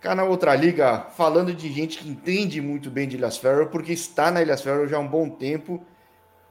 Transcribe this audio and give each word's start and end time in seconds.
canal 0.00 0.30
Outra 0.30 0.54
Liga, 0.54 1.06
falando 1.14 1.52
de 1.52 1.70
gente 1.70 1.98
que 1.98 2.08
entende 2.08 2.60
muito 2.60 2.90
bem 2.90 3.06
de 3.06 3.16
Ilhas 3.16 3.36
Ferro, 3.36 3.66
porque 3.66 3.92
está 3.92 4.30
na 4.30 4.40
Ilhas 4.40 4.62
Ferro 4.62 4.88
já 4.88 4.96
há 4.96 5.00
um 5.00 5.06
bom 5.06 5.28
tempo. 5.28 5.84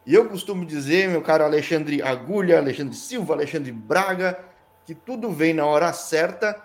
E 0.05 0.13
eu 0.13 0.29
costumo 0.29 0.65
dizer, 0.65 1.09
meu 1.09 1.21
caro 1.21 1.43
Alexandre 1.43 2.01
Agulha, 2.01 2.59
Alexandre 2.59 2.96
Silva, 2.96 3.33
Alexandre 3.33 3.71
Braga, 3.71 4.39
que 4.85 4.93
tudo 4.93 5.31
vem 5.31 5.54
na 5.54 5.65
hora 5.65 5.91
certa 5.93 6.55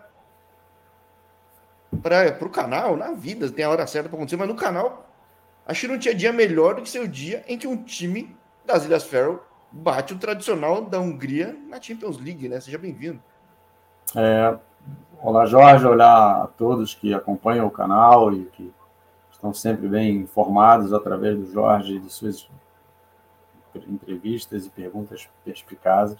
para 2.02 2.36
o 2.44 2.50
canal, 2.50 2.96
na 2.96 3.12
vida, 3.12 3.50
tem 3.50 3.64
a 3.64 3.70
hora 3.70 3.86
certa 3.86 4.08
para 4.08 4.18
acontecer, 4.18 4.36
mas 4.36 4.48
no 4.48 4.54
canal, 4.54 5.08
acho 5.66 5.82
que 5.82 5.88
não 5.88 5.98
tinha 5.98 6.14
dia 6.14 6.32
melhor 6.32 6.74
do 6.74 6.82
que 6.82 6.90
ser 6.90 7.00
o 7.00 7.08
dia 7.08 7.44
em 7.46 7.56
que 7.56 7.66
um 7.66 7.82
time 7.82 8.36
das 8.64 8.84
Ilhas 8.84 9.04
Ferro 9.04 9.40
bate 9.70 10.12
o 10.12 10.18
tradicional 10.18 10.82
da 10.82 11.00
Hungria 11.00 11.56
na 11.68 11.80
Champions 11.80 12.18
League, 12.18 12.48
né? 12.48 12.60
Seja 12.60 12.78
bem-vindo. 12.78 13.22
É, 14.14 14.56
olá, 15.22 15.46
Jorge, 15.46 15.86
olá 15.86 16.42
a 16.42 16.46
todos 16.46 16.94
que 16.94 17.14
acompanham 17.14 17.66
o 17.66 17.70
canal 17.70 18.32
e 18.32 18.44
que 18.46 18.72
estão 19.30 19.52
sempre 19.52 19.88
bem 19.88 20.16
informados 20.18 20.92
através 20.92 21.38
do 21.38 21.52
Jorge 21.52 21.96
e 21.96 22.00
de 22.00 22.10
suas 22.10 22.48
entrevistas 23.88 24.66
e 24.66 24.70
perguntas 24.70 25.28
perspicazes. 25.44 26.18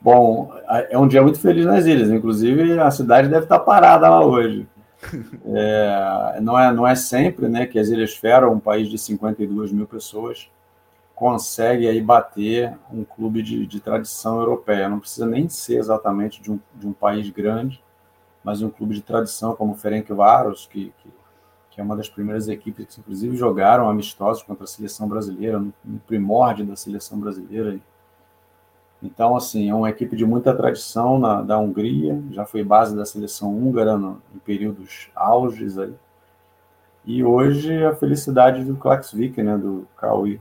Bom, 0.00 0.50
é 0.88 0.96
um 0.96 1.06
dia 1.06 1.22
muito 1.22 1.38
feliz 1.38 1.66
nas 1.66 1.84
ilhas, 1.84 2.10
inclusive 2.10 2.78
a 2.78 2.90
cidade 2.90 3.28
deve 3.28 3.44
estar 3.44 3.58
parada 3.58 4.08
lá 4.08 4.24
hoje. 4.24 4.66
É, 5.46 6.38
não, 6.42 6.58
é, 6.58 6.72
não 6.74 6.86
é 6.86 6.94
sempre 6.94 7.48
né, 7.48 7.64
que 7.64 7.78
as 7.78 7.88
Ilhas 7.88 8.14
Fera, 8.14 8.50
um 8.50 8.60
país 8.60 8.86
de 8.86 8.98
52 8.98 9.72
mil 9.72 9.86
pessoas, 9.86 10.50
consegue 11.20 11.86
aí 11.86 12.00
bater 12.00 12.78
um 12.90 13.04
clube 13.04 13.42
de, 13.42 13.66
de 13.66 13.78
tradição 13.78 14.40
europeia. 14.40 14.88
Não 14.88 14.98
precisa 14.98 15.26
nem 15.26 15.50
ser 15.50 15.76
exatamente 15.76 16.40
de 16.40 16.50
um, 16.50 16.58
de 16.74 16.86
um 16.86 16.94
país 16.94 17.28
grande, 17.28 17.84
mas 18.42 18.62
um 18.62 18.70
clube 18.70 18.94
de 18.94 19.02
tradição 19.02 19.54
como 19.54 19.74
o 19.74 19.76
Ferencváros, 19.76 20.66
que, 20.66 20.94
que, 20.96 21.12
que, 21.72 21.78
é 21.78 21.84
uma 21.84 21.94
das 21.94 22.08
primeiras 22.08 22.48
equipes 22.48 22.86
que, 22.86 23.00
inclusive, 23.02 23.36
jogaram 23.36 23.90
amistosos 23.90 24.42
contra 24.42 24.64
a 24.64 24.66
seleção 24.66 25.06
brasileira, 25.06 25.58
no, 25.58 25.74
no 25.84 25.98
primórdio 25.98 26.64
da 26.64 26.74
seleção 26.74 27.20
brasileira. 27.20 27.78
Então, 29.02 29.36
assim, 29.36 29.68
é 29.68 29.74
uma 29.74 29.90
equipe 29.90 30.16
de 30.16 30.24
muita 30.24 30.54
tradição 30.54 31.18
na, 31.18 31.42
da 31.42 31.58
Hungria, 31.58 32.18
já 32.30 32.46
foi 32.46 32.64
base 32.64 32.96
da 32.96 33.04
seleção 33.04 33.54
húngara 33.54 33.98
no, 33.98 34.22
em 34.34 34.38
períodos 34.38 35.10
auges 35.14 35.76
aí. 35.76 35.92
E 37.04 37.22
hoje 37.22 37.84
a 37.84 37.94
felicidade 37.94 38.64
do 38.64 38.74
Klaxvik, 38.74 39.42
né, 39.42 39.58
do 39.58 39.86
Cauê, 39.98 40.40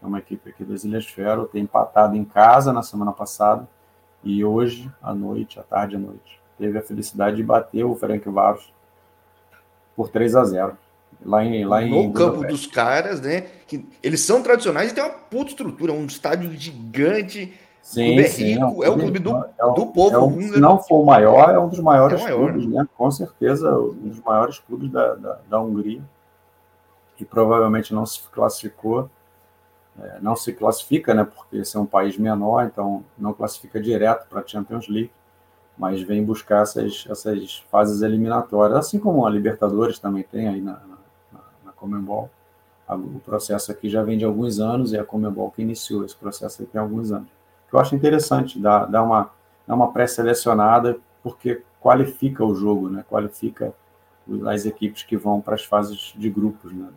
que 0.00 0.04
é 0.04 0.08
uma 0.08 0.18
equipe 0.18 0.48
aqui 0.48 0.64
das 0.64 0.82
Ilhas 0.82 1.06
Fero, 1.06 1.46
tem 1.46 1.62
empatado 1.62 2.16
em 2.16 2.24
casa 2.24 2.72
na 2.72 2.82
semana 2.82 3.12
passada 3.12 3.68
e 4.24 4.42
hoje, 4.42 4.90
à 5.02 5.14
noite, 5.14 5.60
à 5.60 5.62
tarde 5.62 5.96
à 5.96 5.98
noite, 5.98 6.40
teve 6.58 6.78
a 6.78 6.82
felicidade 6.82 7.36
de 7.36 7.42
bater 7.42 7.84
o 7.84 7.94
Frank 7.94 8.26
Varos 8.28 8.72
por 9.94 10.08
3 10.08 10.34
a 10.34 10.44
0 10.44 10.78
lá 11.24 11.44
em 11.44 11.64
lá 11.66 11.80
no 11.82 11.96
em 11.96 12.12
campo 12.12 12.46
dos 12.46 12.66
caras, 12.66 13.20
né? 13.20 13.42
Que 13.66 13.86
eles 14.02 14.20
são 14.20 14.42
tradicionais 14.42 14.90
e 14.90 14.94
tem 14.94 15.04
uma 15.04 15.12
puta 15.12 15.50
estrutura, 15.50 15.92
um 15.92 16.06
estádio 16.06 16.50
gigante. 16.52 17.52
Sim, 17.82 18.18
é 18.18 18.24
sim, 18.24 18.44
rico, 18.44 18.84
é, 18.84 18.86
é, 18.86 18.90
o 18.90 18.98
clube 18.98 19.18
do, 19.18 19.30
é 19.58 19.64
um, 19.64 19.74
do 19.74 19.86
povo 19.86 20.14
é 20.14 20.18
um, 20.18 20.40
Se 20.40 20.60
não 20.60 20.78
for 20.78 21.00
o 21.00 21.04
maior, 21.04 21.50
é 21.50 21.58
um 21.58 21.68
dos 21.68 21.80
maiores 21.80 22.20
é 22.20 22.24
maior, 22.24 22.52
clubes, 22.52 22.66
né? 22.68 22.86
Com 22.96 23.10
certeza, 23.10 23.78
um 23.78 24.08
dos 24.08 24.20
maiores 24.20 24.58
clubes 24.58 24.90
da, 24.90 25.14
da, 25.14 25.38
da 25.48 25.60
Hungria. 25.60 26.02
E 27.18 27.24
provavelmente 27.24 27.92
não 27.92 28.06
se 28.06 28.20
classificou 28.30 29.10
é, 30.02 30.18
não 30.20 30.34
se 30.34 30.52
classifica, 30.52 31.14
né, 31.14 31.24
porque 31.24 31.58
esse 31.58 31.76
é 31.76 31.80
um 31.80 31.86
país 31.86 32.16
menor, 32.16 32.64
então 32.64 33.04
não 33.18 33.32
classifica 33.32 33.80
direto 33.80 34.26
para 34.28 34.40
a 34.40 34.46
Champions 34.46 34.88
League, 34.88 35.10
mas 35.76 36.00
vem 36.02 36.24
buscar 36.24 36.62
essas, 36.62 37.06
essas 37.08 37.58
fases 37.70 38.02
eliminatórias, 38.02 38.78
assim 38.78 38.98
como 38.98 39.26
a 39.26 39.30
Libertadores 39.30 39.98
também 39.98 40.22
tem 40.22 40.48
aí 40.48 40.60
na, 40.60 40.72
na, 41.32 41.40
na 41.64 41.72
Comembol. 41.72 42.30
O 42.88 43.20
processo 43.20 43.70
aqui 43.70 43.88
já 43.88 44.02
vem 44.02 44.18
de 44.18 44.24
alguns 44.24 44.58
anos 44.58 44.92
e 44.92 44.98
a 44.98 45.04
Comembol 45.04 45.50
que 45.50 45.62
iniciou 45.62 46.04
esse 46.04 46.16
processo 46.16 46.66
há 46.74 46.80
alguns 46.80 47.12
anos. 47.12 47.28
Eu 47.72 47.78
acho 47.78 47.94
interessante 47.94 48.58
dar, 48.58 48.86
dar 48.86 49.02
uma, 49.02 49.30
dar 49.66 49.74
uma 49.74 49.92
pré-selecionada, 49.92 50.98
porque 51.22 51.62
qualifica 51.80 52.44
o 52.44 52.54
jogo, 52.54 52.88
né? 52.88 53.04
qualifica 53.08 53.72
as 54.46 54.66
equipes 54.66 55.02
que 55.02 55.16
vão 55.16 55.40
para 55.40 55.54
as 55.54 55.64
fases 55.64 56.12
de 56.16 56.28
grupos 56.28 56.72
né? 56.72 56.88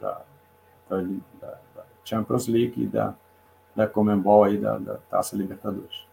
da, 0.00 0.22
da, 0.88 1.02
da 1.40 1.58
Champions 2.06 2.46
League 2.46 2.82
e 2.82 2.86
da, 2.86 3.14
da 3.74 3.86
Comembol 3.86 4.44
aí, 4.44 4.56
da, 4.56 4.78
da 4.78 4.94
Taça 5.10 5.36
Libertadores. 5.36 6.06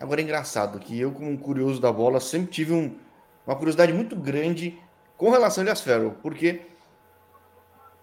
Agora 0.00 0.20
é 0.20 0.24
engraçado 0.24 0.78
que 0.78 0.98
eu, 0.98 1.12
como 1.12 1.30
um 1.30 1.36
curioso 1.36 1.80
da 1.80 1.92
bola, 1.92 2.20
sempre 2.20 2.50
tive 2.50 2.72
um, 2.72 2.96
uma 3.46 3.56
curiosidade 3.56 3.92
muito 3.92 4.14
grande 4.16 4.78
com 5.16 5.30
relação 5.30 5.62
ao 5.62 5.66
Ilhas 5.66 5.80
Ferro, 5.80 6.16
porque 6.22 6.62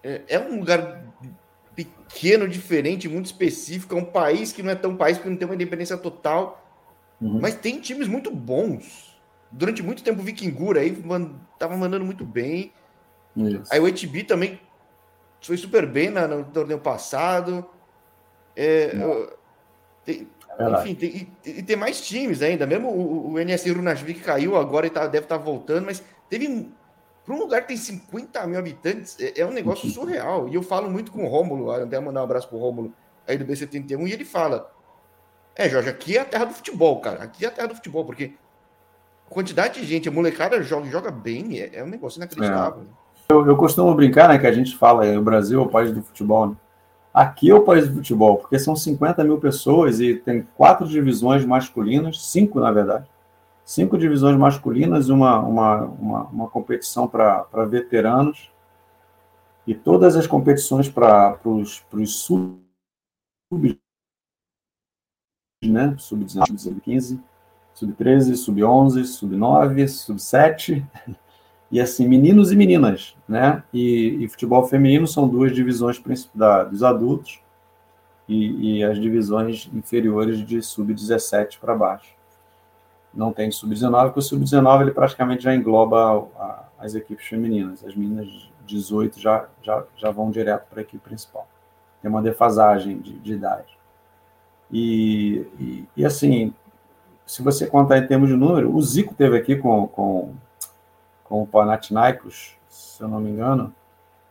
é, 0.02 0.22
é, 0.28 0.38
um 0.38 0.60
lugar 0.60 1.04
pequeno, 1.74 2.48
diferente, 2.48 3.08
muito 3.08 3.26
específico, 3.26 3.94
é 3.94 3.98
um 3.98 4.04
país 4.04 4.52
que 4.52 4.62
não 4.62 4.70
é 4.70 4.74
tão 4.74 4.96
país 4.96 5.16
porque 5.16 5.30
não 5.30 5.36
tem 5.36 5.46
uma 5.46 5.54
independência 5.54 5.96
total, 5.96 6.64
uhum. 7.20 7.40
mas 7.40 7.54
tem 7.54 7.80
times 7.80 8.08
muito 8.08 8.30
bons. 8.30 9.16
Durante 9.50 9.82
muito 9.82 10.02
tempo 10.02 10.20
o 10.20 10.24
Vikingura 10.24 10.80
aí 10.80 10.96
tava 11.58 11.76
mandando 11.76 12.04
muito 12.04 12.24
bem. 12.24 12.72
Isso. 13.36 13.72
Aí 13.72 13.80
o 13.80 13.86
HB 13.86 14.24
também 14.24 14.60
foi 15.40 15.56
super 15.56 15.86
bem 15.86 16.10
na, 16.10 16.26
no 16.26 16.44
torneio 16.44 16.80
passado. 16.80 17.64
É, 18.54 18.92
tem, 20.04 20.28
é 20.58 20.80
enfim, 20.80 20.94
tem, 20.94 21.28
e, 21.44 21.50
e, 21.50 21.62
tem 21.62 21.76
mais 21.76 22.00
times 22.00 22.42
ainda. 22.42 22.66
Mesmo 22.66 22.88
o, 22.88 23.32
o 23.32 23.38
NS 23.38 23.66
Runasvik 23.70 24.20
caiu 24.20 24.56
agora 24.56 24.86
e 24.86 24.90
tá, 24.90 25.06
deve 25.06 25.26
estar 25.26 25.38
tá 25.38 25.44
voltando, 25.44 25.86
mas 25.86 26.02
teve. 26.28 26.70
Para 27.24 27.34
um 27.34 27.38
lugar 27.38 27.62
que 27.62 27.68
tem 27.68 27.76
50 27.76 28.46
mil 28.46 28.58
habitantes, 28.58 29.16
é, 29.18 29.40
é 29.40 29.46
um 29.46 29.50
negócio 29.50 29.88
surreal. 29.90 30.48
E 30.48 30.54
eu 30.54 30.62
falo 30.62 30.88
muito 30.88 31.10
com 31.10 31.24
o 31.24 31.28
Rômulo, 31.28 31.70
até 31.72 31.98
mandar 31.98 32.20
um 32.20 32.24
abraço 32.24 32.48
pro 32.48 32.58
Rômulo 32.58 32.94
aí 33.26 33.36
do 33.36 33.44
B71, 33.44 34.08
e 34.08 34.12
ele 34.12 34.24
fala: 34.24 34.72
É, 35.54 35.68
Jorge, 35.68 35.88
aqui 35.88 36.16
é 36.16 36.20
a 36.20 36.24
terra 36.24 36.44
do 36.46 36.54
futebol, 36.54 37.00
cara. 37.00 37.24
Aqui 37.24 37.44
é 37.44 37.48
a 37.48 37.50
terra 37.50 37.68
do 37.68 37.74
futebol, 37.74 38.04
porque 38.04 38.34
a 39.28 39.34
quantidade 39.34 39.80
de 39.80 39.86
gente, 39.86 40.08
a 40.08 40.12
molecada 40.12 40.62
joga, 40.62 40.88
joga 40.88 41.10
bem, 41.10 41.60
é, 41.60 41.70
é 41.74 41.84
um 41.84 41.88
negócio 41.88 42.18
inacreditável. 42.18 42.82
É. 42.82 43.05
Eu, 43.28 43.44
eu 43.44 43.56
costumo 43.56 43.94
brincar, 43.94 44.28
né, 44.28 44.38
que 44.38 44.46
a 44.46 44.52
gente 44.52 44.76
fala, 44.76 45.04
é, 45.04 45.18
o 45.18 45.22
Brasil 45.22 45.60
é 45.60 45.62
o 45.64 45.68
país 45.68 45.92
do 45.92 46.02
futebol, 46.02 46.50
né? 46.50 46.56
Aqui 47.12 47.50
é 47.50 47.54
o 47.54 47.64
país 47.64 47.88
do 47.88 47.94
futebol, 47.94 48.36
porque 48.36 48.58
são 48.58 48.76
50 48.76 49.24
mil 49.24 49.40
pessoas 49.40 50.00
e 50.00 50.14
tem 50.14 50.42
quatro 50.54 50.86
divisões 50.86 51.44
masculinas, 51.46 52.22
cinco, 52.26 52.60
na 52.60 52.70
verdade. 52.70 53.08
Cinco 53.64 53.96
divisões 53.96 54.36
masculinas, 54.36 55.08
uma, 55.08 55.40
uma, 55.40 55.82
uma, 55.84 56.22
uma 56.24 56.48
competição 56.48 57.08
para 57.08 57.46
veteranos 57.68 58.50
e 59.66 59.74
todas 59.74 60.14
as 60.14 60.26
competições 60.26 60.88
para 60.90 61.38
os 61.44 61.82
sub, 62.10 62.60
né? 65.64 65.96
Sub-19, 65.98 66.58
sub-15, 66.58 67.18
sub-13, 67.74 68.36
sub-11, 68.36 69.04
sub-9, 69.04 69.88
sub-7 69.88 70.86
e 71.70 71.80
assim, 71.80 72.06
meninos 72.06 72.52
e 72.52 72.56
meninas, 72.56 73.16
né? 73.28 73.62
E, 73.72 74.24
e 74.24 74.28
futebol 74.28 74.66
feminino 74.66 75.06
são 75.06 75.28
duas 75.28 75.52
divisões 75.52 76.00
da, 76.32 76.62
dos 76.64 76.82
adultos 76.82 77.40
e, 78.28 78.78
e, 78.78 78.84
as 78.84 79.00
divisões 79.00 79.68
inferiores 79.74 80.44
de 80.44 80.62
sub-17 80.62 81.58
para 81.58 81.74
baixo. 81.74 82.14
Não 83.12 83.32
tem 83.32 83.50
sub-19, 83.50 84.04
porque 84.06 84.20
o 84.20 84.22
sub-19 84.22 84.82
ele 84.82 84.90
praticamente 84.92 85.42
já 85.42 85.54
engloba 85.54 86.28
a, 86.38 86.64
as 86.78 86.94
equipes 86.94 87.26
femininas. 87.26 87.84
As 87.84 87.96
meninas 87.96 88.26
de 88.26 88.50
18 88.66 89.18
já, 89.18 89.48
já, 89.62 89.84
já 89.96 90.10
vão 90.10 90.30
direto 90.30 90.68
para 90.68 90.80
a 90.80 90.82
equipe 90.82 91.02
principal. 91.02 91.48
Tem 92.00 92.10
uma 92.10 92.22
defasagem 92.22 92.98
de, 92.98 93.18
de 93.18 93.32
idade. 93.32 93.76
E, 94.70 95.46
e, 95.58 95.88
e, 95.96 96.04
assim, 96.04 96.52
se 97.24 97.42
você 97.42 97.66
contar 97.66 97.98
em 97.98 98.06
termos 98.06 98.28
de 98.28 98.36
número, 98.36 98.74
o 98.74 98.80
Zico 98.82 99.14
teve 99.14 99.36
aqui 99.36 99.56
com, 99.56 99.86
com 99.88 100.34
com 101.28 101.42
o 101.42 101.46
Panathinaikos, 101.46 102.56
se 102.68 103.02
eu 103.02 103.08
não 103.08 103.20
me 103.20 103.30
engano, 103.30 103.74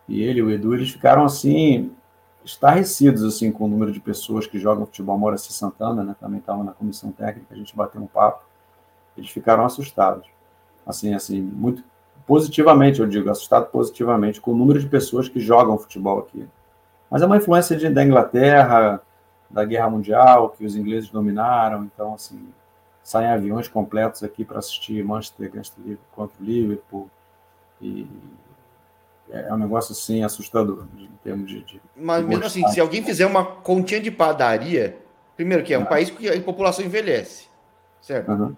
e 0.08 0.22
ele 0.22 0.42
o 0.42 0.50
Edu, 0.50 0.74
eles 0.74 0.92
ficaram 0.92 1.26
assim, 1.26 1.92
estarrecidos 2.44 3.24
assim, 3.24 3.52
com 3.52 3.66
o 3.66 3.68
número 3.68 3.92
de 3.92 4.00
pessoas 4.00 4.48
que 4.48 4.60
jogam 4.60 4.86
futebol. 4.86 5.18
Moraci 5.18 5.52
Santana, 5.52 6.04
né, 6.04 6.16
também 6.20 6.40
estava 6.40 6.64
na 6.64 6.72
comissão 6.72 7.12
técnica, 7.12 7.54
a 7.54 7.58
gente 7.58 7.76
bateu 7.76 8.02
um 8.02 8.08
papo, 8.08 8.44
eles 9.18 9.30
ficaram 9.30 9.66
assustados. 9.66 10.28
Assim, 10.86 11.14
assim, 11.14 11.42
muito 11.42 11.84
positivamente, 12.28 13.00
eu 13.00 13.08
digo, 13.08 13.30
assustado 13.30 13.68
positivamente 13.68 14.40
com 14.40 14.52
o 14.52 14.56
número 14.56 14.80
de 14.80 14.88
pessoas 14.88 15.28
que 15.28 15.40
jogam 15.40 15.78
futebol 15.78 16.20
aqui. 16.20 16.48
Mas 17.10 17.22
é 17.22 17.26
uma 17.26 17.38
influência 17.38 17.76
de, 17.76 17.90
da 17.90 18.04
Inglaterra, 18.04 19.02
da 19.50 19.66
Guerra 19.66 19.90
Mundial, 19.90 20.50
que 20.50 20.66
os 20.66 20.76
ingleses 20.76 21.10
dominaram, 21.10 21.84
então, 21.84 22.14
assim, 22.14 22.48
saem 23.06 23.30
aviões 23.30 23.68
completos 23.68 24.24
aqui 24.24 24.44
para 24.44 24.58
assistir 24.58 25.04
Manchester 25.04 25.52
contra 26.12 26.36
o 26.42 26.44
Liverpool. 26.44 27.08
E 27.80 28.08
é 29.30 29.54
um 29.54 29.58
negócio 29.58 29.92
assim 29.92 30.24
assustador 30.24 30.88
em 30.98 31.08
termos 31.24 31.48
de. 31.48 31.64
de 31.64 31.82
Mas 31.96 32.26
mesmo 32.26 32.44
assim, 32.44 32.68
se 32.70 32.80
alguém 32.80 33.04
fizer 33.04 33.28
uma 33.28 33.46
continha 33.46 34.02
de 34.02 34.10
padaria, 34.10 34.98
primeiro 35.36 35.64
que 35.64 35.72
é 35.72 35.78
um 35.78 35.86
país 35.86 36.10
que 36.10 36.28
a 36.28 36.42
população 36.42 36.84
envelhece, 36.84 37.46
certo? 38.02 38.32
Uhum. 38.32 38.56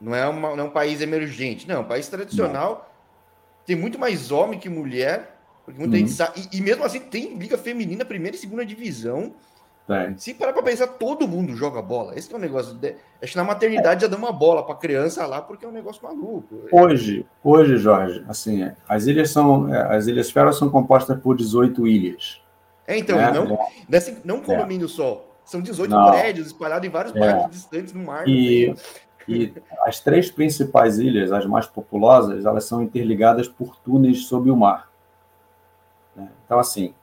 Não 0.00 0.14
é, 0.14 0.26
uma, 0.26 0.56
não 0.56 0.64
é 0.64 0.66
um 0.66 0.72
país 0.72 1.00
emergente, 1.00 1.68
não, 1.68 1.76
é 1.76 1.78
um 1.78 1.84
país 1.88 2.08
tradicional. 2.08 2.88
Não. 2.90 2.94
Tem 3.64 3.76
muito 3.76 3.96
mais 3.96 4.32
homem 4.32 4.58
que 4.58 4.68
mulher, 4.68 5.38
porque 5.64 5.78
muita 5.78 5.94
uhum. 5.94 6.00
gente 6.00 6.12
sabe. 6.12 6.48
E, 6.52 6.58
e, 6.58 6.60
mesmo 6.60 6.82
assim 6.82 6.98
tem 6.98 7.38
liga 7.38 7.56
feminina, 7.56 8.04
primeira 8.04 8.36
e 8.36 8.40
segunda 8.40 8.66
divisão. 8.66 9.32
É. 9.88 10.14
Se 10.16 10.32
parar 10.32 10.54
para 10.54 10.62
pensar, 10.62 10.86
todo 10.86 11.28
mundo 11.28 11.54
joga 11.54 11.82
bola. 11.82 12.16
Esse 12.16 12.32
é 12.32 12.36
um 12.36 12.40
negócio. 12.40 12.74
De... 12.74 12.96
Acho 13.22 13.32
que 13.32 13.36
na 13.36 13.44
maternidade 13.44 14.02
já 14.02 14.08
dá 14.08 14.16
uma 14.16 14.32
bola 14.32 14.64
para 14.64 14.74
criança 14.76 15.26
lá, 15.26 15.42
porque 15.42 15.66
é 15.66 15.68
um 15.68 15.72
negócio 15.72 16.02
maluco. 16.02 16.62
Hoje, 16.72 17.26
hoje, 17.42 17.76
Jorge, 17.76 18.24
assim, 18.26 18.70
as 18.88 19.04
ilhas 19.06 19.30
são. 19.30 19.72
É, 19.72 19.94
as 19.94 20.06
ilhas 20.06 20.30
Feras 20.30 20.56
são 20.56 20.70
compostas 20.70 21.20
por 21.20 21.36
18 21.36 21.86
ilhas. 21.86 22.40
É, 22.86 22.96
então, 22.96 23.16
né? 23.16 23.30
não, 23.30 23.44
é. 23.44 24.16
não 24.24 24.36
um 24.36 24.42
condomínio 24.42 24.86
é. 24.86 24.88
só. 24.88 25.26
São 25.44 25.60
18 25.60 25.90
não. 25.90 26.10
prédios 26.10 26.46
espalhados 26.46 26.88
em 26.88 26.90
vários 26.90 27.14
é. 27.14 27.18
bairros 27.18 27.50
distantes 27.50 27.92
no 27.92 28.04
mar. 28.04 28.26
E, 28.26 28.74
e 29.28 29.52
as 29.84 30.00
três 30.00 30.30
principais 30.30 30.98
ilhas, 30.98 31.30
as 31.30 31.44
mais 31.44 31.66
populosas, 31.66 32.46
elas 32.46 32.64
são 32.64 32.82
interligadas 32.82 33.48
por 33.48 33.76
túneis 33.76 34.24
sob 34.24 34.50
o 34.50 34.56
mar. 34.56 34.90
Né? 36.16 36.28
Então, 36.46 36.58
assim, 36.58 36.94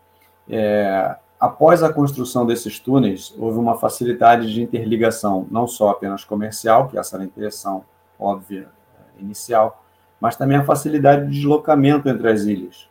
é, 0.49 1.15
após 1.41 1.81
a 1.81 1.91
construção 1.91 2.45
desses 2.45 2.79
túneis, 2.79 3.33
houve 3.35 3.57
uma 3.57 3.75
facilidade 3.75 4.53
de 4.53 4.61
interligação, 4.61 5.47
não 5.49 5.67
só 5.67 5.89
apenas 5.89 6.23
comercial, 6.23 6.87
que 6.87 6.99
essa 6.99 7.15
era 7.15 7.23
a 7.23 7.25
intenção 7.25 7.83
óbvia 8.19 8.69
é, 8.95 9.21
inicial, 9.21 9.83
mas 10.19 10.35
também 10.35 10.55
a 10.55 10.63
facilidade 10.63 11.25
de 11.25 11.31
deslocamento 11.31 12.07
entre 12.07 12.29
as 12.29 12.43
ilhas. 12.43 12.87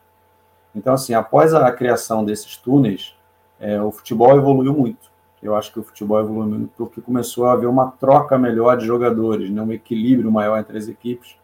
Então, 0.75 0.94
assim, 0.94 1.14
após 1.14 1.55
a 1.55 1.70
criação 1.70 2.25
desses 2.25 2.56
túneis, 2.56 3.14
é, 3.61 3.81
o 3.81 3.93
futebol 3.93 4.37
evoluiu 4.37 4.75
muito. 4.75 5.08
Eu 5.41 5.55
acho 5.55 5.73
que 5.73 5.79
o 5.79 5.85
futebol 5.85 6.19
evoluiu 6.19 6.58
muito 6.58 6.73
porque 6.76 7.00
começou 7.00 7.47
a 7.47 7.52
haver 7.52 7.69
uma 7.69 7.93
troca 7.93 8.37
melhor 8.37 8.76
de 8.76 8.85
jogadores, 8.85 9.49
né, 9.49 9.62
um 9.62 9.73
equilíbrio 9.73 10.31
maior 10.31 10.58
entre 10.58 10.76
as 10.76 10.88
equipes. 10.88 11.37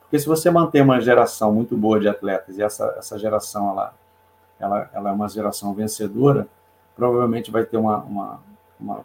Porque 0.00 0.18
se 0.18 0.26
você 0.26 0.50
manter 0.50 0.82
uma 0.82 1.00
geração 1.00 1.50
muito 1.50 1.74
boa 1.78 1.98
de 1.98 2.08
atletas 2.08 2.58
e 2.58 2.62
essa, 2.62 2.94
essa 2.98 3.18
geração 3.18 3.70
ela, 3.70 3.94
ela, 4.64 4.90
ela 4.92 5.10
é 5.10 5.12
uma 5.12 5.28
geração 5.28 5.74
vencedora, 5.74 6.46
provavelmente 6.94 7.50
vai 7.50 7.64
ter 7.64 7.76
uma, 7.76 7.98
uma, 7.98 8.40
uma, 8.78 9.00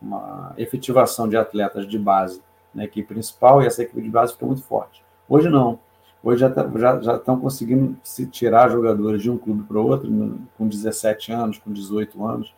uma 0.00 0.54
efetivação 0.56 1.28
de 1.28 1.36
atletas 1.36 1.86
de 1.86 1.98
base 1.98 2.42
na 2.74 2.84
equipe 2.84 3.08
principal 3.08 3.62
e 3.62 3.66
essa 3.66 3.82
equipe 3.82 4.02
de 4.02 4.10
base 4.10 4.32
fica 4.32 4.46
muito 4.46 4.62
forte. 4.62 5.04
Hoje 5.28 5.48
não. 5.48 5.78
Hoje 6.22 6.40
já, 6.40 6.50
tá, 6.50 6.68
já, 6.76 7.00
já 7.00 7.16
estão 7.16 7.38
conseguindo 7.38 7.96
se 8.02 8.26
tirar 8.26 8.70
jogadores 8.70 9.22
de 9.22 9.30
um 9.30 9.38
clube 9.38 9.62
para 9.62 9.78
o 9.78 9.86
outro, 9.86 10.10
com 10.58 10.66
17 10.66 11.32
anos, 11.32 11.58
com 11.58 11.72
18 11.72 12.24
anos. 12.24 12.54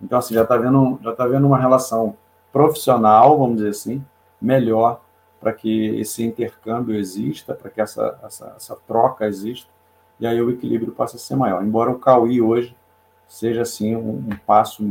Então, 0.00 0.18
assim, 0.18 0.34
já 0.34 0.42
está 0.42 0.56
vendo, 0.56 0.98
já 1.02 1.12
tá 1.14 1.26
vendo 1.26 1.46
uma 1.46 1.58
relação 1.58 2.16
profissional, 2.52 3.38
vamos 3.38 3.56
dizer 3.56 3.70
assim, 3.70 4.04
melhor 4.40 5.00
para 5.40 5.52
que 5.52 5.96
esse 6.00 6.22
intercâmbio 6.22 6.96
exista, 6.96 7.54
para 7.54 7.70
que 7.70 7.80
essa, 7.80 8.18
essa, 8.22 8.54
essa, 8.56 8.76
troca 8.86 9.26
exista, 9.26 9.68
e 10.20 10.26
aí 10.26 10.40
o 10.40 10.50
equilíbrio 10.50 10.92
passa 10.92 11.16
a 11.16 11.18
ser 11.18 11.36
maior. 11.36 11.64
Embora 11.64 11.90
o 11.90 11.98
Cauí 11.98 12.40
hoje 12.40 12.76
seja, 13.26 13.62
assim, 13.62 13.96
um, 13.96 14.18
um 14.18 14.36
passo 14.46 14.84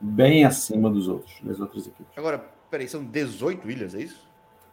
bem 0.00 0.44
acima 0.44 0.90
dos 0.90 1.08
outros, 1.08 1.34
das 1.42 1.60
outras 1.60 1.86
equipes. 1.86 2.16
Agora, 2.16 2.44
peraí, 2.70 2.88
são 2.88 3.04
18 3.04 3.70
ilhas, 3.70 3.94
é 3.94 4.00
isso? 4.00 4.26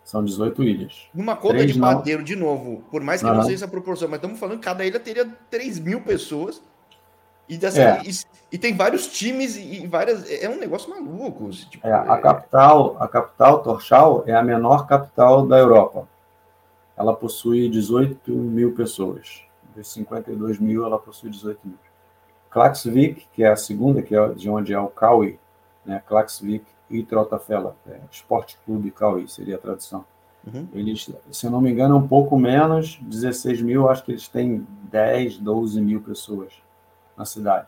São 0.04 0.24
18 0.24 0.64
ilhas. 0.64 1.10
Numa 1.14 1.36
conta 1.36 1.56
Três 1.56 1.74
de 1.74 1.80
padeiro, 1.80 2.20
não... 2.20 2.26
de 2.26 2.36
novo, 2.36 2.84
por 2.92 3.02
mais 3.02 3.22
que 3.22 3.28
uhum. 3.28 3.36
não 3.36 3.44
seja 3.44 3.56
essa 3.56 3.68
proporção, 3.68 4.08
mas 4.08 4.18
estamos 4.18 4.40
falando 4.40 4.60
que 4.60 4.66
cada 4.66 4.86
ilha 4.86 5.00
teria 5.00 5.26
3 5.50 5.80
mil 5.80 6.02
pessoas. 6.02 6.62
E, 7.48 7.64
assim, 7.66 7.82
é. 7.82 8.02
e, 8.06 8.12
e, 8.54 8.58
tem 8.58 8.76
vários 8.76 9.08
times 9.08 9.58
e 9.58 9.86
várias. 9.86 10.30
É 10.32 10.50
um 10.50 10.58
negócio 10.58 10.90
maluco. 10.90 11.50
Tipo, 11.50 11.86
é, 11.86 11.92
a 11.92 12.18
capital, 12.18 12.96
a 13.00 13.08
capital, 13.08 13.62
Torchal, 13.62 14.24
é 14.26 14.34
a 14.34 14.42
menor 14.42 14.88
capital 14.88 15.46
da 15.46 15.58
Europa. 15.58 16.08
Ela 16.96 17.14
possui 17.14 17.70
18 17.70 18.32
mil 18.32 18.74
pessoas. 18.74 19.44
De 19.76 19.84
52 19.84 20.60
mil, 20.60 20.86
ela 20.86 21.00
possui 21.00 21.30
18 21.30 21.60
mil. 21.64 21.78
Klaxvik, 22.50 23.28
que 23.34 23.44
é 23.44 23.50
a 23.50 23.56
segunda, 23.56 24.02
que 24.02 24.16
é 24.16 24.30
de 24.30 24.50
onde 24.50 24.74
é 24.74 24.80
o 24.80 24.88
Kaui, 24.88 25.40
né? 25.86 26.02
Klaxvik 26.06 26.66
e 26.90 27.02
Trotafela, 27.02 27.76
é, 27.88 28.00
Esporte 28.12 28.60
Clube 28.66 28.92
Cauí, 28.92 29.28
seria 29.28 29.56
a 29.56 29.60
tradução. 29.60 30.06
Uhum. 30.46 30.68
Eles, 30.74 31.10
se 31.32 31.46
eu 31.46 31.52
não 31.52 31.62
me 31.62 31.72
engano, 31.72 31.98
um 31.98 32.08
pouco 32.08 32.38
menos, 32.38 33.00
16 33.02 33.62
mil, 33.62 33.90
acho 33.90 34.04
que 34.04 34.12
eles 34.12 34.28
têm 34.28 34.68
10, 34.92 35.40
12 35.40 35.82
mil 35.82 36.02
pessoas 36.02 36.54
na 37.18 37.26
cidade. 37.26 37.68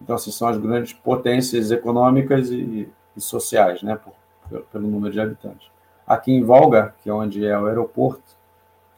Então, 0.00 0.14
assim, 0.16 0.30
são 0.30 0.48
as 0.48 0.58
grandes 0.58 0.92
potências 0.92 1.70
econômicas 1.70 2.50
e, 2.50 2.88
e 3.16 3.20
sociais, 3.20 3.82
né, 3.82 3.96
por, 3.96 4.62
pelo 4.70 4.86
número 4.86 5.12
de 5.12 5.20
habitantes. 5.20 5.70
Aqui 6.06 6.30
em 6.30 6.44
Volga, 6.44 6.94
que 7.02 7.08
é 7.08 7.12
onde 7.12 7.44
é 7.44 7.58
o 7.58 7.66
aeroporto, 7.66 8.22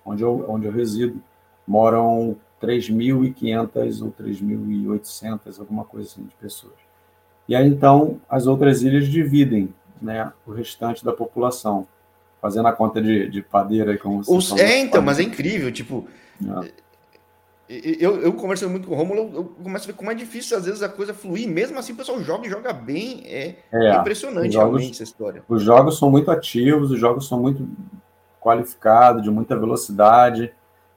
onde 0.04 0.22
eu, 0.22 0.44
onde 0.48 0.66
eu 0.66 0.72
resido, 0.72 1.22
moram 1.66 2.36
3.500 2.62 4.02
ou 4.02 4.12
3.800, 4.12 5.58
alguma 5.58 5.84
coisa 5.84 6.08
assim, 6.08 6.24
de 6.24 6.34
pessoas. 6.36 6.74
E 7.48 7.54
aí, 7.54 7.66
então, 7.66 8.20
as 8.28 8.46
outras 8.46 8.82
ilhas 8.82 9.06
dividem 9.08 9.72
né, 10.00 10.32
o 10.46 10.52
restante 10.52 11.04
da 11.04 11.12
população, 11.12 11.86
fazendo 12.40 12.68
a 12.68 12.72
conta 12.72 13.00
de, 13.00 13.28
de 13.28 13.42
padeira. 13.42 13.96
Como 13.98 14.22
Os, 14.26 14.52
é, 14.58 14.80
então, 14.80 15.02
mas 15.02 15.18
é 15.18 15.22
incrível, 15.22 15.70
tipo... 15.72 16.06
É. 16.62 16.86
Eu, 17.68 18.20
eu 18.22 18.32
conversando 18.32 18.70
muito 18.70 18.86
com 18.86 18.94
o 18.94 18.96
Romulo, 18.96 19.28
eu 19.34 19.44
começo 19.60 19.86
a 19.86 19.88
ver 19.88 19.94
como 19.94 20.08
é 20.08 20.14
difícil 20.14 20.56
às 20.56 20.66
vezes 20.66 20.84
a 20.84 20.88
coisa 20.88 21.12
fluir, 21.12 21.48
mesmo 21.48 21.76
assim 21.76 21.94
o 21.94 21.96
pessoal 21.96 22.22
joga 22.22 22.46
e 22.46 22.50
joga 22.50 22.72
bem, 22.72 23.24
é, 23.26 23.56
é 23.72 23.96
impressionante 23.96 24.52
jogos, 24.52 24.68
realmente 24.68 24.92
essa 24.92 25.02
história. 25.02 25.42
Os 25.48 25.64
jogos 25.64 25.98
são 25.98 26.08
muito 26.08 26.30
ativos, 26.30 26.92
os 26.92 27.00
jogos 27.00 27.26
são 27.26 27.40
muito 27.40 27.68
qualificados, 28.40 29.20
de 29.20 29.30
muita 29.32 29.58
velocidade, 29.58 30.52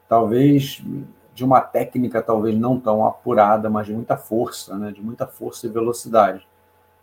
talvez 0.10 0.84
de 1.34 1.46
uma 1.46 1.62
técnica 1.62 2.22
talvez 2.22 2.58
não 2.58 2.78
tão 2.78 3.06
apurada, 3.06 3.70
mas 3.70 3.86
de 3.86 3.94
muita 3.94 4.18
força, 4.18 4.76
né? 4.76 4.92
de 4.92 5.02
muita 5.02 5.26
força 5.26 5.68
e 5.68 5.70
velocidade, 5.70 6.46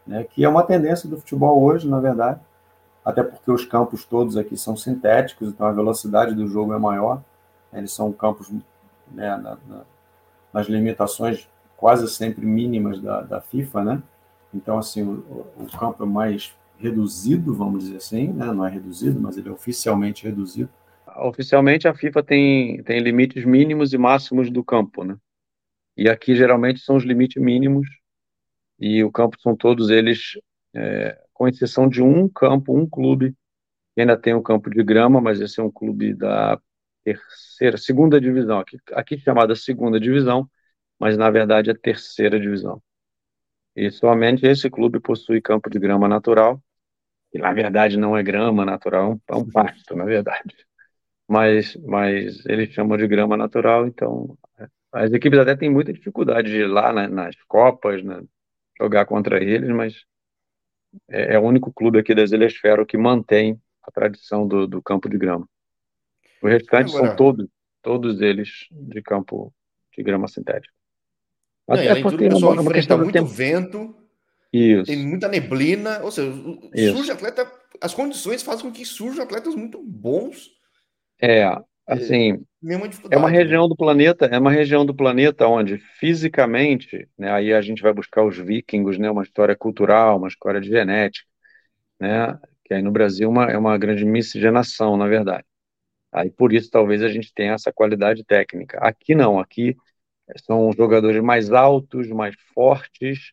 né? 0.07 0.25
que 0.25 0.45
é 0.45 0.49
uma 0.49 0.65
tendência 0.65 1.09
do 1.09 1.17
futebol 1.17 1.63
hoje, 1.63 1.89
na 1.89 2.01
verdade, 2.01 2.41
até 3.03 3.23
porque 3.23 3.51
os 3.51 3.65
campos 3.65 4.05
todos 4.05 4.37
aqui 4.37 4.57
são 4.57 4.77
sintéticos, 4.77 5.49
então 5.49 5.67
a 5.67 5.73
velocidade 5.73 6.35
do 6.35 6.47
jogo 6.49 6.75
é 6.75 6.79
maior, 6.79 7.23
eles 7.73 7.93
são 7.93 8.13
campos 8.13 8.51
né, 9.11 9.37
na, 9.37 9.57
na, 9.69 9.83
nas 10.53 10.67
limitações 10.67 11.49
quase 11.77 12.09
sempre 12.09 12.45
mínimas 12.45 13.01
da, 13.01 13.21
da 13.21 13.41
FIFA, 13.41 13.85
né? 13.85 14.03
Então, 14.55 14.79
assim, 14.79 15.03
o, 15.03 15.47
o, 15.59 15.67
campo 15.79 16.03
é 16.05 16.07
mais 16.07 16.55
reduzido, 16.79 17.55
vamos 17.55 17.85
dizer 17.85 17.97
assim, 17.99 18.29
né? 18.29 18.47
Não 18.47 18.67
é 18.67 18.71
reduzido, 18.71 19.21
mas 19.21 19.37
ele 19.37 19.51
é 19.51 19.53
oficialmente 19.53 20.25
reduzido 20.25 20.71
oficialmente 21.19 21.89
a 21.89 21.95
FIFA 21.95 22.23
tem, 22.23 22.83
tem 22.83 23.01
limites 23.01 23.45
mínimos 23.45 23.93
e 23.93 23.99
máximos 23.99 24.51
do 24.51 24.65
campo, 24.65 25.05
né? 25.05 25.17
E 25.97 26.09
aqui 26.09 26.37
geralmente 26.37 26.81
são 26.81 26.97
os 26.97 27.05
limites 27.05 27.43
mínimos 27.43 27.89
e 28.79 29.03
o 29.03 29.11
campo 29.11 29.41
são 29.41 29.57
todos 29.57 29.91
eles, 29.91 30.39
é, 30.75 31.19
com 31.33 31.49
exceção 31.49 31.89
de 31.89 32.03
um 32.03 32.29
campo, 32.29 32.77
um 32.77 32.89
clube 32.89 33.35
que 33.95 34.01
ainda 34.03 34.17
tem 34.17 34.35
um 34.35 34.43
campo 34.43 34.69
de 34.69 34.83
grama, 34.83 35.21
mas 35.21 35.41
esse 35.41 35.59
é 35.59 35.63
um 35.63 35.71
clube 35.71 36.15
da 36.15 36.61
terceira, 37.03 37.79
segunda 37.79 38.21
divisão, 38.21 38.59
aqui, 38.59 38.79
aqui 38.93 39.19
chamada 39.19 39.57
segunda 39.57 39.99
divisão, 39.99 40.49
mas 40.99 41.17
na 41.17 41.31
verdade 41.31 41.71
é 41.71 41.75
terceira 41.75 42.39
divisão. 42.39 42.83
E 43.75 43.91
somente 43.91 44.47
esse 44.47 44.69
clube 44.69 45.01
possui 45.01 45.41
campo 45.41 45.71
de 45.71 45.79
grama 45.79 46.09
natural, 46.09 46.63
e 47.33 47.39
na 47.39 47.53
verdade 47.53 47.97
não 47.97 48.17
é 48.17 48.23
grama 48.23 48.65
natural, 48.65 49.19
é 49.29 49.35
um 49.35 49.43
é 49.43 49.53
pasto, 49.53 49.97
na 49.97 50.05
verdade 50.05 50.67
mas, 51.29 51.77
mas 51.77 52.45
eles 52.47 52.73
chamam 52.73 52.97
de 52.97 53.07
grama 53.07 53.37
natural, 53.37 53.87
então 53.87 54.37
as 54.93 55.13
equipes 55.13 55.39
até 55.39 55.57
têm 55.57 55.69
muita 55.69 55.93
dificuldade 55.93 56.49
de 56.49 56.59
ir 56.59 56.67
lá 56.67 56.93
né, 56.93 57.09
nas 57.09 57.35
Copas, 57.49 58.03
né, 58.03 58.23
jogar 58.79 59.05
contra 59.05 59.43
eles, 59.43 59.69
mas 59.71 60.05
é, 61.11 61.35
é, 61.35 61.39
o 61.39 61.43
único 61.43 61.73
clube 61.73 61.99
aqui 61.99 62.15
das 62.15 62.33
Ilhas 62.33 62.55
Fero 62.55 62.87
que 62.87 62.97
mantém 62.97 63.61
a 63.83 63.91
tradição 63.91 64.47
do, 64.47 64.67
do 64.67 64.81
campo 64.81 65.09
de 65.09 65.19
grama. 65.19 65.49
Os 66.43 66.51
restantes 66.51 66.95
Agora, 66.95 67.09
são 67.09 67.17
todos, 67.17 67.47
todos 67.83 68.21
eles 68.21 68.67
de 68.71 69.03
campo 69.03 69.53
de 69.97 70.03
grama 70.03 70.29
sintética. 70.29 70.73
Até 71.69 71.95
não, 71.95 72.03
porque 72.03 72.29
tudo, 72.29 72.39
uma, 72.39 72.61
uma 72.61 72.73
questão 72.73 72.99
muito 72.99 73.13
tempo. 73.13 73.27
vento, 73.27 73.95
Isso. 74.53 74.85
tem 74.85 75.05
muita 75.05 75.27
neblina, 75.27 76.01
ou 76.03 76.13
seja, 76.13 76.33
surge 76.93 77.11
atleta, 77.11 77.51
as 77.81 77.93
condições 77.93 78.43
fazem 78.43 78.65
com 78.65 78.73
que 78.73 78.85
surjam 78.85 79.25
atletas 79.25 79.55
muito 79.55 79.83
bons 79.83 80.56
é, 81.21 81.41
é, 81.41 81.59
assim, 81.87 82.45
é 83.11 83.17
uma 83.17 83.31
região 83.31 83.69
do 83.69 83.77
planeta, 83.77 84.27
é 84.27 84.39
uma 84.39 84.51
região 84.51 84.85
do 84.85 84.95
planeta 84.95 85.47
onde 85.47 85.79
fisicamente, 85.79 87.09
né, 87.17 87.31
aí 87.31 87.53
a 87.53 87.61
gente 87.61 87.83
vai 87.83 87.93
buscar 87.93 88.25
os 88.25 88.37
vikings, 88.37 89.01
né, 89.01 89.11
uma 89.11 89.23
história 89.23 89.57
cultural, 89.57 90.19
uma 90.19 90.29
história 90.29 90.61
de 90.61 90.69
genética, 90.69 91.27
né, 92.01 92.39
que 92.65 92.75
aí 92.75 92.83
no 92.83 92.91
Brasil 92.91 93.29
é 93.29 93.31
uma, 93.31 93.45
é 93.53 93.59
uma 93.59 93.79
grande 93.79 94.05
miscigenação, 94.05 94.97
na 94.97 95.07
verdade. 95.07 95.45
Aí 96.13 96.31
por 96.31 96.53
isso 96.53 96.71
talvez 96.71 97.03
a 97.03 97.09
gente 97.09 97.33
tenha 97.33 97.53
essa 97.53 97.73
qualidade 97.73 98.25
técnica. 98.25 98.79
Aqui 98.79 99.15
não, 99.15 99.39
aqui 99.39 99.77
são 100.45 100.73
jogadores 100.73 101.23
mais 101.23 101.53
altos, 101.53 102.09
mais 102.09 102.35
fortes, 102.53 103.33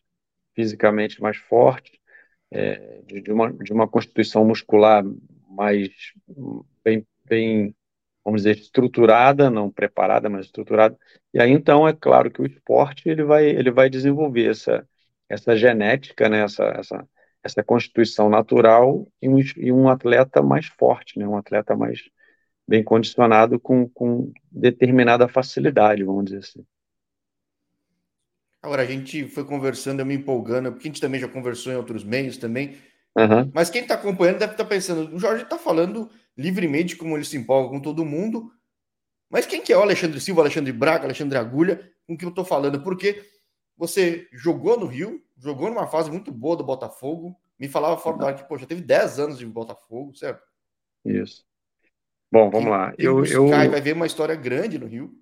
fisicamente 0.54 1.20
mais 1.20 1.36
fortes, 1.36 1.98
é, 2.50 3.00
de, 3.06 3.32
uma, 3.32 3.52
de 3.52 3.72
uma 3.72 3.88
constituição 3.88 4.44
muscular 4.44 5.04
mais 5.48 5.90
bem, 7.26 7.74
vamos 8.24 8.42
dizer, 8.42 8.56
estruturada, 8.58 9.50
não 9.50 9.70
preparada, 9.70 10.28
mas 10.28 10.46
estruturada. 10.46 10.96
E 11.32 11.40
aí 11.40 11.50
então 11.50 11.86
é 11.86 11.92
claro 11.92 12.30
que 12.30 12.42
o 12.42 12.46
esporte 12.46 13.08
ele 13.08 13.24
vai 13.24 13.46
ele 13.46 13.70
vai 13.70 13.90
desenvolver 13.90 14.50
essa 14.50 14.86
essa 15.28 15.56
genética, 15.56 16.28
né, 16.28 16.42
essa, 16.42 16.64
essa 16.64 17.08
essa 17.42 17.62
constituição 17.62 18.30
natural 18.30 19.06
e 19.20 19.28
um, 19.28 19.38
e 19.56 19.70
um 19.70 19.88
atleta 19.88 20.42
mais 20.42 20.66
forte, 20.66 21.18
né, 21.18 21.26
um 21.26 21.36
atleta 21.36 21.76
mais 21.76 22.00
bem 22.66 22.82
condicionado 22.82 23.60
com, 23.60 23.88
com 23.90 24.32
determinada 24.50 25.28
facilidade, 25.28 26.02
vamos 26.02 26.24
dizer 26.24 26.38
assim. 26.38 26.64
Agora, 28.62 28.80
a 28.80 28.86
gente 28.86 29.28
foi 29.28 29.44
conversando, 29.44 30.00
eu 30.00 30.06
me 30.06 30.14
empolgando, 30.14 30.72
porque 30.72 30.88
a 30.88 30.90
gente 30.90 31.00
também 31.00 31.20
já 31.20 31.28
conversou 31.28 31.70
em 31.70 31.76
outros 31.76 32.02
meios 32.02 32.38
também. 32.38 32.78
Uhum. 33.14 33.50
Mas 33.52 33.68
quem 33.68 33.82
está 33.82 33.94
acompanhando 33.94 34.38
deve 34.38 34.52
estar 34.52 34.64
tá 34.64 34.70
pensando, 34.70 35.14
o 35.14 35.18
Jorge 35.18 35.44
está 35.44 35.58
falando 35.58 36.10
livremente 36.36 36.96
como 36.96 37.16
ele 37.16 37.24
se 37.24 37.36
empolga 37.36 37.70
com 37.70 37.80
todo 37.80 38.04
mundo. 38.04 38.50
Mas 39.30 39.46
quem 39.46 39.62
que 39.62 39.72
é 39.72 39.76
o 39.76 39.82
Alexandre 39.82 40.20
Silva, 40.20 40.42
Alexandre 40.42 40.72
Braga, 40.72 41.04
Alexandre 41.04 41.38
Agulha, 41.38 41.90
com 42.06 42.16
que 42.16 42.24
eu 42.24 42.28
estou 42.28 42.44
falando? 42.44 42.82
Porque 42.82 43.24
você 43.76 44.28
jogou 44.32 44.78
no 44.78 44.86
Rio, 44.86 45.22
jogou 45.36 45.68
numa 45.68 45.86
fase 45.86 46.10
muito 46.10 46.30
boa 46.30 46.56
do 46.56 46.64
Botafogo. 46.64 47.36
Me 47.58 47.68
falava 47.68 47.96
fora 47.96 48.16
do 48.16 48.26
ar 48.26 48.34
que, 48.34 48.48
poxa, 48.48 48.66
teve 48.66 48.80
10 48.80 49.18
anos 49.18 49.38
de 49.38 49.46
Botafogo, 49.46 50.14
certo? 50.14 50.42
Isso. 51.04 51.44
Bom, 52.30 52.50
vamos 52.50 52.70
lá. 52.70 52.92
Quem 52.92 53.06
eu, 53.06 53.24
eu... 53.24 53.48
vai 53.48 53.80
ver 53.80 53.94
uma 53.94 54.06
história 54.06 54.34
grande 54.34 54.78
no 54.78 54.86
Rio. 54.86 55.12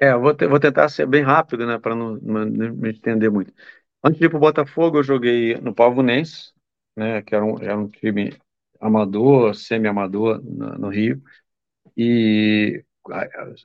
É, 0.00 0.12
eu 0.12 0.20
vou, 0.20 0.34
te, 0.34 0.46
vou 0.46 0.60
tentar 0.60 0.88
ser 0.88 1.06
bem 1.06 1.22
rápido, 1.22 1.66
né, 1.66 1.78
para 1.78 1.94
não, 1.94 2.14
não, 2.16 2.46
me 2.46 2.90
estender 2.90 3.30
muito. 3.30 3.52
Antes 4.02 4.18
de 4.18 4.26
ir 4.26 4.28
para 4.28 4.36
o 4.36 4.40
Botafogo, 4.40 4.98
eu 4.98 5.02
joguei 5.02 5.56
no 5.56 5.74
Pavonense, 5.74 6.52
né, 6.96 7.20
que 7.22 7.34
era 7.34 7.44
um, 7.44 7.60
era 7.60 7.76
um 7.76 7.88
time 7.88 8.36
amador, 8.80 9.54
semi-amador 9.54 10.42
no, 10.42 10.78
no, 10.78 10.88
Rio, 10.88 11.22
e 11.96 12.84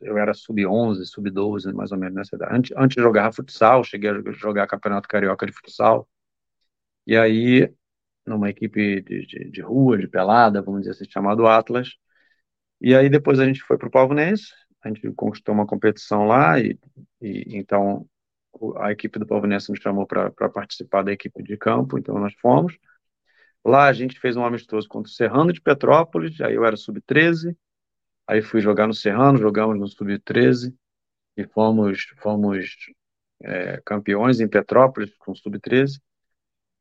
eu 0.02 0.18
era 0.18 0.34
sub-11, 0.34 1.06
sub-12, 1.06 1.74
mais 1.74 1.92
ou 1.92 1.98
menos 1.98 2.16
nessa 2.16 2.36
idade. 2.36 2.56
Antes, 2.56 2.72
antes 2.78 2.96
de 2.96 3.02
jogar 3.02 3.34
futsal, 3.34 3.84
cheguei 3.84 4.10
a 4.10 4.32
jogar 4.32 4.68
Campeonato 4.68 5.08
Carioca 5.08 5.46
de 5.46 5.52
Futsal, 5.52 6.08
e 7.06 7.18
aí, 7.18 7.70
numa 8.26 8.50
equipe 8.50 9.02
de, 9.02 9.26
de, 9.26 9.52
de 9.52 9.62
rua, 9.62 9.98
de 9.98 10.08
pelada, 10.08 10.62
vamos 10.62 10.82
dizer 10.82 10.92
assim, 10.92 11.10
chamado 11.10 11.46
Atlas, 11.48 11.98
e 12.82 12.96
aí 12.96 13.10
depois 13.10 13.40
a 13.40 13.46
gente 13.46 13.62
foi 13.62 13.78
para 13.78 13.88
o 13.88 13.92
Palvinense, 13.92 14.54
a 14.84 14.90
gente 14.90 15.10
conquistou 15.14 15.54
uma 15.54 15.66
competição 15.66 16.26
lá 16.26 16.60
e, 16.60 16.78
e 17.22 17.58
então 17.58 18.08
a 18.78 18.92
equipe 18.92 19.18
do 19.20 19.26
Palvinense 19.26 19.70
nos 19.70 19.80
chamou 19.80 20.06
para 20.06 20.32
participar 20.50 21.04
da 21.04 21.12
equipe 21.12 21.42
de 21.44 21.58
campo, 21.58 21.98
então 21.98 22.20
nós 22.20 22.34
fomos. 22.36 22.78
Lá 23.66 23.88
a 23.88 23.94
gente 23.94 24.20
fez 24.20 24.36
um 24.36 24.46
amistoso 24.46 24.88
contra 24.88 25.10
o 25.10 25.14
Serrano 25.14 25.54
de 25.54 25.62
Petrópolis, 25.62 26.40
aí 26.42 26.56
eu 26.56 26.66
era 26.66 26.76
sub-13, 26.76 27.56
aí 28.28 28.42
fui 28.42 28.62
jogar 28.62 28.88
no 28.88 28.94
Serrano, 28.94 29.38
jogamos 29.38 29.80
no 29.80 29.88
sub-13 29.88 30.74
e 31.38 31.46
fomos, 31.46 32.04
fomos 32.18 32.76
é, 33.42 33.82
campeões 33.86 34.40
em 34.40 34.48
Petrópolis 34.48 35.16
com 35.18 35.34
sub-13. 35.34 36.00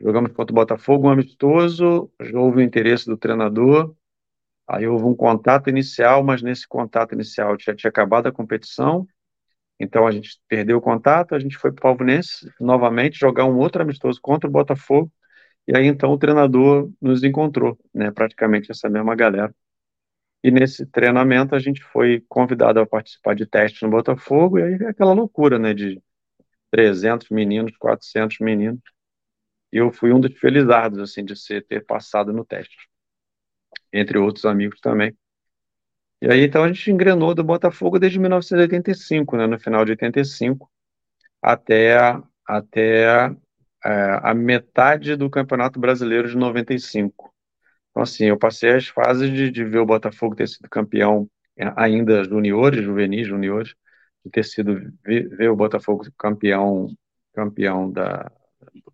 Jogamos 0.00 0.32
contra 0.32 0.52
o 0.52 0.56
Botafogo, 0.56 1.06
um 1.06 1.10
amistoso, 1.10 2.10
houve 2.34 2.58
o 2.58 2.60
interesse 2.60 3.06
do 3.06 3.16
treinador, 3.16 3.94
Aí 4.66 4.86
houve 4.86 5.04
um 5.04 5.14
contato 5.14 5.68
inicial, 5.68 6.24
mas 6.24 6.40
nesse 6.40 6.66
contato 6.66 7.12
inicial 7.12 7.56
já 7.60 7.74
tinha 7.74 7.90
acabado 7.90 8.26
a 8.26 8.32
competição, 8.32 9.06
então 9.78 10.06
a 10.06 10.10
gente 10.10 10.40
perdeu 10.48 10.78
o 10.78 10.80
contato, 10.80 11.34
a 11.34 11.38
gente 11.38 11.58
foi 11.58 11.72
para 11.72 11.80
o 11.80 11.82
Palvinense 11.82 12.50
novamente 12.60 13.18
jogar 13.18 13.44
um 13.44 13.58
outro 13.58 13.82
amistoso 13.82 14.18
contra 14.22 14.48
o 14.48 14.52
Botafogo, 14.52 15.12
e 15.66 15.76
aí 15.76 15.86
então 15.86 16.10
o 16.12 16.18
treinador 16.18 16.90
nos 17.00 17.22
encontrou, 17.24 17.78
né, 17.94 18.10
praticamente 18.10 18.70
essa 18.70 18.88
mesma 18.88 19.14
galera. 19.14 19.54
E 20.44 20.50
nesse 20.50 20.86
treinamento 20.86 21.54
a 21.54 21.58
gente 21.58 21.82
foi 21.84 22.24
convidado 22.28 22.80
a 22.80 22.86
participar 22.86 23.34
de 23.34 23.46
testes 23.46 23.82
no 23.82 23.90
Botafogo, 23.90 24.58
e 24.58 24.62
aí 24.62 24.74
aquela 24.86 25.12
loucura, 25.12 25.58
né, 25.58 25.72
de 25.74 26.02
300 26.70 27.28
meninos, 27.30 27.76
400 27.76 28.38
meninos, 28.40 28.80
e 29.72 29.78
eu 29.78 29.92
fui 29.92 30.12
um 30.12 30.20
dos 30.20 30.38
felizardos, 30.38 30.98
assim, 31.00 31.24
de 31.24 31.36
ser, 31.36 31.66
ter 31.66 31.84
passado 31.84 32.32
no 32.32 32.44
teste 32.44 32.76
entre 33.92 34.18
outros 34.18 34.44
amigos 34.44 34.80
também. 34.80 35.16
E 36.20 36.30
aí, 36.30 36.44
então, 36.44 36.62
a 36.62 36.68
gente 36.72 36.90
engrenou 36.90 37.34
do 37.34 37.42
Botafogo 37.42 37.98
desde 37.98 38.18
1985, 38.18 39.36
né, 39.36 39.46
no 39.46 39.58
final 39.58 39.84
de 39.84 39.92
85, 39.92 40.70
até, 41.42 41.96
até 42.46 43.34
a 43.84 44.34
metade 44.34 45.16
do 45.16 45.30
Campeonato 45.30 45.80
Brasileiro 45.80 46.28
de 46.28 46.36
95. 46.36 47.32
Então, 47.90 48.02
assim, 48.02 48.26
eu 48.26 48.38
passei 48.38 48.72
as 48.72 48.88
fases 48.88 49.30
de, 49.30 49.50
de 49.50 49.64
ver 49.64 49.78
o 49.78 49.86
Botafogo 49.86 50.36
ter 50.36 50.48
sido 50.48 50.68
campeão 50.68 51.28
é, 51.56 51.72
ainda 51.76 52.24
juniores, 52.24 52.84
juvenis, 52.84 53.26
juniores, 53.26 53.74
de 54.24 54.30
ter 54.30 54.44
sido 54.44 54.74
ver, 55.04 55.28
ver 55.28 55.50
o 55.50 55.56
Botafogo 55.56 56.04
campeão 56.18 56.88
campeão 57.34 57.90
da 57.90 58.30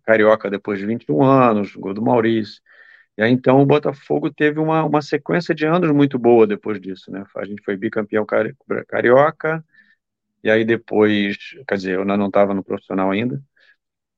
Carioca 0.03 0.49
depois 0.49 0.79
de 0.79 0.85
21 0.85 1.23
anos, 1.23 1.75
gol 1.75 1.93
do 1.93 2.01
Maurício, 2.01 2.61
e 3.19 3.21
aí, 3.21 3.33
então, 3.33 3.61
o 3.61 3.65
Botafogo 3.65 4.31
teve 4.33 4.59
uma, 4.61 4.85
uma 4.85 5.01
sequência 5.01 5.53
de 5.53 5.65
anos 5.65 5.91
muito 5.91 6.17
boa 6.17 6.47
depois 6.47 6.79
disso, 6.79 7.11
né? 7.11 7.25
A 7.35 7.43
gente 7.45 7.61
foi 7.65 7.75
bicampeão 7.75 8.25
cari 8.25 8.55
carioca, 8.87 9.61
e 10.43 10.49
aí 10.49 10.65
depois, 10.65 11.37
quer 11.67 11.75
dizer, 11.75 11.95
eu 11.95 12.05
não 12.05 12.27
estava 12.27 12.53
no 12.53 12.63
profissional 12.63 13.11
ainda, 13.11 13.43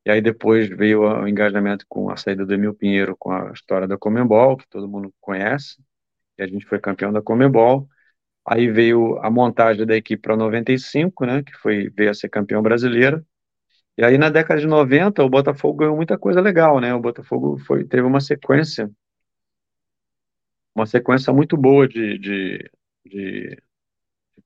e 0.06 0.12
aí 0.12 0.22
depois 0.22 0.70
veio 0.70 1.02
o 1.02 1.28
engajamento 1.28 1.86
com 1.88 2.10
a 2.10 2.18
saída 2.18 2.46
do 2.46 2.54
Emil 2.54 2.74
Pinheiro 2.74 3.16
com 3.18 3.32
a 3.32 3.52
história 3.52 3.88
da 3.88 3.98
Comembol, 3.98 4.58
que 4.58 4.68
todo 4.68 4.88
mundo 4.90 5.14
conhece, 5.22 5.78
e 6.38 6.44
a 6.44 6.48
gente 6.48 6.66
foi 6.66 6.80
campeão 6.80 7.14
da 7.14 7.22
Comembol. 7.22 7.88
Aí 8.48 8.70
veio 8.72 9.18
a 9.20 9.32
montagem 9.32 9.86
da 9.86 9.96
equipe 9.96 10.22
para 10.22 10.38
95, 10.38 11.26
né, 11.26 11.44
que 11.44 11.54
foi 11.58 11.90
veio 11.92 12.12
a 12.12 12.14
ser 12.14 12.30
campeão 12.30 12.62
brasileira. 12.62 13.26
E 13.98 14.04
aí, 14.06 14.18
na 14.18 14.30
década 14.30 14.60
de 14.60 14.68
90, 14.68 15.24
o 15.24 15.30
Botafogo 15.30 15.80
ganhou 15.80 15.96
muita 15.96 16.18
coisa 16.18 16.42
legal, 16.42 16.80
né? 16.80 16.94
O 16.94 17.00
Botafogo 17.02 17.58
foi, 17.60 17.86
teve 17.86 18.04
uma 18.04 18.22
sequência, 18.22 18.90
uma 20.76 20.86
sequência 20.86 21.34
muito 21.34 21.58
boa 21.58 21.88
de, 21.88 22.18
de, 22.18 22.72
de, 23.06 23.58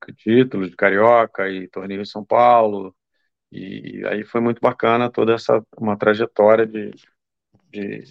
de 0.08 0.14
títulos, 0.16 0.70
de 0.70 0.76
Carioca 0.76 1.50
e 1.50 1.68
torneio 1.68 2.02
em 2.02 2.06
São 2.06 2.24
Paulo. 2.24 2.95
E 3.56 4.04
aí 4.06 4.24
foi 4.24 4.40
muito 4.40 4.60
bacana 4.60 5.10
toda 5.10 5.34
essa, 5.34 5.64
uma 5.78 5.96
trajetória 5.96 6.66
de, 6.66 6.90
de, 7.70 8.04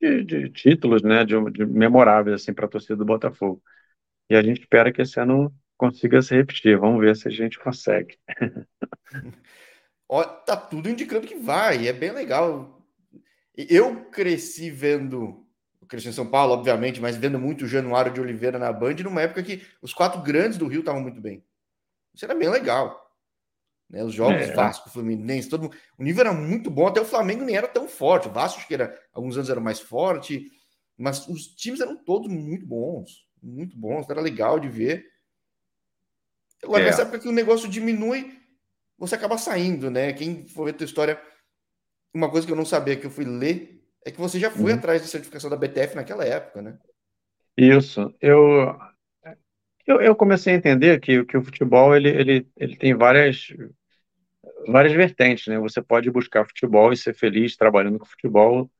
de, 0.00 0.24
de 0.24 0.50
títulos, 0.50 1.02
né? 1.02 1.24
De, 1.24 1.34
de 1.50 1.66
memoráveis, 1.66 2.42
assim, 2.42 2.54
para 2.54 2.66
a 2.66 2.68
torcida 2.68 2.96
do 2.96 3.04
Botafogo. 3.04 3.62
E 4.30 4.36
a 4.36 4.42
gente 4.42 4.60
espera 4.60 4.92
que 4.92 5.02
esse 5.02 5.20
ano 5.20 5.54
consiga 5.76 6.22
se 6.22 6.34
repetir. 6.34 6.78
Vamos 6.78 7.00
ver 7.00 7.16
se 7.16 7.28
a 7.28 7.30
gente 7.30 7.58
consegue. 7.58 8.18
Ó, 10.08 10.24
tá 10.24 10.56
tudo 10.56 10.88
indicando 10.88 11.26
que 11.26 11.34
vai, 11.36 11.86
é 11.86 11.92
bem 11.92 12.12
legal. 12.12 12.82
Eu 13.56 14.06
cresci 14.06 14.70
vendo, 14.70 15.46
cresci 15.88 16.08
em 16.08 16.12
São 16.12 16.30
Paulo, 16.30 16.54
obviamente, 16.54 17.00
mas 17.00 17.16
vendo 17.16 17.38
muito 17.38 17.64
o 17.64 17.68
Januário 17.68 18.12
de 18.12 18.20
Oliveira 18.20 18.58
na 18.58 18.72
Band, 18.72 18.96
numa 19.04 19.22
época 19.22 19.42
que 19.42 19.62
os 19.82 19.94
quatro 19.94 20.22
grandes 20.22 20.58
do 20.58 20.68
Rio 20.68 20.80
estavam 20.80 21.02
muito 21.02 21.20
bem. 21.20 21.44
Isso 22.18 22.24
era 22.24 22.34
bem 22.34 22.48
legal. 22.48 23.08
Né? 23.88 24.02
Os 24.02 24.12
jogos 24.12 24.42
é. 24.42 24.52
Vasco, 24.52 24.90
Fluminense, 24.90 25.48
todo 25.48 25.62
mundo... 25.62 25.76
o 25.96 26.02
nível 26.02 26.22
era 26.22 26.32
muito 26.32 26.68
bom, 26.68 26.88
até 26.88 27.00
o 27.00 27.04
Flamengo 27.04 27.44
nem 27.44 27.54
era 27.54 27.68
tão 27.68 27.86
forte. 27.86 28.26
O 28.26 28.32
Vasco, 28.32 28.58
acho 28.58 28.66
que 28.66 28.74
era, 28.74 28.92
alguns 29.12 29.36
anos 29.36 29.48
era 29.48 29.60
mais 29.60 29.78
forte, 29.78 30.50
mas 30.96 31.28
os 31.28 31.46
times 31.46 31.80
eram 31.80 31.96
todos 31.96 32.28
muito 32.28 32.66
bons, 32.66 33.24
muito 33.40 33.78
bons, 33.78 34.10
era 34.10 34.20
legal 34.20 34.58
de 34.58 34.68
ver. 34.68 35.06
Agora, 36.60 36.82
é. 36.82 36.86
nessa 36.86 37.02
época 37.02 37.20
que 37.20 37.28
o 37.28 37.32
negócio 37.32 37.68
diminui, 37.68 38.36
você 38.98 39.14
acaba 39.14 39.38
saindo, 39.38 39.88
né? 39.88 40.12
Quem 40.12 40.44
for 40.48 40.64
ver 40.64 40.72
a 40.72 40.78
tua 40.78 40.86
história, 40.86 41.22
uma 42.12 42.28
coisa 42.28 42.44
que 42.44 42.52
eu 42.52 42.56
não 42.56 42.64
sabia 42.64 42.96
que 42.96 43.06
eu 43.06 43.10
fui 43.12 43.24
ler 43.24 43.80
é 44.04 44.10
que 44.10 44.20
você 44.20 44.40
já 44.40 44.50
foi 44.50 44.72
uhum. 44.72 44.78
atrás 44.78 45.02
da 45.02 45.06
certificação 45.06 45.48
da 45.48 45.56
BTF 45.56 45.94
naquela 45.94 46.24
época, 46.24 46.60
né? 46.60 46.76
Isso. 47.56 48.12
Eu, 48.20 48.76
eu, 49.88 50.00
eu 50.02 50.14
comecei 50.14 50.52
a 50.54 50.56
entender 50.56 51.00
que, 51.00 51.24
que 51.24 51.36
o 51.36 51.42
futebol 51.42 51.96
ele, 51.96 52.10
ele, 52.10 52.48
ele 52.56 52.76
tem 52.76 52.94
várias, 52.94 53.48
várias 54.66 54.92
vertentes, 54.92 55.46
né? 55.46 55.58
Você 55.58 55.80
pode 55.82 56.10
buscar 56.10 56.46
futebol 56.46 56.92
e 56.92 56.96
ser 56.96 57.14
feliz 57.14 57.56
trabalhando 57.56 57.98
com 57.98 58.04
futebol 58.04 58.70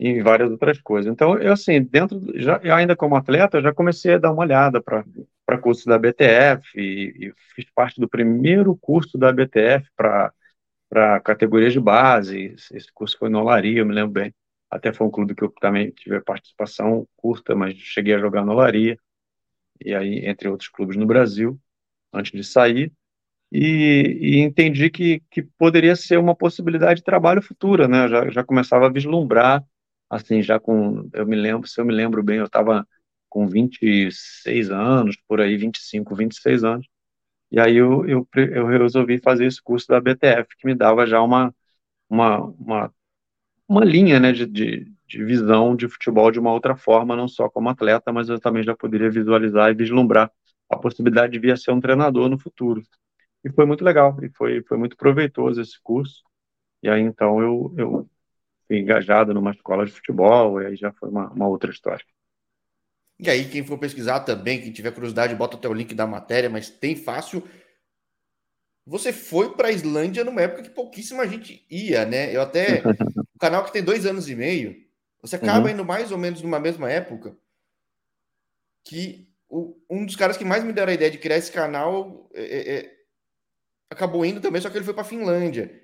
e 0.00 0.22
várias 0.22 0.50
outras 0.50 0.80
coisas. 0.80 1.12
Então, 1.12 1.38
eu 1.38 1.52
assim, 1.52 1.82
dentro, 1.82 2.20
já, 2.36 2.60
ainda 2.74 2.96
como 2.96 3.14
atleta, 3.14 3.58
eu 3.58 3.62
já 3.62 3.74
comecei 3.74 4.14
a 4.14 4.18
dar 4.18 4.32
uma 4.32 4.42
olhada 4.42 4.82
para 4.82 5.04
para 5.46 5.58
curso 5.58 5.86
da 5.86 5.98
BTF 5.98 6.62
e, 6.74 7.26
e, 7.28 7.34
fiz 7.54 7.66
parte 7.74 8.00
do 8.00 8.08
primeiro 8.08 8.74
curso 8.76 9.18
da 9.18 9.30
BTF 9.30 9.86
para 9.94 11.20
categorias 11.20 11.74
de 11.74 11.80
base. 11.80 12.54
Esse 12.72 12.90
curso 12.94 13.18
foi 13.18 13.28
no 13.28 13.40
Olaria, 13.40 13.80
eu 13.80 13.86
me 13.86 13.92
lembro 13.94 14.12
bem. 14.12 14.34
Até 14.70 14.90
foi 14.90 15.06
um 15.06 15.10
clube 15.10 15.34
que 15.34 15.44
eu 15.44 15.50
também 15.60 15.90
tive 15.90 16.18
participação 16.22 17.06
curta, 17.14 17.54
mas 17.54 17.76
cheguei 17.76 18.14
a 18.14 18.18
jogar 18.18 18.42
no 18.42 18.52
Olaria. 18.52 18.98
E 19.84 19.94
aí, 19.94 20.26
entre 20.26 20.48
outros 20.48 20.68
clubes 20.68 20.96
no 20.96 21.06
Brasil, 21.06 21.58
antes 22.12 22.32
de 22.32 22.44
sair. 22.44 22.92
E, 23.52 24.18
e 24.20 24.38
entendi 24.40 24.90
que, 24.90 25.20
que 25.30 25.42
poderia 25.42 25.96
ser 25.96 26.18
uma 26.18 26.34
possibilidade 26.34 27.00
de 27.00 27.04
trabalho 27.04 27.42
futura, 27.42 27.88
né? 27.88 28.04
Eu 28.06 28.08
já, 28.08 28.30
já 28.30 28.44
começava 28.44 28.86
a 28.86 28.92
vislumbrar 28.92 29.64
assim, 30.10 30.42
já 30.42 30.60
com, 30.60 31.08
eu 31.12 31.26
me 31.26 31.36
lembro, 31.36 31.68
se 31.68 31.80
eu 31.80 31.84
me 31.84 31.92
lembro 31.94 32.22
bem, 32.22 32.38
eu 32.38 32.46
estava 32.46 32.86
com 33.28 33.46
26 33.48 34.70
anos, 34.70 35.16
por 35.28 35.40
aí, 35.40 35.56
25, 35.56 36.14
26 36.14 36.62
anos, 36.64 36.86
e 37.50 37.60
aí 37.60 37.76
eu, 37.76 38.06
eu, 38.08 38.28
eu 38.36 38.66
resolvi 38.66 39.18
fazer 39.18 39.46
esse 39.46 39.62
curso 39.62 39.88
da 39.88 40.00
BTF, 40.00 40.56
que 40.58 40.66
me 40.66 40.74
dava 40.74 41.06
já 41.06 41.22
uma, 41.22 41.54
uma, 42.08 42.38
uma, 42.58 42.94
uma 43.68 43.84
linha, 43.84 44.20
né, 44.20 44.32
de, 44.32 44.46
de, 44.46 44.93
de 45.14 45.24
visão 45.24 45.76
de 45.76 45.88
futebol 45.88 46.30
de 46.30 46.40
uma 46.40 46.52
outra 46.52 46.76
forma, 46.76 47.14
não 47.14 47.28
só 47.28 47.48
como 47.48 47.68
atleta, 47.68 48.12
mas 48.12 48.28
eu 48.28 48.40
também 48.40 48.64
já 48.64 48.74
poderia 48.74 49.08
visualizar 49.08 49.70
e 49.70 49.74
vislumbrar 49.74 50.30
a 50.68 50.76
possibilidade 50.76 51.32
de 51.32 51.38
vir 51.38 51.52
a 51.52 51.56
ser 51.56 51.70
um 51.70 51.80
treinador 51.80 52.28
no 52.28 52.38
futuro. 52.38 52.82
E 53.44 53.50
foi 53.50 53.64
muito 53.64 53.84
legal, 53.84 54.16
e 54.24 54.30
foi, 54.30 54.62
foi 54.64 54.76
muito 54.76 54.96
proveitoso 54.96 55.60
esse 55.60 55.80
curso. 55.82 56.24
E 56.82 56.88
aí, 56.88 57.00
então, 57.00 57.40
eu, 57.40 57.74
eu 57.78 58.10
fui 58.66 58.78
engajado 58.78 59.32
numa 59.32 59.52
escola 59.52 59.86
de 59.86 59.92
futebol, 59.92 60.60
e 60.60 60.66
aí 60.66 60.76
já 60.76 60.92
foi 60.92 61.08
uma, 61.08 61.30
uma 61.30 61.46
outra 61.46 61.70
história. 61.70 62.04
E 63.20 63.30
aí, 63.30 63.48
quem 63.48 63.64
for 63.64 63.78
pesquisar 63.78 64.20
também, 64.20 64.60
quem 64.60 64.72
tiver 64.72 64.90
curiosidade, 64.90 65.34
bota 65.36 65.56
até 65.56 65.68
o 65.68 65.74
link 65.74 65.94
da 65.94 66.06
matéria, 66.06 66.50
mas 66.50 66.70
tem 66.70 66.96
fácil. 66.96 67.46
Você 68.84 69.12
foi 69.12 69.54
para 69.54 69.68
a 69.68 69.72
Islândia 69.72 70.24
numa 70.24 70.42
época 70.42 70.62
que 70.62 70.70
pouquíssima 70.70 71.26
gente 71.28 71.64
ia, 71.70 72.04
né? 72.04 72.34
Eu 72.34 72.42
até. 72.42 72.82
o 73.34 73.38
canal 73.38 73.64
que 73.64 73.72
tem 73.72 73.84
dois 73.84 74.04
anos 74.04 74.28
e 74.28 74.34
meio, 74.34 74.84
você 75.24 75.36
acaba 75.36 75.68
uhum. 75.68 75.72
indo 75.72 75.84
mais 75.86 76.12
ou 76.12 76.18
menos 76.18 76.42
numa 76.42 76.60
mesma 76.60 76.90
época 76.90 77.34
que 78.84 79.26
o, 79.48 79.74
um 79.88 80.04
dos 80.04 80.16
caras 80.16 80.36
que 80.36 80.44
mais 80.44 80.62
me 80.62 80.70
deram 80.70 80.90
a 80.92 80.94
ideia 80.94 81.10
de 81.10 81.16
criar 81.16 81.38
esse 81.38 81.50
canal 81.50 82.30
é, 82.34 82.42
é, 82.42 82.74
é 82.76 82.94
acabou 83.88 84.26
indo 84.26 84.38
também, 84.38 84.60
só 84.60 84.68
que 84.68 84.76
ele 84.76 84.84
foi 84.84 84.92
para 84.92 85.00
a 85.00 85.06
Finlândia. 85.06 85.80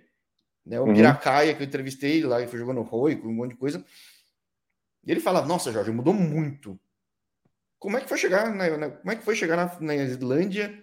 Né? 0.66 0.78
O 0.78 0.84
uhum. 0.84 0.92
Piracaia, 0.92 1.54
que 1.54 1.62
eu 1.62 1.66
entrevistei 1.66 2.22
lá, 2.22 2.38
ele 2.38 2.50
foi 2.50 2.58
jogando 2.58 2.82
Roi, 2.82 3.16
com 3.16 3.28
um 3.28 3.32
monte 3.32 3.52
de 3.52 3.56
coisa. 3.56 3.82
E 5.06 5.10
ele 5.10 5.20
fala: 5.20 5.46
Nossa, 5.46 5.72
Jorge, 5.72 5.90
mudou 5.90 6.12
muito. 6.12 6.78
Como 7.78 7.96
é 7.96 8.02
que 8.02 8.08
foi 8.10 8.18
chegar 8.18 8.54
na, 8.54 8.76
na 8.76 8.90
como 8.90 9.10
é 9.10 9.16
que 9.16 9.24
foi 9.24 9.34
chegar 9.34 9.56
na, 9.56 9.80
na 9.80 9.96
Islândia 9.96 10.78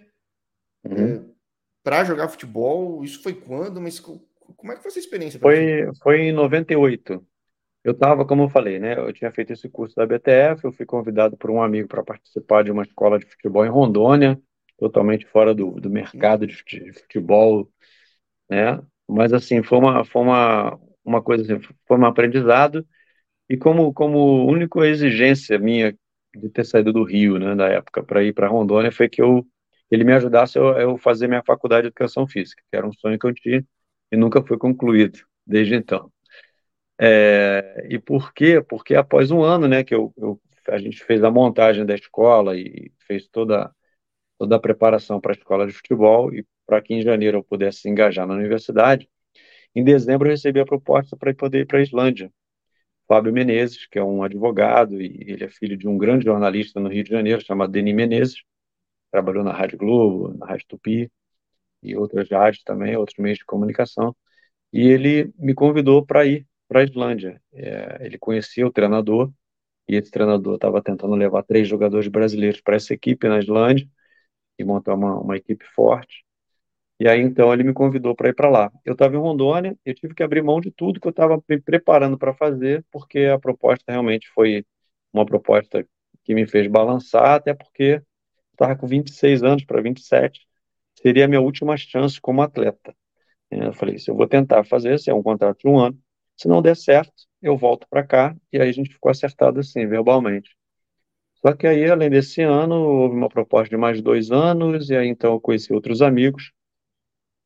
uhum. 0.82 1.14
é, 1.14 1.24
para 1.84 2.02
jogar 2.02 2.26
futebol? 2.26 3.04
Isso 3.04 3.22
foi 3.22 3.34
quando? 3.34 3.80
Mas 3.80 4.00
como 4.00 4.72
é 4.72 4.74
que 4.74 4.82
foi 4.82 4.90
essa 4.90 4.98
experiência? 4.98 5.38
Foi, 5.38 5.88
foi 6.02 6.22
em 6.22 6.32
98. 6.32 7.24
Eu 7.88 7.92
estava, 7.92 8.26
como 8.26 8.42
eu 8.42 8.48
falei, 8.50 8.78
né? 8.78 8.98
Eu 8.98 9.12
tinha 9.14 9.32
feito 9.32 9.52
esse 9.52 9.66
curso 9.68 9.96
da 9.96 10.04
BTF, 10.06 10.64
eu 10.66 10.72
fui 10.72 10.84
convidado 10.84 11.36
por 11.38 11.50
um 11.50 11.62
amigo 11.62 11.88
para 11.88 12.04
participar 12.04 12.62
de 12.62 12.70
uma 12.70 12.82
escola 12.82 13.18
de 13.18 13.24
futebol 13.26 13.64
em 13.64 13.70
Rondônia, 13.70 14.38
totalmente 14.78 15.26
fora 15.26 15.54
do, 15.54 15.70
do 15.80 15.88
mercado 15.88 16.46
de 16.46 16.54
futebol, 16.92 17.70
né? 18.50 18.80
Mas 19.08 19.32
assim, 19.32 19.62
foi 19.62 19.78
uma, 19.78 20.04
foi 20.04 20.22
uma, 20.22 20.80
uma 21.04 21.22
coisa 21.22 21.42
assim, 21.44 21.66
foi 21.86 21.98
um 21.98 22.06
aprendizado 22.06 22.86
e 23.48 23.56
como, 23.56 23.92
como 23.94 24.46
única 24.46 24.80
exigência 24.86 25.58
minha 25.58 25.96
de 26.36 26.48
ter 26.50 26.64
saído 26.64 26.92
do 26.92 27.04
Rio, 27.04 27.38
né, 27.38 27.54
da 27.56 27.68
época, 27.68 28.02
para 28.02 28.22
ir 28.24 28.34
para 28.34 28.48
Rondônia, 28.48 28.92
foi 28.92 29.08
que 29.08 29.22
eu 29.22 29.46
ele 29.90 30.04
me 30.04 30.12
ajudasse 30.14 30.58
a 30.58 30.62
eu, 30.62 30.78
eu 30.92 30.98
fazer 30.98 31.28
minha 31.28 31.42
faculdade 31.46 31.82
de 31.82 31.88
educação 31.88 32.26
física, 32.26 32.62
que 32.70 32.76
era 32.76 32.86
um 32.86 32.92
sonho 32.94 33.18
que 33.18 33.26
eu 33.26 33.34
tinha 33.34 33.64
e 34.12 34.16
nunca 34.16 34.42
foi 34.44 34.58
concluído 34.58 35.20
desde 35.46 35.74
então. 35.76 36.12
É, 37.00 37.86
e 37.88 37.98
por 37.98 38.32
quê? 38.32 38.60
Porque 38.60 38.94
após 38.94 39.30
um 39.30 39.42
ano, 39.42 39.68
né, 39.68 39.84
que 39.84 39.94
eu, 39.94 40.12
eu, 40.16 40.40
a 40.68 40.78
gente 40.78 41.02
fez 41.04 41.22
a 41.24 41.30
montagem 41.30 41.86
da 41.86 41.94
escola 41.94 42.56
e 42.56 42.92
fez 43.06 43.28
toda 43.28 43.72
toda 44.38 44.56
a 44.56 44.60
preparação 44.60 45.20
para 45.20 45.32
a 45.32 45.36
escola 45.36 45.66
de 45.66 45.72
futebol 45.72 46.32
e 46.34 46.46
para 46.66 46.80
que 46.82 46.94
em 46.94 47.02
janeiro 47.02 47.38
eu 47.38 47.44
pudesse 47.44 47.80
se 47.82 47.88
engajar 47.90 48.26
na 48.26 48.34
universidade. 48.34 49.08
Em 49.74 49.84
dezembro 49.84 50.28
eu 50.28 50.32
recebi 50.32 50.60
a 50.60 50.66
proposta 50.66 51.16
para 51.16 51.34
poder 51.34 51.60
ir 51.62 51.66
para 51.66 51.78
a 51.78 51.82
Islândia. 51.82 52.32
Fábio 53.08 53.32
Menezes, 53.32 53.86
que 53.86 53.98
é 53.98 54.04
um 54.04 54.22
advogado 54.22 55.00
e 55.00 55.24
ele 55.32 55.44
é 55.44 55.48
filho 55.50 55.76
de 55.76 55.88
um 55.88 55.98
grande 55.98 56.26
jornalista 56.26 56.80
no 56.80 56.88
Rio 56.90 57.04
de 57.04 57.10
Janeiro 57.10 57.42
chamado 57.44 57.72
Denis 57.72 57.94
Menezes, 57.94 58.42
trabalhou 59.10 59.44
na 59.44 59.52
Rádio 59.52 59.78
Globo, 59.78 60.36
na 60.38 60.46
Rádio 60.46 60.66
Tupi 60.68 61.10
e 61.82 61.96
outras 61.96 62.30
rádios 62.30 62.64
também, 62.64 62.96
outros 62.96 63.18
meios 63.18 63.38
de 63.38 63.46
comunicação. 63.46 64.16
E 64.72 64.88
ele 64.88 65.32
me 65.38 65.54
convidou 65.54 66.04
para 66.06 66.26
ir 66.26 66.47
para 66.68 66.80
a 66.80 66.84
Islândia. 66.84 67.40
É, 67.52 68.06
ele 68.06 68.18
conhecia 68.18 68.66
o 68.66 68.72
treinador 68.72 69.32
e 69.88 69.96
esse 69.96 70.10
treinador 70.10 70.56
estava 70.56 70.82
tentando 70.82 71.14
levar 71.14 71.42
três 71.44 71.68
jogadores 71.68 72.08
brasileiros 72.08 72.60
para 72.60 72.76
essa 72.76 72.94
equipe 72.94 73.28
na 73.28 73.38
Islândia 73.38 73.88
e 74.58 74.64
montar 74.64 74.94
uma, 74.94 75.20
uma 75.20 75.36
equipe 75.36 75.64
forte. 75.74 76.24
E 77.00 77.08
aí, 77.08 77.20
então, 77.20 77.52
ele 77.52 77.62
me 77.62 77.72
convidou 77.72 78.14
para 78.14 78.28
ir 78.28 78.34
para 78.34 78.50
lá. 78.50 78.72
Eu 78.84 78.92
estava 78.94 79.14
em 79.14 79.18
Rondônia, 79.18 79.76
eu 79.84 79.94
tive 79.94 80.14
que 80.14 80.22
abrir 80.22 80.42
mão 80.42 80.60
de 80.60 80.70
tudo 80.72 81.00
que 81.00 81.06
eu 81.06 81.10
estava 81.10 81.42
me 81.48 81.60
preparando 81.60 82.18
para 82.18 82.34
fazer, 82.34 82.84
porque 82.90 83.20
a 83.26 83.38
proposta 83.38 83.92
realmente 83.92 84.28
foi 84.34 84.66
uma 85.12 85.24
proposta 85.24 85.86
que 86.24 86.34
me 86.34 86.46
fez 86.46 86.66
balançar, 86.66 87.36
até 87.36 87.54
porque 87.54 88.02
estava 88.52 88.76
com 88.76 88.86
26 88.86 89.42
anos 89.44 89.64
para 89.64 89.80
27, 89.80 90.46
seria 91.00 91.24
a 91.24 91.28
minha 91.28 91.40
última 91.40 91.76
chance 91.76 92.20
como 92.20 92.42
atleta. 92.42 92.94
Eu 93.50 93.72
falei, 93.74 93.98
se 93.98 94.10
eu 94.10 94.16
vou 94.16 94.28
tentar 94.28 94.64
fazer, 94.64 94.94
esse 94.94 95.10
é 95.10 95.14
um 95.14 95.22
contrato 95.22 95.60
de 95.60 95.68
um 95.68 95.78
ano, 95.78 95.98
se 96.38 96.48
não 96.48 96.62
der 96.62 96.76
certo, 96.76 97.12
eu 97.42 97.56
volto 97.56 97.86
para 97.90 98.06
cá, 98.06 98.36
e 98.52 98.60
aí 98.60 98.68
a 98.68 98.72
gente 98.72 98.90
ficou 98.90 99.10
acertado 99.10 99.60
assim, 99.60 99.86
verbalmente. 99.86 100.56
Só 101.34 101.52
que 101.54 101.66
aí, 101.66 101.88
além 101.90 102.10
desse 102.10 102.42
ano, 102.42 102.76
houve 102.76 103.16
uma 103.16 103.28
proposta 103.28 103.68
de 103.70 103.76
mais 103.76 104.00
dois 104.02 104.30
anos, 104.30 104.90
e 104.90 104.96
aí 104.96 105.08
então 105.08 105.34
eu 105.34 105.40
conheci 105.40 105.72
outros 105.72 106.02
amigos 106.02 106.52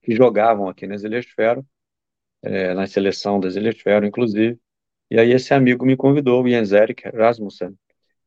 que 0.03 0.15
jogavam 0.15 0.69
aqui 0.69 0.87
nas 0.87 1.03
Ilhas 1.05 1.27
Fero, 1.27 1.67
é, 2.43 2.75
na 2.75 2.87
seleção 2.87 3.41
das 3.41 3.57
Ilhas 3.57 3.81
Fero, 3.81 4.07
inclusive. 4.07 4.59
E 5.11 5.19
aí 5.19 5.33
esse 5.33 5.55
amigo 5.55 5.85
me 5.85 5.97
convidou, 5.97 6.43
o 6.43 6.49
Jens 6.49 6.73
Erik 6.73 7.09
Rasmussen, 7.09 7.77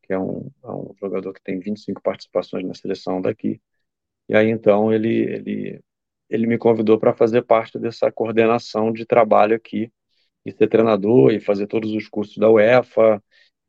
que 0.02 0.12
é 0.12 0.18
um, 0.18 0.50
é 0.64 0.68
um 0.70 0.94
jogador 1.00 1.32
que 1.32 1.42
tem 1.42 1.58
25 1.58 2.00
participações 2.02 2.64
na 2.66 2.74
seleção 2.74 3.20
daqui. 3.20 3.60
E 4.28 4.36
aí 4.36 4.50
então 4.50 4.92
ele, 4.92 5.08
ele, 5.08 5.80
ele 6.30 6.46
me 6.46 6.58
convidou 6.58 6.98
para 6.98 7.14
fazer 7.14 7.42
parte 7.42 7.78
dessa 7.78 8.10
coordenação 8.12 8.92
de 8.92 9.04
trabalho 9.04 9.56
aqui, 9.56 9.90
e 10.46 10.52
ser 10.52 10.68
treinador, 10.68 11.32
e 11.32 11.40
fazer 11.40 11.66
todos 11.68 11.92
os 11.92 12.08
cursos 12.08 12.38
da 12.38 12.50
UEFA, 12.50 13.22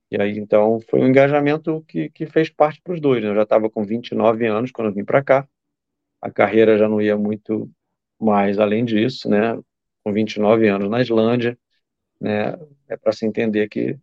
e 0.09 0.21
aí, 0.21 0.37
então, 0.37 0.79
foi 0.89 1.01
um 1.01 1.07
engajamento 1.07 1.83
que, 1.87 2.09
que 2.09 2.25
fez 2.25 2.49
parte 2.49 2.81
para 2.81 2.93
os 2.93 3.01
dois. 3.01 3.21
Né? 3.23 3.29
Eu 3.29 3.35
já 3.35 3.43
estava 3.43 3.69
com 3.69 3.83
29 3.83 4.47
anos 4.47 4.71
quando 4.71 4.93
vim 4.93 5.03
para 5.03 5.23
cá. 5.23 5.47
A 6.21 6.31
carreira 6.31 6.77
já 6.77 6.89
não 6.89 7.01
ia 7.01 7.17
muito 7.17 7.69
mais 8.19 8.59
além 8.59 8.85
disso, 8.85 9.29
né? 9.29 9.59
Com 10.03 10.13
29 10.13 10.67
anos 10.69 10.89
na 10.89 11.01
Islândia, 11.01 11.57
né? 12.21 12.53
É 12.89 12.97
para 12.97 13.11
se 13.13 13.25
entender 13.25 13.69
que. 13.69 13.97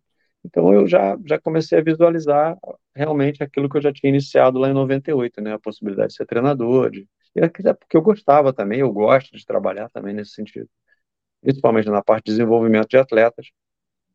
Então, 0.45 0.73
eu 0.73 0.87
já, 0.87 1.17
já 1.25 1.39
comecei 1.39 1.79
a 1.79 1.83
visualizar 1.83 2.57
realmente 2.95 3.43
aquilo 3.43 3.69
que 3.69 3.77
eu 3.77 3.81
já 3.81 3.93
tinha 3.93 4.09
iniciado 4.09 4.59
lá 4.59 4.69
em 4.69 4.73
98, 4.73 5.41
né? 5.41 5.53
A 5.53 5.59
possibilidade 5.59 6.09
de 6.09 6.15
ser 6.17 6.25
treinador. 6.27 6.91
De... 6.91 7.07
E 7.35 7.41
é 7.41 7.49
porque 7.73 7.97
eu 7.97 8.01
gostava 8.01 8.53
também, 8.53 8.81
eu 8.81 8.91
gosto 8.93 9.35
de 9.37 9.45
trabalhar 9.45 9.89
também 9.89 10.13
nesse 10.13 10.31
sentido. 10.33 10.69
Principalmente 11.45 11.89
na 11.89 12.01
parte 12.03 12.25
de 12.25 12.31
desenvolvimento 12.31 12.89
de 12.89 12.97
atletas. 12.97 13.51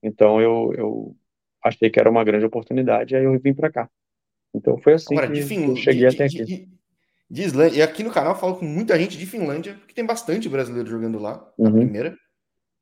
Então, 0.02 0.40
eu, 0.40 0.72
eu 0.76 1.16
achei 1.62 1.88
que 1.90 2.00
era 2.00 2.10
uma 2.10 2.24
grande 2.24 2.44
oportunidade, 2.44 3.14
aí 3.14 3.24
eu 3.24 3.38
vim 3.38 3.54
para 3.54 3.70
cá. 3.70 3.88
Então 4.54 4.78
foi 4.78 4.94
assim 4.94 5.16
Agora, 5.16 5.30
que, 5.32 5.38
eu 5.38 5.76
cheguei 5.76 6.08
de, 6.08 6.14
até 6.14 6.26
de, 6.26 6.42
aqui. 6.42 6.68
De, 7.30 7.42
Islândia, 7.42 7.78
e 7.78 7.82
aqui 7.82 8.02
no 8.02 8.10
canal 8.10 8.34
eu 8.34 8.38
falo 8.38 8.56
com 8.56 8.64
muita 8.64 8.98
gente 8.98 9.16
de 9.16 9.26
Finlândia, 9.26 9.74
porque 9.74 9.94
tem 9.94 10.04
bastante 10.04 10.48
brasileiro 10.48 10.88
jogando 10.88 11.18
lá, 11.18 11.52
na 11.56 11.68
uhum. 11.68 11.76
primeira. 11.76 12.16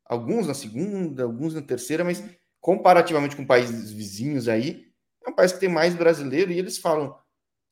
Alguns 0.07 0.47
na 0.47 0.55
segunda, 0.55 1.25
alguns 1.25 1.55
na 1.55 1.61
terceira, 1.61 2.03
mas 2.03 2.25
comparativamente 2.61 3.37
com 3.37 3.45
países 3.45 3.93
vizinhos 3.93 4.49
aí, 4.49 4.87
é 5.25 5.31
um 5.31 5.35
país 5.35 5.53
que 5.53 5.61
tem 5.61 5.69
mais 5.69 5.95
brasileiro 5.95 6.51
e 6.51 6.59
eles 6.59 6.79
falam, 6.79 7.15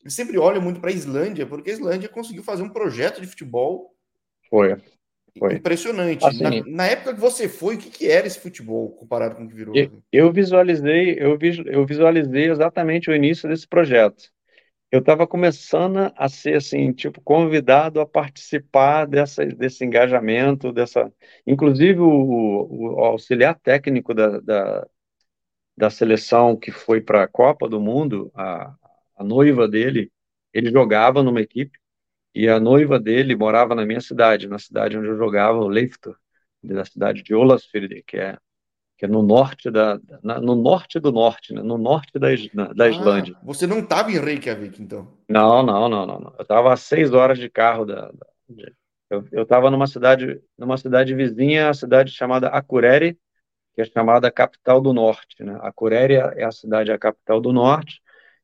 eles 0.03 0.15
sempre 0.15 0.37
olham 0.37 0.61
muito 0.61 0.81
para 0.81 0.91
a 0.91 0.93
Islândia, 0.95 1.47
porque 1.47 1.71
a 1.71 1.73
Islândia 1.73 2.09
conseguiu 2.09 2.43
fazer 2.43 2.63
um 2.63 2.69
projeto 2.69 3.21
de 3.21 3.27
futebol 3.27 3.95
Foi. 4.51 4.77
Foi. 5.39 5.55
Impressionante. 5.55 6.25
Assim, 6.25 6.43
na, 6.43 6.51
na, 6.67 6.87
época 6.87 7.15
que 7.15 7.21
você 7.21 7.49
foi, 7.49 7.77
o 7.77 7.79
que, 7.79 7.91
que, 7.91 8.11
era 8.11 8.27
esse 8.27 8.39
futebol 8.39 8.91
comparado 8.91 9.37
com 9.37 9.45
o 9.45 9.49
que 9.49 9.55
virou? 9.55 9.77
Eu, 9.77 10.03
eu 10.11 10.33
visualizei, 10.33 11.17
eu, 11.19 11.39
eu 11.67 11.87
visualizei 11.87 12.51
exatamente 12.51 13.11
o 13.11 13.15
início 13.15 13.49
desse 13.49 13.67
projeto. 13.67 14.31
Eu 14.91 15.01
estava 15.01 15.27
começando 15.27 16.13
a 16.17 16.29
ser 16.29 16.57
assim, 16.57 16.93
tipo, 16.93 17.21
convidado 17.21 18.01
a 18.01 18.07
participar 18.07 19.05
dessa, 19.07 19.45
desse 19.45 19.85
engajamento, 19.85 20.73
dessa. 20.73 21.13
Inclusive 21.47 22.01
o, 22.01 22.69
o 22.71 23.05
auxiliar 23.05 23.59
técnico 23.59 24.15
da, 24.15 24.41
da, 24.41 24.87
da 25.77 25.91
seleção 25.91 26.57
que 26.57 26.71
foi 26.71 27.01
para 27.01 27.25
a 27.25 27.29
Copa 27.29 27.69
do 27.69 27.81
Mundo, 27.81 28.31
a, 28.35 28.75
a 29.17 29.25
noiva 29.25 29.69
dele, 29.69 30.11
ele 30.53 30.71
jogava 30.71 31.23
numa 31.23 31.41
equipe 31.41 31.79
e 32.37 32.51
a 32.51 32.61
noiva 32.61 33.01
dele 33.01 33.35
morava 33.35 33.75
na 33.75 33.87
minha 33.87 34.01
cidade, 34.01 34.47
na 34.47 34.59
cidade 34.59 34.99
onde 34.99 35.09
eu 35.09 35.17
jogava, 35.17 35.57
o 35.57 35.69
Leiftur, 35.69 36.15
da 36.63 36.85
cidade 36.85 37.23
de 37.23 37.35
Olasfjord, 37.35 38.03
que 38.07 38.19
é 38.19 38.37
que 38.99 39.05
é 39.05 39.09
no 39.09 39.23
norte 39.23 39.71
da 39.71 39.99
na, 40.23 40.39
no 40.41 40.55
norte 40.55 40.99
do 40.99 41.13
norte, 41.13 41.53
né? 41.53 41.63
no 41.63 41.77
norte 41.79 42.19
da, 42.19 42.29
da 42.75 42.85
ah, 42.85 42.89
Islândia. 42.89 43.37
Você 43.43 43.67
não 43.67 43.81
estava 43.81 44.11
em 44.11 44.19
Reykjavik, 44.19 44.83
então? 44.83 45.13
Não, 45.29 45.63
não, 45.63 45.89
não, 45.89 46.07
não. 46.07 46.35
Eu 46.39 46.43
estava 46.43 46.73
a 46.73 46.77
seis 46.77 47.13
horas 47.13 47.39
de 47.39 47.49
carro 47.49 47.85
da, 47.85 48.11
da 48.11 48.27
eu 49.11 49.43
estava 49.43 49.71
numa 49.71 49.87
cidade 49.87 50.41
numa 50.59 50.77
cidade 50.77 51.15
vizinha, 51.15 51.71
a 51.71 51.75
cidade 51.75 52.11
chamada 52.11 52.49
Akureyri, 52.49 53.19
que 53.75 53.81
é 53.81 53.85
chamada 53.85 54.31
capital 54.31 54.81
do 54.81 54.93
norte. 54.93 55.43
Né? 55.43 55.59
A 55.63 55.73
Curéria 55.73 56.33
é 56.37 56.45
a 56.45 56.53
cidade, 56.53 56.93
a 56.93 56.99
capital 56.99 57.41
do 57.41 57.53
norte, 57.53 58.01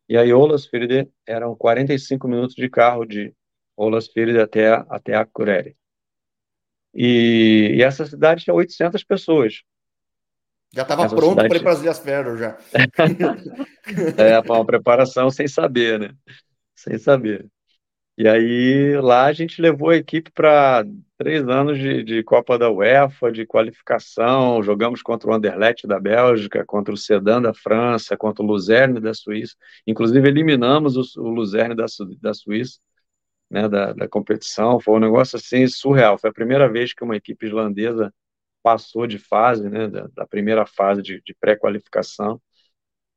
e 0.09 0.17
a 0.17 0.23
Olasfjord 0.37 1.11
eram 1.27 1.55
45 1.57 2.29
minutos 2.29 2.55
de 2.55 2.69
carro 2.69 3.05
de 3.05 3.35
Olasfjord 3.77 4.39
até, 4.39 4.73
até 4.89 5.15
a. 5.15 5.27
E, 6.95 7.75
e, 7.77 7.83
essa 7.83 8.05
cidade 8.05 8.45
tinha 8.45 8.55
800 8.55 9.03
pessoas. 9.05 9.63
Já 10.75 10.83
estava 10.83 11.09
pronto 11.09 11.31
cidade... 11.31 11.49
para 11.49 11.59
ir 11.59 11.63
para 11.63 11.73
as 11.73 11.81
Ilhas 11.81 11.99
Ferro 11.99 12.37
já. 12.37 12.59
é, 14.17 14.39
uma 14.41 14.65
preparação 14.65 15.31
sem 15.31 15.47
saber, 15.47 15.99
né? 15.99 16.15
Sem 16.75 16.99
saber. 16.99 17.47
E 18.17 18.29
aí 18.29 19.01
lá 19.01 19.25
a 19.25 19.33
gente 19.33 19.61
levou 19.61 19.89
a 19.89 19.97
equipe 19.97 20.31
para 20.33 20.85
três 21.17 21.49
anos 21.49 21.79
de, 21.79 22.03
de, 22.05 22.23
Copa 22.23 22.59
da 22.59 22.71
UEFA, 22.71 23.33
de 23.33 23.47
qualificação. 23.47 24.63
Jogamos 24.63 25.03
contra 25.03 25.31
o 25.31 25.35
Anderlecht 25.35 25.87
da 25.87 25.99
Bélgica, 25.99 26.65
contra 26.65 26.93
o 26.93 26.97
Sedan 26.97 27.41
da 27.41 27.55
França, 27.55 28.17
contra 28.17 28.45
o 28.45 28.47
Luzerne 28.47 29.01
da 29.01 29.15
Suíça. 29.15 29.55
Inclusive 29.87 30.29
eliminamos 30.29 30.97
o, 30.97 31.23
o 31.23 31.29
Luzerne 31.31 31.75
da, 31.75 31.87
da 32.21 32.35
Suíça, 32.35 32.79
né, 33.53 33.69
da, 33.69 33.93
da 33.93 34.09
competição. 34.09 34.81
Foi 34.81 34.95
um 34.95 35.01
negócio 35.01 35.37
assim 35.37 35.67
surreal. 35.69 36.19
Foi 36.19 36.31
a 36.31 36.33
primeira 36.33 36.69
vez 36.71 36.95
que 36.95 37.05
uma 37.05 37.17
equipe 37.17 37.47
islandesa 37.47 38.13
passou 38.63 39.07
de 39.07 39.19
fase, 39.19 39.69
né, 39.69 39.89
da, 39.89 40.09
da 40.15 40.27
primeira 40.27 40.65
fase 40.67 41.03
de, 41.03 41.21
de 41.23 41.35
pré-qualificação. 41.39 42.41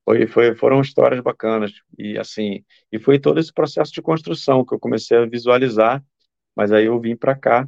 Foi, 0.03 0.27
foi, 0.27 0.55
foram 0.55 0.81
histórias 0.81 1.21
bacanas 1.21 1.71
e 1.97 2.17
assim 2.17 2.63
e 2.91 2.99
foi 2.99 3.17
todo 3.19 3.39
esse 3.39 3.51
processo 3.51 3.91
de 3.91 4.01
construção 4.03 4.63
que 4.63 4.73
eu 4.73 4.79
comecei 4.79 5.17
a 5.17 5.25
visualizar 5.25 6.03
mas 6.55 6.71
aí 6.71 6.85
eu 6.85 6.99
vim 6.99 7.15
para 7.15 7.35
cá 7.35 7.67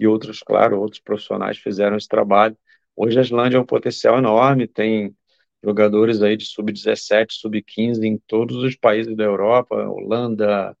e 0.00 0.06
outros 0.06 0.40
claro 0.40 0.80
outros 0.80 1.02
profissionais 1.02 1.58
fizeram 1.58 1.96
esse 1.98 2.08
trabalho 2.08 2.56
hoje 2.96 3.18
a 3.18 3.22
Islândia 3.22 3.58
é 3.58 3.60
um 3.60 3.66
potencial 3.66 4.16
enorme 4.16 4.66
tem 4.66 5.14
jogadores 5.62 6.22
aí 6.22 6.38
de 6.38 6.46
sub 6.46 6.72
17 6.72 7.34
sub 7.34 7.62
15 7.62 8.06
em 8.06 8.16
todos 8.26 8.56
os 8.64 8.74
países 8.76 9.14
da 9.14 9.24
Europa 9.24 9.76
Holanda 9.76 10.74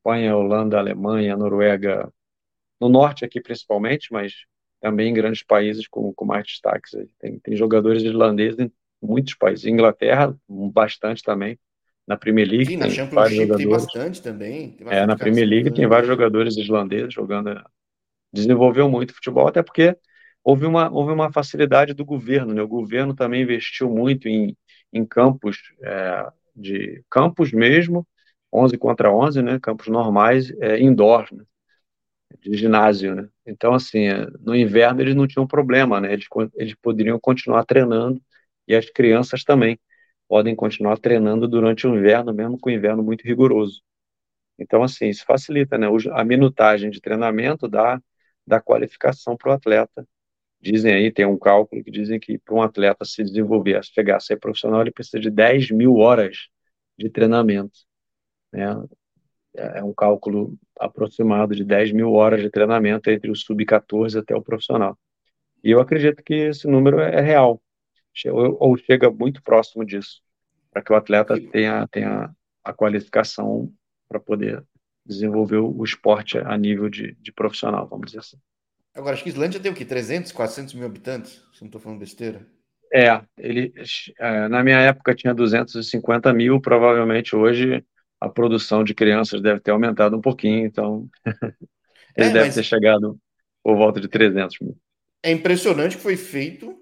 Espanha 0.00 0.36
Holanda 0.36 0.78
Alemanha 0.78 1.36
Noruega 1.36 2.12
no 2.80 2.88
norte 2.88 3.24
aqui 3.24 3.40
principalmente 3.40 4.12
mas 4.12 4.32
também 4.80 5.10
em 5.10 5.14
grandes 5.14 5.42
países 5.42 5.86
com, 5.86 6.12
com 6.12 6.24
mais 6.24 6.44
destaques 6.44 6.90
tem, 7.18 7.38
tem 7.38 7.56
jogadores 7.56 8.02
irlandeses 8.02 8.58
em 8.58 8.72
muitos 9.02 9.34
países. 9.34 9.64
Inglaterra, 9.64 10.36
bastante 10.48 11.22
também. 11.22 11.58
Na 12.06 12.16
Premier 12.16 12.48
League 12.48 12.66
Sim, 12.66 12.78
tem 12.78 13.06
vários 13.06 13.36
jogadores. 13.36 13.62
tem 13.62 13.68
bastante 13.68 14.22
também. 14.22 14.70
Tem 14.70 14.84
bastante 14.84 15.02
é, 15.02 15.06
na 15.06 15.16
Premier 15.16 15.48
League 15.48 15.70
tem 15.70 15.86
vários 15.86 16.08
jogadores 16.08 16.56
islandeses 16.56 17.14
jogando. 17.14 17.62
Desenvolveu 18.32 18.88
muito 18.88 19.14
futebol, 19.14 19.46
até 19.46 19.62
porque 19.62 19.96
houve 20.42 20.66
uma, 20.66 20.90
houve 20.90 21.12
uma 21.12 21.32
facilidade 21.32 21.94
do 21.94 22.04
governo. 22.04 22.52
Né? 22.52 22.62
O 22.62 22.68
governo 22.68 23.14
também 23.14 23.42
investiu 23.42 23.88
muito 23.88 24.28
em, 24.28 24.56
em 24.92 25.04
campos, 25.04 25.58
é, 25.82 26.26
de 26.56 27.04
campos 27.08 27.52
mesmo, 27.52 28.06
11 28.52 28.76
contra 28.78 29.12
11, 29.12 29.42
né? 29.42 29.58
campos 29.60 29.88
normais, 29.88 30.50
é, 30.60 30.80
indoor, 30.80 31.26
né? 31.32 31.44
de 32.40 32.56
ginásio. 32.56 33.14
Né? 33.14 33.28
Então, 33.46 33.74
assim, 33.74 34.08
é, 34.08 34.26
no 34.40 34.54
inverno 34.54 35.00
eles 35.00 35.14
não 35.14 35.26
tinham 35.26 35.46
problema, 35.46 36.00
né? 36.00 36.12
eles, 36.12 36.26
eles 36.54 36.74
poderiam 36.74 37.18
continuar 37.20 37.64
treinando 37.64 38.20
e 38.66 38.74
as 38.74 38.88
crianças 38.90 39.44
também 39.44 39.78
podem 40.28 40.54
continuar 40.54 40.96
treinando 40.98 41.48
durante 41.48 41.86
o 41.86 41.96
inverno, 41.96 42.32
mesmo 42.32 42.58
com 42.58 42.70
o 42.70 42.72
inverno 42.72 43.02
muito 43.02 43.22
rigoroso. 43.24 43.82
Então, 44.58 44.82
assim, 44.82 45.08
isso 45.08 45.24
facilita, 45.24 45.78
né? 45.78 45.88
A 46.12 46.24
minutagem 46.24 46.90
de 46.90 47.00
treinamento 47.00 47.66
dá, 47.66 48.00
dá 48.46 48.60
qualificação 48.60 49.36
para 49.36 49.50
o 49.50 49.54
atleta. 49.54 50.06
Dizem 50.60 50.94
aí, 50.94 51.10
tem 51.12 51.26
um 51.26 51.38
cálculo 51.38 51.82
que 51.82 51.90
dizem 51.90 52.20
que 52.20 52.38
para 52.38 52.54
um 52.54 52.62
atleta 52.62 53.04
se 53.04 53.24
desenvolver, 53.24 53.82
chegar 53.84 54.16
a 54.16 54.20
ser 54.20 54.36
profissional, 54.38 54.82
ele 54.82 54.92
precisa 54.92 55.18
de 55.18 55.30
10 55.30 55.70
mil 55.70 55.96
horas 55.96 56.48
de 56.98 57.08
treinamento. 57.10 57.80
Né? 58.52 58.66
É 59.54 59.82
um 59.82 59.92
cálculo 59.92 60.56
aproximado 60.78 61.54
de 61.54 61.64
10 61.64 61.92
mil 61.92 62.12
horas 62.12 62.40
de 62.40 62.50
treinamento 62.50 63.10
entre 63.10 63.30
o 63.30 63.36
sub-14 63.36 64.20
até 64.20 64.34
o 64.34 64.42
profissional. 64.42 64.96
E 65.62 65.70
eu 65.70 65.80
acredito 65.80 66.22
que 66.22 66.34
esse 66.34 66.66
número 66.66 67.00
é 67.00 67.20
real 67.20 67.60
ou 68.58 68.76
chega 68.76 69.10
muito 69.10 69.42
próximo 69.42 69.84
disso, 69.84 70.20
para 70.70 70.82
que 70.82 70.92
o 70.92 70.96
atleta 70.96 71.34
tenha, 71.50 71.86
tenha 71.88 72.30
a 72.64 72.72
qualificação 72.72 73.72
para 74.08 74.20
poder 74.20 74.64
desenvolver 75.04 75.58
o 75.58 75.82
esporte 75.84 76.38
a 76.38 76.56
nível 76.56 76.88
de, 76.88 77.14
de 77.20 77.32
profissional, 77.32 77.86
vamos 77.88 78.06
dizer 78.06 78.20
assim. 78.20 78.36
Agora, 78.94 79.14
acho 79.14 79.22
que 79.22 79.28
Islândia 79.28 79.60
tem 79.60 79.70
o 79.70 79.74
quê? 79.74 79.84
300, 79.84 80.32
400 80.32 80.74
mil 80.74 80.86
habitantes? 80.86 81.42
Se 81.52 81.60
não 81.60 81.66
estou 81.66 81.80
falando 81.80 82.00
besteira. 82.00 82.46
É, 82.92 83.22
ele, 83.38 83.72
é, 84.18 84.48
na 84.48 84.64
minha 84.64 84.78
época 84.80 85.14
tinha 85.14 85.32
250 85.32 86.32
mil, 86.32 86.60
provavelmente 86.60 87.36
hoje 87.36 87.84
a 88.20 88.28
produção 88.28 88.84
de 88.84 88.94
crianças 88.94 89.40
deve 89.40 89.60
ter 89.60 89.70
aumentado 89.70 90.16
um 90.16 90.20
pouquinho, 90.20 90.66
então 90.66 91.08
ele 92.16 92.28
é, 92.28 92.32
deve 92.32 92.52
ter 92.52 92.62
chegado 92.62 93.18
por 93.62 93.76
volta 93.76 94.00
de 94.00 94.08
300 94.08 94.58
mil. 94.60 94.76
É 95.22 95.30
impressionante 95.30 95.96
que 95.96 96.02
foi 96.02 96.16
feito 96.16 96.78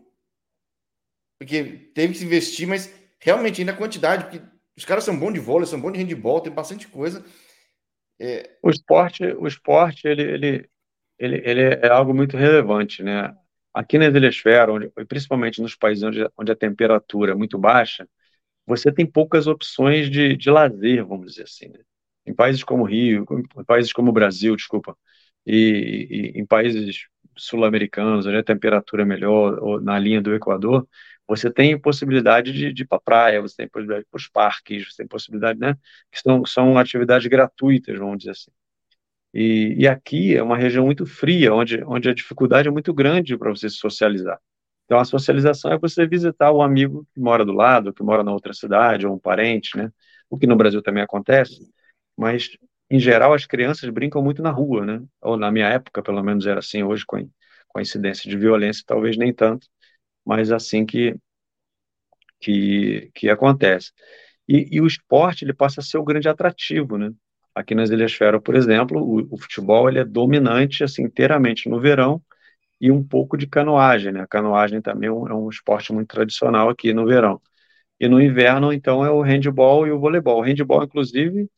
porque 1.38 1.90
teve 1.94 2.12
que 2.12 2.18
se 2.18 2.24
investir, 2.24 2.66
mas 2.66 2.92
realmente 3.20 3.60
ainda 3.60 3.72
a 3.72 3.76
quantidade, 3.76 4.24
porque 4.24 4.42
os 4.76 4.84
caras 4.84 5.04
são 5.04 5.16
bons 5.16 5.32
de 5.32 5.40
vôlei, 5.40 5.66
são 5.66 5.80
bons 5.80 5.92
de 5.92 5.98
handball, 6.00 6.40
tem 6.40 6.52
bastante 6.52 6.88
coisa. 6.88 7.24
É... 8.20 8.56
O 8.62 8.70
esporte, 8.70 9.24
o 9.24 9.46
esporte 9.46 10.08
ele, 10.08 10.22
ele, 10.22 10.70
ele, 11.18 11.42
ele 11.44 11.62
é 11.62 11.88
algo 11.88 12.12
muito 12.12 12.36
relevante, 12.36 13.02
né? 13.02 13.32
Aqui 13.72 13.98
na 13.98 14.06
Ilhasfera, 14.06 14.72
onde, 14.72 14.90
principalmente 15.06 15.62
nos 15.62 15.76
países 15.76 16.02
onde, 16.02 16.28
onde 16.36 16.50
a 16.50 16.56
temperatura 16.56 17.32
é 17.32 17.34
muito 17.34 17.56
baixa, 17.56 18.08
você 18.68 18.92
tem 18.92 19.06
poucas 19.06 19.46
opções 19.46 20.10
de, 20.10 20.36
de 20.36 20.50
lazer, 20.50 21.04
vamos 21.06 21.28
dizer 21.32 21.44
assim. 21.44 21.68
Né? 21.68 21.80
Em 22.26 22.34
países 22.34 22.62
como 22.62 22.84
Rio, 22.84 23.26
em 23.56 23.64
países 23.64 23.92
como 23.92 24.10
o 24.10 24.12
Brasil, 24.12 24.54
desculpa, 24.54 24.96
e, 25.46 26.32
e 26.34 26.40
em 26.40 26.46
países 26.46 27.06
sul-americanos, 27.36 28.26
onde 28.26 28.36
a 28.36 28.44
temperatura 28.44 29.02
é 29.02 29.06
melhor, 29.06 29.58
ou 29.60 29.80
na 29.80 29.98
linha 29.98 30.20
do 30.20 30.34
Equador, 30.34 30.86
você 31.26 31.50
tem 31.50 31.78
possibilidade 31.80 32.52
de, 32.52 32.72
de 32.72 32.82
ir 32.82 32.86
para 32.86 32.98
a 32.98 33.00
praia, 33.00 33.40
você 33.40 33.56
tem 33.56 33.68
possibilidade 33.68 34.06
para 34.10 34.18
os 34.18 34.28
parques, 34.28 34.88
você 34.92 34.98
tem 34.98 35.06
possibilidade, 35.06 35.58
né? 35.58 35.74
Que 36.12 36.20
são, 36.20 36.44
são 36.44 36.78
atividades 36.78 37.26
gratuitas, 37.28 37.98
vamos 37.98 38.18
dizer 38.18 38.32
assim. 38.32 38.50
E, 39.32 39.74
e 39.78 39.88
aqui 39.88 40.36
é 40.36 40.42
uma 40.42 40.56
região 40.56 40.84
muito 40.86 41.06
fria, 41.06 41.54
onde, 41.54 41.82
onde 41.84 42.08
a 42.08 42.14
dificuldade 42.14 42.68
é 42.68 42.70
muito 42.70 42.92
grande 42.94 43.36
para 43.36 43.50
você 43.50 43.68
se 43.70 43.76
socializar. 43.76 44.38
Então, 44.88 44.98
a 44.98 45.04
socialização 45.04 45.70
é 45.70 45.78
você 45.78 46.06
visitar 46.06 46.50
o 46.50 46.62
amigo 46.62 47.06
que 47.12 47.20
mora 47.20 47.44
do 47.44 47.52
lado, 47.52 47.92
que 47.92 48.02
mora 48.02 48.24
na 48.24 48.32
outra 48.32 48.54
cidade, 48.54 49.06
ou 49.06 49.14
um 49.14 49.18
parente, 49.18 49.76
né? 49.76 49.92
O 50.30 50.38
que 50.38 50.46
no 50.46 50.56
Brasil 50.56 50.82
também 50.82 51.02
acontece, 51.02 51.70
mas, 52.16 52.48
em 52.90 52.98
geral, 52.98 53.34
as 53.34 53.44
crianças 53.44 53.90
brincam 53.90 54.22
muito 54.22 54.42
na 54.42 54.50
rua, 54.50 54.86
né? 54.86 55.02
Ou 55.20 55.36
na 55.36 55.50
minha 55.52 55.68
época, 55.68 56.02
pelo 56.02 56.22
menos 56.22 56.46
era 56.46 56.60
assim, 56.60 56.82
hoje, 56.82 57.04
com 57.06 57.16
a, 57.76 57.82
incidência 57.82 58.30
de 58.30 58.36
violência, 58.38 58.82
talvez 58.86 59.16
nem 59.18 59.32
tanto 59.32 59.68
mas 60.28 60.52
assim 60.52 60.84
que, 60.84 61.16
que, 62.40 63.10
que 63.14 63.30
acontece. 63.30 63.92
E, 64.48 64.76
e, 64.76 64.80
o 64.80 64.86
esporte 64.86 65.44
ele 65.44 65.54
passa 65.54 65.80
a 65.80 65.84
ser 65.84 65.98
o 65.98 66.04
grande 66.04 66.28
atrativo, 66.28 66.98
né? 66.98 67.12
Aqui 67.54 67.74
nas 67.74 67.90
Ilhas 67.90 68.12
Fera, 68.12 68.40
por 68.40 68.54
exemplo, 68.54 69.00
o, 69.02 69.34
o, 69.34 69.38
futebol 69.38 69.88
ele 69.88 69.98
é 70.00 70.04
dominante 70.04 70.84
assim 70.84 71.02
inteiramente 71.04 71.68
no 71.68 71.80
verão 71.80 72.22
e 72.80 72.90
um 72.90 73.02
pouco 73.02 73.36
de 73.36 73.46
canoagem, 73.46 74.12
né? 74.12 74.20
A 74.22 74.26
canoagem 74.26 74.80
também 74.82 75.08
é 75.08 75.12
um, 75.12 75.28
é 75.28 75.34
um 75.34 75.48
esporte 75.48 75.92
muito 75.92 76.08
tradicional 76.08 76.68
aqui 76.68 76.92
no 76.92 77.06
verão. 77.06 77.40
E 78.00 78.08
no 78.08 78.20
inverno, 78.20 78.72
então, 78.72 79.04
é 79.04 79.10
o 79.10 79.22
handball 79.22 79.86
e 79.86 79.92
o 79.92 79.98
voleibol. 79.98 80.40
O 80.40 80.42
handball, 80.42 80.84
inclusive, 80.84 81.48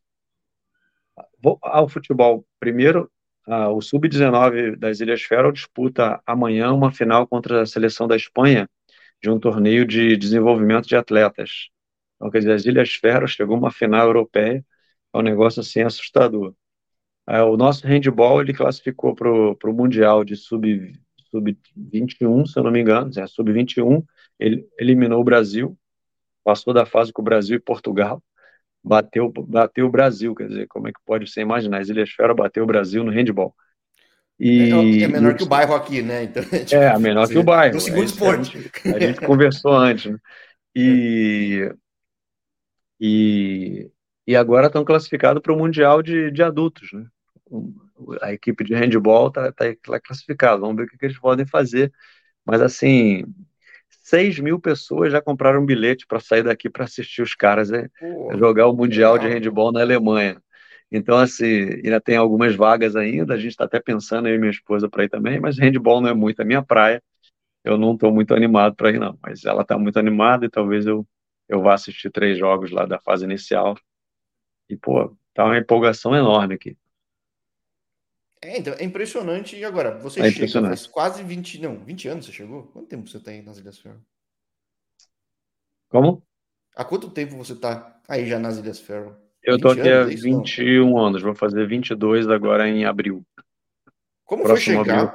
ao 1.62 1.88
futebol, 1.88 2.44
primeiro, 2.58 3.10
ah, 3.46 3.70
o 3.70 3.80
Sub-19 3.80 4.76
das 4.76 5.00
Ilhas 5.00 5.22
Faro 5.22 5.52
disputa 5.52 6.20
amanhã 6.26 6.72
uma 6.72 6.92
final 6.92 7.26
contra 7.26 7.62
a 7.62 7.66
seleção 7.66 8.06
da 8.06 8.16
Espanha 8.16 8.68
de 9.22 9.30
um 9.30 9.38
torneio 9.38 9.86
de 9.86 10.16
desenvolvimento 10.16 10.86
de 10.88 10.96
atletas. 10.96 11.68
Então, 12.16 12.30
quer 12.30 12.38
dizer, 12.40 12.52
as 12.52 12.64
Ilhas 12.66 12.94
Faro 12.94 13.26
chegou 13.28 13.56
uma 13.56 13.70
final 13.70 14.06
europeia, 14.06 14.64
é 15.14 15.18
um 15.18 15.22
negócio 15.22 15.60
assim 15.60 15.82
assustador. 15.82 16.54
Ah, 17.26 17.44
o 17.44 17.56
nosso 17.56 17.86
handball 17.86 18.40
ele 18.42 18.54
classificou 18.54 19.14
para 19.14 19.30
o 19.30 19.72
Mundial 19.74 20.24
de 20.24 20.36
Sub-21, 21.30 22.46
sub 22.46 22.48
se 22.48 22.58
eu 22.58 22.62
não 22.62 22.70
me 22.70 22.80
engano, 22.80 23.10
é, 23.16 23.26
Sub-21, 23.26 24.04
ele 24.38 24.66
eliminou 24.78 25.20
o 25.20 25.24
Brasil, 25.24 25.76
passou 26.44 26.74
da 26.74 26.84
fase 26.84 27.12
com 27.12 27.22
o 27.22 27.24
Brasil 27.24 27.56
e 27.56 27.60
Portugal, 27.60 28.22
bateu, 28.82 29.32
bateu 29.32 29.86
o 29.86 29.90
Brasil, 29.90 30.34
quer 30.34 30.48
dizer, 30.48 30.66
como 30.68 30.88
é 30.88 30.92
que 30.92 31.00
pode 31.04 31.30
você 31.30 31.40
imaginar? 31.40 31.80
As 31.80 31.88
Ilhas 31.88 32.10
Fera 32.10 32.34
bateu 32.34 32.64
o 32.64 32.66
Brasil 32.66 33.04
no 33.04 33.10
handball. 33.10 33.54
E, 34.38 35.02
é, 35.02 35.04
é 35.04 35.08
menor 35.08 35.34
que 35.34 35.42
o 35.42 35.46
bairro 35.46 35.74
aqui, 35.74 36.00
né? 36.00 36.24
Então, 36.24 36.42
é, 36.50 36.58
tipo, 36.64 36.80
é 36.80 36.98
menor 36.98 37.28
que 37.28 37.36
o 37.36 37.42
bairro. 37.42 37.74
No 37.74 37.80
segundo 37.80 38.02
é, 38.02 38.06
esporte. 38.06 38.56
A 38.56 38.60
gente, 38.60 38.96
a 38.96 38.98
gente 38.98 39.20
conversou 39.20 39.74
antes, 39.74 40.10
né? 40.10 40.18
E, 40.74 41.70
e, 42.98 43.90
e 44.26 44.36
agora 44.36 44.68
estão 44.68 44.84
classificados 44.84 45.42
para 45.42 45.52
o 45.52 45.58
Mundial 45.58 46.02
de, 46.02 46.30
de 46.30 46.42
adultos, 46.42 46.90
né? 46.92 47.04
A 48.22 48.32
equipe 48.32 48.64
de 48.64 48.74
handball 48.74 49.28
está 49.28 49.52
tá, 49.52 49.64
tá 49.82 50.00
classificada. 50.00 50.58
Vamos 50.60 50.76
ver 50.76 50.84
o 50.84 50.86
que, 50.86 50.98
que 50.98 51.06
eles 51.06 51.18
podem 51.18 51.46
fazer. 51.46 51.92
Mas, 52.44 52.60
assim, 52.60 53.24
6 54.02 54.38
mil 54.40 54.58
pessoas 54.58 55.12
já 55.12 55.20
compraram 55.20 55.62
um 55.62 55.66
bilhete 55.66 56.06
para 56.06 56.20
sair 56.20 56.42
daqui 56.42 56.68
para 56.68 56.84
assistir 56.84 57.22
os 57.22 57.34
caras 57.34 57.70
é, 57.72 57.88
Pô, 57.98 58.36
jogar 58.38 58.66
o 58.66 58.74
Mundial 58.74 59.18
de 59.18 59.28
Handball 59.28 59.72
na 59.72 59.80
Alemanha. 59.80 60.42
Então, 60.90 61.16
assim, 61.18 61.80
ainda 61.84 62.00
tem 62.00 62.16
algumas 62.16 62.54
vagas 62.56 62.96
ainda, 62.96 63.34
a 63.34 63.36
gente 63.36 63.52
está 63.52 63.64
até 63.64 63.78
pensando, 63.78 64.28
eu 64.28 64.34
e 64.34 64.38
minha 64.38 64.50
esposa, 64.50 64.88
para 64.88 65.04
ir 65.04 65.08
também, 65.08 65.38
mas 65.38 65.56
handball 65.56 66.00
não 66.00 66.08
é 66.08 66.14
muito 66.14 66.42
a 66.42 66.44
minha 66.44 66.62
praia, 66.62 67.00
eu 67.62 67.78
não 67.78 67.94
estou 67.94 68.12
muito 68.12 68.34
animado 68.34 68.74
para 68.74 68.90
ir, 68.90 68.98
não. 68.98 69.16
Mas 69.22 69.44
ela 69.44 69.62
está 69.62 69.78
muito 69.78 69.98
animada 69.98 70.46
e 70.46 70.50
talvez 70.50 70.86
eu, 70.86 71.06
eu 71.48 71.62
vá 71.62 71.74
assistir 71.74 72.10
três 72.10 72.38
jogos 72.38 72.72
lá 72.72 72.86
da 72.86 72.98
fase 72.98 73.24
inicial. 73.24 73.76
E, 74.68 74.76
pô, 74.76 75.16
tá 75.34 75.44
uma 75.44 75.58
empolgação 75.58 76.14
enorme 76.16 76.54
aqui. 76.54 76.76
É, 78.42 78.58
então, 78.58 78.74
é 78.74 78.84
impressionante. 78.84 79.56
E 79.56 79.64
agora, 79.64 79.98
você 79.98 80.20
é 80.20 80.30
chega 80.30 80.68
faz 80.68 80.86
quase 80.86 81.22
20, 81.22 81.60
não, 81.60 81.84
20 81.84 82.08
anos 82.08 82.26
você 82.26 82.32
chegou? 82.32 82.64
Quanto 82.68 82.88
tempo 82.88 83.08
você 83.08 83.20
aí 83.30 83.42
nas 83.42 83.58
Ilhas 83.58 83.78
Ferro? 83.78 84.00
Como? 85.88 86.22
Há 86.74 86.84
quanto 86.84 87.10
tempo 87.10 87.36
você 87.36 87.52
está 87.52 88.00
aí 88.08 88.26
já 88.26 88.38
nas 88.38 88.56
Ilhas 88.56 88.80
Ferro? 88.80 89.14
Eu 89.42 89.58
tô 89.58 89.68
aqui 89.68 89.88
há 89.88 90.04
21 90.04 90.90
não? 90.90 90.98
anos, 90.98 91.22
vou 91.22 91.34
fazer 91.34 91.66
22 91.66 92.28
agora 92.28 92.68
em 92.68 92.84
abril. 92.84 93.24
Como 94.24 94.44
Próximo 94.44 94.76
foi 94.76 94.84
chegar? 94.84 95.12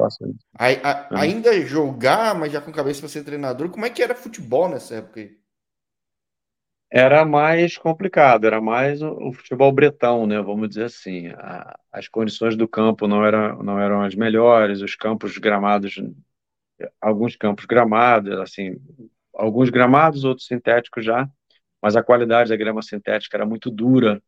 A, 0.57 0.67
a, 0.67 1.09
uhum. 1.09 1.17
Ainda 1.17 1.61
jogar, 1.61 2.35
mas 2.35 2.51
já 2.51 2.59
com 2.59 2.71
cabeça 2.71 2.99
para 2.99 3.09
ser 3.09 3.23
treinador. 3.23 3.69
Como 3.69 3.85
é 3.85 3.89
que 3.89 4.03
era 4.03 4.13
futebol 4.13 4.67
nessa 4.67 4.95
época 4.95 5.21
aí? 5.21 5.37
Era 6.97 7.25
mais 7.25 7.77
complicado, 7.77 8.45
era 8.47 8.61
mais 8.61 9.01
o, 9.01 9.09
o 9.27 9.33
futebol 9.33 9.69
bretão, 9.71 10.25
né? 10.25 10.41
Vamos 10.41 10.69
dizer 10.69 10.85
assim. 10.85 11.27
A, 11.35 11.77
as 11.91 12.07
condições 12.07 12.55
do 12.55 12.67
campo 12.67 13.05
não, 13.07 13.19
não 13.63 13.79
eram 13.79 14.01
as 14.01 14.15
melhores, 14.15 14.81
os 14.81 14.95
campos 14.95 15.37
gramados, 15.37 16.01
alguns 17.01 17.35
campos 17.35 17.65
gramados, 17.65 18.33
assim, 18.39 18.77
alguns 19.33 19.69
gramados, 19.69 20.23
outros 20.23 20.47
sintéticos 20.47 21.05
já, 21.05 21.29
mas 21.81 21.95
a 21.97 22.03
qualidade 22.03 22.49
da 22.49 22.55
grama 22.57 22.81
sintética 22.81 23.37
era 23.37 23.45
muito 23.45 23.69
dura, 23.71 24.21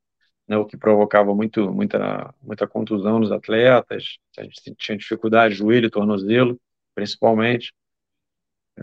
né, 0.47 0.57
o 0.57 0.65
que 0.65 0.77
provocava 0.77 1.35
muito, 1.35 1.71
muita, 1.73 2.33
muita 2.41 2.67
contusão 2.67 3.19
nos 3.19 3.31
atletas, 3.31 4.17
a 4.37 4.43
gente 4.43 4.75
tinha 4.77 4.97
dificuldade, 4.97 5.55
joelho, 5.55 5.89
tornozelo, 5.91 6.59
principalmente. 6.95 7.73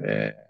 É, 0.03 0.44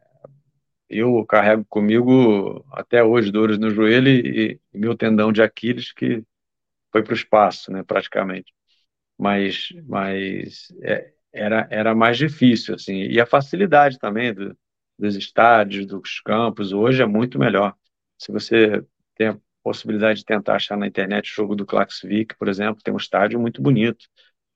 eu 0.88 1.25
carrego 1.27 1.64
comigo 1.66 2.64
até 2.73 3.03
hoje 3.05 3.31
dores 3.33 3.59
no 3.59 3.70
joelho 3.70 4.09
e, 4.09 4.61
e 4.73 4.79
meu 4.79 4.97
tendão 4.97 5.33
de 5.33 5.42
Aquiles 5.42 5.92
que 5.92 6.23
foi 6.92 7.03
para 7.03 7.12
o 7.12 7.16
espaço, 7.16 7.73
né, 7.73 7.83
praticamente. 7.83 8.53
Mas, 9.18 9.68
mas 9.87 10.68
é, 10.83 11.12
era, 11.33 11.66
era 11.70 11.94
mais 11.94 12.18
difícil, 12.18 12.75
assim, 12.75 12.94
e 13.05 13.20
a 13.20 13.27
facilidade 13.27 13.99
também 13.99 14.35
do, 14.35 14.57
dos 14.99 15.16
estádios, 15.16 15.87
dos 15.87 16.20
campos, 16.20 16.73
hoje 16.73 17.03
é 17.03 17.07
muito 17.07 17.38
melhor. 17.38 17.75
Se 18.18 18.33
você 18.33 18.85
tem 19.16 19.29
a 19.29 19.38
possibilidade 19.62 20.20
de 20.20 20.25
tentar 20.25 20.57
achar 20.57 20.77
na 20.77 20.87
internet 20.87 21.31
o 21.33 21.35
jogo 21.35 21.55
do 21.57 21.66
Klaxvik, 21.66 22.37
por 22.37 22.49
exemplo, 22.49 22.83
tem 22.83 22.92
um 22.94 22.97
estádio 22.99 23.40
muito 23.40 23.62
bonito, 23.62 24.07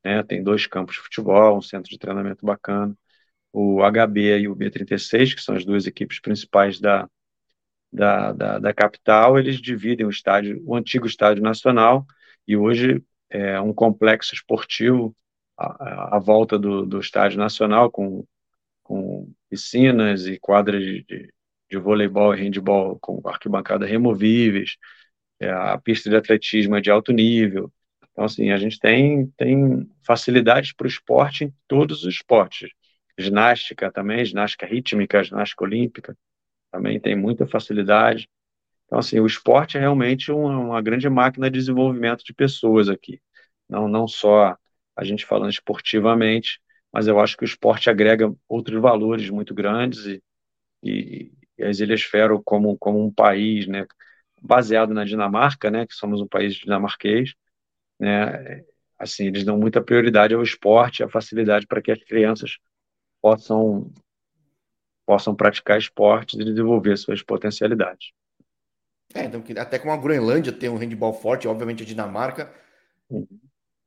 né? 0.04 0.22
tem 0.22 0.42
dois 0.42 0.66
campos 0.66 0.96
de 0.96 1.02
futebol, 1.02 1.58
um 1.58 1.62
centro 1.62 1.90
de 1.90 1.98
treinamento 1.98 2.44
bacana. 2.46 2.96
O 3.52 3.82
HB 3.82 4.40
e 4.40 4.48
o 4.48 4.56
B36, 4.56 5.34
que 5.34 5.42
são 5.42 5.56
as 5.56 5.64
duas 5.64 5.86
equipes 5.86 6.20
principais 6.20 6.80
da, 6.80 7.08
da, 7.92 8.32
da, 8.32 8.58
da 8.58 8.74
capital, 8.74 9.38
eles 9.38 9.60
dividem 9.60 10.06
o 10.06 10.10
estádio, 10.10 10.62
o 10.66 10.76
antigo 10.76 11.06
estádio 11.06 11.42
nacional, 11.42 12.06
e 12.46 12.56
hoje 12.56 13.02
é 13.30 13.60
um 13.60 13.72
complexo 13.72 14.34
esportivo 14.34 15.14
à, 15.56 16.16
à 16.16 16.18
volta 16.18 16.58
do, 16.58 16.84
do 16.86 17.00
estádio 17.00 17.38
nacional, 17.38 17.90
com, 17.90 18.24
com 18.82 19.32
piscinas 19.50 20.26
e 20.26 20.38
quadras 20.38 20.82
de, 20.82 21.32
de 21.70 21.78
voleibol 21.78 22.34
e 22.34 22.42
handball 22.42 22.98
com 23.00 23.20
arquibancada 23.26 23.86
removíveis, 23.86 24.76
é, 25.40 25.50
a 25.50 25.78
pista 25.78 26.10
de 26.10 26.16
atletismo 26.16 26.76
é 26.76 26.80
de 26.80 26.90
alto 26.90 27.12
nível. 27.12 27.72
Então, 28.12 28.24
assim, 28.24 28.50
a 28.50 28.56
gente 28.56 28.78
tem, 28.78 29.26
tem 29.36 29.88
facilidades 30.04 30.72
para 30.72 30.86
o 30.86 30.88
esporte 30.88 31.44
em 31.44 31.54
todos 31.68 32.04
os 32.04 32.14
esportes. 32.14 32.70
Ginástica 33.18 33.90
também, 33.90 34.24
ginástica 34.24 34.66
rítmica, 34.66 35.24
ginástica 35.24 35.64
olímpica, 35.64 36.16
também 36.70 37.00
tem 37.00 37.16
muita 37.16 37.46
facilidade. 37.46 38.28
Então, 38.86 38.98
assim, 38.98 39.20
o 39.20 39.26
esporte 39.26 39.76
é 39.76 39.80
realmente 39.80 40.32
uma, 40.32 40.58
uma 40.58 40.82
grande 40.82 41.08
máquina 41.10 41.50
de 41.50 41.58
desenvolvimento 41.58 42.24
de 42.24 42.34
pessoas 42.34 42.88
aqui. 42.88 43.20
Não, 43.68 43.88
não 43.88 44.08
só 44.08 44.56
a 44.96 45.04
gente 45.04 45.26
falando 45.26 45.50
esportivamente, 45.50 46.60
mas 46.92 47.06
eu 47.08 47.20
acho 47.20 47.36
que 47.36 47.44
o 47.44 47.46
esporte 47.46 47.90
agrega 47.90 48.32
outros 48.48 48.80
valores 48.80 49.30
muito 49.30 49.54
grandes 49.54 50.06
e, 50.06 50.22
e, 50.82 51.32
e 51.58 51.64
as 51.64 51.80
Ilhas 51.80 52.02
Fero 52.02 52.42
como, 52.44 52.76
como 52.78 53.04
um 53.04 53.12
país, 53.12 53.66
né, 53.66 53.86
baseado 54.42 54.94
na 54.94 55.04
Dinamarca, 55.04 55.70
né, 55.70 55.86
que 55.86 55.94
somos 55.94 56.20
um 56.20 56.28
país 56.28 56.54
dinamarquês, 56.54 57.34
né, 57.98 58.64
assim, 58.98 59.26
eles 59.26 59.44
dão 59.44 59.58
muita 59.58 59.82
prioridade 59.82 60.34
ao 60.34 60.42
esporte, 60.42 61.02
à 61.02 61.08
facilidade 61.08 61.66
para 61.66 61.82
que 61.82 61.92
as 61.92 62.02
crianças 62.04 62.58
possam 63.20 63.90
possam 65.06 65.34
praticar 65.34 65.78
esportes 65.78 66.38
e 66.38 66.44
desenvolver 66.44 66.96
suas 66.98 67.22
potencialidades. 67.22 68.12
É, 69.14 69.24
então, 69.24 69.42
até 69.56 69.78
como 69.78 69.92
a 69.92 69.96
Groenlândia 69.96 70.52
tem 70.52 70.68
um 70.68 70.76
handball 70.76 71.14
forte, 71.14 71.48
obviamente 71.48 71.82
a 71.82 71.86
Dinamarca. 71.86 72.52
Uhum. 73.08 73.26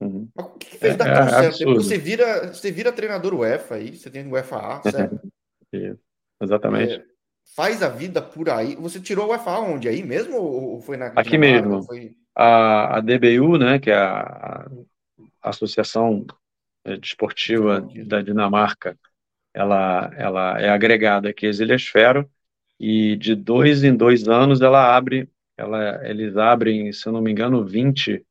Uhum. 0.01 0.27
Mas 0.35 0.45
o 0.47 0.49
que, 0.57 0.77
fez 0.77 0.95
é, 0.95 0.97
dar 0.97 1.13
tão 1.13 1.37
é 1.37 1.51
certo? 1.51 1.75
Você 1.75 1.97
vira, 1.97 2.47
você 2.47 2.71
vira 2.71 2.91
treinador 2.91 3.35
UEFA 3.35 3.75
aí, 3.75 3.95
você 3.95 4.09
tem 4.09 4.25
UEFA 4.25 4.57
A, 4.57 4.81
certo? 4.81 5.31
Exatamente. 6.41 6.93
É, 6.93 7.05
faz 7.55 7.83
a 7.83 7.89
vida 7.89 8.19
por 8.19 8.49
aí. 8.49 8.75
Você 8.77 8.99
tirou 8.99 9.29
o 9.29 9.35
UFA 9.35 9.59
onde? 9.59 9.87
Aí 9.87 10.01
mesmo 10.01 10.37
ou 10.37 10.81
foi 10.81 10.97
na 10.97 11.07
Aqui 11.07 11.37
mesmo. 11.37 11.83
Foi... 11.83 12.15
A, 12.35 12.97
a 12.97 12.99
DBU, 12.99 13.59
né, 13.59 13.77
que 13.77 13.91
é 13.91 13.95
a, 13.95 14.67
a 15.43 15.49
Associação 15.49 16.25
Desportiva 16.99 17.87
da 18.07 18.23
Dinamarca, 18.23 18.97
ela, 19.53 20.11
ela 20.15 20.59
é 20.61 20.69
agregada 20.69 21.29
aqui 21.29 21.47
Ilhas 21.47 21.87
Fero 21.87 22.29
e 22.79 23.15
de 23.17 23.35
dois 23.35 23.83
em 23.83 23.95
dois 23.95 24.27
anos 24.27 24.61
ela 24.61 24.95
abre, 24.95 25.29
ela, 25.57 26.01
eles 26.07 26.37
abrem, 26.37 26.91
se 26.91 27.07
eu 27.07 27.13
não 27.13 27.21
me 27.21 27.31
engano, 27.31 27.65
20, 27.65 28.25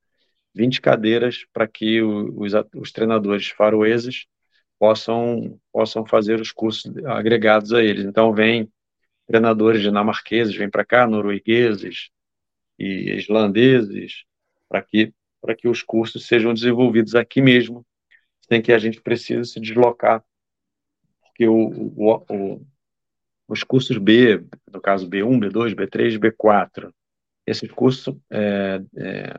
20 0.54 0.80
cadeiras 0.80 1.44
para 1.52 1.68
que 1.68 2.02
os, 2.02 2.52
os 2.74 2.92
treinadores 2.92 3.48
faroeses 3.48 4.26
possam, 4.78 5.60
possam 5.72 6.06
fazer 6.06 6.40
os 6.40 6.50
cursos 6.52 6.92
agregados 7.06 7.72
a 7.72 7.82
eles. 7.82 8.04
Então, 8.04 8.32
vem 8.32 8.70
treinadores 9.26 9.82
dinamarqueses 9.82 10.56
vêm 10.56 10.68
para 10.68 10.84
cá, 10.84 11.06
noruegueses 11.06 12.10
e 12.78 13.12
islandeses, 13.14 14.24
para 14.68 14.82
que, 14.82 15.12
que 15.58 15.68
os 15.68 15.82
cursos 15.82 16.26
sejam 16.26 16.52
desenvolvidos 16.52 17.14
aqui 17.14 17.40
mesmo, 17.40 17.86
sem 18.48 18.60
que 18.60 18.72
a 18.72 18.78
gente 18.78 19.00
precise 19.00 19.52
se 19.52 19.60
deslocar, 19.60 20.24
porque 21.40 21.48
o, 21.48 21.92
o, 21.96 22.24
o, 22.28 22.66
os 23.48 23.64
cursos 23.64 23.96
B, 23.96 24.44
no 24.70 24.80
caso 24.80 25.08
B1, 25.08 25.40
B2, 25.40 25.74
B3, 25.74 26.18
B4, 26.18 26.92
esses 27.46 27.70
cursos 27.70 28.14
é, 28.30 28.82
é, 28.96 29.34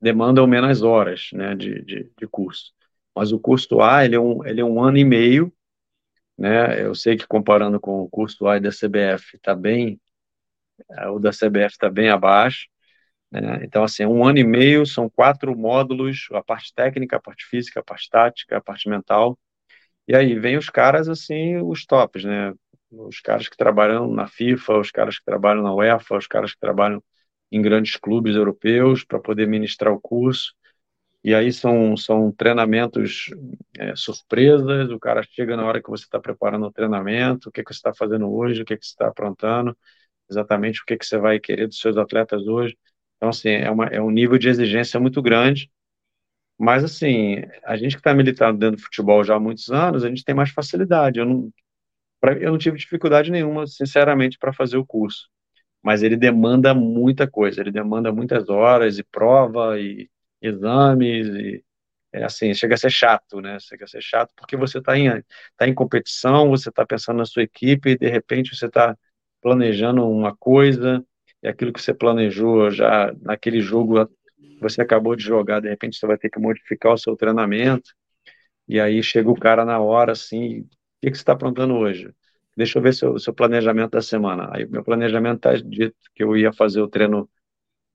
demandam 0.00 0.46
menos 0.46 0.82
horas 0.82 1.30
né, 1.32 1.56
de, 1.56 1.82
de, 1.82 2.12
de 2.16 2.28
curso. 2.28 2.72
Mas 3.14 3.32
o 3.32 3.40
curso 3.40 3.80
A 3.80 4.04
ele 4.04 4.14
é, 4.14 4.20
um, 4.20 4.46
ele 4.46 4.60
é 4.60 4.64
um 4.64 4.80
ano 4.80 4.98
e 4.98 5.04
meio 5.04 5.52
né? 6.38 6.82
Eu 6.82 6.94
sei 6.94 7.18
que 7.18 7.26
comparando 7.26 7.78
com 7.78 8.00
o 8.00 8.08
curso 8.08 8.46
A 8.46 8.58
da 8.58 8.70
CBF 8.70 9.36
está 9.36 9.54
bem, 9.54 10.00
é, 10.92 11.08
o 11.08 11.18
da 11.18 11.30
CBF 11.32 11.72
está 11.72 11.90
bem 11.90 12.08
abaixo, 12.08 12.66
né? 13.30 13.60
Então, 13.62 13.84
assim, 13.84 14.06
um 14.06 14.24
ano 14.26 14.38
e 14.38 14.44
meio 14.44 14.86
são 14.86 15.10
quatro 15.10 15.54
módulos, 15.54 16.28
a 16.32 16.42
parte 16.42 16.72
técnica, 16.74 17.16
a 17.16 17.20
parte 17.20 17.44
física, 17.44 17.80
a 17.80 17.82
parte 17.82 18.08
tática, 18.08 18.56
a 18.56 18.60
parte 18.60 18.88
mental, 18.88 19.38
e 20.08 20.14
aí 20.16 20.38
vem 20.38 20.56
os 20.56 20.68
caras, 20.70 21.08
assim, 21.08 21.56
os 21.58 21.86
tops, 21.86 22.24
né? 22.24 22.52
Os 22.90 23.20
caras 23.20 23.48
que 23.48 23.56
trabalham 23.56 24.10
na 24.12 24.26
FIFA, 24.26 24.78
os 24.78 24.90
caras 24.90 25.18
que 25.18 25.24
trabalham 25.24 25.62
na 25.62 25.74
UEFA, 25.74 26.16
os 26.16 26.26
caras 26.26 26.52
que 26.54 26.60
trabalham 26.60 27.02
em 27.52 27.62
grandes 27.62 27.96
clubes 27.96 28.34
europeus 28.36 29.04
para 29.04 29.20
poder 29.20 29.46
ministrar 29.46 29.92
o 29.92 30.00
curso 30.00 30.54
e 31.22 31.34
aí 31.34 31.52
são, 31.52 31.96
são 31.96 32.32
treinamentos 32.32 33.26
é, 33.78 33.94
surpresas, 33.94 34.90
o 34.90 34.98
cara 34.98 35.22
chega 35.22 35.56
na 35.56 35.64
hora 35.66 35.82
que 35.82 35.90
você 35.90 36.04
está 36.04 36.18
preparando 36.18 36.66
o 36.66 36.72
treinamento, 36.72 37.48
o 37.48 37.52
que, 37.52 37.62
que 37.62 37.72
você 37.74 37.78
está 37.78 37.92
fazendo 37.94 38.30
hoje, 38.32 38.62
o 38.62 38.64
que, 38.64 38.76
que 38.76 38.84
você 38.86 38.92
está 38.92 39.08
aprontando, 39.08 39.76
exatamente 40.30 40.80
o 40.82 40.84
que, 40.86 40.96
que 40.96 41.04
você 41.06 41.18
vai 41.18 41.38
querer 41.38 41.66
dos 41.68 41.78
seus 41.78 41.96
atletas 41.98 42.46
hoje. 42.46 42.76
Então, 43.16 43.28
assim, 43.28 43.50
é, 43.50 43.70
uma, 43.70 43.86
é 43.86 44.00
um 44.00 44.10
nível 44.10 44.38
de 44.38 44.48
exigência 44.48 44.98
muito 44.98 45.20
grande, 45.20 45.70
mas, 46.60 46.84
assim, 46.84 47.36
a 47.64 47.74
gente 47.76 47.92
que 47.92 48.00
está 48.00 48.12
militando 48.12 48.58
dentro 48.58 48.76
do 48.76 48.82
futebol 48.82 49.24
já 49.24 49.36
há 49.36 49.40
muitos 49.40 49.70
anos, 49.70 50.04
a 50.04 50.08
gente 50.10 50.22
tem 50.24 50.34
mais 50.34 50.50
facilidade. 50.50 51.18
Eu 51.18 51.24
não, 51.24 51.50
pra, 52.20 52.34
eu 52.34 52.52
não 52.52 52.58
tive 52.58 52.78
dificuldade 52.78 53.30
nenhuma, 53.30 53.66
sinceramente, 53.66 54.38
para 54.38 54.52
fazer 54.52 54.76
o 54.78 54.86
curso, 54.86 55.28
mas 55.82 56.02
ele 56.02 56.16
demanda 56.16 56.74
muita 56.74 57.30
coisa, 57.30 57.60
ele 57.62 57.72
demanda 57.72 58.12
muitas 58.12 58.48
horas 58.50 58.98
e 58.98 59.04
prova 59.04 59.80
e 59.80 60.10
exames 60.42 61.28
e, 61.28 61.64
é 62.12 62.24
assim, 62.24 62.52
chega 62.54 62.74
a 62.74 62.78
ser 62.78 62.90
chato, 62.90 63.40
né? 63.40 63.58
Chega 63.60 63.84
a 63.84 63.88
ser 63.88 64.02
chato 64.02 64.32
porque 64.36 64.56
você 64.56 64.78
está 64.78 64.98
em, 64.98 65.08
tá 65.56 65.68
em 65.68 65.74
competição, 65.74 66.50
você 66.50 66.68
está 66.70 66.86
pensando 66.86 67.18
na 67.18 67.24
sua 67.26 67.42
equipe 67.42 67.90
e 67.90 67.98
de 67.98 68.08
repente 68.08 68.56
você 68.56 68.66
está 68.66 68.96
planejando 69.42 70.08
uma 70.08 70.36
coisa 70.36 71.04
e 71.42 71.48
aquilo 71.48 71.72
que 71.72 71.80
você 71.82 71.94
planejou 71.94 72.70
já 72.70 73.12
naquele 73.22 73.60
jogo 73.60 73.98
você 74.60 74.82
acabou 74.82 75.16
de 75.16 75.24
jogar, 75.24 75.60
de 75.60 75.68
repente 75.68 75.96
você 75.98 76.06
vai 76.06 76.18
ter 76.18 76.30
que 76.30 76.38
modificar 76.38 76.92
o 76.92 76.98
seu 76.98 77.16
treinamento 77.16 77.94
e 78.68 78.80
aí 78.80 79.02
chega 79.02 79.30
o 79.30 79.38
cara 79.38 79.64
na 79.64 79.80
hora 79.80 80.12
assim, 80.12 80.60
o 80.60 80.68
que, 81.02 81.10
que 81.10 81.16
você 81.16 81.22
está 81.22 81.32
aprontando 81.32 81.74
hoje? 81.74 82.12
Deixa 82.56 82.78
eu 82.78 82.82
ver 82.82 82.94
seu, 82.94 83.18
seu 83.18 83.32
planejamento 83.32 83.92
da 83.92 84.02
semana. 84.02 84.50
Aí 84.52 84.66
meu 84.66 84.84
planejamento 84.84 85.36
está 85.36 85.54
dito 85.56 85.96
que 86.14 86.22
eu 86.22 86.36
ia 86.36 86.52
fazer 86.52 86.80
o 86.82 86.88
treino 86.88 87.28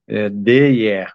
é, 0.08 0.30
D 0.30 0.72
e 0.72 0.88
E 0.90 1.08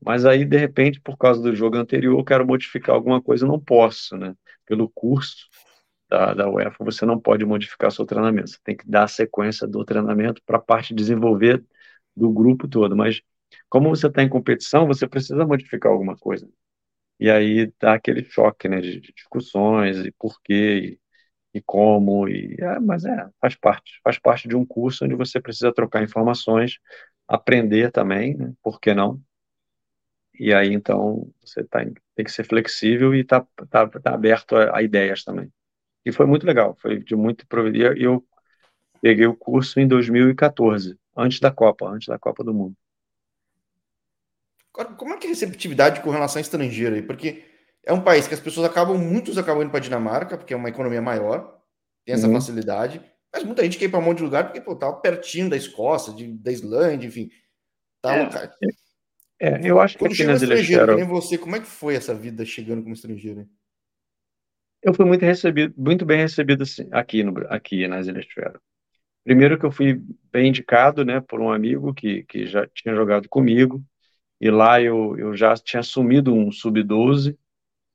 mas 0.00 0.24
aí, 0.24 0.44
de 0.44 0.56
repente, 0.56 1.00
por 1.00 1.16
causa 1.16 1.42
do 1.42 1.54
jogo 1.54 1.76
anterior, 1.76 2.18
eu 2.18 2.24
quero 2.24 2.46
modificar 2.46 2.94
alguma 2.94 3.20
coisa, 3.20 3.46
não 3.46 3.58
posso, 3.58 4.16
né? 4.16 4.34
Pelo 4.64 4.88
curso 4.88 5.48
da, 6.08 6.34
da 6.34 6.48
UEFA, 6.48 6.84
você 6.84 7.04
não 7.04 7.18
pode 7.20 7.44
modificar 7.44 7.90
seu 7.90 8.06
treinamento. 8.06 8.50
Você 8.50 8.58
tem 8.64 8.76
que 8.76 8.88
dar 8.88 9.04
a 9.04 9.08
sequência 9.08 9.66
do 9.66 9.84
treinamento 9.84 10.40
para 10.46 10.58
a 10.58 10.60
parte 10.60 10.94
de 10.94 11.02
desenvolver 11.02 11.64
do 12.16 12.30
grupo 12.30 12.68
todo. 12.68 12.96
Mas, 12.96 13.20
como 13.68 13.90
você 13.90 14.06
está 14.08 14.22
em 14.22 14.28
competição, 14.28 14.86
você 14.86 15.06
precisa 15.08 15.46
modificar 15.46 15.92
alguma 15.92 16.16
coisa. 16.16 16.48
E 17.20 17.30
aí 17.30 17.72
dá 17.80 17.94
aquele 17.94 18.24
choque, 18.24 18.68
né? 18.68 18.80
De, 18.80 19.00
discussões 19.00 19.98
e 19.98 20.12
porquê 20.12 20.98
e, 21.54 21.58
e 21.58 21.62
como. 21.62 22.28
E, 22.28 22.56
é, 22.60 22.80
mas 22.80 23.04
é, 23.04 23.28
faz 23.40 23.56
parte. 23.56 24.00
Faz 24.04 24.18
parte 24.18 24.48
de 24.48 24.56
um 24.56 24.66
curso 24.66 25.04
onde 25.04 25.14
você 25.14 25.40
precisa 25.40 25.72
trocar 25.74 26.02
informações, 26.02 26.78
aprender 27.28 27.92
também, 27.92 28.36
né? 28.36 28.52
Por 28.62 28.80
que 28.80 28.94
não? 28.94 29.22
E 30.38 30.54
aí, 30.54 30.72
então, 30.72 31.32
você 31.42 31.64
tá, 31.64 31.80
tem 32.14 32.24
que 32.24 32.30
ser 32.30 32.44
flexível 32.44 33.14
e 33.14 33.24
tá, 33.24 33.44
tá, 33.70 33.88
tá 33.88 34.14
aberto 34.14 34.56
a, 34.56 34.78
a, 34.78 34.82
ideias 34.82 35.24
também. 35.24 35.52
E 36.04 36.12
foi 36.12 36.26
muito 36.26 36.46
legal, 36.46 36.76
foi 36.80 37.00
de 37.02 37.16
muito 37.16 37.46
proveria. 37.48 37.94
E 37.98 38.04
eu 38.04 38.24
peguei 39.02 39.26
o 39.26 39.36
curso 39.36 39.80
em 39.80 39.88
2014, 39.88 40.98
antes 41.16 41.40
da 41.40 41.50
Copa, 41.52 41.88
antes 41.88 42.08
da 42.08 42.18
Copa 42.18 42.44
do 42.44 42.54
Mundo. 42.54 42.76
Como 44.72 45.14
é 45.14 45.16
que 45.16 45.26
é 45.26 45.30
a 45.30 45.32
receptividade 45.32 46.00
com 46.00 46.10
relação 46.10 46.38
à 46.38 46.40
estrangeira 46.40 46.96
aí? 46.96 47.02
Porque 47.02 47.44
é 47.84 47.92
um 47.92 48.02
país 48.02 48.28
que 48.28 48.34
as 48.34 48.40
pessoas 48.40 48.68
acabam, 48.68 48.96
muitos 48.96 49.38
acabam 49.38 49.62
indo 49.62 49.70
para 49.70 49.80
Dinamarca, 49.80 50.36
porque 50.36 50.54
é 50.54 50.56
uma 50.56 50.68
economia 50.68 51.02
maior, 51.02 51.58
tem 52.04 52.14
essa 52.14 52.26
uhum. 52.26 52.34
facilidade, 52.34 53.02
mas 53.32 53.44
muita 53.44 53.62
gente 53.64 53.78
quer 53.78 53.86
ir 53.86 53.88
para 53.88 53.98
um 53.98 54.02
monte 54.02 54.18
de 54.18 54.24
lugar 54.24 54.44
porque 54.44 54.60
pô, 54.60 54.76
tá 54.76 54.92
pertinho 54.92 55.50
da 55.50 55.56
Escócia, 55.56 56.12
de, 56.12 56.32
da 56.38 56.52
Islândia, 56.52 57.06
enfim. 57.06 57.30
Tá 58.00 58.14
é, 58.14 58.22
um... 58.22 58.28
É, 59.40 59.70
eu 59.70 59.80
acho 59.80 59.98
Quando 59.98 60.14
que 60.14 60.22
aqui 60.22 60.44
Ilhas 60.44 60.66
Faroe... 60.68 60.96
nem 60.96 61.04
você, 61.04 61.38
como 61.38 61.56
é 61.56 61.60
que 61.60 61.66
foi 61.66 61.94
essa 61.94 62.14
vida 62.14 62.44
chegando 62.44 62.82
como 62.82 62.94
estrangeiro? 62.94 63.48
Eu 64.82 64.94
fui 64.94 65.04
muito 65.04 65.24
recebido, 65.24 65.74
muito 65.76 66.04
bem 66.04 66.18
recebido 66.18 66.64
aqui, 66.92 67.22
no, 67.22 67.34
aqui 67.48 67.86
nas 67.86 68.06
Ilhas 68.06 68.26
Faroe. 68.32 68.60
Primeiro 69.24 69.58
que 69.58 69.66
eu 69.66 69.72
fui 69.72 70.02
bem 70.32 70.48
indicado, 70.48 71.04
né, 71.04 71.20
por 71.20 71.40
um 71.40 71.52
amigo 71.52 71.92
que, 71.92 72.22
que 72.24 72.46
já 72.46 72.66
tinha 72.68 72.94
jogado 72.94 73.28
comigo, 73.28 73.84
e 74.40 74.50
lá 74.50 74.80
eu, 74.80 75.16
eu 75.18 75.36
já 75.36 75.54
tinha 75.54 75.80
assumido 75.80 76.34
um 76.34 76.50
sub-12 76.52 77.36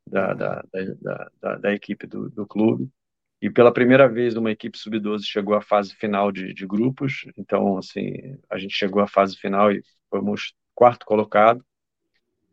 da, 0.06 0.34
da, 0.34 0.64
da, 1.02 1.32
da, 1.42 1.56
da 1.56 1.74
equipe 1.74 2.06
do, 2.06 2.30
do 2.30 2.46
clube, 2.46 2.90
e 3.42 3.50
pela 3.50 3.74
primeira 3.74 4.08
vez 4.08 4.36
uma 4.38 4.52
equipe 4.52 4.78
sub-12 4.78 5.24
chegou 5.24 5.54
à 5.54 5.62
fase 5.62 5.94
final 5.96 6.32
de, 6.32 6.54
de 6.54 6.66
grupos, 6.66 7.26
então, 7.38 7.78
assim, 7.78 8.38
a 8.50 8.58
gente 8.58 8.74
chegou 8.74 9.02
à 9.02 9.08
fase 9.08 9.36
final 9.38 9.72
e 9.72 9.84
fomos 10.10 10.54
quarto 10.74 11.06
colocado, 11.06 11.64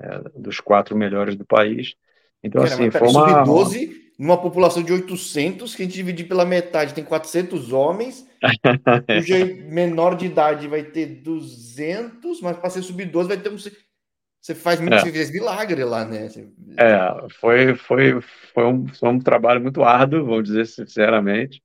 é, 0.00 0.18
dos 0.36 0.60
quatro 0.60 0.96
melhores 0.96 1.36
do 1.36 1.44
país. 1.44 1.94
Então, 2.42 2.62
Cara, 2.62 2.74
assim, 2.74 2.90
foi 2.90 3.08
uma... 3.08 3.44
Sub-12, 3.44 4.09
numa 4.20 4.36
população 4.36 4.82
de 4.82 4.92
800, 4.92 5.74
que 5.74 5.80
a 5.80 5.84
gente 5.86 5.94
dividir 5.94 6.28
pela 6.28 6.44
metade, 6.44 6.92
tem 6.92 7.02
400 7.02 7.72
homens, 7.72 8.28
cujo 9.08 9.46
menor 9.70 10.14
de 10.14 10.26
idade 10.26 10.68
vai 10.68 10.82
ter 10.82 11.06
200, 11.06 12.42
mas 12.42 12.58
para 12.58 12.68
ser 12.68 12.82
sub-12 12.82 13.28
vai 13.28 13.38
ter 13.38 13.48
um... 13.48 13.56
Você 13.56 14.54
faz 14.54 14.78
muito, 14.78 14.92
é. 14.92 14.98
você 15.00 15.32
milagre 15.32 15.84
lá, 15.84 16.04
né? 16.04 16.28
Você... 16.28 16.46
É, 16.76 17.28
foi, 17.40 17.74
foi, 17.74 18.20
foi, 18.52 18.64
um, 18.66 18.86
foi 18.88 19.08
um 19.08 19.18
trabalho 19.18 19.60
muito 19.62 19.82
árduo, 19.82 20.26
vamos 20.26 20.44
dizer 20.44 20.66
sinceramente, 20.66 21.62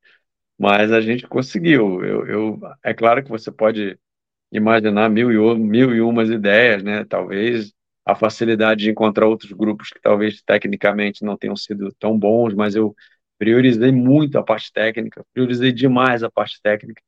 mas 0.57 0.93
a 0.93 1.01
gente 1.01 1.27
conseguiu. 1.27 2.05
Eu, 2.05 2.25
eu, 2.25 2.59
é 2.81 2.93
claro 2.93 3.21
que 3.21 3.29
você 3.29 3.51
pode 3.51 3.99
imaginar 4.49 5.09
mil 5.09 5.29
e, 5.29 5.59
mil 5.59 5.93
e 5.93 5.99
umas 5.99 6.29
ideias, 6.29 6.81
né? 6.83 7.03
Talvez 7.03 7.74
a 8.05 8.15
facilidade 8.15 8.83
de 8.83 8.91
encontrar 8.91 9.27
outros 9.27 9.51
grupos 9.51 9.89
que 9.89 10.01
talvez 10.01 10.41
tecnicamente 10.41 11.23
não 11.23 11.37
tenham 11.37 11.55
sido 11.55 11.91
tão 11.99 12.17
bons, 12.17 12.53
mas 12.53 12.75
eu 12.75 12.95
priorizei 13.37 13.91
muito 13.91 14.37
a 14.37 14.43
parte 14.43 14.71
técnica, 14.71 15.25
priorizei 15.33 15.71
demais 15.71 16.23
a 16.23 16.31
parte 16.31 16.59
técnica, 16.61 17.01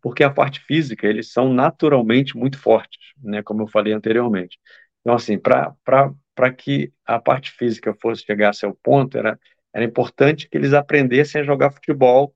porque 0.00 0.24
a 0.24 0.30
parte 0.30 0.60
física, 0.60 1.06
eles 1.06 1.32
são 1.32 1.52
naturalmente 1.52 2.36
muito 2.36 2.58
fortes, 2.58 2.98
né? 3.22 3.42
Como 3.42 3.62
eu 3.62 3.68
falei 3.68 3.92
anteriormente. 3.92 4.58
Então, 5.00 5.14
assim, 5.14 5.38
para 5.38 6.52
que 6.56 6.92
a 7.04 7.18
parte 7.20 7.50
física 7.52 7.94
fosse 8.00 8.24
chegasse 8.24 8.64
ao 8.64 8.74
ponto, 8.74 9.18
era, 9.18 9.38
era 9.72 9.84
importante 9.84 10.48
que 10.48 10.56
eles 10.56 10.72
aprendessem 10.72 11.40
a 11.40 11.44
jogar 11.44 11.70
futebol 11.72 12.34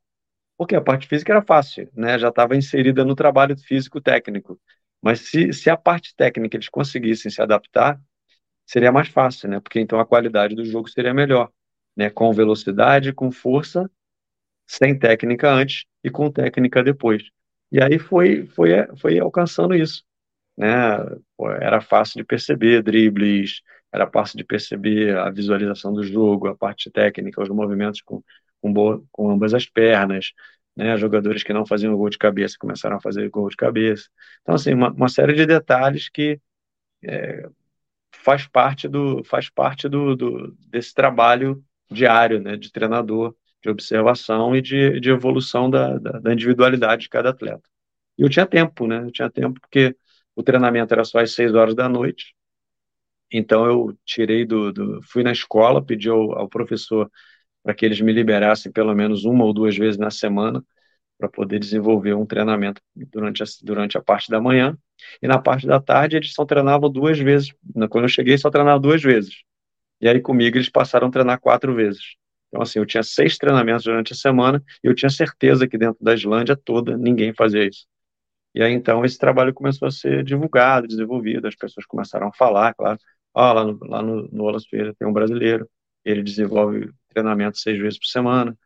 porque 0.57 0.77
a 0.77 0.81
parte 0.81 1.07
física 1.07 1.33
era 1.33 1.43
fácil, 1.43 1.91
né? 1.95 2.19
Já 2.19 2.29
estava 2.29 2.57
inserida 2.57 3.05
no 3.05 3.15
trabalho 3.15 3.57
físico 3.59 4.01
técnico. 4.01 4.61
Mas 5.03 5.21
se, 5.31 5.53
se 5.53 5.71
a 5.71 5.77
parte 5.77 6.15
técnica 6.17 6.57
eles 6.57 6.69
conseguissem 6.69 7.31
se 7.31 7.41
adaptar, 7.43 8.01
seria 8.67 8.93
mais 8.93 9.09
fácil, 9.09 9.49
né? 9.51 9.61
Porque 9.61 9.81
então 9.81 10.01
a 10.01 10.07
qualidade 10.07 10.55
do 10.55 10.65
jogo 10.65 10.89
seria 10.89 11.15
melhor, 11.15 11.51
né? 11.97 12.11
Com 12.11 12.33
velocidade, 12.33 13.13
com 13.13 13.31
força, 13.33 13.91
sem 14.67 14.99
técnica 14.99 15.51
antes 15.51 15.85
e 16.03 16.11
com 16.11 16.31
técnica 16.31 16.83
depois. 16.83 17.23
E 17.71 17.83
aí 17.83 17.99
foi 17.99 18.47
foi 18.47 18.71
foi 18.99 19.19
alcançando 19.19 19.75
isso, 19.75 20.05
né? 20.57 20.69
Era 21.61 21.81
fácil 21.81 22.19
de 22.19 22.25
perceber 22.25 22.83
dribles, 22.83 23.63
era 23.93 24.09
fácil 24.11 24.37
de 24.39 24.45
perceber 24.45 25.17
a 25.19 25.31
visualização 25.31 25.93
do 25.93 26.03
jogo, 26.03 26.49
a 26.49 26.57
parte 26.57 26.91
técnica, 26.91 27.43
os 27.43 27.49
movimentos 27.49 28.01
com 28.03 28.23
com, 28.63 28.73
boa, 28.73 29.05
com 29.13 29.31
ambas 29.31 29.55
as 29.55 29.67
pernas, 29.67 30.33
né? 30.77 30.97
Jogadores 30.97 31.43
que 31.43 31.53
não 31.53 31.67
faziam 31.67 31.97
gol 31.97 32.11
de 32.11 32.19
cabeça 32.19 32.57
começaram 32.59 32.97
a 32.97 33.01
fazer 33.01 33.29
gol 33.31 33.49
de 33.49 33.57
cabeça. 33.57 34.09
Então, 34.43 34.55
assim, 34.55 34.75
uma, 34.75 34.91
uma 34.93 35.09
série 35.09 35.35
de 35.35 35.47
detalhes 35.47 36.09
que 36.09 36.41
é, 37.05 37.49
faz 38.13 38.47
parte 38.47 38.89
do 38.89 39.25
faz 39.25 39.51
parte 39.51 39.89
do, 39.89 40.17
do, 40.17 40.53
desse 40.69 40.95
trabalho 40.95 41.65
diário, 41.91 42.41
né? 42.41 42.57
De 42.57 42.71
treinador, 42.73 43.35
de 43.63 43.71
observação 43.71 44.57
e 44.57 44.63
de, 44.63 45.01
de 45.01 45.11
evolução 45.11 45.71
da, 45.71 45.99
da, 45.99 46.13
da 46.21 46.33
individualidade 46.33 47.03
de 47.03 47.09
cada 47.09 47.31
atleta. 47.31 47.69
E 48.19 48.23
eu 48.23 48.29
tinha 48.31 48.47
tempo, 48.47 48.87
né? 48.87 48.99
Eu 49.05 49.13
tinha 49.13 49.31
tempo 49.31 49.61
porque 49.61 49.97
o 50.35 50.43
treinamento 50.43 50.93
era 50.95 51.05
só 51.05 51.21
às 51.21 51.33
seis 51.33 51.55
horas 51.55 51.75
da 51.75 51.89
noite. 51.89 52.35
Então 53.31 53.67
eu 53.67 53.99
tirei 54.05 54.45
do, 54.45 54.73
do 54.73 55.03
fui 55.03 55.23
na 55.23 55.33
escola, 55.33 55.85
pedi 55.85 56.09
ao, 56.09 56.33
ao 56.39 56.49
professor 56.49 57.11
para 57.67 57.75
que 57.75 57.85
eles 57.85 58.01
me 58.01 58.13
liberassem 58.13 58.71
pelo 58.71 58.95
menos 58.95 59.25
uma 59.25 59.45
ou 59.45 59.53
duas 59.53 59.77
vezes 59.77 59.99
na 59.99 60.09
semana 60.09 60.65
para 61.19 61.29
poder 61.29 61.59
desenvolver 61.59 62.15
um 62.15 62.25
treinamento 62.25 62.81
durante 62.95 63.43
a, 63.43 63.47
durante 63.65 63.99
a 63.99 64.03
parte 64.03 64.31
da 64.31 64.41
manhã. 64.41 64.79
E 65.21 65.27
na 65.27 65.41
parte 65.41 65.67
da 65.67 65.81
tarde 65.81 66.17
eles 66.17 66.33
só 66.33 66.45
treinavam 66.45 66.89
duas 66.89 67.19
vezes. 67.19 67.53
Quando 67.91 68.05
eu 68.05 68.09
cheguei, 68.09 68.39
só 68.39 68.51
treinavam 68.51 68.81
duas 68.81 69.03
vezes. 69.03 69.43
E 70.01 70.09
aí 70.09 70.21
comigo 70.21 70.57
eles 70.57 70.69
passaram 70.71 71.09
a 71.09 71.11
treinar 71.11 71.41
quatro 71.41 71.75
vezes. 71.75 72.15
Então, 72.49 72.63
assim, 72.63 72.79
eu 72.79 72.87
tinha 72.87 73.03
seis 73.03 73.37
treinamentos 73.37 73.85
durante 73.85 74.13
a 74.13 74.17
semana 74.17 74.63
e 74.85 74.87
eu 74.87 74.95
tinha 74.95 75.11
certeza 75.11 75.67
que 75.67 75.77
dentro 75.77 75.99
da 76.01 76.15
Islândia 76.15 76.57
toda 76.57 76.97
ninguém 76.97 77.35
fazia 77.35 77.67
isso. 77.67 77.85
E 78.55 78.63
aí, 78.63 78.73
então, 78.73 79.05
esse 79.05 79.19
trabalho 79.19 79.55
começou 79.55 79.89
a 79.89 79.91
ser 79.91 80.25
divulgado, 80.25 80.87
desenvolvido, 80.87 81.49
as 81.49 81.57
pessoas 81.57 81.87
começaram 81.87 82.29
a 82.29 82.33
falar, 82.35 82.75
claro, 82.75 82.99
ah, 83.35 83.53
lá 83.53 83.65
no, 83.65 83.79
no, 83.79 84.29
no 84.33 84.45
Wallace 84.45 84.69
Feira 84.69 84.95
tem 84.99 85.09
um 85.09 85.13
brasileiro, 85.13 85.69
ele 86.07 86.23
desenvolve 86.23 86.91
treinamento 87.09 87.59
seis 87.59 87.79
vezes 87.79 87.99
por 87.99 88.07
semana. 88.07 88.57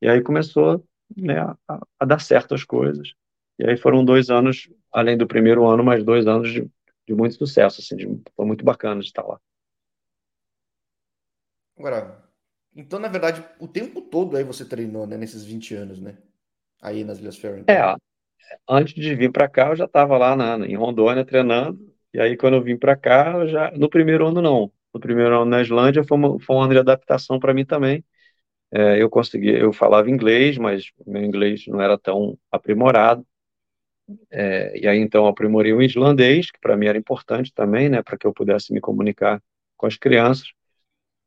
E 0.00 0.08
aí 0.08 0.20
começou 0.22 0.86
né, 1.16 1.38
a, 1.40 1.80
a, 1.98 2.04
dar 2.04 2.20
certo 2.20 2.54
as 2.54 2.64
coisas. 2.64 3.14
E 3.58 3.66
aí 3.66 3.76
foram 3.76 4.04
dois 4.04 4.28
anos, 4.28 4.68
além 4.92 5.16
do 5.16 5.26
primeiro 5.26 5.66
ano, 5.66 5.82
mais 5.82 6.04
dois 6.04 6.26
anos 6.26 6.52
de, 6.52 6.70
de 7.06 7.14
muito 7.14 7.34
sucesso, 7.36 7.80
assim, 7.80 7.96
de, 7.96 8.06
foi 8.36 8.44
muito 8.44 8.64
bacana 8.64 9.00
de 9.00 9.06
estar 9.06 9.22
lá. 9.22 9.40
Agora, 11.78 12.22
então, 12.76 12.98
na 12.98 13.08
verdade, 13.08 13.44
o 13.58 13.66
tempo 13.66 14.02
todo 14.02 14.36
aí 14.36 14.44
você 14.44 14.64
treinou, 14.64 15.06
né, 15.06 15.16
nesses 15.16 15.44
20 15.44 15.74
anos, 15.74 16.00
né? 16.00 16.18
Aí 16.80 17.04
nas 17.04 17.18
Ilhas 17.18 17.38
Faroe. 17.38 17.60
Então. 17.60 17.74
É, 17.74 17.96
antes 18.68 18.94
de 18.94 19.14
vir 19.14 19.32
para 19.32 19.48
cá, 19.48 19.68
eu 19.70 19.76
já 19.76 19.84
estava 19.86 20.18
lá 20.18 20.36
na, 20.36 20.66
em 20.66 20.76
Rondônia 20.76 21.24
treinando, 21.24 21.94
e 22.12 22.20
aí 22.20 22.36
quando 22.36 22.54
eu 22.54 22.62
vim 22.62 22.76
para 22.76 22.96
cá, 22.96 23.46
já, 23.46 23.70
no 23.72 23.88
primeiro 23.88 24.26
ano 24.26 24.42
não, 24.42 24.72
no 24.94 25.00
primeiro 25.00 25.36
ano 25.36 25.46
na 25.46 25.62
Islândia 25.62 26.04
foi, 26.04 26.16
uma, 26.18 26.40
foi 26.40 26.56
um 26.56 26.62
ano 26.62 26.72
de 26.74 26.78
adaptação 26.80 27.38
para 27.38 27.54
mim 27.54 27.64
também. 27.64 28.04
É, 28.72 29.02
eu 29.02 29.10
consegui, 29.10 29.50
eu 29.50 29.72
falava 29.72 30.10
inglês, 30.10 30.58
mas 30.58 30.92
meu 31.06 31.22
inglês 31.24 31.66
não 31.68 31.80
era 31.80 31.98
tão 31.98 32.38
aprimorado. 32.52 33.26
É, 34.30 34.78
e 34.78 34.86
aí 34.88 34.98
então 34.98 35.26
aprimorei 35.26 35.72
o 35.72 35.82
islandês, 35.82 36.50
que 36.50 36.58
para 36.60 36.76
mim 36.76 36.86
era 36.86 36.98
importante 36.98 37.52
também, 37.54 37.88
né, 37.88 38.02
para 38.02 38.16
que 38.18 38.26
eu 38.26 38.32
pudesse 38.32 38.72
me 38.72 38.80
comunicar 38.80 39.42
com 39.76 39.86
as 39.86 39.96
crianças. 39.96 40.48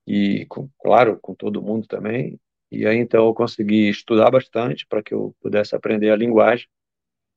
e, 0.07 0.45
com, 0.47 0.69
claro, 0.81 1.19
com 1.21 1.35
todo 1.35 1.61
mundo 1.63 1.87
também. 1.87 2.39
E 2.71 2.85
aí, 2.87 2.97
então, 2.97 3.25
eu 3.27 3.33
consegui 3.35 3.89
estudar 3.89 4.31
bastante 4.31 4.85
para 4.87 5.03
que 5.03 5.13
eu 5.13 5.35
pudesse 5.41 5.75
aprender 5.75 6.09
a 6.11 6.15
linguagem. 6.17 6.67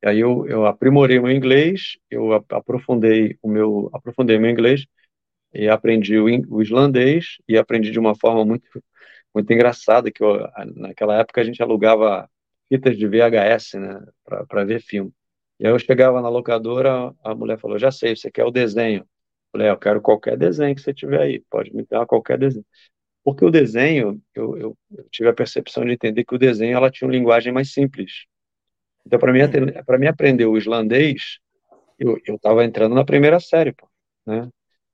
E 0.05 0.09
aí 0.09 0.21
eu, 0.21 0.47
eu 0.49 0.67
aprimorei 0.67 1.21
meu 1.21 1.33
inglês, 1.33 1.99
eu 2.11 2.33
aprofundei 2.35 3.39
o 3.43 3.49
meu, 3.49 3.91
aprofundei 3.95 4.39
meu 4.39 4.51
inglês 4.51 4.87
e 5.53 5.69
aprendi 5.69 6.19
o, 6.19 6.27
o 6.49 6.63
islandês 6.63 7.39
e 7.49 7.57
aprendi 7.57 7.91
de 7.91 7.99
uma 7.99 8.15
forma 8.15 8.45
muito, 8.45 8.67
muito 9.35 9.53
engraçada, 9.53 10.11
que 10.11 10.23
eu, 10.23 10.49
naquela 10.77 11.19
época 11.21 11.41
a 11.41 11.45
gente 11.45 11.63
alugava 11.63 12.29
fitas 12.69 12.97
de 12.97 13.07
VHS, 13.07 13.75
né, 13.75 14.07
para 14.25 14.65
ver 14.65 14.81
filme. 14.81 15.13
E 15.59 15.67
aí 15.67 15.73
eu 15.73 15.79
chegava 15.79 16.21
na 16.21 16.29
locadora, 16.29 17.13
a 17.25 17.35
mulher 17.35 17.59
falou, 17.59 17.79
já 17.79 17.91
sei, 17.91 18.15
você 18.15 18.31
quer 18.31 18.45
o 18.45 18.51
desenho? 18.51 19.01
Eu 19.01 19.07
falei, 19.53 19.67
é, 19.69 19.71
eu 19.71 19.79
quero 19.79 20.01
qualquer 20.01 20.37
desenho 20.37 20.75
que 20.75 20.83
você 20.83 20.95
tiver 20.95 21.21
aí, 21.21 21.43
pode 21.51 21.75
me 21.75 21.85
dar 21.89 22.07
qualquer 22.07 22.39
desenho. 22.39 22.65
Porque 23.25 23.45
o 23.45 23.51
desenho, 23.51 24.23
eu, 24.35 24.57
eu, 24.57 24.79
eu 24.91 25.05
tive 25.11 25.29
a 25.29 25.35
percepção 25.35 25.85
de 25.85 25.93
entender 25.93 26.25
que 26.25 26.35
o 26.35 26.39
desenho 26.39 26.77
ela 26.77 26.91
tinha 26.91 27.07
uma 27.09 27.15
linguagem 27.15 27.53
mais 27.53 27.73
simples. 27.73 28.27
Então, 29.07 29.19
para 29.19 29.33
mim, 29.33 29.41
para 29.85 29.99
mim 29.99 30.07
aprender 30.07 30.47
o 30.47 30.57
islandês, 30.57 31.39
eu 31.99 32.19
estava 32.27 32.65
entrando 32.65 32.95
na 32.95 33.05
primeira 33.05 33.41
série, 33.41 33.73
pô, 33.73 33.89
né? 34.27 34.49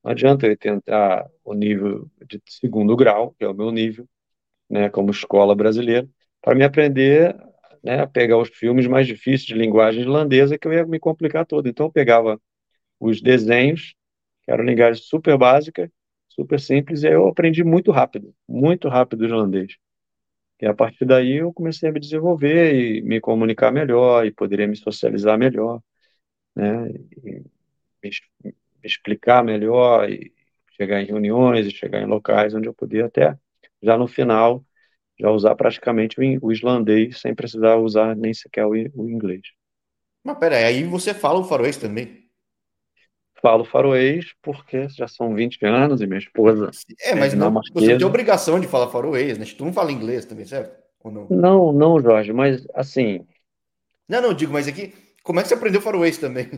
Não 0.04 0.12
adianta 0.12 0.46
eu 0.46 0.56
tentar 0.58 1.26
o 1.44 1.54
nível 1.54 2.10
de 2.28 2.42
segundo 2.48 2.96
grau, 2.96 3.34
que 3.38 3.44
é 3.44 3.48
o 3.48 3.54
meu 3.54 3.70
nível, 3.70 4.08
né, 4.70 4.90
como 4.90 5.10
escola 5.12 5.54
brasileira, 5.56 6.08
para 6.42 6.54
me 6.56 6.64
aprender 6.64 7.36
né, 7.84 8.00
a 8.02 8.06
pegar 8.06 8.38
os 8.38 8.50
filmes 8.50 8.86
mais 8.86 9.06
difíceis 9.06 9.44
de 9.46 9.54
linguagem 9.54 10.02
irlandesa, 10.02 10.58
que 10.58 10.68
eu 10.68 10.72
ia 10.72 10.86
me 10.86 10.98
complicar 11.00 11.46
todo. 11.46 11.68
Então, 11.68 11.86
eu 11.86 11.92
pegava 11.92 12.40
os 13.00 13.20
desenhos, 13.22 13.94
que 14.44 14.52
eram 14.52 14.64
linguagem 14.64 15.02
super 15.02 15.38
básica, 15.38 15.92
super 16.28 16.60
simples, 16.60 17.02
e 17.02 17.08
aí 17.08 17.14
eu 17.14 17.28
aprendi 17.28 17.64
muito 17.64 17.92
rápido, 17.92 18.34
muito 18.48 18.88
rápido 18.88 19.22
o 19.22 19.24
irlandês. 19.26 19.76
E 20.60 20.66
a 20.66 20.74
partir 20.74 21.04
daí 21.06 21.38
eu 21.38 21.52
comecei 21.52 21.88
a 21.88 21.92
me 21.92 22.00
desenvolver 22.00 22.74
e 22.74 23.02
me 23.02 23.20
comunicar 23.20 23.72
melhor, 23.72 24.26
e 24.26 24.32
poderia 24.32 24.68
me 24.68 24.76
socializar 24.76 25.38
melhor, 25.38 25.80
né, 26.56 26.90
e 27.24 27.44
me, 28.02 28.10
explicar 28.84 29.42
melhor, 29.44 30.08
e 30.10 30.32
chegar 30.76 31.00
em 31.00 31.06
reuniões, 31.06 31.66
e 31.66 31.70
chegar 31.70 32.00
em 32.00 32.06
locais 32.06 32.54
onde 32.54 32.68
eu 32.68 32.74
podia 32.74 33.06
até, 33.06 33.36
já 33.82 33.96
no 33.96 34.06
final, 34.06 34.64
já 35.18 35.30
usar 35.30 35.54
praticamente 35.54 36.16
o, 36.42 36.52
islandês 36.52 37.20
sem 37.20 37.34
precisar 37.34 37.76
usar 37.76 38.16
nem 38.16 38.34
sequer 38.34 38.66
o, 38.66 38.76
inglês. 38.76 39.42
Mas 40.22 40.38
peraí, 40.38 40.64
aí 40.64 40.84
você 40.84 41.14
fala 41.14 41.38
o 41.38 41.44
faroês 41.44 41.76
também? 41.76 42.24
Falo 43.40 43.64
faroês 43.64 44.32
porque 44.42 44.88
já 44.88 45.06
são 45.06 45.34
20 45.34 45.62
anos 45.64 46.00
e 46.00 46.06
minha 46.06 46.18
esposa. 46.18 46.70
É, 47.00 47.14
mas 47.14 47.34
é 47.34 47.36
não, 47.36 47.52
você 47.72 47.96
tem 47.96 48.06
obrigação 48.06 48.58
de 48.58 48.66
falar 48.66 48.88
faroês, 48.88 49.36
né? 49.36 49.44
Tu 49.44 49.64
não 49.64 49.72
fala 49.72 49.92
inglês 49.92 50.24
também, 50.24 50.46
certo? 50.46 50.82
Ou 51.00 51.12
não? 51.12 51.26
Não, 51.28 51.72
não, 51.72 52.00
Jorge, 52.00 52.32
mas 52.32 52.66
assim. 52.74 53.26
Não, 54.08 54.22
não, 54.22 54.32
digo, 54.32 54.52
mas 54.52 54.66
aqui, 54.66 54.94
como 55.22 55.38
é 55.38 55.42
que 55.42 55.48
você 55.48 55.54
aprendeu 55.54 55.80
faroês 55.80 56.16
também? 56.16 56.48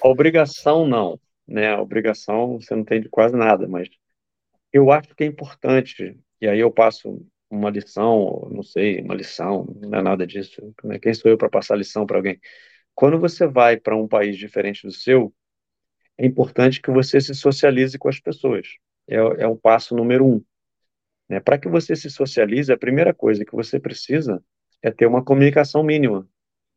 Obrigação 0.00 0.86
não, 0.86 1.18
né? 1.50 1.68
A 1.74 1.80
obrigação 1.80 2.60
você 2.60 2.74
não 2.74 2.84
tem 2.84 3.00
de 3.00 3.08
quase 3.08 3.36
nada, 3.36 3.68
mas 3.68 3.88
eu 4.72 4.90
acho 4.92 5.14
que 5.14 5.24
é 5.24 5.26
importante, 5.26 6.18
e 6.40 6.48
aí 6.48 6.60
eu 6.60 6.70
passo 6.70 7.26
uma 7.50 7.68
lição, 7.70 8.48
não 8.52 8.62
sei, 8.62 9.00
uma 9.02 9.14
lição, 9.14 9.66
não 9.82 9.98
é 9.98 10.02
nada 10.02 10.26
disso. 10.26 10.72
Né? 10.84 10.98
Quem 10.98 11.12
sou 11.12 11.30
eu 11.30 11.36
para 11.36 11.50
passar 11.50 11.76
lição 11.76 12.06
para 12.06 12.16
alguém? 12.16 12.40
Quando 12.94 13.18
você 13.18 13.46
vai 13.46 13.76
para 13.76 13.96
um 13.96 14.06
país 14.06 14.36
diferente 14.38 14.86
do 14.86 14.92
seu, 14.92 15.34
é 16.16 16.26
importante 16.26 16.80
que 16.80 16.90
você 16.90 17.20
se 17.20 17.34
socialize 17.34 17.98
com 17.98 18.08
as 18.08 18.20
pessoas. 18.20 18.68
É, 19.08 19.16
é 19.16 19.46
o 19.48 19.56
passo 19.56 19.96
número 19.96 20.24
um. 20.24 20.44
Né? 21.28 21.40
Para 21.40 21.58
que 21.58 21.68
você 21.68 21.96
se 21.96 22.08
socialize, 22.10 22.72
a 22.72 22.78
primeira 22.78 23.12
coisa 23.12 23.44
que 23.44 23.52
você 23.52 23.80
precisa 23.80 24.42
é 24.82 24.90
ter 24.90 25.06
uma 25.06 25.24
comunicação 25.24 25.82
mínima. 25.82 26.28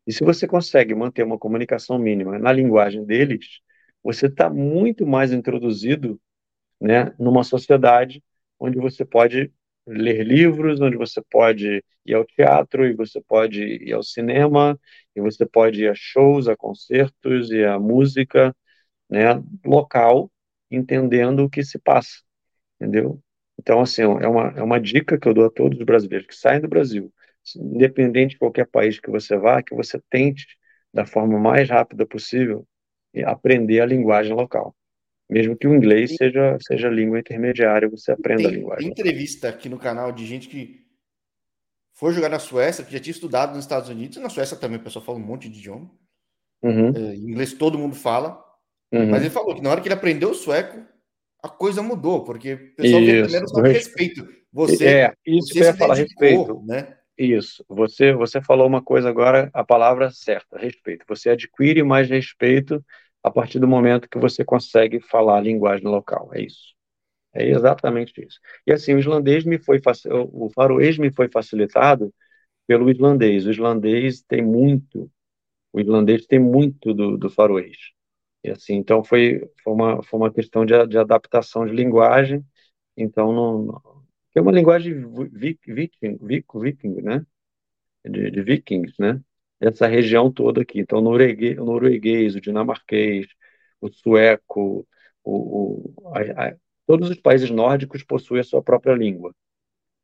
E 0.07 0.11
se 0.11 0.23
você 0.23 0.47
consegue 0.47 0.95
manter 0.95 1.23
uma 1.23 1.37
comunicação 1.37 1.99
mínima 1.99 2.39
na 2.39 2.51
linguagem 2.51 3.05
deles, 3.05 3.61
você 4.03 4.27
está 4.27 4.49
muito 4.49 5.05
mais 5.05 5.31
introduzido 5.33 6.19
né, 6.81 7.13
numa 7.19 7.43
sociedade 7.43 8.23
onde 8.59 8.77
você 8.79 9.05
pode 9.05 9.51
ler 9.85 10.23
livros, 10.25 10.79
onde 10.81 10.97
você 10.97 11.21
pode 11.29 11.83
ir 12.05 12.13
ao 12.13 12.25
teatro, 12.25 12.85
e 12.85 12.93
você 12.93 13.21
pode 13.21 13.61
ir 13.63 13.93
ao 13.93 14.03
cinema, 14.03 14.79
e 15.15 15.21
você 15.21 15.45
pode 15.45 15.83
ir 15.83 15.89
a 15.89 15.95
shows, 15.95 16.47
a 16.47 16.55
concertos 16.55 17.51
e 17.51 17.63
a 17.65 17.79
música, 17.79 18.55
né, 19.09 19.41
local, 19.65 20.31
entendendo 20.71 21.45
o 21.45 21.49
que 21.49 21.63
se 21.63 21.79
passa, 21.79 22.21
entendeu? 22.79 23.21
Então, 23.59 23.81
assim, 23.81 24.01
é 24.03 24.27
uma, 24.27 24.49
é 24.57 24.63
uma 24.63 24.79
dica 24.79 25.19
que 25.19 25.27
eu 25.27 25.33
dou 25.33 25.45
a 25.45 25.51
todos 25.51 25.79
os 25.79 25.85
brasileiros 25.85 26.27
que 26.27 26.35
saem 26.35 26.61
do 26.61 26.67
Brasil, 26.67 27.13
independente 27.57 28.31
de 28.31 28.39
qualquer 28.39 28.67
país 28.67 28.99
que 28.99 29.09
você 29.09 29.37
vá, 29.37 29.61
que 29.63 29.75
você 29.75 30.01
tente, 30.09 30.45
da 30.93 31.05
forma 31.05 31.39
mais 31.39 31.69
rápida 31.69 32.05
possível, 32.05 32.67
aprender 33.25 33.81
a 33.81 33.85
linguagem 33.85 34.33
local. 34.33 34.75
Mesmo 35.29 35.55
que 35.55 35.67
o 35.67 35.73
inglês 35.73 36.15
seja, 36.15 36.57
seja 36.61 36.89
língua 36.89 37.19
intermediária, 37.19 37.89
você 37.89 38.11
aprenda 38.11 38.43
tem, 38.43 38.47
a 38.47 38.51
linguagem. 38.51 38.83
Tem 38.83 38.91
entrevista 38.91 39.49
aqui 39.49 39.69
no 39.69 39.77
canal 39.77 40.11
de 40.11 40.25
gente 40.25 40.47
que 40.47 40.83
foi 41.93 42.13
jogar 42.13 42.29
na 42.29 42.39
Suécia, 42.39 42.83
que 42.83 42.91
já 42.91 42.99
tinha 42.99 43.11
estudado 43.11 43.55
nos 43.55 43.65
Estados 43.65 43.89
Unidos, 43.89 44.17
e 44.17 44.19
na 44.19 44.29
Suécia 44.29 44.57
também 44.57 44.77
o 44.77 44.83
pessoal 44.83 45.05
fala 45.05 45.17
um 45.17 45.21
monte 45.21 45.47
de 45.49 45.59
idioma. 45.59 45.89
Uhum. 46.61 46.89
É, 46.95 47.15
inglês 47.15 47.53
todo 47.53 47.77
mundo 47.77 47.95
fala. 47.95 48.43
Uhum. 48.91 49.09
Mas 49.09 49.21
ele 49.21 49.29
falou 49.29 49.55
que 49.55 49.61
na 49.61 49.69
hora 49.69 49.81
que 49.81 49.87
ele 49.87 49.95
aprendeu 49.95 50.31
o 50.31 50.35
sueco, 50.35 50.85
a 51.41 51.49
coisa 51.49 51.81
mudou, 51.81 52.23
porque 52.23 52.53
o 52.53 52.75
pessoal 52.75 53.01
isso, 53.01 53.23
primeiro 53.23 53.49
só 53.49 53.61
respeito. 53.61 54.27
Você, 54.51 54.85
é, 54.85 55.13
isso 55.25 55.47
você 55.47 55.53
que 55.53 55.59
eu 55.59 55.63
ia 55.63 55.73
falar, 55.73 55.95
respeito. 55.95 56.63
Né? 56.65 56.95
Isso. 57.17 57.63
Você, 57.69 58.13
você 58.13 58.41
falou 58.41 58.67
uma 58.67 58.81
coisa 58.83 59.09
agora, 59.09 59.49
a 59.53 59.63
palavra 59.63 60.09
certa, 60.11 60.57
respeito. 60.57 61.05
Você 61.07 61.29
adquire 61.29 61.83
mais 61.83 62.09
respeito 62.09 62.83
a 63.21 63.29
partir 63.31 63.59
do 63.59 63.67
momento 63.67 64.09
que 64.09 64.17
você 64.17 64.43
consegue 64.43 64.99
falar 64.99 65.37
a 65.37 65.41
linguagem 65.41 65.85
local. 65.87 66.29
É 66.33 66.41
isso. 66.41 66.73
É 67.33 67.47
exatamente 67.49 68.13
isso. 68.25 68.39
E 68.67 68.73
assim, 68.73 68.93
o 68.95 68.99
islandês 68.99 69.45
me 69.45 69.59
foi 69.59 69.81
o 70.33 70.49
faroês 70.51 70.97
me 70.97 71.11
foi 71.13 71.29
facilitado 71.29 72.13
pelo 72.67 72.89
islandês. 72.91 73.45
O 73.47 73.51
islandês 73.51 74.21
tem 74.23 74.43
muito, 74.43 75.11
o 75.73 75.79
islandês 75.79 76.25
tem 76.27 76.39
muito 76.39 76.93
do, 76.93 77.17
do 77.17 77.29
faroês. 77.29 77.77
E 78.43 78.51
assim, 78.51 78.75
então 78.75 79.03
foi, 79.03 79.41
foi, 79.63 79.73
uma, 79.73 80.03
foi 80.03 80.19
uma 80.19 80.31
questão 80.33 80.65
de, 80.65 80.87
de 80.87 80.97
adaptação 80.97 81.65
de 81.65 81.73
linguagem. 81.73 82.45
Então, 82.97 83.33
não, 83.33 83.92
não, 84.35 84.39
é 84.39 84.41
uma 84.41 84.51
linguagem 84.51 84.93
viking, 85.31 86.17
viking, 86.19 87.01
né? 87.01 87.25
De, 88.05 88.31
de 88.31 88.41
vikings, 88.41 88.93
né? 88.99 89.21
essa 89.67 89.87
região 89.87 90.31
toda 90.31 90.61
aqui. 90.61 90.79
Então, 90.79 90.99
o 90.99 91.01
norueguês, 91.01 91.57
o, 91.57 91.65
norueguês, 91.65 92.35
o 92.35 92.41
dinamarquês, 92.41 93.27
o 93.79 93.89
sueco, 93.89 94.87
o, 95.23 95.93
o 96.03 96.09
a, 96.13 96.47
a, 96.47 96.55
todos 96.85 97.09
os 97.09 97.19
países 97.19 97.49
nórdicos 97.49 98.03
possuem 98.03 98.41
a 98.41 98.43
sua 98.43 98.61
própria 98.61 98.93
língua, 98.93 99.33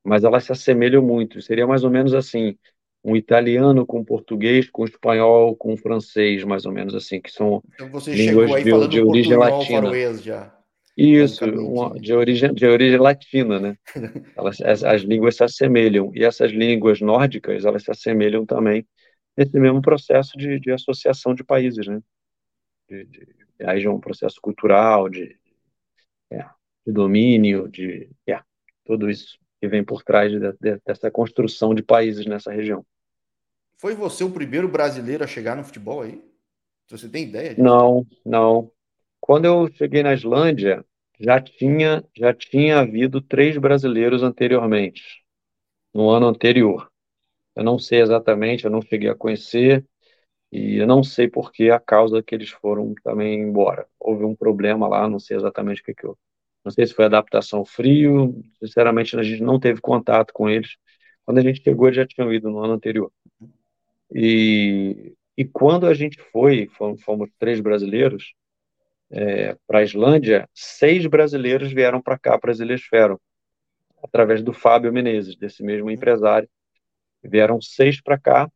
mas 0.03 0.23
elas 0.23 0.45
se 0.45 0.51
assemelham 0.51 1.01
muito. 1.01 1.41
Seria 1.41 1.67
mais 1.67 1.83
ou 1.83 1.89
menos 1.89 2.13
assim, 2.13 2.57
um 3.03 3.15
italiano 3.15 3.85
com 3.85 4.03
português, 4.03 4.69
com 4.69 4.85
espanhol, 4.85 5.55
com 5.55 5.75
francês, 5.77 6.43
mais 6.43 6.65
ou 6.65 6.71
menos 6.71 6.95
assim, 6.95 7.21
que 7.21 7.31
são 7.31 7.63
então 7.73 7.89
você 7.89 8.13
línguas 8.13 8.63
de, 8.63 8.87
de 8.87 9.01
origem 9.01 9.37
latina. 9.37 9.91
Já. 10.17 10.58
Isso, 10.99 11.45
uma, 11.45 11.97
de, 11.97 12.13
origem, 12.13 12.53
de 12.53 12.65
origem 12.65 12.99
latina, 12.99 13.59
né? 13.59 13.77
Elas, 14.35 14.59
as, 14.59 14.83
as 14.83 15.01
línguas 15.01 15.37
se 15.37 15.43
assemelham, 15.43 16.11
e 16.13 16.25
essas 16.25 16.51
línguas 16.51 16.99
nórdicas, 16.99 17.63
elas 17.63 17.83
se 17.83 17.91
assemelham 17.91 18.45
também 18.45 18.85
nesse 19.37 19.57
mesmo 19.57 19.81
processo 19.81 20.37
de, 20.37 20.59
de 20.59 20.71
associação 20.71 21.33
de 21.33 21.43
países, 21.43 21.87
né? 21.87 22.01
De, 22.89 23.05
de, 23.05 23.27
aí 23.63 23.79
já 23.79 23.89
um 23.89 23.99
processo 23.99 24.41
cultural, 24.41 25.07
de, 25.07 25.37
é, 26.31 26.45
de 26.85 26.91
domínio, 26.91 27.69
de 27.69 28.09
é, 28.27 28.41
tudo 28.83 29.09
isso 29.09 29.39
que 29.61 29.67
vem 29.69 29.83
por 29.83 30.03
trás 30.03 30.31
de, 30.31 30.39
dessa 30.85 31.09
construção 31.09 31.73
de 31.73 31.81
países 31.81 32.25
nessa 32.25 32.51
região. 32.51 32.85
Foi 33.77 33.95
você 33.95 34.25
o 34.25 34.31
primeiro 34.31 34.67
brasileiro 34.67 35.23
a 35.23 35.27
chegar 35.27 35.55
no 35.55 35.63
futebol 35.63 36.01
aí? 36.01 36.21
Você 36.89 37.07
tem 37.07 37.23
ideia? 37.23 37.51
Disso? 37.51 37.61
Não, 37.61 38.05
não. 38.25 38.71
Quando 39.19 39.45
eu 39.45 39.69
cheguei 39.73 40.01
na 40.01 40.13
Islândia, 40.13 40.83
já 41.19 41.41
tinha 41.41 42.03
já 42.17 42.33
tinha 42.33 42.79
havido 42.79 43.21
três 43.21 43.57
brasileiros 43.57 44.23
anteriormente, 44.23 45.23
no 45.93 46.09
ano 46.09 46.27
anterior. 46.27 46.91
Eu 47.55 47.63
não 47.63 47.79
sei 47.79 48.01
exatamente, 48.01 48.65
eu 48.65 48.71
não 48.71 48.81
cheguei 48.81 49.09
a 49.09 49.15
conhecer 49.15 49.85
e 50.51 50.77
eu 50.77 50.87
não 50.87 51.03
sei 51.03 51.27
por 51.29 51.51
que 51.51 51.69
a 51.71 51.79
causa 51.79 52.23
que 52.23 52.35
eles 52.35 52.49
foram 52.51 52.93
também 53.03 53.41
embora. 53.41 53.87
Houve 53.99 54.25
um 54.25 54.35
problema 54.35 54.87
lá, 54.87 55.07
não 55.09 55.19
sei 55.19 55.37
exatamente 55.37 55.81
o 55.81 55.85
que 55.85 55.93
que 55.95 56.05
eu, 56.05 56.17
não 56.65 56.71
sei 56.71 56.87
se 56.87 56.93
foi 56.93 57.05
adaptação 57.05 57.65
frio, 57.65 58.41
sinceramente 58.59 59.17
a 59.17 59.23
gente 59.23 59.43
não 59.43 59.59
teve 59.59 59.81
contato 59.81 60.33
com 60.33 60.49
eles. 60.49 60.77
Quando 61.25 61.39
a 61.39 61.41
gente 61.43 61.63
chegou, 61.63 61.87
eles 61.87 61.97
já 61.97 62.07
tinham 62.07 62.33
ido 62.33 62.49
no 62.49 62.59
ano 62.59 62.73
anterior. 62.73 63.11
E, 64.13 65.13
e 65.37 65.45
quando 65.45 65.85
a 65.85 65.93
gente 65.93 66.19
foi, 66.31 66.67
fomos, 66.77 67.01
fomos 67.03 67.29
três 67.39 67.59
brasileiros 67.61 68.33
é, 69.11 69.55
para 69.67 69.79
a 69.79 69.83
Islândia, 69.83 70.47
seis 70.53 71.05
brasileiros 71.05 71.71
vieram 71.71 72.01
para 72.01 72.17
cá, 72.17 72.37
para 72.37 72.51
as 72.51 72.59
Ilhas 72.59 72.81
Fero. 72.81 73.19
através 74.03 74.41
do 74.41 74.53
Fábio 74.53 74.93
Menezes, 74.93 75.35
desse 75.35 75.63
mesmo 75.63 75.91
empresário. 75.91 76.49
Vieram 77.23 77.59
seis 77.61 78.01
para 78.01 78.17
cá 78.17 78.49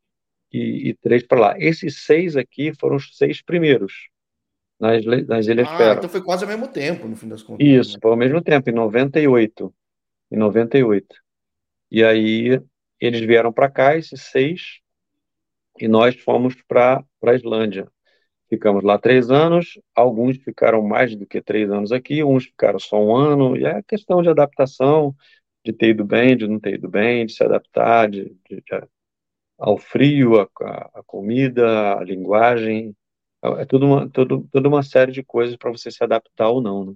e, 0.52 0.90
e 0.90 0.94
três 0.94 1.24
para 1.24 1.40
lá. 1.40 1.56
Esses 1.60 2.04
seis 2.06 2.38
aqui 2.38 2.74
foram 2.80 2.96
os 2.96 3.18
seis 3.18 3.42
primeiros 3.42 4.10
nas, 4.80 5.06
nas 5.28 5.48
Ilhas 5.48 5.68
ah, 5.70 5.78
Fera. 5.78 5.96
então 5.96 6.10
foi 6.10 6.22
quase 6.22 6.44
ao 6.44 6.50
mesmo 6.50 6.68
tempo, 6.68 7.08
no 7.08 7.16
fim 7.16 7.28
das 7.28 7.42
contas. 7.42 7.66
Isso, 7.66 7.94
né? 7.94 8.00
foi 8.02 8.12
ao 8.12 8.18
mesmo 8.18 8.42
tempo, 8.42 8.70
em 8.70 8.74
98. 8.74 9.74
Em 10.32 10.38
98. 10.38 11.16
E 11.92 12.04
aí 12.04 12.62
eles 13.00 13.22
vieram 13.22 13.52
para 13.52 13.70
cá, 13.70 13.98
esses 13.98 14.22
seis, 14.22 14.80
e 15.80 15.88
nós 15.88 16.16
fomos 16.16 16.56
para 16.68 17.04
a 17.24 17.34
Islândia. 17.34 17.88
Ficamos 18.54 18.84
lá 18.84 19.00
três 19.00 19.32
anos, 19.32 19.80
alguns 19.96 20.38
ficaram 20.38 20.84
mais 20.84 21.16
do 21.16 21.26
que 21.26 21.42
três 21.42 21.72
anos 21.72 21.92
aqui, 21.92 22.24
uns 22.24 22.46
ficaram 22.46 22.78
só 22.78 23.04
um 23.04 23.16
ano, 23.16 23.58
e 23.58 23.66
é 23.66 23.82
questão 23.82 24.22
de 24.22 24.30
adaptação, 24.30 25.16
de 25.66 25.74
ter 25.74 25.90
ido 25.90 26.06
bem, 26.06 26.38
de 26.38 26.48
não 26.48 26.60
ter 26.60 26.76
ido 26.76 26.88
bem, 26.88 27.26
de 27.26 27.34
se 27.34 27.44
adaptar 27.44 28.12
de, 28.12 28.26
de, 28.48 28.58
de, 28.58 28.88
ao 29.58 29.76
frio, 29.76 30.40
a, 30.40 31.04
comida, 31.04 31.98
a 31.98 32.04
linguagem, 32.04 32.96
é 33.58 33.66
tudo 33.66 33.88
uma, 33.88 34.08
tudo, 34.08 34.48
toda 34.52 34.70
uma 34.70 34.84
série 34.84 35.12
de 35.12 35.24
coisas 35.24 35.56
para 35.56 35.72
você 35.72 35.90
se 35.90 36.04
adaptar 36.04 36.50
ou 36.50 36.62
não, 36.62 36.86
né? 36.86 36.94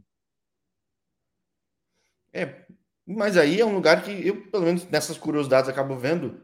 É, 2.31 2.67
mas 3.03 3.35
aí 3.35 3.59
é 3.59 3.65
um 3.65 3.73
lugar 3.73 4.03
que 4.03 4.11
eu, 4.27 4.45
pelo 4.51 4.65
menos 4.65 4.87
nessas 4.91 5.17
curiosidades, 5.17 5.67
acabo 5.67 5.97
vendo. 5.97 6.39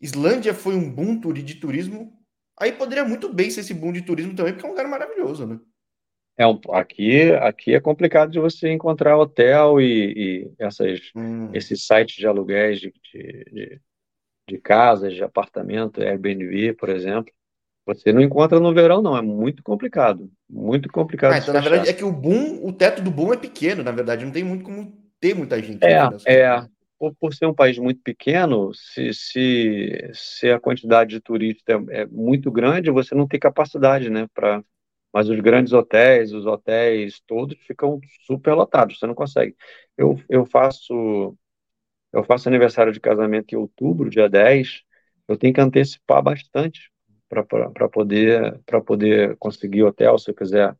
Islândia 0.00 0.54
foi 0.54 0.76
um 0.76 0.88
boom 0.88 1.18
de 1.32 1.56
turismo 1.56 2.21
Aí 2.58 2.72
poderia 2.72 3.04
muito 3.04 3.32
bem 3.32 3.50
ser 3.50 3.60
esse 3.60 3.74
boom 3.74 3.92
de 3.92 4.02
turismo 4.02 4.34
também, 4.34 4.52
porque 4.52 4.64
é 4.64 4.68
um 4.68 4.72
lugar 4.72 4.88
maravilhoso, 4.88 5.46
né? 5.46 5.58
É 6.36 6.46
um, 6.46 6.58
aqui, 6.70 7.30
aqui 7.32 7.74
é 7.74 7.80
complicado 7.80 8.30
de 8.30 8.40
você 8.40 8.70
encontrar 8.70 9.18
hotel 9.18 9.80
e, 9.80 10.12
e 10.16 10.52
essas, 10.58 11.10
hum. 11.14 11.50
esses 11.52 11.86
sites 11.86 12.16
de 12.16 12.26
aluguéis 12.26 12.80
de, 12.80 12.92
de, 13.12 13.44
de, 13.52 13.80
de 14.48 14.58
casas, 14.58 15.14
de 15.14 15.22
apartamento, 15.22 16.00
Airbnb, 16.00 16.72
por 16.74 16.88
exemplo. 16.88 17.32
Você 17.84 18.12
não 18.12 18.20
encontra 18.20 18.60
no 18.60 18.72
verão, 18.72 19.02
não. 19.02 19.16
É 19.16 19.22
muito 19.22 19.62
complicado. 19.62 20.30
Muito 20.48 20.88
complicado. 20.88 21.32
Ah, 21.32 21.38
então, 21.38 21.52
na 21.52 21.60
verdade, 21.60 21.90
é 21.90 21.92
que 21.92 22.04
o 22.04 22.12
boom, 22.12 22.64
o 22.64 22.72
teto 22.72 23.02
do 23.02 23.10
boom 23.10 23.34
é 23.34 23.36
pequeno, 23.36 23.82
na 23.82 23.90
verdade. 23.90 24.24
Não 24.24 24.32
tem 24.32 24.44
muito 24.44 24.64
como 24.64 24.96
ter 25.18 25.34
muita 25.34 25.60
gente. 25.60 25.84
É, 25.84 25.98
é 26.26 26.66
por, 27.02 27.14
por 27.16 27.34
ser 27.34 27.46
um 27.46 27.54
país 27.54 27.78
muito 27.78 28.00
pequeno, 28.02 28.72
se, 28.74 29.12
se, 29.12 30.10
se 30.14 30.50
a 30.50 30.60
quantidade 30.60 31.10
de 31.10 31.20
turistas 31.20 31.76
é, 31.90 32.02
é 32.02 32.06
muito 32.06 32.50
grande, 32.52 32.90
você 32.92 33.12
não 33.14 33.26
tem 33.26 33.40
capacidade, 33.40 34.08
né, 34.10 34.28
para 34.34 34.62
mas 35.14 35.28
os 35.28 35.40
grandes 35.40 35.72
hotéis, 35.74 36.32
os 36.32 36.46
hotéis 36.46 37.20
todos 37.26 37.58
ficam 37.66 38.00
super 38.26 38.54
lotados, 38.54 38.98
você 38.98 39.06
não 39.06 39.14
consegue. 39.14 39.54
Eu, 39.96 40.18
eu 40.28 40.46
faço 40.46 41.36
eu 42.12 42.24
faço 42.24 42.48
aniversário 42.48 42.92
de 42.92 43.00
casamento 43.00 43.52
em 43.54 43.56
outubro, 43.58 44.10
dia 44.10 44.28
10, 44.28 44.82
eu 45.28 45.36
tenho 45.38 45.54
que 45.54 45.60
antecipar 45.60 46.22
bastante 46.22 46.90
para 47.28 47.88
poder 47.88 48.60
para 48.66 48.80
poder 48.82 49.36
conseguir 49.38 49.82
hotel, 49.84 50.18
se 50.18 50.30
eu 50.30 50.34
quiser 50.34 50.76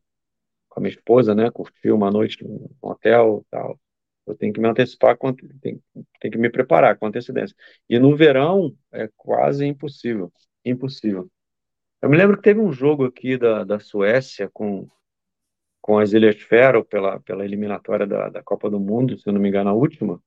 com 0.69 0.79
a 0.79 0.83
minha 0.83 0.91
esposa, 0.95 1.35
né, 1.35 1.51
curtir 1.51 1.91
uma 1.91 2.11
noite 2.11 2.43
no 2.43 2.71
hotel, 2.81 3.45
tal. 3.51 3.79
Eu 4.25 4.35
tenho 4.35 4.53
que 4.53 4.59
me 4.59 4.67
antecipar, 4.67 5.17
tenho, 5.61 5.81
tenho 6.19 6.31
que 6.31 6.37
me 6.37 6.49
preparar 6.49 6.97
com 6.97 7.07
antecedência. 7.07 7.55
E 7.89 7.99
no 7.99 8.15
verão 8.15 8.75
é 8.91 9.09
quase 9.17 9.65
impossível, 9.65 10.31
impossível. 10.63 11.29
Eu 12.01 12.09
me 12.09 12.17
lembro 12.17 12.37
que 12.37 12.43
teve 12.43 12.59
um 12.59 12.71
jogo 12.71 13.05
aqui 13.05 13.37
da, 13.37 13.63
da 13.63 13.79
Suécia 13.79 14.49
com, 14.51 14.87
com 15.81 15.97
as 15.99 16.13
Ilhas 16.13 16.41
Fero 16.41 16.83
pela, 16.85 17.19
pela 17.21 17.45
eliminatória 17.45 18.05
da, 18.07 18.29
da 18.29 18.43
Copa 18.43 18.69
do 18.69 18.79
Mundo, 18.79 19.17
se 19.17 19.27
eu 19.27 19.33
não 19.33 19.41
me 19.41 19.49
engano, 19.49 19.69
a 19.69 19.73
última. 19.73 20.21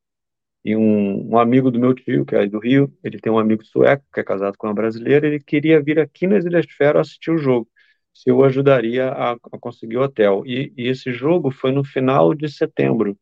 E 0.64 0.76
um, 0.76 1.30
um 1.30 1.38
amigo 1.38 1.70
do 1.70 1.78
meu 1.78 1.94
tio, 1.94 2.26
que 2.26 2.34
é 2.34 2.46
do 2.46 2.58
Rio, 2.58 2.92
ele 3.04 3.20
tem 3.20 3.32
um 3.32 3.38
amigo 3.38 3.64
sueco 3.64 4.04
que 4.12 4.20
é 4.20 4.24
casado 4.24 4.56
com 4.58 4.66
uma 4.66 4.74
brasileira, 4.74 5.26
ele 5.26 5.38
queria 5.40 5.80
vir 5.80 6.00
aqui 6.00 6.26
nas 6.26 6.44
Ilhas 6.44 6.66
Fero 6.76 6.98
assistir 6.98 7.30
o 7.30 7.38
jogo, 7.38 7.68
se 8.12 8.30
eu 8.30 8.42
ajudaria 8.44 9.08
a, 9.10 9.32
a 9.32 9.58
conseguir 9.60 9.96
o 9.98 10.02
hotel. 10.02 10.42
E, 10.44 10.72
e 10.76 10.88
esse 10.88 11.12
jogo 11.12 11.50
foi 11.50 11.72
no 11.72 11.84
final 11.84 12.34
de 12.34 12.48
setembro. 12.48 13.16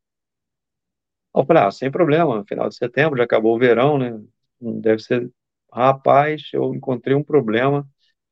Eu 1.35 1.45
falei, 1.45 1.63
ah, 1.65 1.71
sem 1.71 1.91
problema, 1.91 2.45
final 2.47 2.69
de 2.69 2.77
setembro, 2.77 3.19
já 3.19 3.25
acabou 3.25 3.57
o 3.57 3.59
verão, 3.59 3.99
né? 3.99 4.21
Deve 4.61 5.03
ser. 5.03 5.31
Rapaz, 5.73 6.51
eu 6.53 6.73
encontrei 6.75 7.17
um 7.17 7.25
problema 7.25 7.87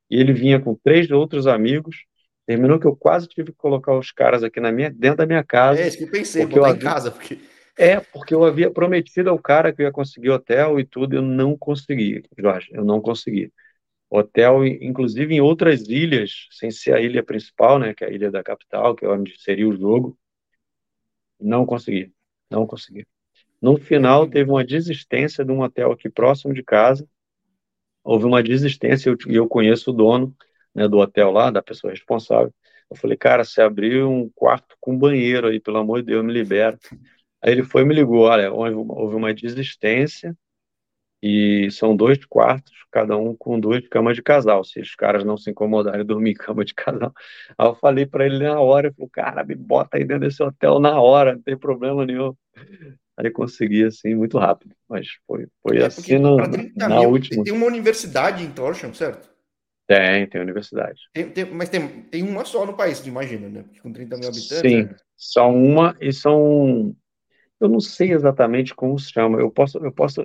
e 0.09 0.21
ele 0.21 0.33
vinha 0.33 0.61
com 0.61 0.75
três 0.75 1.11
outros 1.11 1.47
amigos. 1.47 2.05
Terminou 2.47 2.79
que 2.79 2.87
eu 2.87 2.95
quase 2.95 3.27
tive 3.27 3.51
que 3.51 3.59
colocar 3.59 3.97
os 3.97 4.13
caras 4.13 4.45
aqui 4.45 4.61
na 4.61 4.71
minha, 4.71 4.91
dentro 4.91 5.19
da 5.19 5.27
minha 5.27 5.43
casa. 5.43 5.81
É 5.81 5.89
isso 5.89 5.99
que 5.99 6.05
eu 6.05 6.11
pensei, 6.11 6.47
botar 6.47 6.57
eu 6.57 6.65
havia... 6.65 6.77
em 6.77 6.85
casa. 6.85 7.11
Porque... 7.11 7.39
É, 7.77 8.01
porque 8.01 8.35
eu 8.35 8.45
havia 8.45 8.71
prometido 8.71 9.31
ao 9.31 9.39
cara 9.39 9.73
que 9.73 9.81
eu 9.81 9.87
ia 9.87 9.93
conseguir 9.93 10.31
hotel 10.31 10.79
e 10.79 10.85
tudo, 10.85 11.17
eu 11.17 11.23
não 11.23 11.57
consegui, 11.57 12.23
Jorge, 12.39 12.69
eu 12.73 12.85
não 12.85 13.01
consegui. 13.01 13.51
Hotel, 14.11 14.67
inclusive 14.67 15.35
em 15.35 15.41
outras 15.41 15.89
ilhas, 15.89 16.49
sem 16.51 16.71
ser 16.71 16.95
a 16.95 17.01
ilha 17.01 17.23
principal, 17.23 17.79
né, 17.79 17.95
que 17.95 18.05
é 18.05 18.09
a 18.09 18.11
ilha 18.11 18.31
da 18.31 18.43
capital, 18.43 18.95
que 18.95 19.07
é 19.07 19.09
onde 19.09 19.41
seria 19.41 19.67
o 19.67 19.75
jogo, 19.75 20.19
não 21.41 21.65
consegui. 21.65 22.13
Não 22.53 22.67
consegui. 22.67 23.07
No 23.61 23.79
final, 23.79 24.29
teve 24.29 24.51
uma 24.51 24.65
desistência 24.65 25.45
de 25.45 25.53
um 25.53 25.61
hotel 25.63 25.93
aqui 25.93 26.11
próximo 26.11 26.53
de 26.53 26.63
casa. 26.63 27.09
Houve 28.05 28.25
uma 28.25 28.43
desistência 28.43 29.09
e 29.09 29.13
eu, 29.13 29.35
eu 29.35 29.49
conheço 29.49 29.91
o 29.91 29.95
dono 29.95 30.35
né, 30.75 30.89
do 30.89 30.99
hotel 30.99 31.31
lá, 31.31 31.51
da 31.51 31.63
pessoa 31.63 31.93
responsável. 31.93 32.53
Eu 32.91 32.97
falei, 32.97 33.17
cara, 33.17 33.45
se 33.45 33.61
abrir 33.61 34.05
um 34.05 34.29
quarto 34.35 34.77
com 34.81 34.99
banheiro 34.99 35.49
aí, 35.49 35.61
pelo 35.61 35.79
amor 35.79 36.01
de 36.01 36.09
Deus, 36.09 36.25
me 36.25 36.33
libera. 36.33 36.79
Aí 37.43 37.53
ele 37.53 37.63
foi 37.63 37.83
e 37.83 37.85
me 37.85 37.95
ligou, 37.95 38.23
olha, 38.23 38.53
houve 38.53 39.17
uma 39.17 39.33
desistência 39.35 40.37
e 41.23 41.71
são 41.71 41.97
dois 41.97 42.25
quartos, 42.25 42.73
cada 42.91 43.17
um 43.17 43.37
com 43.37 43.59
duas 43.61 43.87
camas 43.89 44.17
de 44.17 44.23
casal. 44.23 44.65
Se 44.65 44.81
os 44.81 44.95
caras 44.97 45.25
não 45.25 45.37
se 45.37 45.51
incomodarem 45.51 46.05
dormir 46.05 46.33
em 46.33 46.35
cama 46.35 46.65
de 46.65 46.75
casal. 46.75 47.13
Aí 47.57 47.67
eu 47.69 47.75
falei 47.77 48.07
para 48.07 48.27
ele 48.27 48.39
na 48.41 48.61
hora, 48.61 48.89
eu 48.89 48.95
falei, 48.95 49.11
cara, 49.13 49.45
me 49.45 49.55
bota 49.55 49.97
aí 49.99 50.05
dentro 50.05 50.29
desse 50.29 50.43
hotel 50.43 50.81
na 50.81 51.01
hora, 51.01 51.35
não 51.35 51.43
tem 51.43 51.57
problema 51.57 52.05
nenhum. 52.05 52.35
Aí 53.17 53.31
consegui, 53.31 53.85
assim, 53.85 54.15
muito 54.15 54.39
rápido. 54.39 54.75
Mas 54.89 55.09
foi, 55.27 55.47
foi 55.63 55.79
é 55.79 55.87
assim 55.87 56.19
no, 56.19 56.37
na 56.37 56.89
mil, 56.89 57.11
última. 57.11 57.45
Tem 57.45 57.53
uma 57.53 57.67
universidade 57.67 58.43
em 58.43 58.51
Torsham, 58.51 58.93
certo? 58.95 59.31
Tem, 59.87 60.27
tem 60.27 60.41
universidade. 60.41 61.01
Tem, 61.13 61.29
tem, 61.29 61.45
mas 61.45 61.69
tem, 61.69 61.87
tem 62.03 62.23
uma 62.23 62.45
só 62.45 62.65
no 62.65 62.75
país, 62.75 63.05
imagina, 63.07 63.49
né? 63.49 63.65
Com 63.83 63.93
30 63.93 64.17
mil 64.17 64.29
habitantes. 64.29 64.61
Sim, 64.61 64.85
né? 64.85 64.97
só 65.17 65.51
uma 65.51 65.97
e 66.01 66.13
são. 66.13 66.97
Eu 67.61 67.69
não 67.69 67.81
sei 67.81 68.13
exatamente 68.13 68.75
como 68.75 68.99
se 68.99 69.13
chama. 69.13 69.39
Eu 69.39 69.51
posso, 69.51 69.79
eu 69.79 69.93
posso 69.93 70.25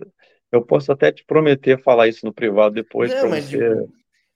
eu 0.51 0.61
posso 0.61 0.91
até 0.91 1.11
te 1.11 1.25
prometer 1.25 1.81
falar 1.81 2.07
isso 2.07 2.25
no 2.25 2.33
privado 2.33 2.75
depois. 2.75 3.11
Mas 3.29 3.45
você... 3.45 3.57
Digo, 3.57 3.93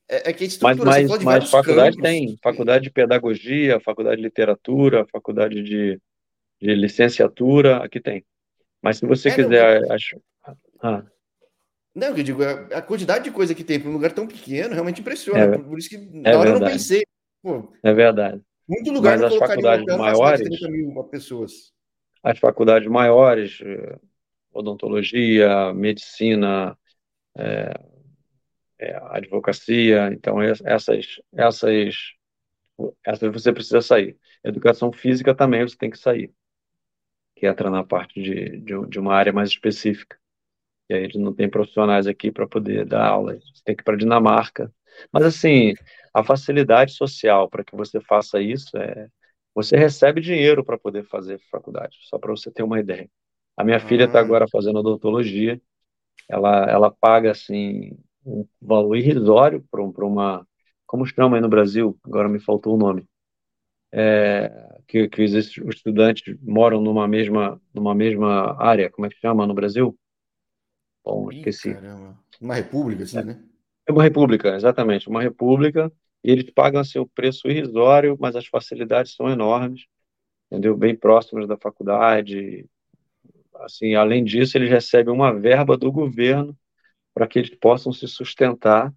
é, 0.09 0.29
é, 0.29 0.33
que 0.33 0.45
mas, 0.61 0.77
mas, 0.77 1.23
mas 1.23 1.49
faculdade 1.49 1.95
campos. 1.95 2.09
tem, 2.09 2.37
faculdade 2.43 2.83
de 2.83 2.91
pedagogia, 2.91 3.79
faculdade 3.79 4.17
de 4.17 4.23
literatura, 4.23 5.07
faculdade 5.09 5.63
de, 5.63 5.97
de 6.61 6.75
licenciatura, 6.75 7.77
aqui 7.77 7.99
tem. 7.99 8.23
Mas 8.81 8.97
se 8.97 9.05
você 9.05 9.29
é, 9.29 9.35
quiser, 9.35 9.81
não, 9.81 9.91
acho. 9.93 10.21
Ah. 10.81 11.03
Não, 11.93 12.07
eu 12.15 12.23
digo, 12.23 12.43
a 12.43 12.81
quantidade 12.81 13.23
de 13.23 13.31
coisa 13.31 13.53
que 13.53 13.63
tem 13.63 13.79
para 13.79 13.89
um 13.89 13.93
lugar 13.93 14.11
tão 14.11 14.27
pequeno 14.27 14.73
realmente 14.73 15.01
impressiona. 15.01 15.39
É, 15.39 15.57
por 15.57 15.77
isso 15.77 15.89
que 15.89 15.97
na 15.97 16.29
é 16.29 16.35
hora 16.35 16.51
verdade. 16.51 16.55
eu 16.55 16.59
não 16.59 16.67
pensei. 16.71 17.03
Pô, 17.41 17.73
é 17.83 17.93
verdade. 17.93 18.41
Muito 18.67 18.91
lugar 18.91 19.17
Mas 19.17 19.33
as 19.33 19.35
faculdades 19.37 19.85
maiores, 19.97 20.61
mil 20.61 21.03
pessoas. 21.05 21.73
As 22.23 22.39
faculdades 22.39 22.87
maiores, 22.87 23.59
odontologia, 24.53 25.73
medicina, 25.73 26.77
é, 27.35 27.73
é, 28.79 28.95
advocacia. 29.09 30.09
Então, 30.13 30.41
essas, 30.41 31.19
essas, 31.33 32.13
essas 33.05 33.31
você 33.31 33.51
precisa 33.51 33.81
sair. 33.81 34.17
Educação 34.43 34.91
física 34.91 35.35
também 35.35 35.67
você 35.67 35.77
tem 35.77 35.89
que 35.89 35.99
sair, 35.99 36.31
que 37.41 37.47
entra 37.47 37.71
na 37.71 37.83
parte 37.83 38.21
de, 38.21 38.59
de, 38.59 38.87
de 38.87 38.99
uma 38.99 39.15
área 39.15 39.33
mais 39.33 39.49
específica. 39.49 40.15
E 40.87 40.93
aí 40.93 40.99
a 40.99 41.03
gente 41.05 41.17
não 41.17 41.33
tem 41.33 41.49
profissionais 41.49 42.05
aqui 42.05 42.31
para 42.31 42.47
poder 42.47 42.85
dar 42.85 43.03
aula, 43.03 43.33
você 43.33 43.63
tem 43.65 43.75
que 43.75 43.81
ir 43.81 43.83
para 43.83 43.97
Dinamarca. 43.97 44.71
Mas, 45.11 45.23
assim, 45.25 45.73
a 46.13 46.23
facilidade 46.23 46.93
social 46.93 47.49
para 47.49 47.63
que 47.63 47.75
você 47.75 47.99
faça 47.99 48.39
isso 48.39 48.77
é. 48.77 49.07
Você 49.55 49.75
recebe 49.75 50.21
dinheiro 50.21 50.63
para 50.63 50.77
poder 50.77 51.03
fazer 51.07 51.39
faculdade, 51.49 51.97
só 52.03 52.19
para 52.19 52.29
você 52.29 52.51
ter 52.51 52.61
uma 52.61 52.79
ideia. 52.79 53.09
A 53.57 53.63
minha 53.63 53.79
filha 53.79 54.05
está 54.05 54.19
ah. 54.19 54.21
agora 54.21 54.45
fazendo 54.47 54.77
odontologia. 54.77 55.59
Ela, 56.29 56.65
ela 56.69 56.91
paga 56.91 57.31
assim 57.31 57.97
um 58.23 58.47
valor 58.61 58.95
irrisório 58.95 59.65
para 59.71 59.81
uma. 59.81 60.47
Como 60.85 61.07
chama 61.07 61.37
aí 61.37 61.41
no 61.41 61.49
Brasil? 61.49 61.97
Agora 62.03 62.29
me 62.29 62.39
faltou 62.39 62.75
o 62.75 62.77
nome. 62.77 63.03
É, 63.93 64.79
que, 64.87 65.07
que 65.09 65.23
os 65.23 65.33
estudantes 65.33 66.37
moram 66.41 66.81
numa 66.81 67.07
mesma, 67.07 67.61
numa 67.73 67.93
mesma 67.93 68.55
área. 68.61 68.89
Como 68.89 69.05
é 69.05 69.09
que 69.09 69.19
chama 69.19 69.45
no 69.45 69.53
Brasil? 69.53 69.97
Bom, 71.03 71.31
esqueci. 71.31 71.73
Caramba. 71.73 72.17
Uma 72.39 72.55
república, 72.55 73.03
assim, 73.03 73.17
é, 73.17 73.23
né? 73.23 73.43
É 73.87 73.91
uma 73.91 74.03
república, 74.03 74.55
exatamente. 74.55 75.09
Uma 75.09 75.21
república. 75.21 75.91
E 76.23 76.31
eles 76.31 76.49
pagam 76.51 76.81
assim, 76.81 76.99
o 76.99 77.07
preço 77.07 77.47
irrisório, 77.47 78.17
mas 78.19 78.35
as 78.35 78.45
facilidades 78.45 79.15
são 79.15 79.29
enormes, 79.29 79.85
entendeu? 80.47 80.77
Bem 80.77 80.95
próximas 80.95 81.47
da 81.47 81.57
faculdade, 81.57 82.65
assim, 83.61 83.95
além 83.95 84.23
disso, 84.23 84.57
eles 84.57 84.69
recebem 84.69 85.13
uma 85.13 85.33
verba 85.33 85.77
do 85.77 85.91
governo 85.91 86.57
para 87.13 87.27
que 87.27 87.39
eles 87.39 87.55
possam 87.55 87.91
se 87.91 88.07
sustentar. 88.07 88.93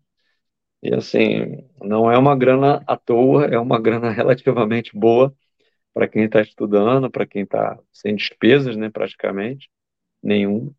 E 0.85 0.95
assim, 0.95 1.65
não 1.83 2.13
é 2.13 2.19
uma 2.19 2.37
grana 2.37 2.85
à 2.87 2.95
toa, 2.95 3.47
é 3.47 3.59
uma 3.59 3.81
grana 3.81 4.11
relativamente 4.13 4.91
boa 4.95 5.35
para 5.95 6.07
quem 6.07 6.25
está 6.25 6.43
estudando, 6.43 7.11
para 7.11 7.27
quem 7.27 7.45
está 7.45 7.79
sem 7.91 8.15
despesas, 8.15 8.77
né, 8.77 8.91
praticamente 8.91 9.71
nenhum. 10.23 10.75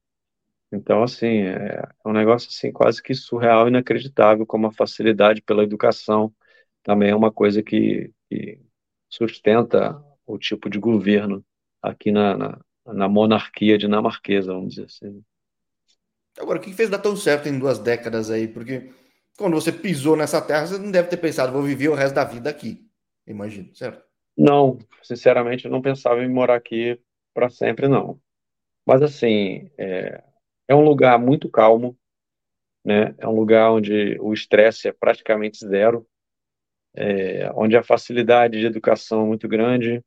Então, 0.71 1.01
assim, 1.01 1.43
é, 1.43 1.81
um 2.05 2.13
negócio 2.13 2.49
assim 2.49 2.71
quase 2.71 3.01
que 3.01 3.15
surreal, 3.15 3.67
inacreditável, 3.67 4.45
como 4.45 4.67
a 4.67 4.73
facilidade 4.73 5.41
pela 5.41 5.63
educação 5.63 6.31
também 6.83 7.09
é 7.09 7.15
uma 7.15 7.31
coisa 7.31 7.63
que, 7.63 8.11
que 8.29 8.59
sustenta 9.09 9.99
o 10.23 10.37
tipo 10.37 10.69
de 10.69 10.77
governo 10.77 11.43
aqui 11.81 12.11
na, 12.11 12.37
na, 12.37 12.59
na, 12.85 13.09
monarquia 13.09 13.75
dinamarquesa, 13.75 14.53
vamos 14.53 14.75
dizer 14.75 14.85
assim. 14.85 15.23
Agora, 16.37 16.59
o 16.59 16.61
que 16.61 16.73
fez 16.73 16.89
dar 16.89 16.99
tão 16.99 17.15
certo 17.15 17.47
em 17.49 17.57
duas 17.57 17.79
décadas 17.79 18.29
aí? 18.29 18.47
Porque 18.47 18.91
quando 19.37 19.53
você 19.53 19.71
pisou 19.71 20.15
nessa 20.15 20.41
terra, 20.41 20.67
você 20.67 20.77
não 20.77 20.91
deve 20.91 21.09
ter 21.09 21.17
pensado, 21.17 21.51
vou 21.51 21.61
viver 21.61 21.89
o 21.89 21.95
resto 21.95 22.15
da 22.15 22.23
vida 22.23 22.49
aqui, 22.49 22.87
imagino, 23.27 23.73
certo? 23.75 24.03
Não, 24.37 24.77
sinceramente, 25.01 25.65
eu 25.65 25.71
não 25.71 25.81
pensava 25.81 26.23
em 26.23 26.29
morar 26.29 26.55
aqui 26.55 26.99
para 27.33 27.49
sempre, 27.49 27.87
não. 27.87 28.19
Mas, 28.85 29.01
assim, 29.01 29.69
é, 29.77 30.23
é 30.67 30.75
um 30.75 30.83
lugar 30.83 31.17
muito 31.17 31.49
calmo, 31.49 31.97
né? 32.83 33.15
É 33.17 33.27
um 33.27 33.35
lugar 33.35 33.71
onde 33.71 34.17
o 34.19 34.33
estresse 34.33 34.87
é 34.87 34.91
praticamente 34.91 35.65
zero, 35.65 36.07
é, 36.93 37.51
onde 37.55 37.75
a 37.75 37.83
facilidade 37.83 38.59
de 38.59 38.65
educação 38.65 39.23
é 39.23 39.25
muito 39.25 39.47
grande, 39.47 40.03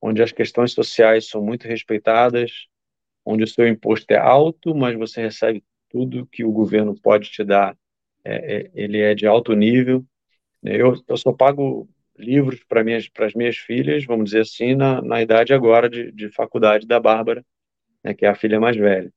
onde 0.00 0.22
as 0.22 0.32
questões 0.32 0.72
sociais 0.72 1.28
são 1.28 1.42
muito 1.42 1.66
respeitadas, 1.66 2.66
onde 3.24 3.44
o 3.44 3.48
seu 3.48 3.66
imposto 3.66 4.10
é 4.12 4.18
alto, 4.18 4.74
mas 4.74 4.96
você 4.96 5.20
recebe 5.22 5.64
tudo 5.88 6.26
que 6.26 6.44
o 6.44 6.52
governo 6.52 6.94
pode 7.00 7.30
te 7.30 7.44
dar, 7.44 7.76
é, 8.24 8.56
é, 8.56 8.70
ele 8.74 8.98
é 8.98 9.14
de 9.14 9.26
alto 9.26 9.54
nível. 9.54 10.04
Eu, 10.62 10.94
eu 11.08 11.16
só 11.16 11.32
pago 11.32 11.88
livros 12.16 12.62
para 12.64 12.84
minhas 12.84 13.08
para 13.08 13.26
as 13.26 13.34
minhas 13.34 13.56
filhas, 13.56 14.04
vamos 14.04 14.26
dizer 14.26 14.42
assim, 14.42 14.74
na, 14.74 15.00
na 15.00 15.22
idade 15.22 15.54
agora 15.54 15.88
de, 15.88 16.12
de 16.12 16.28
faculdade 16.30 16.86
da 16.86 17.00
Bárbara, 17.00 17.44
né, 18.04 18.12
que 18.12 18.26
é 18.26 18.28
a 18.28 18.34
filha 18.34 18.60
mais 18.60 18.76
velha. 18.76 19.10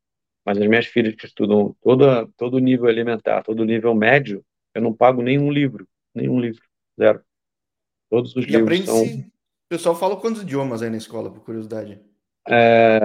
Mas 0.45 0.57
as 0.57 0.67
minhas 0.67 0.85
filhas 0.85 1.15
que 1.15 1.25
estudam 1.25 1.75
toda, 1.81 2.27
todo 2.37 2.55
o 2.55 2.59
nível 2.59 2.89
elementar, 2.89 3.43
todo 3.43 3.61
o 3.61 3.65
nível 3.65 3.93
médio, 3.93 4.43
eu 4.73 4.81
não 4.81 4.93
pago 4.93 5.21
nenhum 5.21 5.51
livro, 5.51 5.87
nenhum 6.13 6.39
livro, 6.39 6.63
zero. 6.99 7.21
Todos 8.09 8.35
os 8.35 8.45
e 8.45 8.47
livros 8.47 8.85
são... 8.85 9.03
O 9.03 9.69
pessoal 9.69 9.95
fala 9.95 10.17
quantos 10.17 10.43
idiomas 10.43 10.81
aí 10.81 10.89
na 10.89 10.97
escola, 10.97 11.31
por 11.31 11.43
curiosidade? 11.43 11.99
É, 12.47 12.99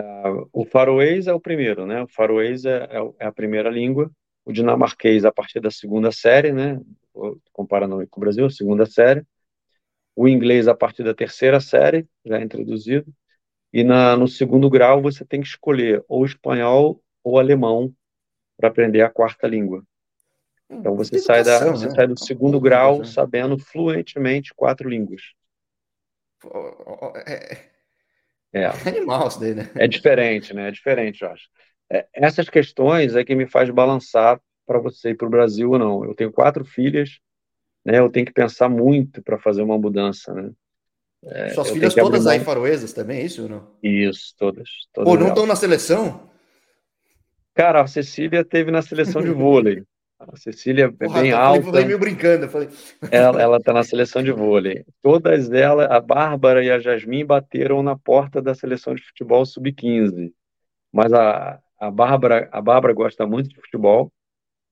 o 0.52 0.64
faroês 0.64 1.28
é 1.28 1.32
o 1.32 1.40
primeiro, 1.40 1.86
né? 1.86 2.02
O 2.02 2.08
faroês 2.08 2.64
é, 2.64 2.88
é, 2.90 3.12
é, 3.20 3.26
a 3.26 3.32
primeira 3.32 3.70
língua. 3.70 4.10
O 4.48 4.52
dinamarquês 4.52 5.26
a 5.26 5.30
partir 5.30 5.60
da 5.60 5.70
segunda 5.70 6.10
série, 6.10 6.52
né? 6.52 6.80
Comparando 7.52 8.06
com 8.08 8.18
o 8.18 8.22
Brasil, 8.22 8.46
a 8.46 8.50
segunda 8.50 8.86
série. 8.86 9.22
O 10.16 10.26
inglês 10.26 10.66
a 10.66 10.74
partir 10.74 11.04
da 11.04 11.12
terceira 11.12 11.60
série, 11.60 12.08
já 12.24 12.38
é 12.38 12.42
introduzido. 12.42 13.12
E 13.70 13.84
na, 13.84 14.16
no 14.16 14.26
segundo 14.26 14.70
grau 14.70 15.02
você 15.02 15.22
tem 15.22 15.42
que 15.42 15.46
escolher 15.46 16.02
ou 16.08 16.24
espanhol 16.24 17.02
ou 17.22 17.38
alemão 17.38 17.92
para 18.56 18.70
aprender 18.70 19.02
a 19.02 19.10
quarta 19.10 19.46
língua. 19.46 19.84
Hum, 20.70 20.78
então 20.78 20.96
você 20.96 21.18
sai 21.18 21.44
da 21.44 21.58
você 21.66 21.86
né? 21.86 21.94
sai 21.94 22.06
do 22.06 22.18
segundo 22.18 22.58
grau 22.58 23.04
sabendo 23.04 23.58
fluentemente 23.58 24.54
quatro 24.54 24.88
línguas. 24.88 25.20
É, 28.50 28.62
é 28.62 28.66
animal 28.88 29.28
isso 29.28 29.40
daí, 29.40 29.54
né? 29.54 29.70
É 29.76 29.86
diferente, 29.86 30.54
né? 30.54 30.68
É 30.68 30.70
diferente, 30.70 31.22
eu 31.22 31.30
acho. 31.30 31.50
É, 31.90 32.06
essas 32.12 32.48
questões 32.48 33.16
é 33.16 33.24
que 33.24 33.34
me 33.34 33.46
faz 33.46 33.70
balançar 33.70 34.40
para 34.66 34.78
você 34.78 35.10
ir 35.10 35.14
para 35.14 35.26
o 35.26 35.30
Brasil 35.30 35.70
ou 35.70 35.78
não. 35.78 36.04
Eu 36.04 36.14
tenho 36.14 36.30
quatro 36.30 36.64
filhas, 36.64 37.18
né? 37.84 37.98
Eu 37.98 38.10
tenho 38.10 38.26
que 38.26 38.32
pensar 38.32 38.68
muito 38.68 39.22
para 39.22 39.38
fazer 39.38 39.62
uma 39.62 39.78
mudança, 39.78 40.32
né? 40.34 40.50
É, 41.24 41.48
Suas 41.48 41.70
filhas 41.70 41.94
todas 41.94 42.26
aí 42.26 42.40
faroesas 42.40 42.92
também, 42.92 43.20
é 43.20 43.24
isso 43.24 43.42
ou 43.42 43.48
não? 43.48 43.70
Isso, 43.82 44.34
todas. 44.36 44.68
todas 44.92 45.10
Pô, 45.10 45.18
não 45.18 45.28
estão 45.28 45.46
na 45.46 45.56
seleção? 45.56 46.28
Cara, 47.54 47.82
a 47.82 47.86
Cecília 47.88 48.44
teve 48.44 48.70
na 48.70 48.82
seleção 48.82 49.20
de 49.20 49.30
vôlei. 49.30 49.82
A 50.20 50.36
Cecília 50.36 50.84
é 50.84 50.88
Porra, 50.88 51.22
bem 51.22 51.32
alta. 51.32 51.62
Falei 51.62 51.84
meio 51.84 51.98
brincando. 51.98 52.44
Eu 52.44 52.48
falei... 52.48 52.68
Ela, 53.10 53.40
ela 53.40 53.60
tá 53.60 53.72
na 53.72 53.82
seleção 53.84 54.22
de 54.22 54.30
vôlei. 54.30 54.84
Todas 55.02 55.50
elas, 55.50 55.90
a 55.90 56.00
Bárbara 56.00 56.62
e 56.62 56.70
a 56.70 56.78
Jasmine, 56.78 57.24
bateram 57.24 57.82
na 57.82 57.96
porta 57.96 58.40
da 58.40 58.54
seleção 58.54 58.94
de 58.94 59.02
futebol 59.02 59.44
sub-15. 59.44 60.32
Mas 60.92 61.12
a, 61.12 61.60
a, 61.78 61.90
Bárbara, 61.90 62.48
a 62.52 62.60
Bárbara 62.60 62.92
gosta 62.92 63.26
muito 63.26 63.48
de 63.50 63.60
futebol. 63.60 64.12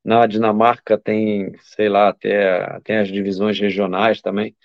Na 0.05 0.27
Dinamarca 0.27 0.99
tem, 0.99 1.53
sei 1.61 1.89
lá, 1.89 2.09
até 2.09 2.81
tem 2.85 2.99
as 2.99 3.09
divisões 3.09 3.59
regionais 3.59 4.21
também. 4.21 4.57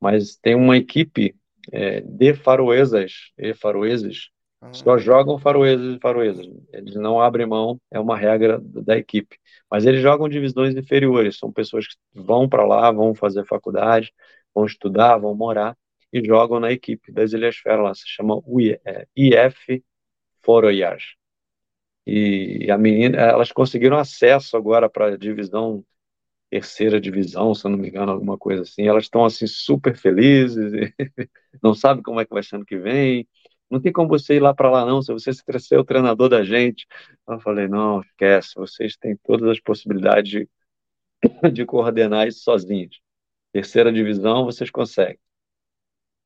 Mas 0.00 0.36
tem 0.36 0.54
uma 0.54 0.76
equipe 0.76 1.34
é, 1.72 2.00
de 2.00 2.34
faroesas 2.34 3.32
e 3.38 3.54
faroeses 3.54 4.30
só 4.72 4.96
jogam 4.98 5.38
faroesas 5.38 5.96
e 5.96 6.00
faroesas. 6.00 6.46
Eles 6.72 6.94
não 6.94 7.20
abrem 7.20 7.46
mão, 7.46 7.80
é 7.90 8.00
uma 8.00 8.16
regra 8.16 8.58
da 8.60 8.96
equipe. 8.96 9.38
Mas 9.70 9.84
eles 9.84 10.00
jogam 10.00 10.28
divisões 10.28 10.74
inferiores, 10.74 11.38
são 11.38 11.52
pessoas 11.52 11.86
que 11.86 11.96
vão 12.14 12.48
para 12.48 12.64
lá, 12.64 12.90
vão 12.90 13.14
fazer 13.14 13.44
faculdade, 13.46 14.12
vão 14.54 14.64
estudar, 14.64 15.18
vão 15.18 15.34
morar 15.34 15.76
e 16.12 16.24
jogam 16.24 16.60
na 16.60 16.72
equipe 16.72 17.12
das 17.12 17.32
Ilhas 17.32 17.56
Fera 17.56 17.82
lá, 17.82 17.94
se 17.94 18.06
chama 18.06 18.40
IF 19.16 19.82
Foroyage. 20.42 21.16
E 22.06 22.70
a 22.70 22.78
menina, 22.78 23.18
elas 23.18 23.52
conseguiram 23.52 23.98
acesso 23.98 24.56
agora 24.56 24.88
para 24.90 25.14
a 25.14 25.16
divisão 25.16 25.84
terceira 26.50 27.00
divisão, 27.00 27.52
se 27.54 27.66
eu 27.66 27.70
não 27.70 27.78
me 27.78 27.88
engano, 27.88 28.12
alguma 28.12 28.38
coisa 28.38 28.62
assim. 28.62 28.86
Elas 28.86 29.04
estão 29.04 29.24
assim 29.24 29.46
super 29.46 29.96
felizes, 29.96 30.72
não 31.62 31.74
sabem 31.74 32.02
como 32.02 32.20
é 32.20 32.24
que 32.24 32.32
vai 32.32 32.44
ser 32.44 32.56
ano 32.56 32.64
que 32.64 32.78
vem 32.78 33.26
não 33.70 33.80
tem 33.80 33.92
como 33.92 34.08
você 34.08 34.36
ir 34.36 34.40
lá 34.40 34.54
para 34.54 34.70
lá, 34.70 34.84
não, 34.86 35.02
se 35.02 35.12
você 35.12 35.32
ser 35.32 35.78
o 35.78 35.84
treinador 35.84 36.28
da 36.28 36.44
gente. 36.44 36.86
Eu 37.28 37.40
falei, 37.40 37.68
não, 37.68 38.00
esquece, 38.02 38.54
vocês 38.56 38.96
têm 38.96 39.16
todas 39.16 39.48
as 39.48 39.60
possibilidades 39.60 40.30
de, 40.30 40.48
de 41.52 41.64
coordenar 41.66 42.28
isso 42.28 42.40
sozinhos. 42.40 43.00
Terceira 43.52 43.92
divisão, 43.92 44.44
vocês 44.44 44.70
conseguem. 44.70 45.18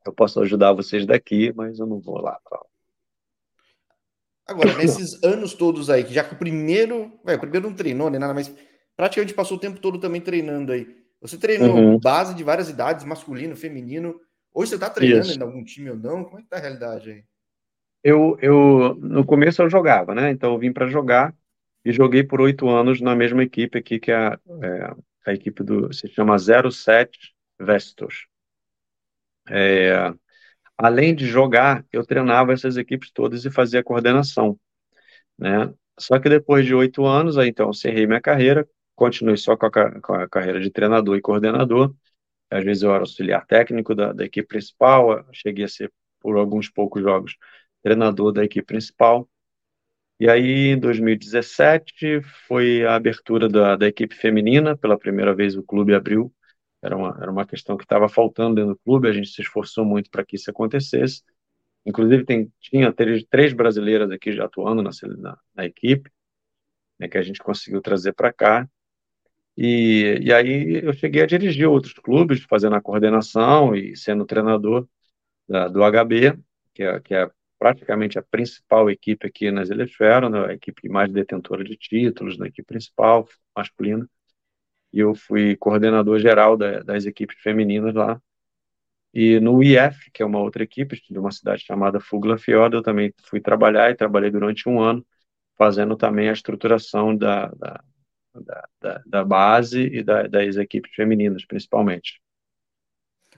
Eu 0.04 0.12
posso 0.12 0.40
ajudar 0.40 0.72
vocês 0.72 1.06
daqui, 1.06 1.52
mas 1.54 1.78
eu 1.78 1.86
não 1.86 2.00
vou 2.00 2.20
lá. 2.20 2.38
Pra... 2.44 2.60
Agora, 4.48 4.74
nesses 4.78 5.22
anos 5.22 5.54
todos 5.54 5.90
aí, 5.90 6.04
já 6.08 6.24
que 6.24 6.34
o 6.34 6.38
primeiro, 6.38 7.12
o 7.22 7.38
primeiro 7.38 7.68
não 7.68 7.76
treinou 7.76 8.10
nem 8.10 8.18
nada, 8.18 8.34
mas 8.34 8.52
praticamente 8.96 9.34
passou 9.34 9.56
o 9.56 9.60
tempo 9.60 9.78
todo 9.78 10.00
também 10.00 10.20
treinando 10.20 10.72
aí. 10.72 10.86
Você 11.20 11.36
treinou 11.36 11.76
uhum. 11.76 11.98
base 12.00 12.34
de 12.34 12.42
várias 12.42 12.68
idades, 12.68 13.04
masculino, 13.04 13.54
feminino. 13.54 14.18
Hoje 14.54 14.70
você 14.70 14.76
está 14.76 14.88
treinando 14.88 15.32
em 15.32 15.42
algum 15.42 15.62
time 15.62 15.90
ou 15.90 15.96
não? 15.96 16.24
Como 16.24 16.38
é 16.38 16.42
que 16.42 16.48
tá 16.48 16.56
a 16.56 16.60
realidade 16.60 17.10
aí? 17.10 17.24
eu, 18.02 18.38
eu 18.40 18.94
no 19.00 19.24
começo 19.24 19.62
eu 19.62 19.70
jogava, 19.70 20.14
né? 20.14 20.30
Então 20.30 20.52
eu 20.52 20.58
vim 20.58 20.72
para 20.72 20.86
jogar 20.86 21.34
e 21.84 21.92
joguei 21.92 22.22
por 22.22 22.40
oito 22.40 22.68
anos 22.68 23.00
na 23.00 23.14
mesma 23.14 23.42
equipe 23.42 23.78
aqui 23.78 23.98
que 23.98 24.10
é 24.10 24.16
a, 24.16 24.38
é, 24.62 24.96
a 25.26 25.32
equipe 25.34 25.62
do 25.62 25.92
se 25.92 26.08
chama 26.08 26.36
07 26.38 27.34
Vestos. 27.60 28.26
É, 29.48 30.12
além 30.78 31.14
de 31.14 31.26
jogar, 31.26 31.84
eu 31.92 32.06
treinava 32.06 32.52
essas 32.52 32.76
equipes 32.76 33.10
todas 33.12 33.44
e 33.44 33.50
fazia 33.50 33.82
coordenação, 33.82 34.58
né? 35.38 35.72
Só 35.98 36.18
que 36.20 36.28
depois 36.28 36.64
de 36.64 36.74
oito 36.74 37.04
anos, 37.04 37.36
aí 37.36 37.48
então 37.48 37.70
encerrei 37.70 38.06
minha 38.06 38.20
carreira, 38.20 38.68
continuei 38.94 39.36
só 39.36 39.56
com 39.56 39.66
a, 39.66 40.00
com 40.00 40.14
a, 40.14 40.28
carreira 40.28 40.60
de 40.60 40.70
treinador 40.70 41.16
e 41.16 41.20
coordenador. 41.20 41.94
Às 42.50 42.64
vezes 42.64 42.82
eu 42.82 42.90
era 42.90 43.00
auxiliar 43.00 43.46
técnico 43.46 43.94
da, 43.94 44.12
da 44.12 44.24
equipe 44.24 44.48
principal, 44.48 45.26
cheguei 45.32 45.64
a 45.64 45.68
ser 45.68 45.92
por 46.20 46.36
alguns 46.36 46.68
poucos 46.70 47.02
jogos 47.02 47.36
treinador 47.82 48.32
da 48.32 48.44
equipe 48.44 48.66
principal. 48.66 49.28
E 50.20 50.28
aí, 50.28 50.68
em 50.72 50.78
2017, 50.78 52.20
foi 52.48 52.84
a 52.84 52.96
abertura 52.96 53.48
da, 53.48 53.76
da 53.76 53.86
equipe 53.86 54.14
feminina, 54.14 54.76
pela 54.76 54.98
primeira 54.98 55.34
vez 55.34 55.56
o 55.56 55.62
clube 55.62 55.94
abriu. 55.94 56.32
Era 56.88 56.96
uma, 56.96 57.18
era 57.20 57.30
uma 57.30 57.46
questão 57.46 57.76
que 57.76 57.84
estava 57.84 58.08
faltando 58.08 58.54
dentro 58.54 58.70
do 58.70 58.80
clube, 58.80 59.08
a 59.08 59.12
gente 59.12 59.28
se 59.28 59.42
esforçou 59.42 59.84
muito 59.84 60.10
para 60.10 60.24
que 60.24 60.36
isso 60.36 60.50
acontecesse. 60.50 61.22
Inclusive, 61.84 62.24
tem, 62.24 62.50
tinha 62.60 62.90
três 63.30 63.52
brasileiras 63.52 64.10
aqui 64.10 64.32
já 64.32 64.46
atuando 64.46 64.82
na, 64.82 64.90
na, 65.18 65.38
na 65.54 65.66
equipe, 65.66 66.10
né, 66.98 67.06
que 67.06 67.18
a 67.18 67.22
gente 67.22 67.40
conseguiu 67.40 67.82
trazer 67.82 68.14
para 68.14 68.32
cá. 68.32 68.66
E, 69.54 70.18
e 70.22 70.32
aí 70.32 70.82
eu 70.82 70.94
cheguei 70.94 71.22
a 71.22 71.26
dirigir 71.26 71.68
outros 71.68 71.92
clubes, 71.92 72.42
fazendo 72.48 72.76
a 72.76 72.80
coordenação 72.80 73.74
e 73.74 73.94
sendo 73.94 74.24
treinador 74.24 74.88
da, 75.46 75.68
do 75.68 75.80
HB, 75.82 76.38
que 76.72 76.82
é, 76.82 77.00
que 77.00 77.14
é 77.14 77.30
praticamente 77.58 78.18
a 78.18 78.22
principal 78.22 78.88
equipe 78.88 79.26
aqui 79.26 79.50
nas 79.50 79.68
Ilhas 79.68 79.92
Fera, 79.92 80.30
né, 80.30 80.46
a 80.46 80.54
equipe 80.54 80.88
mais 80.88 81.12
detentora 81.12 81.62
de 81.62 81.76
títulos, 81.76 82.38
na 82.38 82.46
equipe 82.46 82.66
principal, 82.66 83.28
masculina, 83.54 84.08
e 84.92 85.00
eu 85.00 85.14
fui 85.14 85.56
coordenador 85.56 86.18
geral 86.18 86.56
da, 86.56 86.80
das 86.80 87.04
equipes 87.04 87.38
femininas 87.40 87.94
lá. 87.94 88.20
E 89.12 89.40
no 89.40 89.62
IF, 89.62 90.10
que 90.12 90.22
é 90.22 90.26
uma 90.26 90.38
outra 90.38 90.62
equipe 90.62 91.00
de 91.10 91.18
uma 91.18 91.30
cidade 91.30 91.64
chamada 91.64 92.00
Fuglafjord, 92.00 92.76
eu 92.76 92.82
também 92.82 93.12
fui 93.24 93.40
trabalhar 93.40 93.90
e 93.90 93.96
trabalhei 93.96 94.30
durante 94.30 94.68
um 94.68 94.80
ano 94.80 95.04
fazendo 95.56 95.96
também 95.96 96.28
a 96.28 96.32
estruturação 96.32 97.16
da, 97.16 97.48
da, 97.48 97.82
da, 98.80 99.02
da 99.04 99.24
base 99.24 99.80
e 99.80 100.04
da, 100.04 100.22
das 100.28 100.56
equipes 100.56 100.94
femininas, 100.94 101.44
principalmente. 101.44 102.22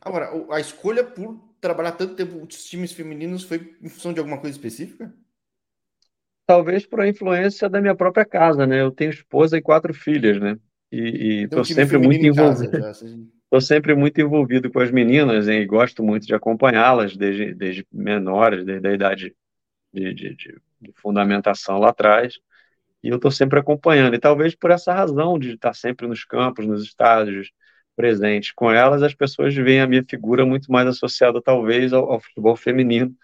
Agora, 0.01 0.31
a 0.51 0.61
escolha 0.61 1.03
por 1.03 1.39
trabalhar 1.61 1.93
tanto 1.93 2.15
tempo 2.15 2.43
os 2.43 2.65
times 2.65 2.93
femininos 2.93 3.45
foi 3.45 3.77
em 3.81 3.89
função 3.89 4.13
de 4.13 4.19
alguma 4.19 4.39
coisa 4.39 4.57
específica? 4.57 5.13
Talvez 6.47 6.85
por 6.85 7.01
a 7.01 7.09
influência 7.09 7.69
da 7.69 7.81
minha 7.81 7.95
própria 7.95 8.25
casa, 8.25 8.67
né? 8.67 8.81
Eu 8.81 8.91
tenho 8.91 9.11
esposa 9.11 9.57
e 9.57 9.63
quatro 9.63 9.95
filhas, 9.95 10.41
né? 10.41 10.59
E 10.93 11.43
estou 11.45 11.65
sempre 11.65 11.99
muito 11.99 12.25
envolvido. 12.25 12.79
Sempre 13.61 13.97
muito 13.97 14.21
envolvido 14.21 14.71
com 14.71 14.79
as 14.79 14.93
meninas 14.93 15.49
hein? 15.49 15.63
e 15.63 15.67
gosto 15.67 16.05
muito 16.05 16.25
de 16.25 16.33
acompanhá-las 16.33 17.17
desde, 17.17 17.53
desde 17.53 17.85
menores, 17.93 18.65
desde 18.65 18.87
a 18.87 18.93
idade 18.93 19.37
de, 19.93 20.15
de, 20.15 20.37
de, 20.37 20.63
de 20.81 20.93
fundamentação 20.95 21.79
lá 21.79 21.89
atrás. 21.89 22.39
E 23.03 23.09
eu 23.09 23.17
estou 23.17 23.31
sempre 23.31 23.59
acompanhando. 23.59 24.15
E 24.15 24.21
talvez 24.21 24.55
por 24.55 24.71
essa 24.71 24.93
razão 24.93 25.37
de 25.37 25.55
estar 25.55 25.75
sempre 25.75 26.07
nos 26.07 26.25
campos, 26.25 26.65
nos 26.65 26.85
estádios, 26.85 27.51
presente 27.97 28.55
com 28.55 28.71
elas, 28.71 29.03
as 29.03 29.15
pessoas 29.15 29.55
veem 29.55 29.81
a 29.81 29.87
minha 29.87 30.05
figura 30.09 30.47
muito 30.47 30.71
mais 30.71 30.87
associada, 30.87 31.43
talvez, 31.43 31.93
ao, 31.93 32.13
ao 32.13 32.21
futebol 32.21 32.57
feminino 32.57 33.15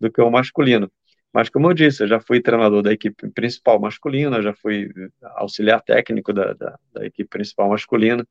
do 0.00 0.10
que 0.10 0.20
ao 0.20 0.30
masculino. 0.30 0.90
Mas, 1.32 1.48
como 1.48 1.70
eu 1.70 1.74
disse, 1.74 2.02
eu 2.02 2.08
já 2.08 2.20
fui 2.20 2.42
treinador 2.42 2.82
da 2.82 2.92
equipe 2.92 3.28
principal 3.30 3.80
masculina, 3.80 4.42
já 4.42 4.52
fui 4.52 4.90
auxiliar 5.36 5.80
técnico 5.82 6.32
da, 6.32 6.52
da, 6.52 6.78
da 6.92 7.06
equipe 7.06 7.28
principal 7.28 7.70
masculina, 7.70 8.26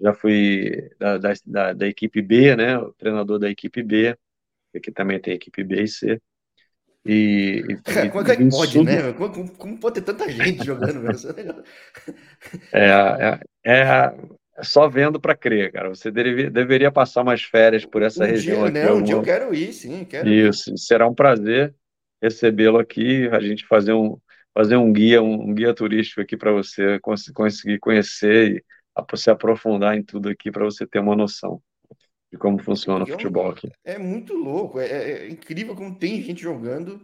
já 0.00 0.14
fui 0.14 0.90
da, 0.98 1.18
da, 1.18 1.72
da, 1.74 1.88
equipe 1.88 2.22
B, 2.22 2.56
né, 2.56 2.78
o 2.78 2.92
treinador 2.94 3.38
da 3.38 3.50
equipe 3.50 3.82
B, 3.82 4.16
que 4.82 4.90
também 4.90 5.20
tem 5.20 5.34
equipe 5.34 5.62
B 5.62 5.82
e 5.82 5.88
C. 5.88 6.22
E, 7.04 7.64
e 7.68 7.76
como 8.10 8.28
é 8.28 8.36
que 8.36 8.48
pode, 8.48 8.84
né? 8.84 9.12
Como, 9.12 9.50
como, 9.52 9.78
pode 9.78 9.96
ter 9.96 10.02
tanta 10.02 10.30
gente 10.30 10.64
jogando? 10.64 11.02
é, 12.72 13.40
é, 13.64 13.72
é, 13.72 14.14
só 14.62 14.88
vendo 14.88 15.20
para 15.20 15.36
crer, 15.36 15.72
cara. 15.72 15.88
Você 15.88 16.10
deveria, 16.10 16.50
deveria 16.50 16.92
passar 16.92 17.24
mais 17.24 17.42
férias 17.42 17.84
por 17.84 18.02
essa 18.02 18.24
um 18.24 18.26
região 18.26 18.70
dia. 18.70 18.70
Né? 18.70 18.92
Um 18.92 19.02
dia 19.02 19.14
eu 19.14 19.22
quero 19.22 19.54
ir, 19.54 19.72
sim. 19.72 20.04
Quero 20.04 20.28
Isso, 20.28 20.72
ir. 20.72 20.78
será 20.78 21.08
um 21.08 21.14
prazer 21.14 21.74
recebê-lo 22.22 22.78
aqui, 22.78 23.28
a 23.28 23.40
gente 23.40 23.66
fazer 23.66 23.92
um, 23.92 24.18
fazer 24.54 24.76
um 24.76 24.92
guia, 24.92 25.22
um, 25.22 25.50
um 25.50 25.54
guia 25.54 25.74
turístico 25.74 26.20
aqui 26.20 26.36
para 26.36 26.52
você 26.52 26.98
cons 27.00 27.28
conseguir 27.30 27.78
conhecer 27.78 28.56
e 28.56 28.64
a, 28.94 29.16
se 29.16 29.30
aprofundar 29.30 29.96
em 29.96 30.02
tudo 30.02 30.28
aqui 30.28 30.50
para 30.50 30.64
você 30.64 30.86
ter 30.86 30.98
uma 30.98 31.14
noção 31.14 31.62
de 32.30 32.36
como 32.36 32.58
funciona 32.58 33.04
o 33.04 33.06
futebol 33.06 33.50
aqui. 33.50 33.70
É 33.84 33.98
muito 33.98 34.34
louco, 34.34 34.78
é, 34.80 34.86
é, 34.86 35.10
é 35.10 35.28
incrível 35.28 35.74
como 35.74 35.94
tem 35.94 36.22
gente 36.22 36.42
jogando. 36.42 37.00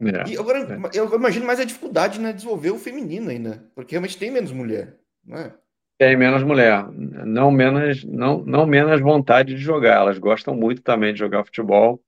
É, 0.00 0.30
e 0.30 0.38
agora, 0.38 0.58
é. 0.58 0.98
eu 0.98 1.14
imagino 1.14 1.46
mais 1.46 1.60
a 1.60 1.64
dificuldade 1.64 2.20
né, 2.20 2.32
desenvolver 2.32 2.70
o 2.70 2.78
feminino 2.78 3.30
ainda, 3.30 3.70
porque 3.74 3.92
realmente 3.92 4.18
tem 4.18 4.30
menos 4.30 4.52
mulher, 4.52 4.98
não 5.24 5.38
é? 5.38 5.54
Tem 5.96 6.16
menos 6.16 6.42
mulher, 6.42 6.90
não 6.90 7.52
menos, 7.52 8.04
não, 8.04 8.44
não 8.44 8.66
menos 8.66 9.00
vontade 9.00 9.54
de 9.54 9.60
jogar. 9.60 9.96
Elas 9.98 10.18
gostam 10.18 10.54
muito 10.54 10.82
também 10.82 11.12
de 11.12 11.20
jogar 11.20 11.44
futebol. 11.44 12.02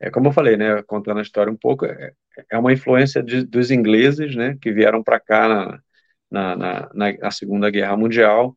É 0.00 0.10
como 0.10 0.28
eu 0.28 0.32
falei, 0.32 0.56
né? 0.56 0.82
Contando 0.82 1.18
a 1.18 1.22
história 1.22 1.52
um 1.52 1.56
pouco, 1.56 1.86
é, 1.86 2.12
é 2.50 2.58
uma 2.58 2.72
influência 2.72 3.22
de, 3.22 3.44
dos 3.44 3.70
ingleses, 3.70 4.34
né? 4.34 4.56
Que 4.60 4.72
vieram 4.72 5.02
para 5.02 5.20
cá 5.20 5.48
na, 5.48 5.80
na, 6.30 6.88
na, 6.92 7.12
na, 7.18 7.30
Segunda 7.30 7.70
Guerra 7.70 7.96
Mundial 7.96 8.56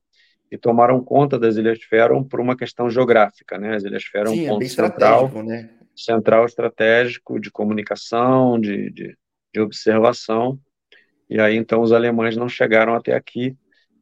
e 0.52 0.58
tomaram 0.58 1.04
conta 1.04 1.38
das 1.38 1.58
Ilhas 1.58 1.80
Faroe 1.84 2.28
por 2.28 2.40
uma 2.40 2.58
questão 2.58 2.90
geográfica, 2.90 3.58
né? 3.58 3.76
As 3.76 3.84
Ilhas 3.84 4.06
Faroe 4.06 4.40
é 4.40 4.44
um 4.44 4.54
ponto 4.54 4.66
é 4.66 4.70
central, 4.70 5.44
né? 5.44 5.70
central 5.96 6.46
estratégico 6.46 7.40
de 7.40 7.52
comunicação, 7.52 8.60
de, 8.60 8.90
de, 8.92 9.18
de 9.54 9.60
observação. 9.60 10.60
E 11.30 11.40
aí 11.40 11.56
então 11.56 11.82
os 11.82 11.92
alemães 11.92 12.38
não 12.38 12.48
chegaram 12.48 12.96
até 12.96 13.14
aqui 13.14 13.56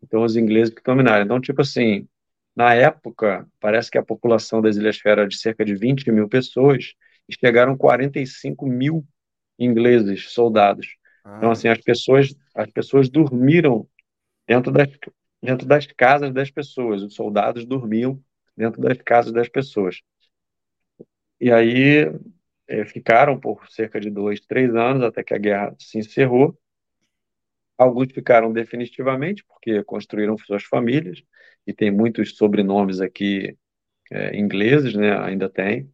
então, 0.05 0.23
os 0.23 0.35
ingleses 0.35 0.73
que 0.73 0.83
dominaram. 0.83 1.25
Então, 1.25 1.41
tipo 1.41 1.61
assim, 1.61 2.07
na 2.55 2.73
época, 2.73 3.47
parece 3.59 3.89
que 3.89 3.97
a 3.97 4.03
população 4.03 4.61
das 4.61 4.77
Ilhas 4.77 4.97
Fera 4.97 5.21
era 5.21 5.27
de 5.27 5.37
cerca 5.37 5.65
de 5.65 5.75
20 5.75 6.11
mil 6.11 6.29
pessoas 6.29 6.93
chegaram 7.29 7.77
45 7.77 8.65
mil 8.67 9.05
ingleses, 9.57 10.31
soldados. 10.31 10.95
Ah. 11.23 11.37
Então, 11.37 11.51
assim, 11.51 11.67
as 11.67 11.79
pessoas, 11.79 12.35
as 12.53 12.69
pessoas 12.69 13.09
dormiram 13.09 13.87
dentro 14.47 14.71
das, 14.71 14.89
dentro 15.41 15.67
das 15.67 15.87
casas 15.87 16.33
das 16.33 16.51
pessoas. 16.51 17.01
Os 17.01 17.15
soldados 17.15 17.65
dormiam 17.65 18.21
dentro 18.55 18.81
das 18.81 18.97
casas 18.99 19.33
das 19.33 19.49
pessoas. 19.49 20.01
E 21.39 21.51
aí 21.51 22.11
é, 22.67 22.85
ficaram 22.85 23.39
por 23.39 23.67
cerca 23.69 23.99
de 23.99 24.09
dois, 24.09 24.39
três 24.39 24.73
anos 24.75 25.03
até 25.03 25.23
que 25.23 25.33
a 25.33 25.37
guerra 25.37 25.75
se 25.79 25.97
encerrou. 25.97 26.57
Alguns 27.77 28.11
ficaram 28.13 28.53
definitivamente, 28.53 29.43
porque 29.43 29.83
construíram 29.83 30.37
suas 30.37 30.63
famílias, 30.63 31.21
e 31.67 31.73
tem 31.73 31.91
muitos 31.91 32.37
sobrenomes 32.37 33.01
aqui 33.01 33.57
é, 34.11 34.37
ingleses, 34.37 34.93
né? 34.95 35.17
ainda 35.19 35.49
tem. 35.49 35.91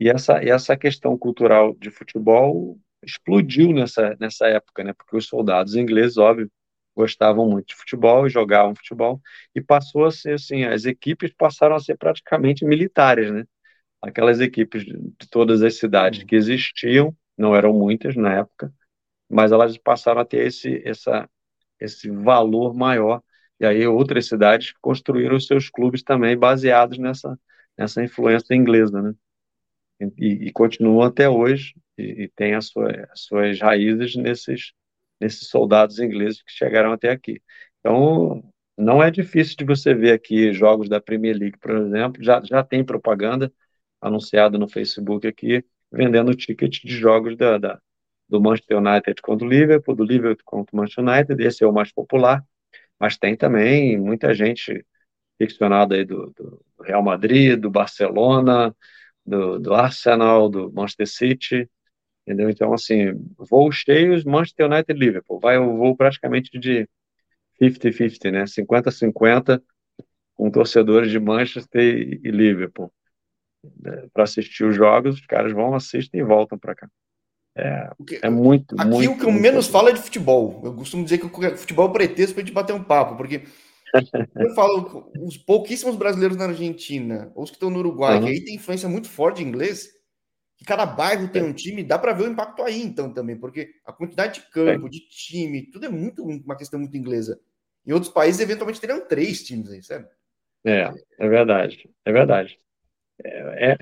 E 0.00 0.08
essa, 0.08 0.34
essa 0.42 0.76
questão 0.76 1.16
cultural 1.16 1.74
de 1.76 1.90
futebol 1.90 2.78
explodiu 3.02 3.72
nessa, 3.72 4.16
nessa 4.20 4.46
época, 4.48 4.84
né? 4.84 4.92
porque 4.92 5.16
os 5.16 5.26
soldados 5.26 5.74
ingleses, 5.76 6.16
óbvio, 6.16 6.50
gostavam 6.94 7.48
muito 7.48 7.68
de 7.68 7.74
futebol 7.74 8.26
e 8.26 8.30
jogavam 8.30 8.74
futebol, 8.74 9.20
e 9.54 9.60
passou 9.60 10.04
a 10.04 10.10
ser 10.10 10.34
assim, 10.34 10.64
as 10.64 10.84
equipes 10.84 11.32
passaram 11.36 11.74
a 11.76 11.80
ser 11.80 11.96
praticamente 11.96 12.64
militares, 12.64 13.32
né? 13.32 13.44
Aquelas 14.02 14.40
equipes 14.40 14.84
de 14.84 15.28
todas 15.30 15.62
as 15.62 15.76
cidades 15.78 16.24
que 16.24 16.36
existiam, 16.36 17.16
não 17.36 17.54
eram 17.56 17.72
muitas 17.72 18.16
na 18.16 18.34
época, 18.34 18.72
mas 19.28 19.52
elas 19.52 19.76
passaram 19.78 20.20
a 20.20 20.24
ter 20.24 20.46
esse, 20.46 20.82
essa, 20.86 21.28
esse 21.80 22.10
valor 22.10 22.74
maior. 22.74 23.22
E 23.60 23.66
aí 23.66 23.86
outras 23.86 24.26
cidades 24.28 24.74
construíram 24.80 25.38
seus 25.40 25.70
clubes 25.70 26.02
também 26.02 26.36
baseados 26.36 26.98
nessa, 26.98 27.38
nessa 27.78 28.02
influência 28.04 28.54
inglesa, 28.54 29.00
né? 29.02 29.14
E, 30.18 30.48
e 30.48 30.52
continuam 30.52 31.02
até 31.02 31.28
hoje 31.28 31.74
e, 31.96 32.24
e 32.24 32.28
tem 32.28 32.54
as, 32.54 32.66
sua, 32.66 32.90
as 33.10 33.20
suas 33.20 33.60
raízes 33.60 34.16
nesses, 34.16 34.72
nesses 35.20 35.48
soldados 35.48 35.98
ingleses 35.98 36.42
que 36.42 36.52
chegaram 36.52 36.92
até 36.92 37.10
aqui. 37.10 37.40
Então, 37.80 38.42
não 38.76 39.02
é 39.02 39.10
difícil 39.10 39.56
de 39.56 39.64
você 39.64 39.94
ver 39.94 40.12
aqui 40.12 40.52
jogos 40.52 40.88
da 40.88 41.00
Premier 41.00 41.36
League, 41.36 41.58
por 41.58 41.70
exemplo, 41.72 42.22
já, 42.22 42.42
já 42.42 42.62
tem 42.64 42.84
propaganda 42.84 43.52
anunciada 44.00 44.58
no 44.58 44.68
Facebook 44.68 45.26
aqui, 45.26 45.64
vendendo 45.90 46.34
ticket 46.34 46.82
de 46.82 46.96
jogos 46.96 47.36
da, 47.36 47.58
da, 47.58 47.80
do 48.28 48.40
Manchester 48.40 48.78
United 48.78 49.20
contra 49.22 49.46
o 49.46 49.50
Liverpool, 49.50 49.94
do 49.94 50.04
Liverpool 50.04 50.44
contra 50.44 50.74
o 50.74 50.76
Manchester 50.76 51.04
United, 51.04 51.42
esse 51.42 51.62
é 51.62 51.66
o 51.66 51.72
mais 51.72 51.92
popular, 51.92 52.44
mas 52.98 53.16
tem 53.16 53.36
também 53.36 53.98
muita 53.98 54.34
gente 54.34 54.84
ficcionada 55.38 55.94
aí 55.94 56.04
do, 56.04 56.30
do 56.30 56.64
Real 56.82 57.02
Madrid, 57.02 57.58
do 57.58 57.70
Barcelona, 57.70 58.74
do, 59.24 59.58
do, 59.58 59.74
Arsenal, 59.74 60.48
do 60.48 60.72
Manchester 60.72 61.06
City, 61.06 61.70
entendeu? 62.26 62.50
Então, 62.50 62.72
assim, 62.72 63.12
voos 63.36 63.76
cheios, 63.76 64.24
Manchester 64.24 64.66
United 64.66 64.92
e 64.92 64.98
Liverpool, 64.98 65.40
vai 65.40 65.58
o 65.58 65.76
voo 65.76 65.96
praticamente 65.96 66.58
de 66.58 66.88
50-50, 67.60 68.30
né? 68.30 68.44
50-50 68.44 69.62
com 70.34 70.50
torcedores 70.50 71.10
de 71.10 71.20
Manchester 71.20 71.80
e, 71.80 72.20
e 72.24 72.30
Liverpool. 72.30 72.92
Para 74.12 74.24
assistir 74.24 74.64
os 74.64 74.74
jogos, 74.74 75.16
os 75.16 75.26
caras 75.26 75.52
vão, 75.52 75.74
assistem 75.74 76.20
e 76.20 76.24
voltam 76.24 76.58
para 76.58 76.74
cá. 76.74 76.88
É, 77.54 77.90
é 78.22 78.30
muito. 78.30 78.74
Aqui 78.78 78.90
muito, 78.90 79.12
o 79.12 79.18
que 79.18 79.24
eu 79.24 79.32
menos 79.32 79.68
falo 79.68 79.88
é 79.88 79.92
de 79.92 80.00
futebol. 80.00 80.60
Eu 80.64 80.74
costumo 80.74 81.04
dizer 81.04 81.18
que 81.18 81.26
o 81.26 81.56
futebol 81.56 81.88
é 81.90 81.92
pretexto 81.92 82.34
para 82.34 82.42
a 82.42 82.46
gente 82.46 82.54
bater 82.54 82.72
um 82.72 82.82
papo, 82.82 83.16
porque 83.16 83.42
eu 84.36 84.54
falo 84.54 85.10
os 85.20 85.36
pouquíssimos 85.36 85.96
brasileiros 85.96 86.36
na 86.36 86.46
Argentina, 86.46 87.30
ou 87.34 87.44
os 87.44 87.50
que 87.50 87.56
estão 87.56 87.70
no 87.70 87.78
Uruguai, 87.78 88.16
uhum. 88.16 88.24
que 88.24 88.30
aí 88.30 88.44
tem 88.44 88.54
influência 88.54 88.88
muito 88.88 89.08
forte 89.08 89.38
de 89.38 89.48
inglês, 89.48 89.88
que 90.56 90.64
cada 90.64 90.86
bairro 90.86 91.28
tem 91.28 91.42
um 91.42 91.52
time, 91.52 91.82
dá 91.82 91.98
para 91.98 92.12
ver 92.12 92.24
o 92.24 92.30
impacto 92.30 92.62
aí 92.62 92.80
então 92.80 93.12
também, 93.12 93.36
porque 93.36 93.70
a 93.84 93.92
quantidade 93.92 94.40
de 94.40 94.50
campo, 94.50 94.86
é. 94.86 94.90
de 94.90 95.00
time, 95.08 95.70
tudo 95.70 95.86
é 95.86 95.88
muito 95.88 96.22
uma 96.22 96.56
questão 96.56 96.78
muito 96.78 96.96
inglesa. 96.96 97.38
Em 97.86 97.92
outros 97.92 98.12
países, 98.12 98.40
eventualmente, 98.40 98.80
teriam 98.80 99.06
três 99.06 99.42
times 99.42 99.70
aí, 99.70 99.82
sabe? 99.82 100.06
É, 100.64 100.88
é 101.18 101.28
verdade, 101.28 101.90
é 102.04 102.12
verdade. 102.12 102.58
É, 103.24 103.72
é, 103.72 103.76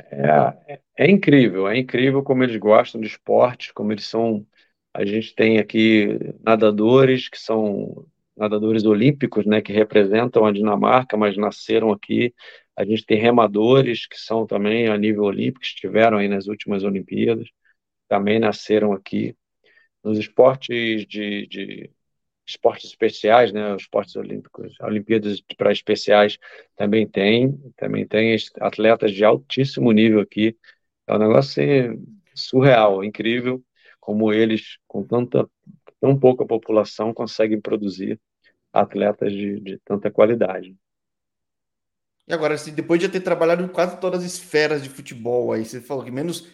é, 0.72 0.80
é, 0.96 1.10
incrível, 1.10 1.68
é 1.68 1.78
incrível 1.78 2.22
como 2.22 2.42
eles 2.42 2.56
gostam 2.56 3.00
de 3.00 3.06
esporte, 3.06 3.72
como 3.72 3.92
eles 3.92 4.06
são. 4.06 4.46
A 4.92 5.04
gente 5.04 5.34
tem 5.34 5.58
aqui 5.58 6.18
nadadores 6.42 7.28
que 7.28 7.38
são 7.38 8.06
nadadores 8.40 8.84
olímpicos, 8.84 9.44
né, 9.46 9.60
que 9.60 9.72
representam 9.72 10.46
a 10.46 10.52
Dinamarca, 10.52 11.16
mas 11.16 11.36
nasceram 11.36 11.92
aqui. 11.92 12.34
A 12.76 12.84
gente 12.84 13.04
tem 13.04 13.18
remadores 13.20 14.06
que 14.06 14.18
são 14.18 14.46
também 14.46 14.88
a 14.88 14.96
nível 14.96 15.24
olímpico, 15.24 15.62
estiveram 15.64 16.18
aí 16.18 16.28
nas 16.28 16.46
últimas 16.48 16.82
Olimpíadas, 16.82 17.48
também 18.08 18.38
nasceram 18.40 18.92
aqui. 18.92 19.36
Nos 20.02 20.18
esportes 20.18 21.06
de, 21.06 21.46
de 21.46 21.90
esportes 22.46 22.90
especiais, 22.90 23.52
né? 23.52 23.74
Os 23.74 23.82
esportes 23.82 24.16
olímpicos, 24.16 24.74
Olimpíadas 24.80 25.42
para 25.58 25.72
especiais 25.72 26.38
também 26.76 27.06
tem, 27.06 27.52
também 27.76 28.06
tem 28.06 28.36
atletas 28.60 29.12
de 29.12 29.24
altíssimo 29.24 29.92
nível 29.92 30.20
aqui. 30.20 30.56
É 31.06 31.14
um 31.14 31.18
negócio 31.18 31.62
assim, 31.62 32.02
surreal, 32.34 33.04
incrível 33.04 33.62
como 34.00 34.32
eles, 34.32 34.78
com 34.88 35.04
tanta 35.04 35.48
tão 36.00 36.18
pouca 36.18 36.46
população, 36.46 37.12
conseguem 37.12 37.60
produzir 37.60 38.18
atletas 38.72 39.32
de, 39.32 39.60
de 39.60 39.78
tanta 39.84 40.10
qualidade. 40.10 40.76
E 42.26 42.32
agora, 42.32 42.54
assim, 42.54 42.72
depois 42.72 43.00
de 43.00 43.08
ter 43.08 43.20
trabalhado 43.20 43.62
em 43.64 43.68
quase 43.68 43.98
todas 43.98 44.20
as 44.20 44.32
esferas 44.32 44.82
de 44.82 44.88
futebol, 44.88 45.52
aí 45.52 45.64
você 45.64 45.80
falou 45.80 46.04
que 46.04 46.10
menos 46.10 46.48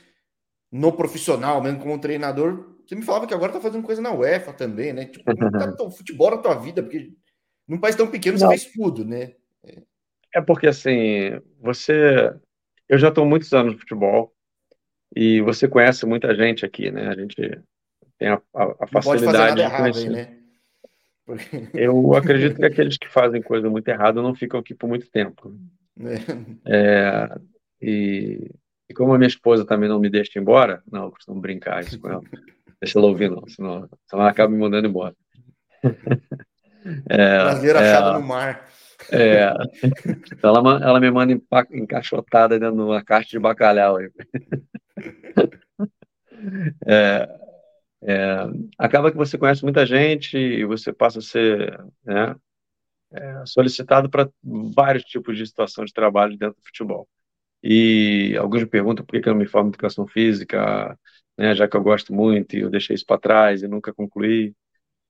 no 0.73 0.93
profissional, 0.93 1.62
mesmo 1.62 1.81
como 1.81 2.01
treinador, 2.01 2.77
você 2.87 2.95
me 2.95 3.03
falava 3.03 3.27
que 3.27 3.35
agora 3.35 3.53
tá 3.53 3.61
fazendo 3.61 3.85
coisa 3.85 4.01
na 4.01 4.12
UEFA 4.12 4.53
também, 4.53 4.93
né? 4.93 5.07
Tipo, 5.07 5.33
não 5.39 5.51
tá 5.51 5.73
tão 5.77 5.91
futebol 5.91 6.31
na 6.31 6.39
tua 6.39 6.55
vida, 6.55 6.83
porque 6.83 7.12
num 7.69 7.79
país 7.79 7.97
tão 7.97 8.11
pequeno 8.11 8.39
não. 8.39 8.49
você 8.49 8.59
fez 8.59 8.73
tudo, 8.73 9.05
né? 9.05 9.35
É 10.35 10.41
porque 10.41 10.67
assim, 10.67 11.41
você. 11.61 12.33
Eu 12.89 12.99
já 12.99 13.09
estou 13.09 13.27
muitos 13.27 13.53
anos 13.53 13.73
no 13.73 13.79
futebol 13.79 14.33
e 15.14 15.41
você 15.41 15.67
conhece 15.67 16.07
muita 16.07 16.35
gente 16.35 16.64
aqui, 16.64 16.91
né? 16.91 17.09
A 17.09 17.14
gente 17.14 17.35
tem 18.19 18.29
a, 18.29 18.41
a, 18.55 18.77
a 18.81 18.87
facilidade 18.87 19.62
de 19.62 19.77
conhecer. 19.77 20.11
Né? 20.11 20.36
Eu 21.74 22.14
acredito 22.14 22.57
que 22.57 22.64
aqueles 22.64 22.97
que 22.97 23.09
fazem 23.09 23.43
coisa 23.43 23.68
muito 23.68 23.89
errada 23.89 24.22
não 24.22 24.35
ficam 24.35 24.61
aqui 24.61 24.74
por 24.74 24.89
muito 24.89 25.11
tempo. 25.11 25.55
É. 26.64 27.29
É, 27.29 27.39
e, 27.81 28.51
e, 28.89 28.95
como 28.95 29.14
a 29.14 29.18
minha 29.18 29.29
esposa 29.29 29.64
também 29.64 29.89
não 29.89 29.99
me 29.99 30.11
deixa 30.11 30.39
embora, 30.39 30.83
não, 30.91 31.05
eu 31.05 31.11
costumo 31.11 31.41
brincar 31.41 31.83
isso 31.83 31.99
com 31.99 32.09
ela. 32.09 32.22
Deixa 32.81 32.99
ela 32.99 33.09
ouvir, 33.09 33.31
não, 33.31 33.47
senão, 33.49 33.89
senão 34.07 34.22
ela 34.22 34.31
acaba 34.31 34.53
me 34.53 34.59
mandando 34.59 34.89
embora. 34.89 35.14
É, 37.09 37.39
Brasileira 37.39 37.81
é, 37.81 37.91
achada 37.91 38.12
no 38.12 38.24
mar. 38.24 38.68
É, 39.11 39.53
então 40.33 40.57
ela, 40.57 40.85
ela 40.85 41.01
me 41.01 41.11
manda 41.11 41.37
encaixotada 41.72 42.61
dentro 42.61 42.77
de 42.77 42.83
uma 42.83 43.03
caixa 43.03 43.31
de 43.31 43.41
bacalhau. 43.41 43.99
É, 46.87 47.29
é, 48.03 48.37
acaba 48.79 49.11
que 49.11 49.17
você 49.17 49.39
conhece 49.39 49.63
muita 49.63 49.87
gente 49.87 50.37
e 50.37 50.65
você 50.65 50.93
passa 50.93 51.19
a 51.19 51.23
ser 51.23 51.79
né, 52.05 52.37
é, 53.13 53.43
solicitado 53.47 54.11
para 54.11 54.31
vários 54.43 55.05
tipos 55.05 55.37
de 55.37 55.47
situação 55.47 55.85
de 55.85 55.93
trabalho 55.93 56.37
dentro 56.39 56.57
do 56.61 56.65
futebol. 56.67 57.09
E 57.63 58.37
alguns 58.39 58.63
me 58.63 58.69
perguntam 58.69 59.05
por 59.05 59.21
que 59.21 59.29
eu 59.29 59.33
não 59.35 59.41
me 59.41 59.47
formo 59.49 59.69
em 59.69 59.71
educação 59.71 60.07
física, 60.07 60.99
né, 61.39 61.55
já 61.55 61.69
que 61.69 61.77
eu 61.77 61.83
gosto 61.83 62.15
muito 62.15 62.57
e 62.57 62.61
eu 62.61 62.71
deixei 62.71 62.95
isso 62.95 63.07
para 63.07 63.21
trás 63.21 63.63
e 63.63 63.69
nunca 63.69 63.93
concluí. 63.95 64.55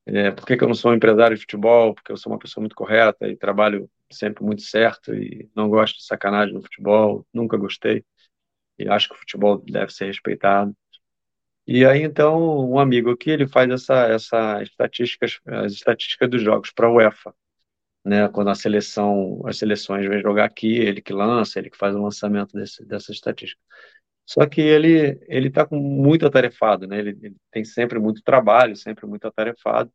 É, 0.07 0.31
por 0.31 0.47
que, 0.47 0.55
eu 0.63 0.69
não 0.69 0.75
sou 0.75 0.93
um 0.93 0.95
empresário 0.95 1.37
de 1.37 1.43
futebol? 1.43 1.95
Porque 1.95 2.13
eu 2.13 2.17
sou 2.17 2.33
uma 2.33 2.39
pessoa 2.39 2.63
muito 2.63 2.77
correta 2.77 3.29
e 3.29 3.37
trabalho 3.37 3.91
sempre 4.13 4.45
muito 4.45 4.63
certo 4.63 5.15
e 5.15 5.51
não 5.55 5.69
gosto 5.69 5.97
de 5.99 6.05
sacanagem 6.07 6.55
no 6.55 6.63
futebol, 6.63 7.27
nunca 7.33 7.57
gostei. 7.57 8.05
E 8.79 8.89
acho 8.89 9.09
que 9.09 9.15
o 9.15 9.19
futebol 9.19 9.59
deve 9.59 9.93
ser 9.93 10.07
respeitado. 10.07 10.75
E 11.67 11.85
aí, 11.85 12.03
então, 12.03 12.71
um 12.71 12.79
amigo 12.79 13.11
aqui, 13.11 13.31
ele 13.31 13.47
faz 13.49 13.69
essa, 13.71 14.07
essa 14.09 14.63
estatísticas, 14.63 15.41
as 15.47 15.73
estatísticas 15.73 16.31
dos 16.31 16.43
jogos 16.43 16.71
para 16.71 16.87
a 16.87 16.93
UEFA, 16.93 17.35
né? 18.05 18.29
Quando 18.29 18.51
a 18.51 18.55
seleção, 18.55 19.43
as 19.47 19.59
seleções 19.59 20.07
vêm 20.09 20.23
jogar 20.23 20.45
aqui, 20.47 20.77
ele 20.79 21.03
que 21.03 21.13
lança, 21.13 21.59
ele 21.59 21.71
que 21.71 21.77
faz 21.79 21.95
o 21.97 22.03
lançamento 22.03 22.53
desse, 22.55 22.85
dessa 22.87 23.13
estatística. 23.13 23.61
Só 24.27 24.47
que 24.47 24.61
ele 24.61 25.21
ele 25.29 25.49
está 25.49 25.67
com 25.67 25.79
muito 25.79 26.27
atarefado, 26.27 26.87
né? 26.87 26.99
Ele, 27.01 27.11
ele, 27.23 27.37
tem 27.53 27.65
sempre 27.65 27.99
muito 27.99 28.23
trabalho, 28.23 28.77
sempre 28.77 29.07
muito 29.07 29.27
atarefado 29.27 29.93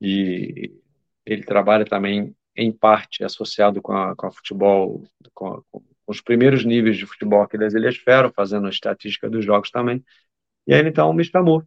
e 0.00 0.72
ele 1.24 1.42
trabalha 1.44 1.84
também 1.84 2.34
em 2.56 2.72
parte 2.72 3.24
associado 3.24 3.82
com 3.82 3.92
a, 3.92 4.16
com 4.16 4.26
a 4.26 4.32
futebol, 4.32 5.04
com, 5.34 5.48
a, 5.48 5.62
com 5.70 5.82
os 6.06 6.20
primeiros 6.20 6.64
níveis 6.64 6.96
de 6.96 7.06
futebol 7.06 7.42
aqui 7.42 7.58
das 7.58 7.74
Ilhas 7.74 7.96
Fero, 7.96 8.32
fazendo 8.34 8.66
a 8.66 8.70
estatística 8.70 9.28
dos 9.28 9.44
jogos 9.44 9.70
também. 9.70 10.04
E 10.66 10.74
aí 10.74 10.86
então 10.86 11.12
me 11.12 11.24
chamou 11.24 11.62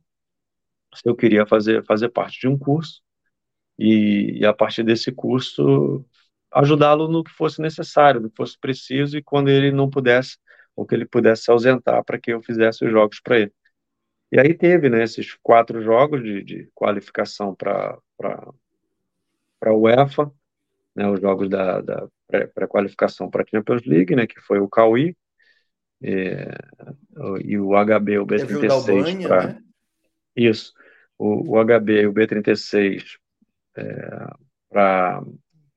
se 0.96 1.08
eu 1.08 1.16
queria 1.16 1.46
fazer 1.46 1.84
fazer 1.86 2.10
parte 2.10 2.40
de 2.40 2.48
um 2.48 2.58
curso 2.58 3.02
e, 3.80 4.40
e 4.40 4.46
a 4.46 4.54
partir 4.54 4.84
desse 4.84 5.12
curso 5.12 6.06
ajudá-lo 6.52 7.08
no 7.10 7.24
que 7.24 7.32
fosse 7.32 7.62
necessário, 7.62 8.22
no 8.22 8.30
que 8.30 8.38
fosse 8.38 8.58
preciso 8.60 9.18
e 9.18 9.24
quando 9.24 9.50
ele 9.50 9.72
não 9.72 9.90
pudesse 9.90 10.38
ou 10.76 10.86
que 10.86 10.96
ele 10.96 11.06
pudesse 11.06 11.44
se 11.44 11.52
ausentar 11.52 12.04
para 12.04 12.20
que 12.20 12.34
eu 12.34 12.42
fizesse 12.42 12.86
os 12.86 12.92
jogos 12.92 13.20
para 13.22 13.40
ele. 13.40 13.54
E 14.32 14.40
aí 14.40 14.54
teve 14.54 14.90
né, 14.90 15.04
esses 15.04 15.36
quatro 15.44 15.82
jogos 15.82 16.24
de, 16.24 16.44
de 16.44 16.72
qualificação 16.76 17.56
para 17.56 17.98
a 19.62 19.74
UEFA, 19.74 20.32
né, 20.96 21.10
os 21.10 21.20
jogos 21.22 21.50
da, 21.50 21.82
da 21.82 22.08
pré-qualificação 22.28 23.30
para 23.30 23.44
a 23.44 23.48
Champions 23.48 23.86
League, 23.86 24.16
né, 24.16 24.28
que 24.28 24.40
foi 24.42 24.60
o 24.60 24.70
Cauí, 24.70 25.16
é, 26.02 26.58
e 27.44 27.58
o 27.58 27.72
HB, 27.72 28.20
o 28.20 28.26
B36 28.26 29.28
para 29.28 29.48
né? 29.48 29.62
isso, 30.36 30.74
o, 31.18 31.58
o 31.58 31.66
HB 31.66 32.02
e 32.02 32.08
o 32.08 32.14
B36 32.14 33.04
é, 33.76 34.28
para 34.70 35.22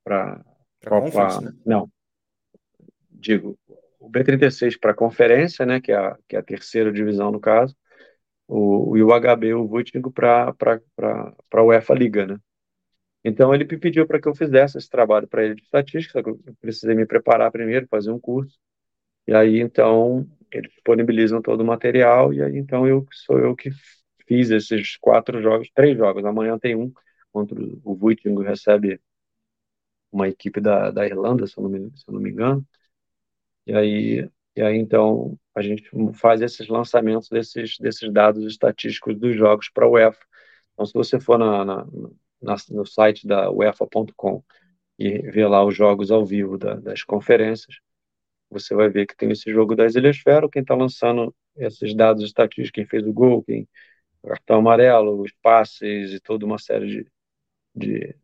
para 0.05 0.41
né? 1.41 1.53
não, 1.65 1.91
digo, 3.11 3.59
o 3.99 4.11
B36 4.11 4.79
para 4.79 4.95
conferência, 4.95 5.65
né, 5.65 5.81
que 5.81 5.93
é 5.93 5.97
a, 5.97 6.19
que 6.29 6.37
é 6.37 6.39
a 6.39 6.43
terceira 6.43 6.93
divisão 6.93 7.31
no 7.31 7.41
caso, 7.41 7.77
o, 8.47 8.97
e 8.97 9.03
o 9.03 9.09
HB, 9.09 9.55
o 9.55 9.67
Vutingo 9.67 10.13
para 10.13 10.53
para 10.55 11.65
UEFA 11.65 11.95
Liga, 11.95 12.27
né? 12.27 12.39
Então 13.25 13.55
ele 13.55 13.65
me 13.65 13.79
pediu 13.79 14.07
para 14.07 14.21
que 14.21 14.29
eu 14.29 14.35
fizesse 14.35 14.77
esse 14.77 14.91
trabalho 14.91 15.29
para 15.29 15.45
ele 15.45 15.55
de 15.55 15.63
estatística, 15.63 16.21
eu 16.21 16.39
precisei 16.61 16.95
me 16.95 17.07
preparar 17.07 17.53
primeiro, 17.53 17.87
fazer 17.89 18.11
um 18.11 18.19
curso. 18.19 18.59
E 19.27 19.35
aí 19.35 19.61
então 19.61 20.27
eles 20.51 20.71
disponibilizam 20.73 21.41
todo 21.43 21.61
o 21.63 21.67
material 21.67 22.33
e 22.33 22.43
aí 22.43 22.57
então 22.59 22.87
eu 22.87 23.07
sou 23.13 23.39
eu 23.39 23.57
que 23.57 23.71
fiz 24.27 24.51
esses 24.51 24.97
quatro 24.97 25.41
jogos, 25.43 25.71
três 25.75 25.97
jogos. 25.97 26.25
Amanhã 26.25 26.59
tem 26.59 26.77
um 26.77 26.93
contra 27.33 27.59
o 27.85 27.95
Vuiting 27.95 28.35
recebe 28.43 29.01
uma 30.11 30.29
equipe 30.29 30.61
da, 30.61 30.91
da 30.91 31.07
Irlanda, 31.07 31.47
se 31.47 31.57
eu, 31.59 31.63
não 31.65 31.71
me, 31.71 31.91
se 31.97 32.05
eu 32.07 32.15
não 32.15 32.21
me 32.21 32.31
engano. 32.31 32.67
E 33.67 33.75
aí 33.75 34.31
e 34.55 34.61
aí 34.63 34.77
então 34.77 35.39
a 35.55 35.63
gente 35.63 35.89
faz 36.15 36.43
esses 36.43 36.69
lançamentos 36.69 37.29
desses 37.29 37.79
desses 37.79 38.13
dados 38.13 38.45
estatísticos 38.45 39.19
dos 39.19 39.37
jogos 39.37 39.69
para 39.71 39.87
a 39.87 39.89
UEFA. 39.89 40.21
Então 40.75 40.87
se 40.87 40.93
você 40.95 41.21
for 41.21 41.39
na, 41.39 41.65
na, 41.65 41.87
na 42.43 42.57
no 42.71 42.85
site 42.87 43.27
da 43.27 43.51
UEFA.com 43.51 44.45
e 44.99 45.19
ver 45.31 45.49
lá 45.49 45.65
os 45.65 45.77
jogos 45.77 46.11
ao 46.11 46.25
vivo 46.25 46.59
da, 46.59 46.75
das 46.75 47.03
conferências, 47.03 47.77
você 48.53 48.75
vai 48.75 48.89
ver 48.89 49.07
que 49.07 49.17
tem 49.17 49.31
esse 49.31 49.51
jogo 49.53 49.75
das 49.75 49.95
Ilhas 49.95 50.19
Fero, 50.19 50.49
quem 50.49 50.63
está 50.63 50.75
lançando 50.75 51.35
esses 51.57 51.95
dados 51.95 52.23
estatísticos, 52.23 52.71
quem 52.71 52.87
fez 52.87 53.07
o 53.07 53.13
gol, 53.13 53.43
quem 53.43 53.69
cartão 54.23 54.59
amarelo, 54.59 55.21
os 55.21 55.33
passes 55.43 56.13
e 56.13 56.21
toda 56.21 56.47
uma 56.47 56.59
série 56.59 56.87
de, 56.87 57.07
de, 57.75 58.17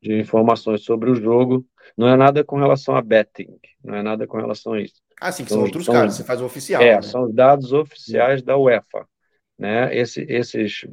de, 0.00 0.18
informações 0.20 0.84
sobre 0.84 1.10
o 1.10 1.14
jogo. 1.14 1.66
Não 1.96 2.08
é 2.08 2.16
nada 2.16 2.44
com 2.44 2.56
relação 2.56 2.96
a 2.96 3.02
betting, 3.02 3.58
não 3.82 3.94
é 3.94 4.02
nada 4.02 4.26
com 4.26 4.36
relação 4.36 4.74
a 4.74 4.80
isso. 4.80 5.02
Ah, 5.20 5.32
sim, 5.32 5.44
que 5.44 5.50
são, 5.50 5.58
são 5.58 5.64
outros 5.64 5.84
são, 5.84 5.94
caras, 5.94 6.14
você 6.14 6.24
faz 6.24 6.40
o 6.40 6.44
oficial. 6.44 6.82
É, 6.82 6.96
né? 6.96 7.02
são 7.02 7.24
os 7.24 7.34
dados 7.34 7.72
oficiais 7.72 8.42
da 8.42 8.56
UEFA. 8.56 9.08
Né? 9.58 9.96
Esse, 9.96 10.22
esses, 10.28 10.84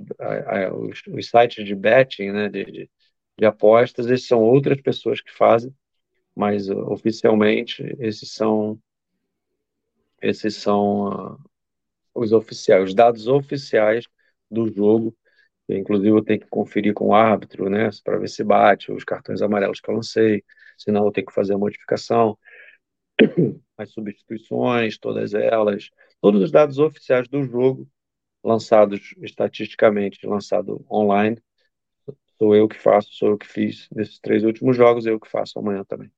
os, 0.74 1.02
os, 1.08 1.30
sites 1.30 1.66
de 1.66 1.76
betting, 1.76 2.32
né, 2.32 2.50
de, 2.50 2.66
de, 2.66 2.90
de 3.38 3.46
apostas, 3.46 4.08
esses 4.08 4.28
são 4.28 4.40
outras 4.40 4.80
pessoas 4.82 5.22
que 5.22 5.32
fazem, 5.32 5.74
mas 6.42 6.70
uh, 6.70 6.92
oficialmente 6.92 7.84
esses 8.00 8.34
são 8.34 8.80
esses 10.20 10.56
são 10.56 11.36
uh, 11.36 11.40
os 12.16 12.32
oficiais, 12.34 12.86
os 12.86 12.96
dados 12.96 13.28
oficiais 13.28 14.06
do 14.50 14.68
jogo. 14.68 15.16
Inclusive 15.70 16.10
eu 16.10 16.24
tenho 16.24 16.40
que 16.40 16.48
conferir 16.48 16.94
com 16.96 17.10
o 17.10 17.14
árbitro, 17.16 17.70
né, 17.70 17.90
para 18.04 18.18
ver 18.18 18.28
se 18.28 18.44
bate 18.44 18.92
os 18.92 19.04
cartões 19.04 19.42
amarelos 19.44 19.80
que 19.80 19.90
eu 19.90 19.96
lancei, 19.96 20.44
senão 20.78 21.06
eu 21.06 21.12
tenho 21.12 21.28
que 21.28 21.34
fazer 21.34 21.54
a 21.54 21.58
modificação, 21.60 22.38
as 23.78 23.92
substituições, 23.92 24.98
todas 24.98 25.36
elas, 25.36 25.92
todos 26.20 26.42
os 26.42 26.52
dados 26.52 26.80
oficiais 26.80 27.28
do 27.28 27.44
jogo 27.44 27.88
lançados 28.44 29.14
estatisticamente, 29.22 30.26
lançado 30.26 30.84
online, 30.92 31.38
sou 32.40 32.56
eu 32.56 32.68
que 32.68 32.80
faço, 32.80 33.14
sou 33.14 33.30
eu 33.30 33.38
que 33.38 33.48
fiz 33.48 33.88
nesses 33.92 34.20
três 34.20 34.44
últimos 34.44 34.76
jogos, 34.76 35.06
eu 35.06 35.20
que 35.20 35.30
faço 35.30 35.60
amanhã 35.60 35.84
também. 35.86 36.12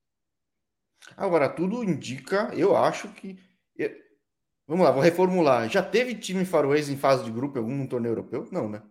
Agora, 1.15 1.49
tudo 1.49 1.83
indica, 1.83 2.51
eu 2.53 2.75
acho 2.75 3.07
que. 3.09 3.37
Vamos 4.67 4.85
lá, 4.85 4.91
vou 4.91 5.01
reformular. 5.01 5.69
Já 5.69 5.83
teve 5.83 6.15
time 6.15 6.45
faroês 6.45 6.89
em 6.89 6.95
fase 6.95 7.25
de 7.25 7.31
grupo 7.31 7.59
algum 7.59 7.85
torneio 7.85 8.11
europeu? 8.11 8.47
Não, 8.51 8.69
né? 8.69 8.81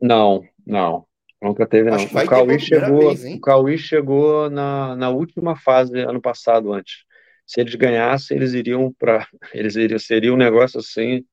Não, 0.00 0.42
não. 0.66 1.06
Nunca 1.40 1.66
teve, 1.66 1.90
não. 1.90 2.02
O 2.02 2.26
Cauí, 2.26 2.58
chegou, 2.58 3.14
vez, 3.14 3.24
o 3.24 3.40
Cauí 3.40 3.78
chegou 3.78 4.50
na, 4.50 4.96
na 4.96 5.10
última 5.10 5.54
fase 5.54 6.00
ano 6.00 6.20
passado, 6.20 6.72
antes. 6.72 7.04
Se 7.46 7.60
eles 7.60 7.74
ganhassem, 7.76 8.36
eles 8.36 8.52
iriam 8.52 8.92
para. 8.98 9.26
Eles 9.54 9.76
iriam, 9.76 9.98
seria 9.98 10.34
um 10.34 10.36
negócio 10.36 10.80
assim 10.80 11.24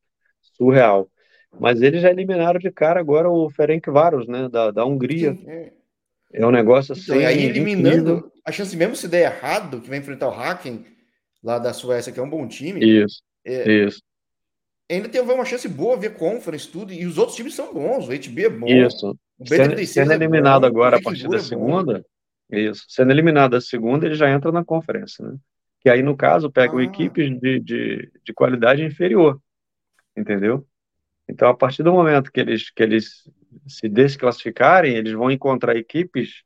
surreal. 0.55 1.09
Mas 1.59 1.81
eles 1.81 2.01
já 2.01 2.09
eliminaram 2.09 2.59
de 2.59 2.71
cara 2.71 2.99
agora 2.99 3.29
o 3.29 3.49
Ferencváros, 3.49 4.27
né, 4.27 4.49
da, 4.49 4.71
da 4.71 4.85
Hungria. 4.85 5.33
Sim, 5.33 5.47
é. 5.47 5.73
é. 6.33 6.45
um 6.45 6.51
negócio 6.51 6.93
assim. 6.93 7.15
Então, 7.15 7.27
aí 7.27 7.45
eliminando, 7.45 8.17
incrível. 8.17 8.32
A 8.45 8.51
chance 8.51 8.75
mesmo 8.75 8.95
se 8.95 9.07
der 9.07 9.31
errado, 9.31 9.81
que 9.81 9.89
vai 9.89 9.97
enfrentar 9.97 10.27
o 10.27 10.33
Haken 10.33 10.85
lá 11.43 11.59
da 11.59 11.73
Suécia, 11.73 12.11
que 12.11 12.19
é 12.19 12.23
um 12.23 12.29
bom 12.29 12.47
time. 12.47 13.03
Isso. 13.03 13.21
É, 13.45 13.85
isso. 13.85 14.01
Ainda 14.89 15.09
tem 15.09 15.21
uma 15.21 15.45
chance 15.45 15.67
boa 15.67 15.97
ver 15.97 16.15
Conference 16.15 16.67
tudo 16.67 16.93
e 16.93 17.05
os 17.05 17.17
outros 17.17 17.35
times 17.35 17.55
são 17.55 17.73
bons, 17.73 18.07
o 18.07 18.11
HB 18.11 18.45
é 18.45 18.49
bom. 18.49 18.67
Isso. 18.67 19.17
Sendo, 19.45 19.85
sendo 19.85 20.11
é 20.11 20.15
eliminado 20.15 20.61
bom, 20.61 20.67
agora 20.67 20.97
a 20.97 21.01
partir 21.01 21.27
da 21.27 21.37
é 21.37 21.39
segunda, 21.39 22.05
isso. 22.51 22.85
Sendo 22.87 23.11
eliminado 23.11 23.51
da 23.51 23.61
segunda, 23.61 24.05
ele 24.05 24.15
já 24.15 24.29
entra 24.29 24.51
na 24.51 24.63
conferência, 24.63 25.25
né? 25.25 25.35
Que 25.79 25.89
aí, 25.89 26.01
no 26.01 26.15
caso, 26.15 26.51
pegam 26.51 26.77
ah. 26.77 26.83
equipes 26.83 27.29
de, 27.39 27.59
de, 27.59 28.11
de 28.23 28.33
qualidade 28.33 28.83
inferior, 28.83 29.39
entendeu? 30.15 30.65
Então, 31.27 31.49
a 31.49 31.53
partir 31.53 31.83
do 31.83 31.91
momento 31.91 32.31
que 32.31 32.39
eles, 32.39 32.69
que 32.69 32.83
eles 32.83 33.29
se 33.67 33.89
desclassificarem, 33.89 34.95
eles 34.95 35.13
vão 35.13 35.31
encontrar 35.31 35.75
equipes, 35.75 36.43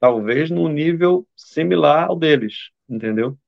talvez, 0.00 0.50
num 0.50 0.68
nível 0.68 1.26
similar 1.36 2.08
ao 2.08 2.16
deles, 2.18 2.70
entendeu? 2.88 3.38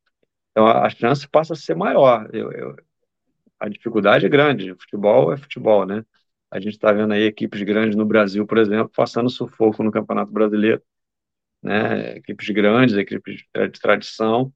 Então, 0.51 0.67
a, 0.67 0.87
a 0.87 0.91
chance 0.91 1.29
passa 1.29 1.53
a 1.53 1.57
ser 1.57 1.75
maior. 1.77 2.29
Eu, 2.33 2.53
eu, 2.53 2.77
a 3.59 3.69
dificuldade 3.69 4.27
é 4.27 4.29
grande. 4.29 4.75
Futebol 4.75 5.33
é 5.33 5.37
futebol, 5.37 5.87
né? 5.87 6.05
A 6.51 6.59
gente 6.59 6.73
está 6.75 6.93
vendo 6.93 7.13
aí 7.13 7.23
equipes 7.23 7.63
grandes 7.63 7.95
no 7.95 8.05
Brasil, 8.05 8.47
por 8.47 8.59
exemplo, 8.59 8.91
passando 8.95 9.31
sufoco 9.31 9.83
no 9.85 9.93
Campeonato 9.93 10.33
Brasileiro, 10.33 10.83
né? 11.63 12.17
Equipes 12.17 12.49
grandes, 12.51 12.97
equipes 12.97 13.45
de 13.55 13.81
tradição, 13.81 14.53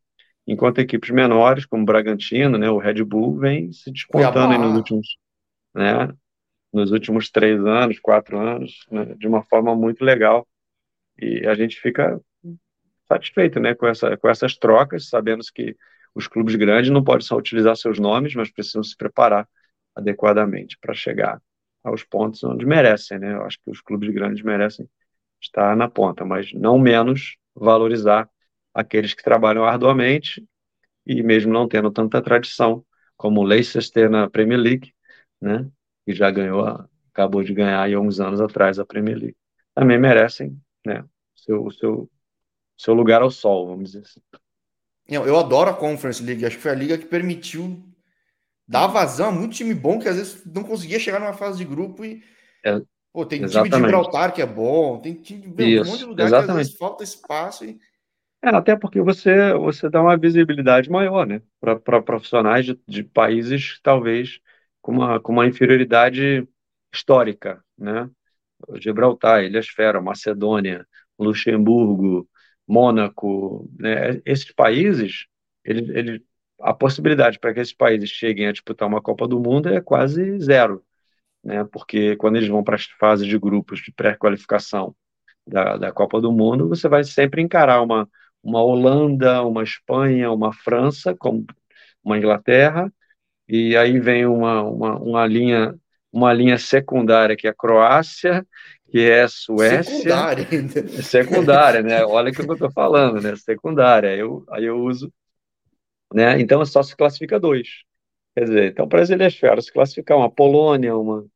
enquanto 0.46 0.80
equipes 0.80 1.10
menores, 1.10 1.66
como 1.66 1.82
o 1.82 1.86
Bragantino, 1.86 2.58
né? 2.58 2.68
O 2.70 2.78
Red 2.78 3.04
Bull 3.04 3.38
vem 3.38 3.72
se 3.72 3.92
despontando 3.92 4.58
nos 4.58 4.76
últimos, 4.76 5.16
né? 5.74 6.12
Nos 6.72 6.90
últimos 6.90 7.30
três 7.30 7.64
anos, 7.64 8.00
quatro 8.00 8.38
anos, 8.38 8.84
né? 8.90 9.14
de 9.16 9.28
uma 9.28 9.44
forma 9.44 9.76
muito 9.76 10.04
legal. 10.04 10.44
E 11.18 11.46
a 11.46 11.54
gente 11.54 11.80
fica 11.80 12.20
satisfeito, 13.08 13.60
né? 13.60 13.74
Com 13.74 13.86
essa, 13.86 14.16
com 14.16 14.28
essas 14.28 14.56
trocas, 14.56 15.08
sabendo 15.08 15.42
que 15.54 15.76
os 16.14 16.28
clubes 16.28 16.54
grandes 16.54 16.90
não 16.90 17.02
podem 17.02 17.26
só 17.26 17.36
utilizar 17.36 17.76
seus 17.76 17.98
nomes, 17.98 18.34
mas 18.34 18.50
precisam 18.50 18.82
se 18.82 18.96
preparar 18.96 19.48
adequadamente 19.94 20.78
para 20.80 20.94
chegar 20.94 21.40
aos 21.82 22.02
pontos 22.02 22.42
onde 22.44 22.64
merecem, 22.64 23.18
né? 23.18 23.34
Eu 23.34 23.42
acho 23.42 23.58
que 23.62 23.70
os 23.70 23.80
clubes 23.80 24.12
grandes 24.12 24.42
merecem 24.42 24.88
estar 25.40 25.76
na 25.76 25.88
ponta, 25.88 26.24
mas 26.24 26.52
não 26.52 26.78
menos 26.78 27.36
valorizar 27.54 28.28
aqueles 28.72 29.14
que 29.14 29.22
trabalham 29.22 29.64
arduamente 29.64 30.44
e 31.06 31.22
mesmo 31.22 31.52
não 31.52 31.68
tendo 31.68 31.90
tanta 31.90 32.22
tradição, 32.22 32.84
como 33.16 33.40
o 33.40 33.44
Leicester 33.44 34.10
na 34.10 34.28
Premier 34.28 34.58
League, 34.58 34.94
né? 35.40 35.68
Que 36.06 36.14
já 36.14 36.30
ganhou, 36.30 36.64
acabou 37.12 37.42
de 37.42 37.52
ganhar 37.54 37.84
há 37.84 38.00
uns 38.00 38.20
anos 38.20 38.40
atrás 38.40 38.78
a 38.78 38.86
Premier 38.86 39.18
League. 39.18 39.36
Também 39.74 39.98
merecem, 39.98 40.58
né? 40.84 41.04
Seu, 41.34 41.70
seu, 41.70 42.10
seu 42.76 42.94
lugar 42.94 43.22
ao 43.22 43.30
sol, 43.30 43.68
vamos 43.68 43.92
dizer 43.92 44.04
assim. 44.04 44.20
Eu 45.06 45.38
adoro 45.38 45.70
a 45.70 45.74
Conference 45.74 46.22
League, 46.22 46.46
acho 46.46 46.56
que 46.56 46.62
foi 46.62 46.70
a 46.70 46.76
liga 46.76 46.96
que 46.96 47.04
permitiu 47.04 47.82
dar 48.66 48.86
vazão 48.86 49.28
a 49.28 49.32
muito 49.32 49.54
time 49.54 49.74
bom 49.74 49.98
que 49.98 50.08
às 50.08 50.16
vezes 50.16 50.42
não 50.46 50.64
conseguia 50.64 50.98
chegar 50.98 51.20
numa 51.20 51.34
fase 51.34 51.58
de 51.58 51.64
grupo 51.64 52.04
e. 52.04 52.22
É, 52.64 52.80
pô, 53.12 53.26
tem 53.26 53.42
exatamente. 53.42 53.72
time 53.72 53.82
de 53.82 53.86
Gibraltar 53.86 54.32
que 54.32 54.40
é 54.40 54.46
bom, 54.46 54.98
tem 54.98 55.14
time 55.14 55.42
de 55.42 55.80
um 55.80 55.84
monte 55.84 55.98
de 55.98 56.04
lugar 56.06 56.26
exatamente. 56.26 56.46
que 56.46 56.50
às 56.50 56.56
vezes 56.56 56.78
falta 56.78 57.04
espaço. 57.04 57.64
E... 57.66 57.78
É, 58.42 58.48
até 58.48 58.76
porque 58.76 59.00
você, 59.00 59.52
você 59.54 59.90
dá 59.90 60.00
uma 60.00 60.16
visibilidade 60.16 60.90
maior, 60.90 61.26
né? 61.26 61.42
Para 61.60 62.02
profissionais 62.02 62.64
de, 62.64 62.80
de, 62.88 63.04
países 63.04 63.78
talvez 63.82 64.40
com 64.80 64.92
uma, 64.92 65.20
com 65.20 65.32
uma 65.32 65.46
inferioridade 65.46 66.48
histórica, 66.92 67.62
né? 67.76 68.08
Gibraltar, 68.80 69.44
Ilhas 69.44 69.68
Fera, 69.68 70.00
Macedônia, 70.00 70.86
Luxemburgo, 71.18 72.28
Mônaco, 72.66 73.70
né? 73.78 74.20
esses 74.24 74.52
países, 74.52 75.26
ele, 75.64 75.98
ele, 75.98 76.24
a 76.60 76.72
possibilidade 76.74 77.38
para 77.38 77.52
que 77.54 77.60
esses 77.60 77.74
países 77.74 78.10
cheguem 78.10 78.46
a 78.46 78.52
disputar 78.52 78.88
uma 78.88 79.02
Copa 79.02 79.28
do 79.28 79.40
Mundo 79.40 79.68
é 79.68 79.80
quase 79.80 80.38
zero, 80.40 80.82
né? 81.42 81.64
porque 81.64 82.16
quando 82.16 82.36
eles 82.36 82.48
vão 82.48 82.64
para 82.64 82.76
as 82.76 82.84
fases 82.98 83.26
de 83.26 83.38
grupos 83.38 83.80
de 83.80 83.92
pré-qualificação 83.92 84.94
da, 85.46 85.76
da 85.76 85.92
Copa 85.92 86.20
do 86.20 86.32
Mundo, 86.32 86.68
você 86.68 86.88
vai 86.88 87.04
sempre 87.04 87.42
encarar 87.42 87.82
uma, 87.82 88.08
uma 88.42 88.62
Holanda, 88.62 89.42
uma 89.42 89.62
Espanha, 89.62 90.30
uma 90.32 90.52
França, 90.52 91.14
como 91.14 91.46
uma 92.02 92.18
Inglaterra, 92.18 92.92
e 93.48 93.76
aí 93.76 94.00
vem 94.00 94.26
uma, 94.26 94.62
uma, 94.62 94.98
uma 94.98 95.26
linha 95.26 95.78
uma 96.14 96.32
linha 96.32 96.56
secundária 96.56 97.36
que 97.36 97.48
é 97.48 97.50
a 97.50 97.54
Croácia, 97.54 98.46
que 98.88 99.00
é 99.00 99.26
Suécia. 99.26 99.82
Secundária 99.82 100.48
ainda. 100.50 100.78
É 100.78 101.02
secundária, 101.02 101.82
né? 101.82 102.04
Olha 102.04 102.30
o 102.30 102.32
que 102.32 102.40
eu 102.40 102.52
estou 102.52 102.70
falando, 102.70 103.20
né? 103.20 103.34
Secundária. 103.34 104.14
Eu, 104.14 104.44
aí 104.48 104.64
eu 104.64 104.78
uso. 104.78 105.12
Né? 106.12 106.40
Então 106.40 106.62
é 106.62 106.64
só 106.64 106.82
se 106.82 106.96
classifica 106.96 107.40
dois. 107.40 107.68
Quer 108.36 108.44
dizer, 108.44 108.70
então 108.70 108.88
para 108.88 109.02
as 109.02 109.10
Ilhas 109.10 109.34
Feras, 109.34 109.64
se 109.64 109.72
classificar 109.72 110.16
uma 110.16 110.30
Polônia, 110.30 110.96
uma. 110.96 111.26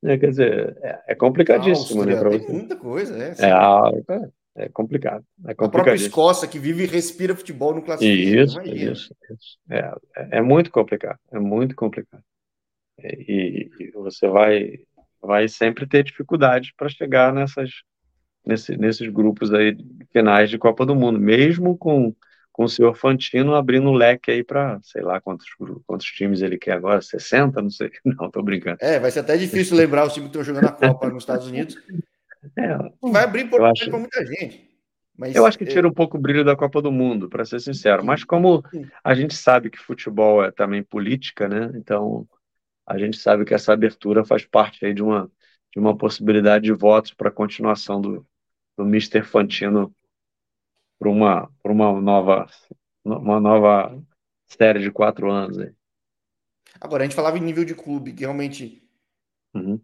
Né? 0.00 0.16
Quer 0.16 0.30
dizer, 0.30 0.78
é, 0.80 1.00
é 1.08 1.14
complicadíssimo, 1.16 2.04
né, 2.04 2.12
Áustria, 2.12 2.38
né? 2.38 2.46
Tem 2.46 2.54
muita 2.56 2.76
coisa, 2.76 3.16
né? 3.16 3.34
É, 3.38 4.64
é, 4.64 4.68
complicado. 4.68 5.24
É 5.46 5.50
a 5.50 5.54
própria 5.54 5.94
Escócia, 5.94 6.46
que 6.46 6.58
vive 6.60 6.84
e 6.84 6.86
respira 6.86 7.34
futebol 7.34 7.74
no 7.74 7.82
classifica. 7.82 8.40
Isso, 8.40 8.60
isso, 8.62 9.14
isso. 9.30 9.58
É, 9.68 9.78
é, 10.16 10.38
é 10.38 10.40
muito 10.40 10.70
complicado. 10.70 11.18
É 11.32 11.40
muito 11.40 11.74
complicado. 11.74 12.22
E, 13.04 13.70
e 13.78 13.90
você 13.92 14.28
vai 14.28 14.80
vai 15.22 15.48
sempre 15.48 15.86
ter 15.86 16.02
dificuldade 16.02 16.72
para 16.76 16.88
chegar 16.88 17.32
nessas, 17.32 17.70
nesse, 18.44 18.76
nesses 18.76 19.08
grupos 19.08 19.52
aí 19.52 19.76
finais 20.12 20.48
de 20.48 20.58
Copa 20.58 20.86
do 20.86 20.94
Mundo, 20.94 21.18
mesmo 21.18 21.76
com, 21.76 22.14
com 22.50 22.64
o 22.64 22.68
senhor 22.68 22.94
Fantino 22.94 23.54
abrindo 23.54 23.88
o 23.88 23.94
leque 23.94 24.30
aí 24.30 24.42
para, 24.42 24.78
sei 24.82 25.02
lá 25.02 25.20
quantos, 25.20 25.46
quantos 25.86 26.06
times 26.06 26.40
ele 26.40 26.58
quer 26.58 26.72
agora, 26.72 27.00
60? 27.02 27.60
Não 27.60 27.70
sei, 27.70 27.90
não, 28.04 28.30
tô 28.30 28.42
brincando. 28.42 28.78
É, 28.80 28.98
vai 28.98 29.10
ser 29.10 29.20
até 29.20 29.36
difícil 29.36 29.76
lembrar 29.76 30.06
os 30.06 30.14
times 30.14 30.30
que 30.30 30.38
estão 30.38 30.54
jogando 30.54 30.70
a 30.70 30.72
Copa 30.72 31.08
nos 31.08 31.22
Estados 31.22 31.46
Unidos. 31.46 31.76
É, 32.56 32.76
vai 33.02 33.24
abrir 33.24 33.50
para 33.50 33.70
acho... 33.70 33.90
muita 33.90 34.24
gente. 34.24 34.70
Mas, 35.16 35.36
eu 35.36 35.44
acho 35.44 35.58
que 35.58 35.66
tira 35.66 35.86
um 35.86 35.92
pouco 35.92 36.16
o 36.16 36.20
brilho 36.20 36.42
da 36.42 36.56
Copa 36.56 36.80
do 36.80 36.90
Mundo, 36.90 37.28
para 37.28 37.44
ser 37.44 37.60
sincero. 37.60 38.02
Mas 38.02 38.24
como 38.24 38.64
a 39.04 39.14
gente 39.14 39.34
sabe 39.34 39.68
que 39.68 39.76
futebol 39.76 40.42
é 40.42 40.50
também 40.50 40.82
política, 40.82 41.46
né? 41.46 41.70
Então 41.74 42.26
a 42.90 42.98
gente 42.98 43.18
sabe 43.18 43.44
que 43.44 43.54
essa 43.54 43.72
abertura 43.72 44.24
faz 44.24 44.44
parte 44.44 44.84
aí 44.84 44.92
de 44.92 45.00
uma, 45.00 45.30
de 45.72 45.78
uma 45.78 45.96
possibilidade 45.96 46.64
de 46.64 46.72
votos 46.72 47.14
para 47.14 47.28
a 47.28 47.32
continuação 47.32 48.00
do, 48.00 48.26
do 48.76 48.84
Mr. 48.84 49.22
Fantino 49.22 49.94
para 50.98 51.08
uma, 51.08 51.48
uma, 51.64 52.00
nova, 52.00 52.46
uma 53.04 53.38
nova 53.38 53.96
série 54.44 54.80
de 54.80 54.90
quatro 54.90 55.30
anos. 55.30 55.56
Aí. 55.60 55.72
Agora, 56.80 57.04
a 57.04 57.06
gente 57.06 57.14
falava 57.14 57.38
em 57.38 57.42
nível 57.42 57.64
de 57.64 57.76
clube, 57.76 58.12
que 58.12 58.22
realmente 58.22 58.82
uhum. 59.54 59.80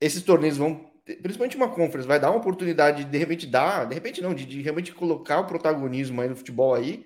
esses 0.00 0.22
torneios 0.22 0.56
vão, 0.56 0.88
principalmente 1.04 1.56
uma 1.56 1.68
conference, 1.68 2.06
vai 2.06 2.20
dar 2.20 2.30
uma 2.30 2.38
oportunidade 2.38 3.02
de, 3.02 3.10
de 3.10 3.18
repente 3.18 3.44
dar, 3.44 3.86
de 3.86 3.94
repente 3.94 4.22
não, 4.22 4.32
de, 4.32 4.46
de 4.46 4.62
realmente 4.62 4.94
colocar 4.94 5.40
o 5.40 5.46
protagonismo 5.48 6.20
aí 6.20 6.28
no 6.28 6.36
futebol 6.36 6.74
aí. 6.74 7.04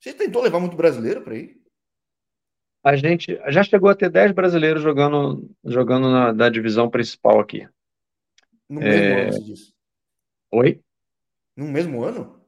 Você 0.00 0.12
tentou 0.12 0.42
levar 0.42 0.58
muito 0.58 0.76
brasileiro 0.76 1.22
para 1.22 1.34
aí? 1.34 1.59
A 2.82 2.96
gente 2.96 3.38
já 3.48 3.62
chegou 3.62 3.90
a 3.90 3.94
ter 3.94 4.10
10 4.10 4.32
brasileiros 4.32 4.82
jogando, 4.82 5.50
jogando 5.64 6.10
na 6.10 6.32
da 6.32 6.48
divisão 6.48 6.88
principal 6.88 7.40
aqui. 7.40 7.68
No 8.68 8.80
mesmo 8.80 8.94
é... 8.94 9.22
ano, 9.22 9.32
você 9.32 9.42
disse? 9.42 9.74
Oi? 10.52 10.80
No 11.56 11.66
mesmo 11.68 12.02
ano? 12.02 12.40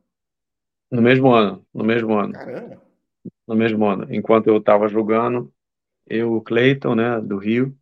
No 0.91 1.03
mesmo 1.03 1.33
ano, 1.33 1.67
no 1.73 1.85
mesmo 1.85 2.19
ano. 2.19 2.33
Caramba! 2.33 2.83
No 3.47 3.55
mesmo 3.55 3.85
ano. 3.87 4.07
Enquanto 4.15 4.47
eu 4.47 4.59
estava 4.59 4.89
jogando, 4.89 5.53
eu, 6.07 6.35
o 6.35 6.41
Cleiton, 6.41 6.95
né, 6.95 7.21
do 7.21 7.39
Rio, 7.39 7.77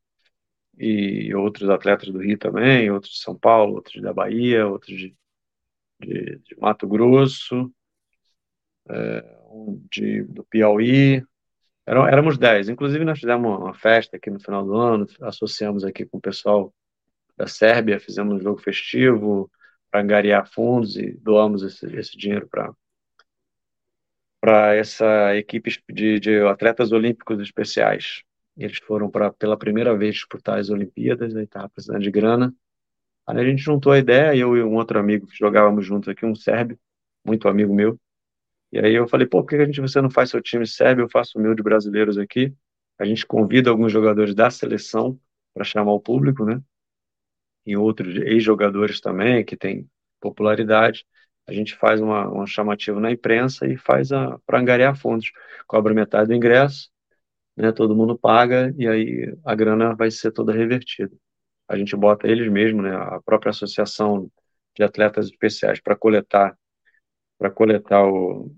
e 0.78 1.34
outros 1.34 1.68
atletas 1.68 2.09
do 2.09 2.18
Rio 2.18 2.38
também, 2.38 2.90
outros 2.90 3.14
de 3.14 3.20
São 3.20 3.36
Paulo, 3.36 3.74
outros 3.74 4.01
da 4.03 4.12
Bahia, 4.12 4.66
outros 4.66 4.96
de, 4.96 5.16
de, 6.01 6.38
de 6.38 6.57
Mato 6.59 6.88
Grosso, 6.88 7.70
é, 8.88 9.38
um 9.51 9.86
de, 9.90 10.22
do 10.22 10.42
Piauí, 10.44 11.22
Eram, 11.91 12.07
éramos 12.07 12.38
10. 12.38 12.68
Inclusive, 12.68 13.05
nós 13.05 13.18
fizemos 13.18 13.59
uma 13.59 13.74
festa 13.74 14.16
aqui 14.16 14.30
no 14.30 14.38
final 14.38 14.64
do 14.64 14.76
ano, 14.76 15.09
associamos 15.22 15.82
aqui 15.84 16.07
com 16.07 16.18
o 16.18 16.20
pessoal 16.20 16.72
da 17.36 17.49
Sérvia, 17.49 17.99
fizemos 17.99 18.36
um 18.36 18.41
jogo 18.41 18.61
festivo 18.61 19.51
para 19.91 20.01
angariar 20.01 20.49
fundos 20.49 20.97
e 20.97 21.11
doamos 21.20 21.64
esse, 21.64 21.86
esse 21.97 22.16
dinheiro 22.16 22.49
para 22.49 22.72
para 24.41 24.74
essa 24.74 25.36
equipe 25.36 25.70
de, 25.91 26.20
de, 26.20 26.41
atletas 26.43 26.93
olímpicos 26.93 27.41
especiais. 27.41 28.22
Eles 28.57 28.78
foram 28.78 29.11
para 29.11 29.32
pela 29.32 29.57
primeira 29.57 29.95
vez 29.97 30.14
disputar 30.14 30.59
as 30.61 30.70
Olimpíadas, 30.70 31.34
aí 31.36 31.45
estava 31.45 31.68
precisando 31.68 32.01
de 32.01 32.11
grana. 32.11 32.55
Aí 33.26 33.38
a 33.38 33.45
gente 33.45 33.62
juntou 33.62 33.93
a 33.93 33.99
ideia, 33.99 34.34
eu 34.34 34.57
e 34.57 34.62
um 34.62 34.76
outro 34.76 34.99
amigo 34.99 35.26
que 35.26 35.36
jogávamos 35.36 35.84
juntos 35.84 36.09
aqui, 36.09 36.24
um 36.24 36.36
sérvio, 36.36 36.78
muito 37.24 37.49
amigo 37.49 37.74
meu, 37.74 37.99
e 38.73 38.79
aí 38.79 38.95
eu 38.95 39.09
falei, 39.09 39.27
pô, 39.27 39.43
por 39.43 39.51
que 39.51 39.57
a 39.57 39.64
gente, 39.66 39.81
você 39.81 40.01
não 40.01 40.11
faz 40.11 40.31
seu 40.31 40.41
time 40.41 40.66
sérvio, 40.66 41.05
eu 41.05 41.11
faço 41.11 41.39
o 41.39 41.43
meu 41.43 41.55
de 41.55 41.62
brasileiros 41.62 42.18
aqui? 42.18 42.55
a 43.01 43.07
gente 43.07 43.27
convida 43.27 43.71
alguns 43.71 43.91
jogadores 43.91 44.35
da 44.35 44.51
seleção 44.51 45.18
para 45.55 45.64
chamar 45.64 45.93
o 45.93 46.01
público, 46.01 46.45
né? 46.45 46.61
E 47.64 47.75
outros 47.75 48.14
ex-jogadores 48.14 49.01
também 49.01 49.43
que 49.43 49.57
têm 49.57 49.89
popularidade. 50.21 51.07
A 51.47 51.53
gente 51.53 51.75
faz 51.75 51.99
uma, 51.99 52.29
uma 52.29 52.47
chamativa 52.47 53.01
na 53.01 53.11
imprensa 53.11 53.66
e 53.66 53.79
faz 53.79 54.12
a 54.12 54.39
para 54.47 54.61
angariar 54.61 54.95
fundos. 54.95 55.33
Cobra 55.66 55.95
metade 55.95 56.29
do 56.29 56.35
ingresso, 56.35 56.91
né? 57.57 57.73
Todo 57.73 57.97
mundo 57.97 58.18
paga 58.18 58.75
e 58.77 58.87
aí 58.87 59.35
a 59.47 59.55
grana 59.55 59.95
vai 59.97 60.11
ser 60.11 60.31
toda 60.31 60.53
revertida. 60.53 61.16
A 61.66 61.79
gente 61.79 61.97
bota 61.97 62.29
eles 62.29 62.53
mesmos, 62.53 62.85
né? 62.85 62.95
A 62.95 63.18
própria 63.25 63.51
associação 63.51 64.31
de 64.77 64.83
atletas 64.83 65.27
especiais 65.27 65.81
para 65.81 65.97
coletar 65.97 66.55
para 67.41 67.51
coletar 67.51 68.07
o 68.07 68.53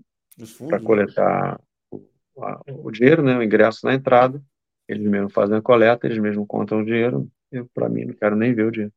para 0.67 0.79
né? 0.79 0.85
coletar 0.85 1.61
o, 1.89 2.05
a, 2.43 2.61
o 2.67 2.91
dinheiro, 2.91 3.23
né? 3.23 3.37
O 3.37 3.41
ingresso 3.41 3.85
na 3.85 3.93
entrada. 3.93 4.43
Eles 4.85 5.07
mesmos 5.09 5.31
fazem 5.31 5.55
a 5.55 5.61
coleta, 5.61 6.05
eles 6.05 6.17
mesmos 6.17 6.45
contam 6.45 6.81
o 6.81 6.85
dinheiro. 6.85 7.29
Eu 7.49 7.65
para 7.73 7.87
mim 7.87 8.03
não 8.03 8.13
quero 8.13 8.35
nem 8.35 8.53
ver 8.53 8.65
o 8.65 8.71
dinheiro. 8.71 8.93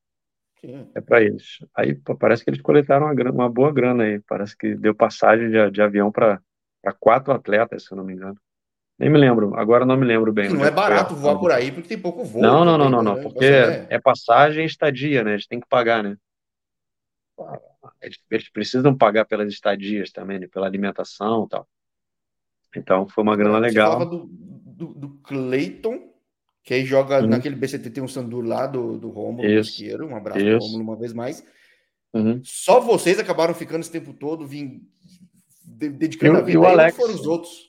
É 0.96 1.00
para 1.00 1.22
eles. 1.22 1.64
Aí 1.76 1.94
parece 2.18 2.42
que 2.42 2.50
eles 2.50 2.60
coletaram 2.60 3.06
uma, 3.06 3.30
uma, 3.30 3.48
boa 3.48 3.72
grana 3.72 4.02
aí. 4.02 4.20
Parece 4.26 4.56
que 4.56 4.74
deu 4.74 4.92
passagem 4.92 5.48
de, 5.48 5.70
de 5.70 5.80
avião 5.80 6.10
para 6.10 6.40
quatro 6.98 7.32
atletas, 7.32 7.84
se 7.84 7.92
eu 7.92 7.96
não 7.96 8.04
me 8.04 8.14
engano. 8.14 8.36
Nem 8.98 9.10
me 9.10 9.18
lembro, 9.18 9.54
agora 9.54 9.84
não 9.84 9.96
me 9.96 10.06
lembro 10.06 10.32
bem. 10.32 10.48
Não 10.48 10.64
é 10.64 10.70
barato 10.70 11.14
voar 11.14 11.38
por 11.38 11.52
aí 11.52 11.70
porque 11.70 11.90
tem 11.90 11.98
pouco 11.98 12.24
voo. 12.24 12.42
Não, 12.42 12.64
não, 12.64 12.76
não, 12.76 12.88
não, 12.88 13.02
não, 13.02 13.20
porque 13.20 13.44
é. 13.44 13.86
é 13.90 14.00
passagem 14.00 14.64
e 14.64 14.66
estadia, 14.66 15.22
né? 15.22 15.34
Eles 15.34 15.46
têm 15.46 15.60
que 15.60 15.68
pagar, 15.68 16.02
né? 16.02 16.16
Eles, 18.00 18.48
precisam 18.50 18.96
pagar 18.96 19.24
pelas 19.24 19.52
estadias 19.52 20.10
também, 20.10 20.38
né? 20.38 20.48
pela 20.48 20.66
alimentação 20.66 21.44
e 21.44 21.48
tal. 21.48 21.68
Então 22.76 23.08
foi 23.08 23.24
uma 23.24 23.36
grana 23.36 23.58
legal. 23.58 23.92
Você 23.92 23.98
falava 23.98 24.10
do, 24.10 24.26
do, 24.26 24.86
do 24.94 25.08
Clayton, 25.22 26.12
que 26.62 26.74
aí 26.74 26.84
joga 26.84 27.20
uhum. 27.20 27.28
naquele 27.28 27.56
BCT, 27.56 27.90
tem 27.90 28.02
um 28.02 28.08
Sandur 28.08 28.44
lá 28.44 28.66
do, 28.66 28.98
do 28.98 29.08
Romulo 29.08 29.48
Isqueiro. 29.48 30.06
Um 30.06 30.16
abraço 30.16 30.44
pro 30.44 30.58
Romulo 30.58 30.82
uma 30.82 30.96
vez 30.96 31.12
mais. 31.12 31.44
Uhum. 32.12 32.40
Só 32.44 32.80
vocês 32.80 33.18
acabaram 33.18 33.54
ficando 33.54 33.80
esse 33.80 33.90
tempo 33.90 34.12
todo, 34.12 34.46
vim, 34.46 34.82
dedicando 35.64 36.38
e, 36.38 36.40
a 36.40 36.44
vida. 36.44 36.58
E 36.58 36.60
o 36.60 36.66
Alex, 36.66 36.96
foram 36.96 37.14
os 37.14 37.26
outros? 37.26 37.66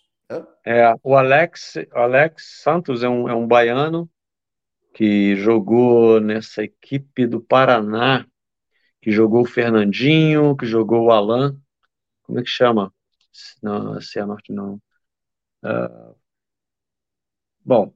É, 0.65 0.93
o 1.03 1.15
Alex, 1.15 1.75
Alex 1.91 2.61
Santos 2.61 3.03
é 3.03 3.09
um, 3.09 3.29
é 3.29 3.35
um 3.35 3.47
baiano 3.47 4.09
que 4.93 5.35
jogou 5.35 6.19
nessa 6.19 6.63
equipe 6.63 7.27
do 7.27 7.39
Paraná, 7.39 8.25
que 9.01 9.11
jogou 9.11 9.41
o 9.41 9.45
Fernandinho, 9.45 10.55
que 10.55 10.65
jogou 10.65 11.05
o 11.05 11.11
Alan. 11.11 11.59
Como 12.23 12.39
é 12.39 12.43
que 12.43 12.49
chama? 12.49 12.93
Não, 13.61 13.99
Cianorte 14.01 14.51
não. 14.51 14.81
Uh, 15.63 16.15
bom, 17.63 17.93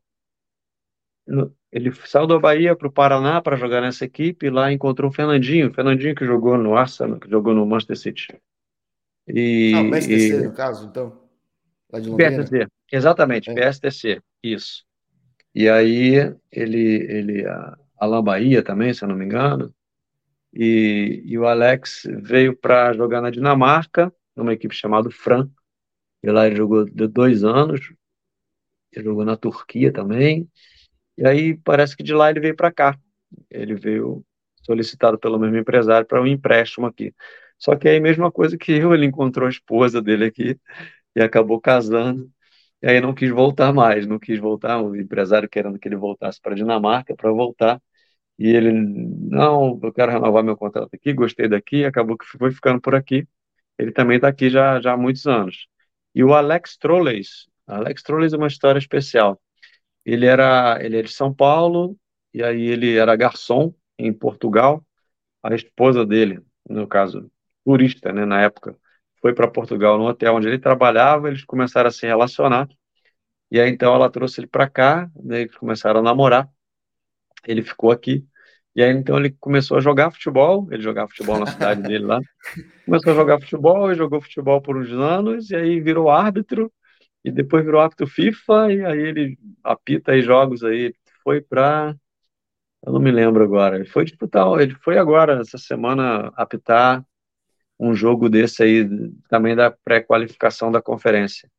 ele 1.71 1.93
saiu 2.05 2.27
da 2.27 2.39
Bahia 2.39 2.75
para 2.75 2.87
o 2.87 2.91
Paraná 2.91 3.41
para 3.41 3.55
jogar 3.55 3.81
nessa 3.81 4.05
equipe, 4.05 4.45
e 4.45 4.49
lá 4.49 4.71
encontrou 4.71 5.09
o 5.09 5.13
Fernandinho, 5.13 5.69
o 5.69 5.73
Fernandinho 5.73 6.15
que 6.15 6.25
jogou 6.25 6.57
no 6.57 6.75
Arsenal, 6.75 7.19
que 7.19 7.29
jogou 7.29 7.53
no 7.53 7.65
Manchester 7.65 7.97
City. 7.97 8.41
E, 9.27 9.73
ah, 9.75 9.81
o 9.81 9.91
PSTC, 9.91 10.33
e... 10.33 10.43
no 10.43 10.53
caso, 10.53 10.87
então? 10.87 11.21
Lá 11.91 11.99
de 11.99 12.09
PSTC, 12.15 12.67
exatamente, 12.91 13.49
é. 13.49 13.53
PSTC, 13.53 14.21
isso. 14.43 14.83
E 15.53 15.69
aí 15.69 16.33
ele, 16.51 17.05
ele 17.09 17.45
a 17.45 17.77
Alain 17.97 18.23
Bahia 18.23 18.63
também, 18.63 18.93
se 18.93 19.03
eu 19.03 19.09
não 19.09 19.15
me 19.15 19.25
engano, 19.25 19.73
e, 20.53 21.23
e 21.25 21.37
o 21.37 21.45
Alex 21.45 22.03
veio 22.21 22.55
para 22.55 22.93
jogar 22.93 23.21
na 23.21 23.29
Dinamarca, 23.29 24.13
numa 24.35 24.53
equipe 24.53 24.75
chamada 24.75 25.09
Fran, 25.11 25.49
e 26.23 26.31
lá 26.31 26.47
ele 26.47 26.55
jogou 26.55 26.85
dois 26.85 27.43
anos, 27.43 27.93
ele 28.91 29.05
jogou 29.05 29.25
na 29.25 29.37
Turquia 29.37 29.91
também, 29.91 30.49
e 31.17 31.25
aí 31.27 31.57
parece 31.57 31.95
que 31.95 32.03
de 32.03 32.13
lá 32.13 32.29
ele 32.29 32.39
veio 32.39 32.55
para 32.55 32.71
cá. 32.71 32.97
Ele 33.49 33.75
veio 33.75 34.25
solicitado 34.63 35.17
pelo 35.19 35.39
mesmo 35.39 35.57
empresário 35.57 36.07
para 36.07 36.21
um 36.21 36.27
empréstimo 36.27 36.87
aqui. 36.87 37.13
Só 37.57 37.75
que 37.75 37.87
aí, 37.87 37.99
mesma 37.99 38.31
coisa 38.31 38.57
que 38.57 38.71
eu, 38.71 38.93
ele 38.93 39.05
encontrou 39.05 39.47
a 39.47 39.49
esposa 39.51 40.01
dele 40.01 40.25
aqui 40.25 40.59
e 41.15 41.21
acabou 41.21 41.61
casando. 41.61 42.31
E 42.81 42.87
aí 42.89 43.01
não 43.01 43.13
quis 43.13 43.29
voltar 43.31 43.73
mais, 43.73 44.07
não 44.07 44.19
quis 44.19 44.39
voltar. 44.39 44.81
O 44.81 44.95
empresário 44.95 45.49
querendo 45.49 45.79
que 45.79 45.87
ele 45.87 45.95
voltasse 45.95 46.41
para 46.41 46.53
a 46.53 46.55
Dinamarca 46.55 47.15
para 47.15 47.31
voltar. 47.31 47.81
E 48.41 48.55
ele, 48.55 48.71
não, 48.71 49.79
eu 49.83 49.93
quero 49.93 50.11
renovar 50.11 50.43
meu 50.43 50.57
contrato 50.57 50.89
aqui, 50.95 51.13
gostei 51.13 51.47
daqui, 51.47 51.85
acabou 51.85 52.17
que 52.17 52.25
foi 52.25 52.51
ficando 52.51 52.81
por 52.81 52.95
aqui. 52.95 53.27
Ele 53.77 53.91
também 53.91 54.15
está 54.15 54.29
aqui 54.29 54.49
já, 54.49 54.81
já 54.81 54.93
há 54.93 54.97
muitos 54.97 55.27
anos. 55.27 55.67
E 56.15 56.23
o 56.23 56.33
Alex 56.33 56.75
Trolleys, 56.75 57.47
Alex 57.67 58.01
Trolleys 58.01 58.33
é 58.33 58.37
uma 58.37 58.47
história 58.47 58.79
especial. 58.79 59.39
Ele 60.03 60.25
era, 60.25 60.79
ele 60.83 60.97
é 60.97 61.03
de 61.03 61.11
São 61.11 61.31
Paulo, 61.31 61.95
e 62.33 62.41
aí 62.41 62.63
ele 62.63 62.97
era 62.97 63.15
garçom 63.15 63.75
em 63.95 64.11
Portugal. 64.11 64.83
A 65.43 65.53
esposa 65.53 66.03
dele, 66.03 66.41
no 66.67 66.87
caso, 66.87 67.31
turista, 67.63 68.11
né, 68.11 68.25
na 68.25 68.41
época, 68.41 68.75
foi 69.21 69.35
para 69.35 69.47
Portugal 69.51 69.99
no 69.99 70.05
hotel 70.07 70.33
onde 70.35 70.47
ele 70.47 70.57
trabalhava, 70.57 71.27
eles 71.29 71.45
começaram 71.45 71.89
a 71.89 71.91
se 71.91 72.07
relacionar. 72.07 72.67
E 73.51 73.59
aí 73.59 73.69
então 73.69 73.93
ela 73.93 74.09
trouxe 74.09 74.39
ele 74.39 74.47
para 74.47 74.67
cá, 74.67 75.11
né, 75.15 75.41
eles 75.41 75.55
começaram 75.55 75.99
a 75.99 76.03
namorar. 76.03 76.49
Ele 77.45 77.61
ficou 77.63 77.91
aqui. 77.91 78.25
E 78.75 78.81
aí 78.81 78.91
então 78.91 79.17
ele 79.17 79.31
começou 79.39 79.77
a 79.77 79.81
jogar 79.81 80.11
futebol, 80.11 80.67
ele 80.71 80.81
jogava 80.81 81.09
futebol 81.09 81.39
na 81.39 81.47
cidade 81.47 81.81
dele 81.81 82.05
lá. 82.05 82.19
Começou 82.85 83.13
a 83.13 83.15
jogar 83.15 83.39
futebol, 83.39 83.91
e 83.91 83.95
jogou 83.95 84.21
futebol 84.21 84.61
por 84.61 84.77
uns 84.77 84.91
anos 84.91 85.49
e 85.51 85.55
aí 85.55 85.79
virou 85.79 86.09
árbitro 86.09 86.71
e 87.23 87.31
depois 87.31 87.63
virou 87.63 87.81
árbitro 87.81 88.07
FIFA 88.07 88.73
e 88.73 88.85
aí 88.85 88.99
ele 88.99 89.37
apita 89.63 90.13
aí 90.13 90.21
jogos 90.21 90.63
aí, 90.63 90.93
foi 91.23 91.41
para 91.41 91.95
eu 92.85 92.93
não 92.93 92.99
me 92.99 93.11
lembro 93.11 93.43
agora. 93.43 93.75
Ele 93.75 93.85
foi 93.85 94.05
disputar, 94.05 94.47
ele 94.59 94.75
foi 94.81 94.97
agora 94.97 95.39
essa 95.41 95.57
semana 95.57 96.31
apitar 96.35 97.05
um 97.79 97.93
jogo 97.93 98.29
desse 98.29 98.63
aí, 98.63 98.89
também 99.29 99.55
da 99.55 99.71
pré-qualificação 99.71 100.71
da 100.71 100.81
conferência. 100.81 101.49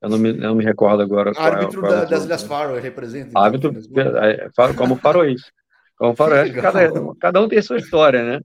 Eu 0.00 0.10
não 0.10 0.18
me, 0.18 0.32
não 0.32 0.54
me 0.54 0.64
recordo 0.64 1.02
agora. 1.02 1.32
Qual 1.32 1.46
é 1.46 1.50
árbitro 1.50 1.78
é, 1.78 1.88
qual 1.88 1.92
da, 1.92 2.04
das 2.04 2.24
Ilhas 2.24 2.42
Faro, 2.42 2.78
representa. 2.78 3.30
Então, 3.30 3.42
árbitro, 3.42 3.72
é, 4.20 4.46
é, 4.46 4.72
como 4.74 4.96
faroês. 4.96 5.42
Como 5.96 6.14
faroês. 6.14 6.54
Cada, 6.54 7.14
cada 7.18 7.42
um 7.42 7.48
tem 7.48 7.60
sua 7.62 7.78
história, 7.78 8.24
né? 8.24 8.40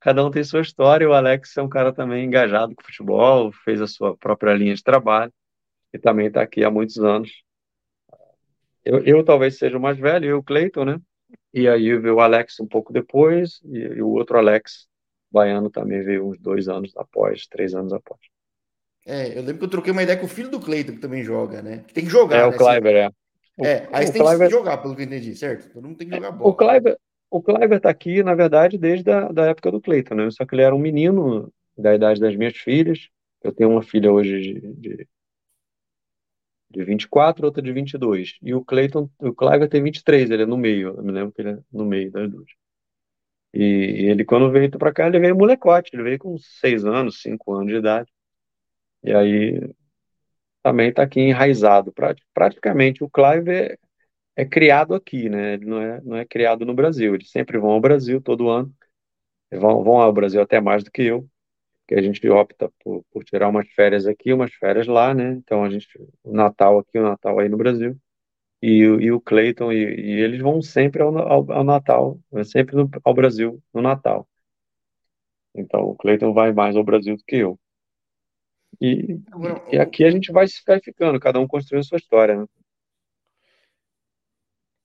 Cada 0.00 0.24
um 0.24 0.30
tem 0.30 0.44
sua 0.44 0.60
história. 0.60 1.08
O 1.08 1.12
Alex 1.12 1.56
é 1.56 1.62
um 1.62 1.68
cara 1.68 1.92
também 1.92 2.24
engajado 2.24 2.74
com 2.74 2.84
futebol, 2.84 3.50
fez 3.64 3.80
a 3.80 3.86
sua 3.86 4.16
própria 4.16 4.54
linha 4.54 4.74
de 4.74 4.82
trabalho 4.82 5.32
e 5.92 5.98
também 5.98 6.26
está 6.26 6.42
aqui 6.42 6.64
há 6.64 6.70
muitos 6.70 6.98
anos. 6.98 7.42
Eu, 8.84 8.98
eu 9.04 9.24
talvez 9.24 9.56
seja 9.56 9.78
o 9.78 9.80
mais 9.80 9.98
velho, 9.98 10.26
eu, 10.26 10.38
o 10.38 10.42
Cleiton, 10.42 10.84
né? 10.84 11.00
E 11.52 11.68
aí 11.68 11.96
veio 11.96 12.16
o 12.16 12.20
Alex 12.20 12.60
um 12.60 12.66
pouco 12.66 12.92
depois, 12.92 13.60
e, 13.64 13.78
e 13.78 14.02
o 14.02 14.08
outro 14.08 14.36
Alex 14.36 14.86
baiano 15.30 15.70
também 15.70 16.02
veio 16.02 16.28
uns 16.28 16.38
dois 16.38 16.68
anos 16.68 16.92
após, 16.96 17.46
três 17.46 17.74
anos 17.74 17.92
após. 17.92 18.20
É, 19.06 19.38
eu 19.38 19.42
lembro 19.42 19.58
que 19.58 19.64
eu 19.64 19.70
troquei 19.70 19.92
uma 19.92 20.02
ideia 20.02 20.18
com 20.18 20.26
o 20.26 20.28
filho 20.28 20.50
do 20.50 20.60
Cleiton, 20.60 20.92
que 20.92 20.98
também 20.98 21.22
joga, 21.22 21.62
né? 21.62 21.84
tem 21.92 22.04
que 22.04 22.10
jogar. 22.10 22.36
É, 22.36 22.40
né? 22.40 22.46
o 22.46 22.58
Cliver, 22.58 22.96
é. 22.96 23.10
O, 23.56 23.64
é, 23.64 23.88
aí 23.92 24.06
você 24.06 24.12
tem 24.12 24.22
Cliver... 24.22 24.48
que 24.48 24.54
jogar, 24.54 24.78
pelo 24.78 24.96
que 24.96 25.02
eu 25.02 25.06
entendi, 25.06 25.36
certo? 25.36 25.72
Todo 25.72 25.86
mundo 25.86 25.96
tem 25.96 26.08
que 26.08 26.14
jogar 26.14 26.32
bola. 26.32 26.50
O 26.50 26.54
Cliver, 26.54 26.98
o 27.30 27.42
Cliver 27.42 27.80
tá 27.80 27.90
aqui, 27.90 28.22
na 28.22 28.34
verdade, 28.34 28.76
desde 28.76 29.10
a 29.10 29.30
da 29.30 29.46
época 29.46 29.70
do 29.70 29.80
Cleiton, 29.80 30.14
né? 30.14 30.30
Só 30.30 30.44
que 30.44 30.54
ele 30.54 30.62
era 30.62 30.74
um 30.74 30.78
menino 30.78 31.52
da 31.76 31.94
idade 31.94 32.20
das 32.20 32.34
minhas 32.34 32.56
filhas. 32.56 33.08
Eu 33.42 33.52
tenho 33.52 33.70
uma 33.70 33.82
filha 33.82 34.12
hoje 34.12 34.40
de, 34.40 34.72
de, 34.74 35.08
de 36.70 36.84
24, 36.84 37.44
outra 37.44 37.62
de 37.62 37.72
22. 37.72 38.38
E 38.42 38.54
o 38.54 38.64
Cleiton, 38.64 39.08
o 39.20 39.32
Cliver 39.32 39.68
tem 39.68 39.82
23, 39.82 40.30
ele 40.30 40.42
é 40.42 40.46
no 40.46 40.56
meio. 40.56 40.96
Eu 40.96 41.02
me 41.04 41.12
lembro 41.12 41.32
que 41.32 41.42
ele 41.42 41.50
é 41.50 41.58
no 41.72 41.84
meio 41.84 42.10
das 42.10 42.30
duas. 42.30 42.50
E 43.52 44.06
ele, 44.10 44.24
quando 44.24 44.50
veio 44.50 44.68
para 44.70 44.92
cá, 44.92 45.06
ele 45.06 45.20
veio 45.20 45.36
molecote, 45.36 45.90
ele 45.92 46.02
veio 46.02 46.18
com 46.18 46.36
seis 46.38 46.84
anos, 46.84 47.22
cinco 47.22 47.54
anos 47.54 47.68
de 47.68 47.78
idade. 47.78 48.10
E 49.04 49.12
aí 49.12 49.74
também 50.64 50.88
está 50.88 51.02
aqui 51.04 51.20
enraizado. 51.20 51.92
Praticamente 52.32 53.04
o 53.04 53.10
Clive 53.10 53.50
é, 53.50 53.78
é, 54.36 54.44
criado 54.46 54.94
aqui, 54.94 55.28
né? 55.28 55.54
Ele 55.54 55.66
não 55.66 55.80
é, 55.80 56.00
não 56.02 56.16
é 56.16 56.24
criado 56.24 56.64
no 56.66 56.74
Brasil. 56.74 57.14
Eles 57.14 57.30
sempre 57.30 57.58
vão 57.58 57.70
ao 57.70 57.80
Brasil 57.80 58.20
todo 58.22 58.48
ano. 58.48 58.74
Vão, 59.52 59.84
vão 59.84 60.00
ao 60.00 60.12
Brasil 60.12 60.40
até 60.42 60.60
mais 60.60 60.84
do 60.84 60.90
que 60.90 61.02
eu, 61.02 61.28
que 61.88 61.94
a 61.94 62.02
gente 62.02 62.28
opta 62.28 62.70
por, 62.82 63.04
por 63.12 63.24
tirar 63.24 63.48
umas 63.48 63.68
férias 63.70 64.06
aqui, 64.06 64.32
umas 64.32 64.52
férias 64.54 64.86
lá, 64.86 65.14
né? 65.14 65.32
Então 65.34 65.64
a 65.64 65.70
gente, 65.70 65.88
o 66.24 66.32
Natal 66.32 66.78
aqui, 66.80 66.98
o 66.98 67.04
Natal 67.04 67.38
aí 67.38 67.48
no 67.48 67.56
Brasil 67.58 67.96
e, 68.62 68.78
e 68.82 69.12
o 69.12 69.20
Cleiton, 69.20 69.72
e, 69.72 69.76
e, 69.76 70.20
eles 70.22 70.40
vão 70.40 70.62
sempre 70.62 71.02
ao, 71.02 71.16
ao, 71.18 71.52
ao 71.52 71.64
Natal, 71.64 72.18
né, 72.32 72.44
sempre 72.44 72.74
no, 72.76 72.88
ao 73.04 73.14
Brasil 73.14 73.62
no 73.74 73.82
Natal. 73.82 74.26
Então 75.54 75.82
o 75.82 75.96
Cleiton 75.96 76.32
vai 76.32 76.52
mais 76.52 76.76
ao 76.76 76.84
Brasil 76.84 77.16
do 77.16 77.24
que 77.24 77.36
eu. 77.36 77.58
E, 78.80 79.20
e 79.72 79.78
aqui 79.78 80.04
a 80.04 80.10
gente 80.10 80.32
vai 80.32 80.46
ficar 80.48 80.80
ficando, 80.80 81.20
cada 81.20 81.40
um 81.40 81.46
construindo 81.46 81.84
sua 81.84 81.98
história. 81.98 82.36
Né? 82.36 82.46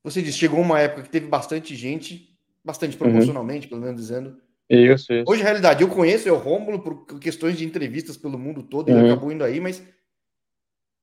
Você 0.03 0.22
disse, 0.22 0.38
chegou 0.38 0.60
uma 0.60 0.80
época 0.80 1.03
que 1.03 1.10
teve 1.10 1.28
bastante 1.28 1.76
gente, 1.76 2.38
bastante 2.64 2.94
uhum. 2.94 2.99
proporcionalmente, 2.99 3.66
uhum. 3.66 3.70
pelo 3.70 3.82
menos 3.82 3.99
dizendo. 3.99 4.41
Isso, 4.70 5.11
isso. 5.11 5.26
Hoje, 5.28 5.41
na 5.41 5.49
realidade, 5.49 5.82
eu 5.82 5.90
conheço 5.90 6.32
o 6.32 6.38
Rômulo 6.38 6.82
por 6.82 7.20
questões 7.20 7.57
de 7.57 7.66
entrevistas 7.66 8.16
pelo 8.16 8.38
mundo 8.38 8.64
todo, 8.64 8.90
ele 8.90 8.99
uhum. 8.99 9.11
acabou 9.11 9.32
indo 9.32 9.44
aí, 9.44 9.60
mas 9.60 9.84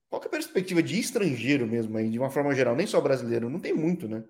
Qual 0.08 0.22
é 0.22 0.26
a 0.26 0.30
perspectiva 0.30 0.82
de 0.82 0.98
estrangeiro 0.98 1.66
mesmo 1.66 1.96
aí, 1.98 2.08
de 2.08 2.18
uma 2.18 2.30
forma 2.30 2.54
geral, 2.54 2.76
nem 2.76 2.86
só 2.86 3.00
brasileiro, 3.00 3.50
não 3.50 3.60
tem 3.60 3.74
muito, 3.74 4.08
né? 4.08 4.24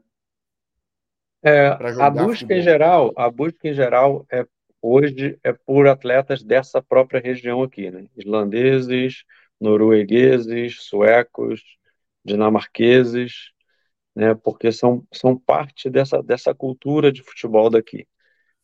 É, 1.43 1.69
a 1.69 2.11
busca 2.11 2.33
futebol. 2.33 2.57
em 2.57 2.63
geral, 2.63 3.13
a 3.17 3.31
busca 3.31 3.69
em 3.69 3.75
geral 3.75 4.27
é 4.31 4.45
hoje 4.87 5.39
é 5.43 5.53
por 5.53 5.87
atletas 5.89 6.43
dessa 6.43 6.83
própria 6.83 7.21
região 7.21 7.63
aqui, 7.63 7.91
né? 7.91 8.07
Islandeses, 8.17 9.25
noruegueses, 9.61 10.83
suecos, 10.83 11.63
dinamarqueses, 12.25 13.53
né? 14.15 14.35
Porque 14.35 14.71
são, 14.73 15.07
são 15.13 15.39
parte 15.39 15.91
dessa, 15.91 16.23
dessa 16.23 16.55
cultura 16.55 17.11
de 17.13 17.23
futebol 17.23 17.71
daqui. 17.71 18.07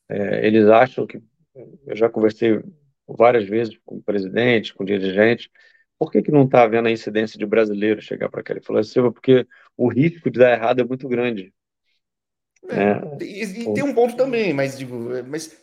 É, 0.08 0.46
eles 0.46 0.66
acham 0.66 1.06
que 1.06 1.20
eu 1.86 1.96
já 1.96 2.08
conversei 2.08 2.60
várias 3.06 3.44
vezes 3.48 3.78
com 3.84 4.00
presidentes, 4.00 4.72
com 4.72 4.84
dirigentes, 4.84 5.48
por 5.98 6.10
que, 6.10 6.20
que 6.20 6.32
não 6.32 6.44
está 6.44 6.64
havendo 6.64 6.88
a 6.88 6.90
incidência 6.90 7.38
de 7.38 7.46
brasileiro 7.46 8.02
chegar 8.02 8.28
para 8.28 8.42
cá? 8.42 8.52
Ele 8.52 8.60
falou 8.60 8.80
assim, 8.80 9.00
porque 9.12 9.46
o 9.76 9.88
risco 9.88 10.30
de 10.30 10.40
dar 10.40 10.52
errado 10.52 10.80
é 10.80 10.84
muito 10.84 11.08
grande. 11.08 11.54
É, 12.68 12.76
né? 12.76 13.18
e, 13.20 13.42
e, 13.44 13.74
tem 13.74 13.84
um 13.84 13.94
ponto 13.94 14.16
também, 14.16 14.52
mas 14.52 14.76
digo, 14.76 14.98
mas 15.28 15.61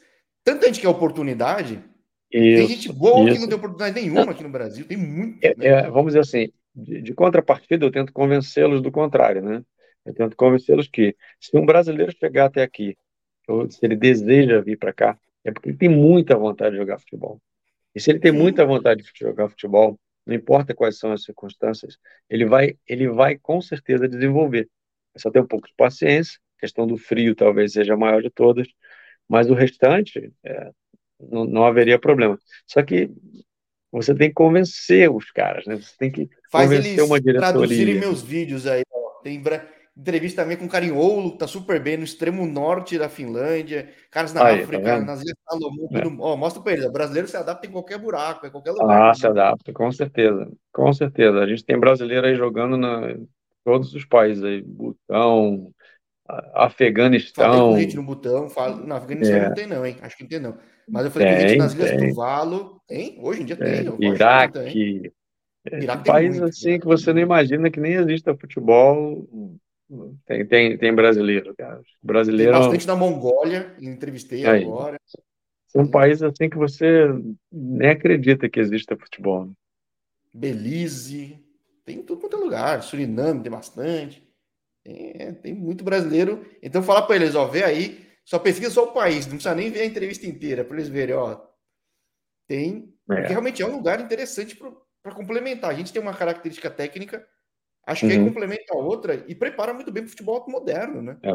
tanta 0.54 0.68
gente 0.68 0.82
quer 0.82 0.88
oportunidade, 0.88 1.84
isso, 2.32 2.58
tem 2.58 2.68
gente 2.68 2.94
boa 2.94 3.26
isso. 3.26 3.34
que 3.34 3.40
não 3.40 3.48
tem 3.48 3.58
oportunidade 3.58 4.00
nenhuma 4.00 4.32
aqui 4.32 4.44
no 4.44 4.50
Brasil, 4.50 4.86
tem 4.86 4.98
muito. 4.98 5.44
É, 5.44 5.56
né? 5.56 5.68
é, 5.68 5.90
vamos 5.90 6.08
dizer 6.08 6.20
assim, 6.20 6.52
de, 6.74 7.02
de 7.02 7.14
contrapartida, 7.14 7.86
eu 7.86 7.92
tento 7.92 8.14
convencê-los 8.14 8.82
do 8.82 8.92
contrário, 8.92 9.42
né? 9.42 9.64
Eu 10.06 10.14
tento 10.14 10.36
convencê-los 10.36 10.88
que 10.88 11.16
se 11.40 11.56
um 11.58 11.66
brasileiro 11.66 12.12
chegar 12.18 12.46
até 12.46 12.64
aqui, 12.64 12.98
ou 13.48 13.70
se 13.70 13.80
ele 13.84 13.96
deseja 13.96 14.62
vir 14.62 14.78
para 14.78 14.94
cá, 14.94 15.18
é 15.44 15.52
porque 15.52 15.70
ele 15.70 15.78
tem 15.78 15.90
muita 15.90 16.36
vontade 16.38 16.72
de 16.72 16.78
jogar 16.78 17.00
futebol. 17.00 17.42
E 17.94 18.00
se 18.00 18.10
ele 18.10 18.20
tem 18.20 18.32
muita 18.32 18.66
vontade 18.66 19.04
de 19.04 19.10
jogar 19.16 19.50
futebol, 19.50 20.00
não 20.26 20.36
importa 20.36 20.76
quais 20.76 20.98
são 20.98 21.12
as 21.12 21.24
circunstâncias, 21.24 21.98
ele 22.30 22.46
vai, 22.46 22.78
ele 22.88 23.10
vai 23.10 23.38
com 23.38 23.60
certeza 23.62 24.08
desenvolver. 24.08 24.70
É 25.16 25.20
só 25.20 25.32
ter 25.32 25.42
um 25.42 25.48
pouco 25.48 25.68
de 25.68 25.74
paciência, 25.76 26.40
a 26.58 26.60
questão 26.60 26.86
do 26.86 26.98
frio 26.98 27.36
talvez 27.36 27.74
seja 27.74 27.96
a 27.96 27.98
maior 27.98 28.22
de 28.22 28.30
todas, 28.30 28.68
mas 29.30 29.50
o 29.50 29.54
restante 29.54 30.32
é, 30.44 30.72
não, 31.20 31.46
não 31.46 31.66
haveria 31.66 32.00
problema. 32.00 32.38
Só 32.66 32.82
que 32.82 33.12
você 33.92 34.16
tem 34.16 34.30
que 34.30 34.36
convencer 34.36 35.10
os 35.10 35.32
caras, 35.32 35.66
né? 35.66 35.76
Você 35.76 35.96
tem 35.98 36.12
que 36.12 36.30
Faz 36.52 36.70
convencer 36.70 36.94
eles 36.94 37.06
uma 37.06 37.22
diretoria. 37.22 37.52
traduzirem 37.54 38.00
meus 38.00 38.22
vídeos 38.22 38.66
aí. 38.66 38.84
Ó. 38.92 39.22
Tem 39.24 39.42
entrevista 39.98 40.42
também 40.42 40.58
com 40.58 40.66
o 40.66 40.70
Carinholo, 40.70 41.34
que 41.34 41.40
tá 41.40 41.48
super 41.48 41.82
bem 41.82 41.98
no 41.98 42.04
extremo 42.04 42.46
norte 42.46 42.98
da 42.98 43.10
Finlândia, 43.10 43.90
caras 44.10 44.34
na 44.34 44.46
aí, 44.46 44.58
tá 44.58 44.64
África, 44.64 44.84
tá 44.84 45.02
nas 45.02 45.22
Ilhas 45.22 45.36
Salomão, 45.48 45.90
é. 45.92 46.22
ó, 46.22 46.38
mostra 46.38 46.64
para 46.64 46.74
eles, 46.74 46.86
o 46.86 46.92
brasileiro 46.92 47.28
se 47.28 47.36
adapta 47.36 47.68
em 47.68 47.72
qualquer 47.72 48.00
buraco, 48.00 48.48
em 48.48 48.50
qualquer 48.50 48.72
lugar. 48.72 49.10
Ah, 49.10 49.14
se 49.14 49.28
adapta, 49.28 49.74
com 49.74 49.92
certeza, 49.92 50.50
com 50.72 50.94
certeza. 50.94 51.40
A 51.40 51.48
gente 51.48 51.66
tem 51.66 51.78
brasileiro 51.78 52.26
aí 52.26 52.36
jogando 52.36 52.78
na 52.78 53.14
todos 53.66 53.94
os 53.94 54.06
países 54.06 54.44
aí, 54.44 54.62
Butão, 54.62 55.72
Afeganistão. 56.54 57.52
Falei 57.52 57.70
com 57.70 57.80
gente 57.80 57.96
no 57.96 58.04
Butão, 58.04 58.50
falo, 58.50 58.86
não, 58.86 58.96
Afeganistão 58.96 59.38
é. 59.38 59.48
não 59.48 59.56
tem 59.56 59.68
não, 59.68 59.86
hein, 59.86 59.98
acho 60.02 60.18
que 60.18 60.24
não 60.24 60.30
tem 60.30 60.40
não. 60.40 60.58
Mas 60.88 61.06
eu 61.06 61.12
falei 61.12 61.28
tem, 61.28 61.36
com 61.36 61.48
gente 61.48 61.58
nas 61.58 61.74
Ilhas 61.74 61.90
tem. 61.92 62.10
Tuvalu, 62.10 62.82
tem, 62.88 63.18
hoje 63.22 63.42
em 63.42 63.46
dia 63.46 63.56
tem. 63.56 63.98
tem 63.98 64.12
Iraque, 64.14 65.12
Iraque 65.72 66.06
países 66.06 66.42
assim 66.42 66.70
Iraque. 66.70 66.82
que 66.82 66.88
você 66.88 67.14
não 67.14 67.22
imagina 67.22 67.70
que 67.70 67.80
nem 67.80 67.94
exista 67.94 68.36
futebol 68.36 69.28
tem, 70.26 70.46
tem, 70.46 70.78
tem 70.78 70.94
brasileiro, 70.94 71.56
cara. 71.56 71.82
Brasileiro. 72.02 72.52
Tem 72.52 72.62
bastante 72.62 72.88
na 72.88 72.96
Mongólia, 72.96 73.76
entrevistei 73.82 74.46
Aí. 74.46 74.64
agora. 74.64 75.00
São 75.68 75.90
países 75.90 76.22
assim 76.22 76.50
que 76.50 76.58
você 76.58 77.08
nem 77.52 77.90
acredita 77.90 78.50
que 78.50 78.60
exista 78.60 78.96
futebol. 78.96 79.46
Né? 79.46 79.54
Belize, 80.34 81.44
tem 81.86 82.04
tudo 82.04 82.22
quanto 82.22 82.38
é 82.38 82.40
lugar. 82.40 82.84
Suriname 82.84 83.42
tem 83.42 83.52
bastante. 83.52 84.24
Tem, 84.84 85.34
tem 85.36 85.54
muito 85.54 85.84
brasileiro. 85.84 86.46
Então 86.62 86.84
fala 86.84 87.02
para 87.02 87.16
eles, 87.16 87.36
ó, 87.36 87.48
vê 87.48 87.64
aí, 87.64 88.06
só 88.26 88.40
pesquisa 88.40 88.72
só 88.72 88.86
o 88.86 88.94
país, 88.94 89.26
não 89.26 89.34
precisa 89.34 89.56
nem 89.56 89.72
ver 89.72 89.82
a 89.82 89.86
entrevista 89.86 90.26
inteira 90.26 90.64
para 90.64 90.78
eles 90.78 90.90
verem, 90.90 91.16
ó. 91.16 91.40
Tem, 92.48 92.94
é. 93.10 93.16
porque 93.16 93.30
realmente 93.30 93.62
é 93.62 93.66
um 93.66 93.76
lugar 93.76 94.00
interessante 94.00 94.56
para 94.56 95.16
complementar. 95.16 95.70
A 95.70 95.74
gente 95.74 95.94
tem 95.94 96.02
uma 96.02 96.14
característica 96.14 96.70
técnica 96.70 97.26
Acho 97.90 98.08
que 98.08 98.14
uhum. 98.14 98.20
aí 98.20 98.28
complementa 98.28 98.74
a 98.74 98.78
outra 98.78 99.26
e 99.28 99.34
prepara 99.34 99.74
muito 99.74 99.92
bem 99.92 100.04
para 100.04 100.10
o 100.10 100.12
futebol 100.12 100.46
moderno, 100.48 101.02
né? 101.02 101.18
É. 101.24 101.32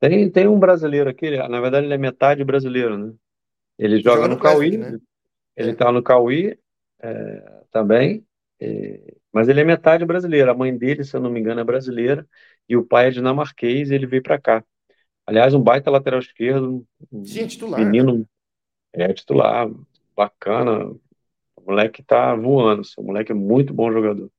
Tem, 0.00 0.30
tem 0.30 0.46
um 0.46 0.58
brasileiro 0.58 1.08
aqui, 1.08 1.30
na 1.30 1.60
verdade 1.60 1.86
ele 1.86 1.94
é 1.94 1.98
metade 1.98 2.44
brasileiro, 2.44 2.98
né? 2.98 3.14
Ele 3.78 3.96
joga, 4.02 4.16
joga 4.16 4.28
no, 4.28 4.34
no 4.34 4.40
Cauí, 4.40 4.76
né? 4.76 4.98
ele 5.56 5.70
está 5.70 5.88
é. 5.88 5.92
no 5.92 6.02
Cauí 6.02 6.58
é, 7.00 7.62
também, 7.70 8.26
é, 8.62 9.14
mas 9.32 9.48
ele 9.48 9.60
é 9.60 9.64
metade 9.64 10.04
brasileiro. 10.04 10.50
A 10.50 10.54
mãe 10.54 10.76
dele, 10.76 11.04
se 11.04 11.16
eu 11.16 11.20
não 11.20 11.30
me 11.30 11.40
engano, 11.40 11.60
é 11.60 11.64
brasileira 11.64 12.26
e 12.68 12.76
o 12.76 12.84
pai 12.84 13.08
é 13.08 13.10
dinamarquês 13.10 13.90
e 13.90 13.94
ele 13.94 14.06
veio 14.06 14.22
para 14.22 14.40
cá. 14.40 14.64
Aliás, 15.26 15.54
um 15.54 15.62
baita 15.62 15.90
lateral 15.90 16.20
esquerdo, 16.20 16.86
Sim, 17.24 17.42
é 17.42 17.46
titular, 17.46 17.80
menino, 17.80 18.28
é 18.92 19.12
titular, 19.12 19.70
bacana, 20.16 20.86
o 21.56 21.62
moleque 21.64 22.02
tá 22.02 22.34
voando, 22.34 22.82
o 22.98 23.02
moleque 23.02 23.32
é 23.32 23.34
muito 23.34 23.72
bom 23.72 23.92
jogador 23.92 24.30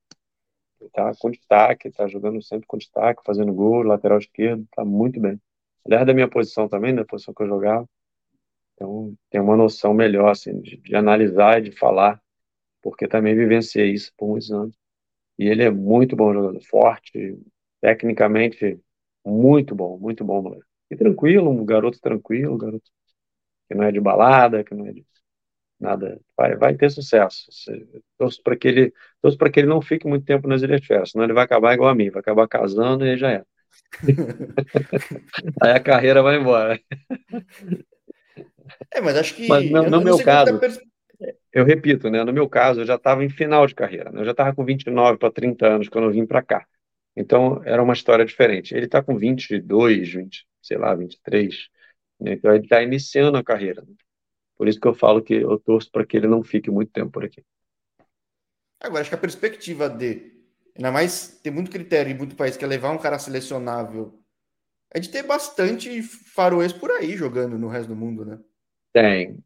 tá 0.91 1.11
com 1.19 1.31
destaque, 1.31 1.91
tá 1.91 2.07
jogando 2.07 2.41
sempre 2.41 2.67
com 2.67 2.77
destaque, 2.77 3.21
fazendo 3.25 3.53
gol, 3.53 3.83
lateral 3.83 4.17
esquerdo, 4.17 4.65
tá 4.75 4.83
muito 4.83 5.19
bem. 5.19 5.39
Aliás, 5.85 6.05
da 6.05 6.13
minha 6.13 6.29
posição 6.29 6.67
também, 6.67 6.95
da 6.95 7.05
posição 7.05 7.33
que 7.33 7.43
eu 7.43 7.47
jogava. 7.47 7.87
Então, 8.73 9.13
tem 9.29 9.39
uma 9.41 9.55
noção 9.55 9.93
melhor, 9.93 10.29
assim, 10.29 10.59
de, 10.61 10.77
de 10.77 10.95
analisar 10.95 11.59
e 11.59 11.69
de 11.69 11.71
falar, 11.71 12.21
porque 12.83 13.07
também 13.07 13.35
vivenciei 13.35 13.93
isso 13.93 14.11
por 14.17 14.27
muitos 14.27 14.51
anos. 14.51 14.75
E 15.39 15.47
ele 15.47 15.63
é 15.63 15.71
muito 15.71 16.15
bom 16.15 16.33
jogador, 16.33 16.61
forte, 16.61 17.39
tecnicamente 17.81 18.79
muito 19.25 19.73
bom, 19.73 19.97
muito 19.97 20.23
bom, 20.23 20.41
moleque. 20.41 20.65
E 20.91 20.95
tranquilo, 20.95 21.49
um 21.49 21.65
garoto 21.65 21.99
tranquilo, 21.99 22.53
um 22.53 22.57
garoto 22.57 22.91
que 23.67 23.75
não 23.75 23.83
é 23.85 23.91
de 23.91 23.99
balada, 23.99 24.63
que 24.63 24.75
não 24.75 24.85
é 24.85 24.91
de 24.91 25.05
nada, 25.79 26.19
vai, 26.37 26.55
vai 26.55 26.75
ter 26.75 26.91
sucesso. 26.91 27.45
Torço 28.17 28.41
para 28.43 28.55
que 28.55 28.67
ele, 28.67 28.93
torço 29.21 29.37
para 29.37 29.49
que 29.49 29.59
ele 29.59 29.67
não 29.67 29.81
fique 29.81 30.07
muito 30.07 30.25
tempo 30.25 30.47
nas 30.47 30.61
Ilhas 30.61 30.85
Férias, 30.85 31.11
senão 31.11 31.25
ele 31.25 31.33
vai 31.33 31.45
acabar 31.45 31.73
igual 31.73 31.89
a 31.89 31.95
mim, 31.95 32.09
vai 32.09 32.19
acabar 32.19 32.47
casando 32.47 33.05
e 33.05 33.11
aí 33.11 33.17
já 33.17 33.31
é. 33.31 33.43
aí 35.61 35.71
a 35.71 35.79
carreira 35.79 36.21
vai 36.21 36.37
embora. 36.37 36.79
É, 38.93 39.01
mas 39.01 39.17
acho 39.17 39.35
que 39.35 39.47
mas 39.47 39.69
no, 39.69 39.89
no 39.89 40.01
meu 40.01 40.17
caso, 40.23 40.59
pers... 40.59 40.79
eu 41.53 41.63
repito, 41.63 42.09
né, 42.09 42.23
no 42.23 42.33
meu 42.33 42.49
caso, 42.49 42.81
eu 42.81 42.85
já 42.85 42.95
estava 42.95 43.23
em 43.23 43.29
final 43.29 43.65
de 43.67 43.75
carreira, 43.75 44.11
né, 44.11 44.21
eu 44.21 44.25
já 44.25 44.31
estava 44.31 44.53
com 44.55 44.65
29 44.65 45.17
para 45.17 45.31
30 45.31 45.67
anos 45.67 45.89
quando 45.89 46.05
eu 46.05 46.11
vim 46.11 46.25
para 46.25 46.41
cá. 46.41 46.65
Então, 47.15 47.61
era 47.63 47.81
uma 47.81 47.93
história 47.93 48.25
diferente. 48.25 48.73
Ele 48.73 48.85
está 48.85 49.03
com 49.03 49.15
22, 49.15 50.13
20, 50.13 50.47
sei 50.61 50.77
lá, 50.77 50.95
23. 50.95 51.69
Né? 52.19 52.33
Então, 52.33 52.51
ele 52.51 52.63
está 52.63 52.81
iniciando 52.81 53.37
a 53.37 53.43
carreira. 53.43 53.83
Né? 53.83 53.93
Por 54.57 54.67
isso 54.67 54.79
que 54.79 54.87
eu 54.87 54.95
falo 54.95 55.21
que 55.21 55.35
eu 55.35 55.59
torço 55.59 55.91
para 55.91 56.05
que 56.05 56.17
ele 56.17 56.27
não 56.27 56.43
fique 56.43 56.71
muito 56.71 56.91
tempo 56.91 57.11
por 57.11 57.23
aqui. 57.23 57.43
Agora, 58.79 59.01
acho 59.01 59.11
que 59.11 59.15
a 59.15 59.19
perspectiva 59.19 59.87
de, 59.89 60.33
ainda 60.75 60.91
mais 60.91 61.39
tem 61.41 61.53
muito 61.53 61.71
critério 61.71 62.11
em 62.11 62.17
muito 62.17 62.35
país 62.35 62.57
que 62.57 62.65
é 62.65 62.67
levar 62.67 62.91
um 62.91 62.97
cara 62.97 63.19
selecionável, 63.19 64.19
é 64.91 64.99
de 64.99 65.09
ter 65.09 65.23
bastante 65.23 66.01
faroês 66.01 66.73
por 66.73 66.91
aí 66.91 67.15
jogando 67.15 67.57
no 67.57 67.67
resto 67.67 67.89
do 67.89 67.95
mundo, 67.95 68.25
né? 68.25 68.39
Tem. 68.91 69.37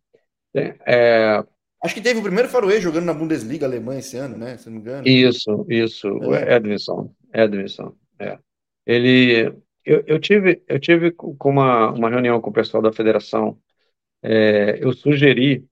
tem 0.51 0.75
é... 0.85 1.43
Acho 1.83 1.93
que 1.93 2.01
teve 2.01 2.19
o 2.19 2.23
primeiro 2.23 2.49
faroês 2.49 2.81
jogando 2.81 3.05
na 3.05 3.13
Bundesliga 3.13 3.65
alemã 3.65 3.97
esse 3.97 4.17
ano, 4.17 4.37
né? 4.37 4.57
Se 4.57 4.67
não 4.67 4.73
me 4.73 4.81
engano. 4.81 5.07
Isso, 5.07 5.65
isso. 5.69 6.07
É. 6.33 6.55
Edmilson. 6.55 7.13
Edmilson. 7.33 7.95
É. 8.19 8.37
Ele. 8.85 9.53
Eu, 9.85 10.03
eu, 10.05 10.19
tive, 10.19 10.61
eu 10.67 10.79
tive 10.79 11.11
com 11.11 11.49
uma, 11.49 11.91
uma 11.91 12.09
reunião 12.09 12.41
com 12.41 12.49
o 12.49 12.53
pessoal 12.53 12.83
da 12.83 12.91
federação 12.91 13.57
é, 14.21 14.83
eu 14.83 14.91
sugeri 14.93 15.65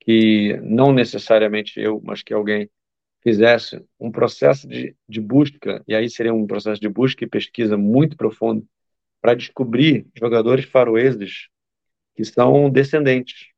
que 0.00 0.56
não 0.62 0.92
necessariamente 0.92 1.78
eu, 1.78 2.00
mas 2.02 2.22
que 2.22 2.32
alguém 2.32 2.70
fizesse 3.22 3.84
um 3.98 4.10
processo 4.10 4.66
de, 4.66 4.96
de 5.08 5.20
busca, 5.20 5.82
e 5.86 5.94
aí 5.94 6.08
seria 6.08 6.32
um 6.32 6.46
processo 6.46 6.80
de 6.80 6.88
busca 6.88 7.24
e 7.24 7.28
pesquisa 7.28 7.76
muito 7.76 8.16
profundo, 8.16 8.66
para 9.20 9.34
descobrir 9.34 10.06
jogadores 10.18 10.64
faroeses 10.64 11.48
que 12.16 12.24
são 12.24 12.70
descendentes, 12.70 13.49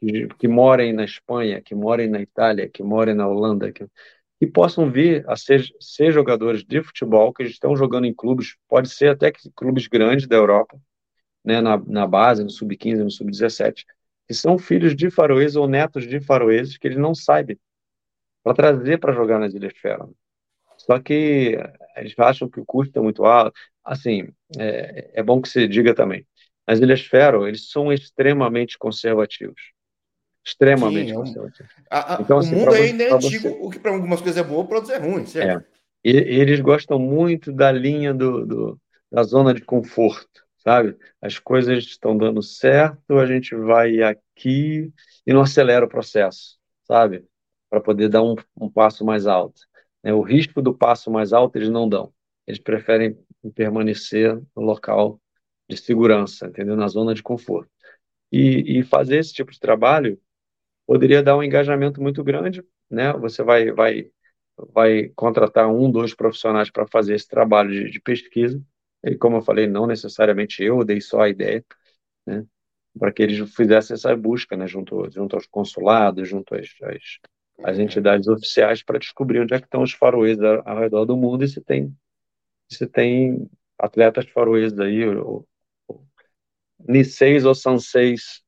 que, 0.00 0.28
que 0.38 0.48
morem 0.48 0.92
na 0.92 1.04
Espanha, 1.04 1.60
que 1.62 1.74
morem 1.74 2.08
na 2.08 2.20
Itália, 2.20 2.68
que 2.68 2.82
morem 2.82 3.14
na 3.14 3.28
Holanda, 3.28 3.72
que, 3.72 3.86
que 4.40 4.46
possam 4.46 4.90
vir 4.90 5.24
a 5.28 5.36
ser, 5.36 5.64
ser 5.80 6.12
jogadores 6.12 6.64
de 6.64 6.82
futebol, 6.82 7.32
que 7.32 7.42
estão 7.44 7.76
jogando 7.76 8.06
em 8.06 8.14
clubes, 8.14 8.56
pode 8.68 8.88
ser 8.90 9.10
até 9.10 9.32
que 9.32 9.50
clubes 9.52 9.86
grandes 9.88 10.26
da 10.26 10.36
Europa, 10.36 10.80
né, 11.44 11.60
na, 11.60 11.78
na 11.78 12.06
base, 12.06 12.44
no 12.44 12.50
sub-15, 12.50 13.04
no 13.04 13.10
sub-17, 13.10 13.84
que 14.26 14.34
são 14.34 14.58
filhos 14.58 14.94
de 14.94 15.10
faroeses 15.10 15.56
ou 15.56 15.68
netos 15.68 16.06
de 16.06 16.20
faroeses 16.20 16.76
que 16.78 16.86
ele 16.88 16.98
não 16.98 17.14
sabe, 17.14 17.58
para 18.42 18.54
trazer 18.54 18.98
para 18.98 19.12
jogar 19.12 19.38
nas 19.38 19.54
Ilhas 19.54 19.76
Fera. 19.76 20.08
Só 20.78 20.98
que 21.00 21.58
eles 21.96 22.14
acham 22.18 22.48
que 22.48 22.60
o 22.60 22.64
custo 22.64 22.98
é 22.98 23.02
muito 23.02 23.24
alto. 23.24 23.52
Assim, 23.84 24.28
é, 24.58 25.20
é 25.20 25.22
bom 25.22 25.40
que 25.42 25.48
se 25.48 25.66
diga 25.68 25.94
também. 25.94 26.26
As 26.66 26.80
Ilhas 26.80 27.00
Fero, 27.02 27.46
eles 27.48 27.70
são 27.70 27.92
extremamente 27.92 28.78
conservativos. 28.78 29.60
Extremamente 30.48 31.10
Sim, 31.10 31.16
é 31.16 31.18
um... 31.18 31.50
a, 31.90 32.16
a, 32.16 32.22
então, 32.22 32.38
assim, 32.38 32.54
o 32.54 32.58
mundo 32.58 32.74
ainda 32.74 33.04
é 33.04 33.12
antigo, 33.12 33.48
você... 33.48 33.58
o 33.60 33.70
que 33.70 33.78
para 33.78 33.92
algumas 33.92 34.20
coisas 34.20 34.42
é 34.42 34.46
bom, 34.46 34.64
para 34.64 34.78
outras 34.78 34.96
é 34.96 34.98
ruim, 34.98 35.26
certo? 35.26 35.62
É. 35.62 35.78
E, 36.02 36.10
eles 36.16 36.60
gostam 36.60 36.98
muito 36.98 37.52
da 37.52 37.70
linha 37.70 38.14
do, 38.14 38.46
do, 38.46 38.80
da 39.12 39.22
zona 39.22 39.52
de 39.52 39.60
conforto, 39.60 40.44
sabe? 40.58 40.96
As 41.20 41.38
coisas 41.38 41.84
estão 41.84 42.16
dando 42.16 42.42
certo, 42.42 43.18
a 43.18 43.26
gente 43.26 43.54
vai 43.54 44.02
aqui 44.02 44.90
e 45.26 45.32
não 45.32 45.42
acelera 45.42 45.84
o 45.84 45.88
processo, 45.88 46.56
sabe? 46.84 47.24
Para 47.68 47.80
poder 47.80 48.08
dar 48.08 48.22
um, 48.22 48.34
um 48.58 48.70
passo 48.70 49.04
mais 49.04 49.26
alto. 49.26 49.60
É, 50.02 50.14
o 50.14 50.22
risco 50.22 50.62
do 50.62 50.74
passo 50.74 51.10
mais 51.10 51.32
alto 51.32 51.56
eles 51.56 51.68
não 51.68 51.88
dão. 51.88 52.12
Eles 52.46 52.60
preferem 52.60 53.18
permanecer 53.54 54.34
no 54.56 54.62
local 54.62 55.20
de 55.68 55.76
segurança, 55.76 56.46
entendeu? 56.46 56.74
Na 56.76 56.88
zona 56.88 57.14
de 57.14 57.22
conforto. 57.22 57.70
E, 58.32 58.78
e 58.78 58.82
fazer 58.82 59.18
esse 59.18 59.34
tipo 59.34 59.52
de 59.52 59.60
trabalho 59.60 60.18
poderia 60.88 61.22
dar 61.22 61.36
um 61.36 61.42
engajamento 61.42 62.00
muito 62.00 62.24
grande, 62.24 62.64
né? 62.90 63.12
Você 63.12 63.42
vai, 63.42 63.70
vai, 63.70 64.10
vai 64.72 65.10
contratar 65.10 65.68
um, 65.68 65.90
dois 65.90 66.14
profissionais 66.14 66.70
para 66.70 66.86
fazer 66.86 67.14
esse 67.14 67.28
trabalho 67.28 67.70
de, 67.70 67.90
de, 67.90 68.00
pesquisa. 68.00 68.58
E 69.04 69.14
como 69.14 69.36
eu 69.36 69.42
falei, 69.42 69.66
não 69.66 69.86
necessariamente 69.86 70.62
eu, 70.62 70.82
dei 70.82 70.98
só 71.02 71.20
a 71.20 71.28
ideia, 71.28 71.62
né? 72.26 72.42
Para 72.98 73.12
que 73.12 73.22
eles 73.22 73.54
fizessem 73.54 73.94
essa 73.94 74.16
busca, 74.16 74.56
né? 74.56 74.66
Junto, 74.66 75.10
junto 75.10 75.36
aos 75.36 75.46
consulados, 75.46 76.26
junto 76.26 76.54
às, 76.54 76.68
às, 76.82 77.72
às 77.72 77.78
entidades 77.78 78.26
oficiais 78.26 78.82
para 78.82 78.98
descobrir 78.98 79.40
onde 79.40 79.52
é 79.52 79.58
que 79.60 79.66
estão 79.66 79.82
os 79.82 79.92
faroês 79.92 80.38
ao 80.40 80.78
redor 80.78 81.04
do 81.04 81.18
mundo 81.18 81.44
e 81.44 81.48
se 81.48 81.60
tem 81.60 81.94
se 82.70 82.86
tem 82.86 83.48
atletas 83.78 84.28
faroeses 84.28 84.78
aí, 84.78 85.06
ou, 85.06 85.48
ou, 85.86 86.06
Niseis 86.86 87.44
ou 87.46 87.54
Sanseis 87.54 88.42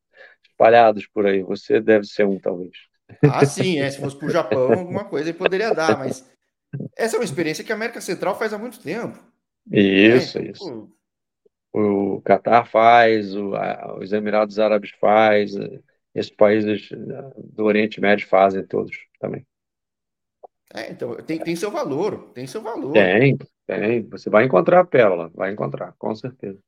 espalhados 0.60 1.06
por 1.06 1.26
aí. 1.26 1.42
Você 1.42 1.80
deve 1.80 2.04
ser 2.04 2.26
um, 2.26 2.38
talvez. 2.38 2.76
Ah, 3.24 3.44
sim, 3.46 3.78
é. 3.78 3.90
Se 3.90 3.98
fosse 3.98 4.16
para 4.16 4.28
o 4.28 4.30
Japão, 4.30 4.72
alguma 4.72 5.04
coisa 5.04 5.32
poderia 5.32 5.74
dar, 5.74 5.98
mas 5.98 6.30
essa 6.96 7.16
é 7.16 7.18
uma 7.18 7.24
experiência 7.24 7.64
que 7.64 7.72
a 7.72 7.74
América 7.74 8.00
Central 8.00 8.38
faz 8.38 8.52
há 8.52 8.58
muito 8.58 8.80
tempo. 8.80 9.18
Isso, 9.70 10.38
né? 10.38 10.50
isso. 10.50 10.90
O 11.72 12.20
Catar 12.22 12.66
faz, 12.66 13.34
o, 13.34 13.54
a, 13.54 13.98
os 13.98 14.12
Emirados 14.12 14.58
Árabes 14.58 14.90
faz, 15.00 15.52
esses 16.14 16.30
países 16.30 16.88
do 17.36 17.64
Oriente 17.64 18.00
Médio 18.00 18.28
fazem 18.28 18.64
todos 18.64 18.96
também. 19.18 19.46
É, 20.72 20.90
então, 20.90 21.16
tem, 21.16 21.38
tem 21.38 21.56
seu 21.56 21.70
valor, 21.70 22.30
tem 22.32 22.46
seu 22.46 22.60
valor. 22.60 22.92
Tem, 22.92 23.36
tem. 23.66 24.02
Você 24.08 24.30
vai 24.30 24.44
encontrar 24.44 24.80
a 24.80 24.84
pérola, 24.84 25.30
vai 25.34 25.52
encontrar, 25.52 25.94
com 25.98 26.14
certeza. 26.14 26.58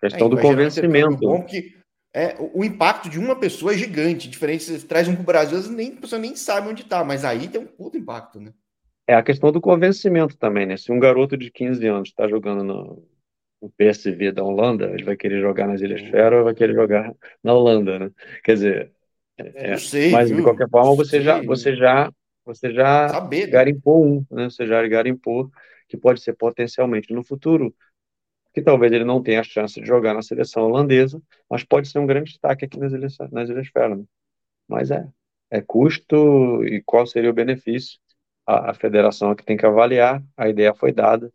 Questão 0.00 0.26
é, 0.26 0.30
do 0.30 0.40
convencimento. 0.40 1.16
Bom 1.16 1.44
que 1.44 1.79
é, 2.12 2.36
o, 2.38 2.64
impacto 2.64 3.08
de 3.08 3.18
uma 3.18 3.36
pessoa 3.36 3.72
é 3.72 3.76
gigante, 3.76 4.28
diferente, 4.28 4.64
você 4.64 4.86
traz 4.86 5.06
um 5.06 5.14
para 5.14 5.22
o 5.22 5.26
Brasil, 5.26 5.58
às 5.58 5.66
vezes 5.66 5.76
nem, 5.76 5.92
a 5.96 6.00
pessoa 6.00 6.20
nem 6.20 6.34
sabe 6.34 6.68
onde 6.68 6.82
está, 6.82 7.04
mas 7.04 7.24
aí 7.24 7.48
tem 7.48 7.60
um 7.60 7.66
puto 7.66 7.96
impacto, 7.96 8.40
né? 8.40 8.52
É 9.06 9.14
a 9.14 9.22
questão 9.22 9.52
do 9.52 9.60
convencimento 9.60 10.36
também, 10.36 10.66
né? 10.66 10.76
Se 10.76 10.90
um 10.90 10.98
garoto 10.98 11.36
de 11.36 11.50
15 11.50 11.86
anos 11.86 12.08
está 12.08 12.28
jogando 12.28 12.64
no, 12.64 13.08
no, 13.62 13.70
PSV 13.70 14.32
da 14.32 14.42
Holanda, 14.42 14.86
ele 14.86 15.04
vai 15.04 15.16
querer 15.16 15.40
jogar 15.40 15.68
nas 15.68 15.80
Ilhas 15.80 16.00
Fera 16.02 16.38
ou 16.38 16.44
vai 16.44 16.54
querer 16.54 16.74
jogar 16.74 17.12
na 17.42 17.54
Holanda, 17.54 17.98
né? 17.98 18.10
Quer 18.42 18.54
dizer, 18.54 18.92
é, 19.36 19.76
sei, 19.76 20.10
mas 20.10 20.28
viu? 20.28 20.38
de 20.38 20.42
qualquer 20.42 20.68
forma 20.68 20.94
você 20.96 21.20
já, 21.20 21.40
você 21.42 21.76
já, 21.76 22.12
você 22.44 22.72
já 22.72 23.08
Saber, 23.08 23.46
né? 23.46 23.52
garimpou 23.52 24.04
um, 24.04 24.26
né? 24.30 24.50
Você 24.50 24.66
já 24.66 24.86
garimpou 24.86 25.50
que 25.88 25.96
pode 25.96 26.20
ser 26.20 26.34
potencialmente 26.34 27.12
no 27.12 27.24
futuro 27.24 27.74
que 28.52 28.62
talvez 28.62 28.92
ele 28.92 29.04
não 29.04 29.22
tenha 29.22 29.40
a 29.40 29.44
chance 29.44 29.80
de 29.80 29.86
jogar 29.86 30.14
na 30.14 30.22
seleção 30.22 30.64
holandesa, 30.64 31.20
mas 31.48 31.64
pode 31.64 31.88
ser 31.88 31.98
um 31.98 32.06
grande 32.06 32.30
destaque 32.30 32.64
aqui 32.64 32.78
nas 32.78 32.92
Ilhas, 32.92 33.16
nas 33.30 33.48
Ilhas 33.48 33.68
Férmias. 33.68 34.06
Mas 34.68 34.90
é, 34.90 35.06
é 35.50 35.60
custo 35.60 36.64
e 36.64 36.82
qual 36.84 37.06
seria 37.06 37.30
o 37.30 37.34
benefício? 37.34 37.98
A, 38.46 38.70
a 38.70 38.74
federação 38.74 39.32
é 39.32 39.34
que 39.34 39.44
tem 39.44 39.56
que 39.56 39.66
avaliar, 39.66 40.22
a 40.36 40.48
ideia 40.48 40.74
foi 40.74 40.92
dada, 40.92 41.30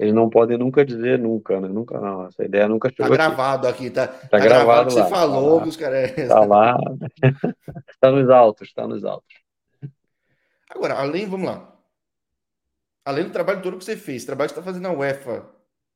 eles 0.00 0.14
não 0.14 0.30
podem 0.30 0.56
nunca 0.56 0.82
dizer 0.82 1.18
nunca, 1.18 1.60
né? 1.60 1.68
Nunca 1.68 2.00
não. 2.00 2.26
Essa 2.26 2.42
ideia 2.42 2.66
nunca 2.66 2.88
tá 2.88 2.94
chegou. 2.96 3.10
Tá 3.10 3.26
gravado 3.26 3.68
aqui, 3.68 3.86
aqui 3.88 3.94
tá, 3.94 4.08
tá, 4.08 4.28
tá, 4.28 4.38
gravado, 4.38 4.94
gravado 4.94 4.94
lá. 4.94 5.04
Você 5.04 5.10
falou 5.10 5.58
tá 5.58 5.62
que 5.62 5.68
os 5.68 5.76
caras. 5.76 6.12
Tá 6.26 6.40
lá. 6.40 6.78
tá 8.00 8.10
nos 8.10 8.30
altos, 8.30 8.72
tá 8.72 8.88
nos 8.88 9.04
altos. 9.04 9.34
Agora, 10.70 10.94
além, 10.94 11.26
vamos 11.26 11.46
lá. 11.46 11.70
Além 13.04 13.24
do 13.24 13.30
trabalho 13.30 13.60
todo 13.60 13.76
que 13.76 13.84
você 13.84 13.94
fez, 13.94 14.24
trabalho 14.24 14.48
que 14.48 14.54
você 14.54 14.60
está 14.60 14.72
fazendo 14.72 14.84
na 14.84 14.92
UEFA, 14.92 15.46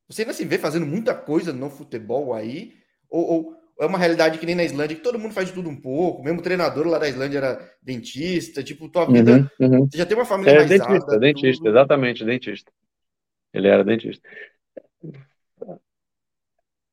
você 0.09 0.23
ainda 0.23 0.35
se 0.35 0.45
vê 0.45 0.59
fazendo 0.59 0.87
muita 0.87 1.15
coisa 1.15 1.53
no 1.53 1.71
futebol 1.71 2.35
aí? 2.35 2.75
Ou, 3.09 3.25
ou, 3.25 3.57
é 3.81 3.87
uma 3.87 3.99
realidade 3.99 4.39
que 4.39 4.47
nem 4.47 4.55
na 4.55 4.65
Islândia, 4.65 4.97
que 4.97 5.03
todo 5.03 5.19
mundo 5.19 5.35
faz 5.35 5.49
de 5.49 5.55
tudo 5.55 5.69
um 5.69 5.81
pouco? 5.81 6.23
Mesmo 6.23 6.41
o 6.41 6.43
treinador 6.43 6.87
lá 6.87 6.99
da 6.99 7.09
Islândia 7.09 7.39
era 7.39 7.75
dentista, 7.83 8.63
tipo, 8.63 8.89
tua 8.89 9.07
vida. 9.07 9.51
Uhum, 9.59 9.67
uhum. 9.67 9.89
Você 9.91 9.99
já 9.99 10.07
tem 10.07 10.17
uma 10.17 10.25
família 10.25 10.53
é, 10.53 10.65
Dentista, 10.65 11.19
dentista, 11.19 11.65
tudo. 11.65 11.71
exatamente, 11.71 12.25
dentista. 12.25 12.73
Ele 13.53 13.69
era 13.69 13.85
dentista. 13.85 14.29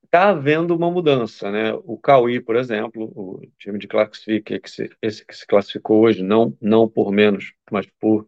Está 0.04 0.30
havendo 0.30 0.76
uma 0.76 0.92
mudança, 0.92 1.50
né? 1.52 1.74
O 1.86 1.98
Cauí, 1.98 2.40
por 2.42 2.56
exemplo, 2.56 3.12
o 3.16 3.42
time 3.58 3.80
de 3.80 3.88
classifique, 3.88 4.60
que 4.60 4.70
se, 4.70 4.90
esse 5.02 5.26
que 5.26 5.36
se 5.36 5.48
classificou 5.48 6.02
hoje, 6.02 6.22
não, 6.22 6.56
não 6.60 6.88
por 6.88 7.12
menos, 7.12 7.54
mas 7.72 7.86
por 8.00 8.28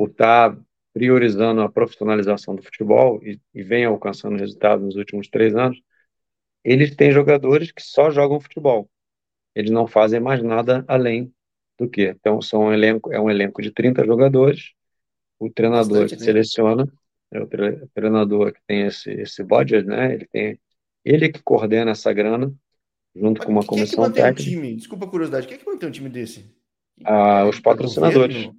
por 0.00 0.08
estar 0.08 0.56
tá 0.56 0.62
priorizando 0.92 1.60
a 1.62 1.70
profissionalização 1.70 2.54
do 2.54 2.62
futebol 2.62 3.20
e, 3.22 3.40
e 3.54 3.62
vem 3.62 3.84
alcançando 3.84 4.36
resultados 4.36 4.84
nos 4.84 4.96
últimos 4.96 5.28
três 5.28 5.54
anos, 5.54 5.80
eles 6.64 6.94
têm 6.94 7.12
jogadores 7.12 7.72
que 7.72 7.82
só 7.82 8.10
jogam 8.10 8.40
futebol. 8.40 8.88
Eles 9.54 9.70
não 9.70 9.86
fazem 9.86 10.20
mais 10.20 10.42
nada 10.42 10.84
além 10.86 11.32
do 11.78 11.88
que. 11.88 12.02
Então, 12.02 12.40
são 12.42 12.64
um 12.64 12.72
elenco, 12.72 13.12
é 13.12 13.20
um 13.20 13.30
elenco 13.30 13.62
de 13.62 13.70
30 13.70 14.04
jogadores. 14.04 14.72
O 15.38 15.50
treinador 15.50 16.02
Bastante, 16.02 16.22
seleciona, 16.22 16.86
é 17.30 17.40
o 17.40 17.48
treinador 17.94 18.52
que 18.52 18.60
tem 18.66 18.82
esse, 18.82 19.10
esse 19.10 19.42
budget, 19.42 19.86
né? 19.86 20.14
Ele 20.14 20.26
tem 20.26 20.60
ele 21.04 21.30
que 21.30 21.42
coordena 21.42 21.92
essa 21.92 22.12
grana 22.12 22.52
junto 23.14 23.38
Mas 23.38 23.46
com 23.46 23.52
uma 23.52 23.64
comissão 23.64 24.04
é 24.04 24.08
que 24.08 24.14
técnica. 24.14 24.42
Um 24.42 24.44
time? 24.44 24.76
Desculpa 24.76 25.06
a 25.06 25.08
curiosidade, 25.08 25.46
quem 25.46 25.56
é 25.56 25.58
que 25.58 25.66
mantém 25.66 25.88
um 25.88 25.92
time 25.92 26.08
desse? 26.10 26.44
Ah, 27.04 27.46
os 27.46 27.58
patrocinadores 27.58 28.50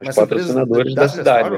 os 0.00 0.06
Mas 0.06 0.16
patrocinadores 0.16 0.94
da 0.94 1.08
cidade. 1.08 1.56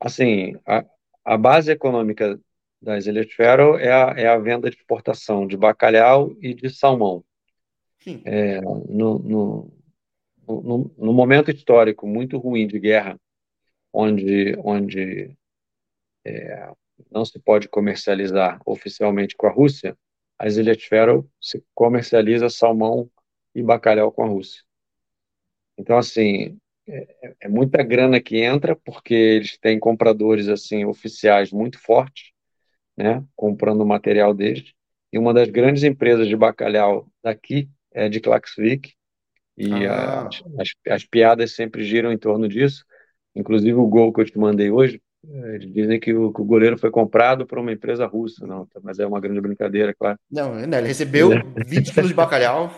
Assim, 0.00 0.56
a, 0.66 0.84
a 1.24 1.36
base 1.36 1.70
econômica 1.70 2.38
das 2.80 3.06
Ilhas 3.06 3.32
Faroe 3.32 3.80
é 3.80 3.92
a, 3.92 4.14
é 4.16 4.26
a 4.26 4.38
venda 4.38 4.68
de 4.68 4.76
exportação 4.76 5.46
de 5.46 5.56
bacalhau 5.56 6.34
e 6.40 6.52
de 6.52 6.68
salmão. 6.68 7.24
É, 8.24 8.60
no, 8.60 9.18
no, 9.20 9.72
no, 10.48 10.94
no, 10.98 11.12
momento 11.12 11.52
histórico 11.52 12.04
muito 12.04 12.36
ruim 12.36 12.66
de 12.66 12.80
guerra, 12.80 13.16
onde, 13.92 14.56
onde 14.58 15.36
é, 16.24 16.72
não 17.08 17.24
se 17.24 17.38
pode 17.38 17.68
comercializar 17.68 18.60
oficialmente 18.66 19.36
com 19.36 19.46
a 19.46 19.52
Rússia, 19.52 19.96
as 20.36 20.56
Ilhas 20.56 20.82
Faroe 20.82 21.24
se 21.40 21.64
comercializa 21.72 22.50
salmão 22.50 23.08
e 23.54 23.62
bacalhau 23.62 24.10
com 24.10 24.24
a 24.24 24.28
Rússia. 24.28 24.64
Então, 25.78 25.96
assim, 25.96 26.58
é, 26.88 27.34
é, 27.42 27.48
muita 27.48 27.82
grana 27.82 28.20
que 28.20 28.38
entra, 28.38 28.74
porque 28.74 29.14
eles 29.14 29.58
têm 29.58 29.78
compradores 29.78 30.48
assim 30.48 30.84
oficiais 30.84 31.52
muito 31.52 31.78
fortes, 31.78 32.32
né, 32.96 33.24
comprando 33.36 33.82
o 33.82 33.86
material 33.86 34.34
deles. 34.34 34.72
E 35.12 35.18
uma 35.18 35.32
das 35.32 35.48
grandes 35.48 35.82
empresas 35.82 36.26
de 36.26 36.36
bacalhau 36.36 37.06
daqui 37.22 37.68
é 37.92 38.08
de 38.08 38.20
Klaxvik, 38.20 38.94
e 39.56 39.86
ah. 39.86 40.28
as, 40.28 40.42
as, 40.58 40.68
as, 40.88 41.04
piadas 41.04 41.54
sempre 41.54 41.84
giram 41.84 42.10
em 42.10 42.18
torno 42.18 42.48
disso. 42.48 42.84
Inclusive 43.34 43.74
o 43.74 43.86
gol 43.86 44.12
que 44.12 44.20
eu 44.20 44.24
te 44.24 44.38
mandei 44.38 44.70
hoje, 44.70 45.00
eh, 45.26 45.54
eles 45.54 45.72
dizem 45.72 46.00
que 46.00 46.12
o, 46.12 46.32
que 46.32 46.40
o 46.40 46.44
goleiro 46.44 46.78
foi 46.78 46.90
comprado 46.90 47.46
por 47.46 47.58
uma 47.58 47.72
empresa 47.72 48.06
russa, 48.06 48.46
não, 48.46 48.66
mas 48.82 48.98
é 48.98 49.06
uma 49.06 49.20
grande 49.20 49.40
brincadeira, 49.40 49.94
claro. 49.94 50.18
Não, 50.30 50.58
ele 50.58 50.80
recebeu 50.88 51.30
20 51.66 51.92
quilos 51.92 52.08
de 52.08 52.14
bacalhau, 52.14 52.72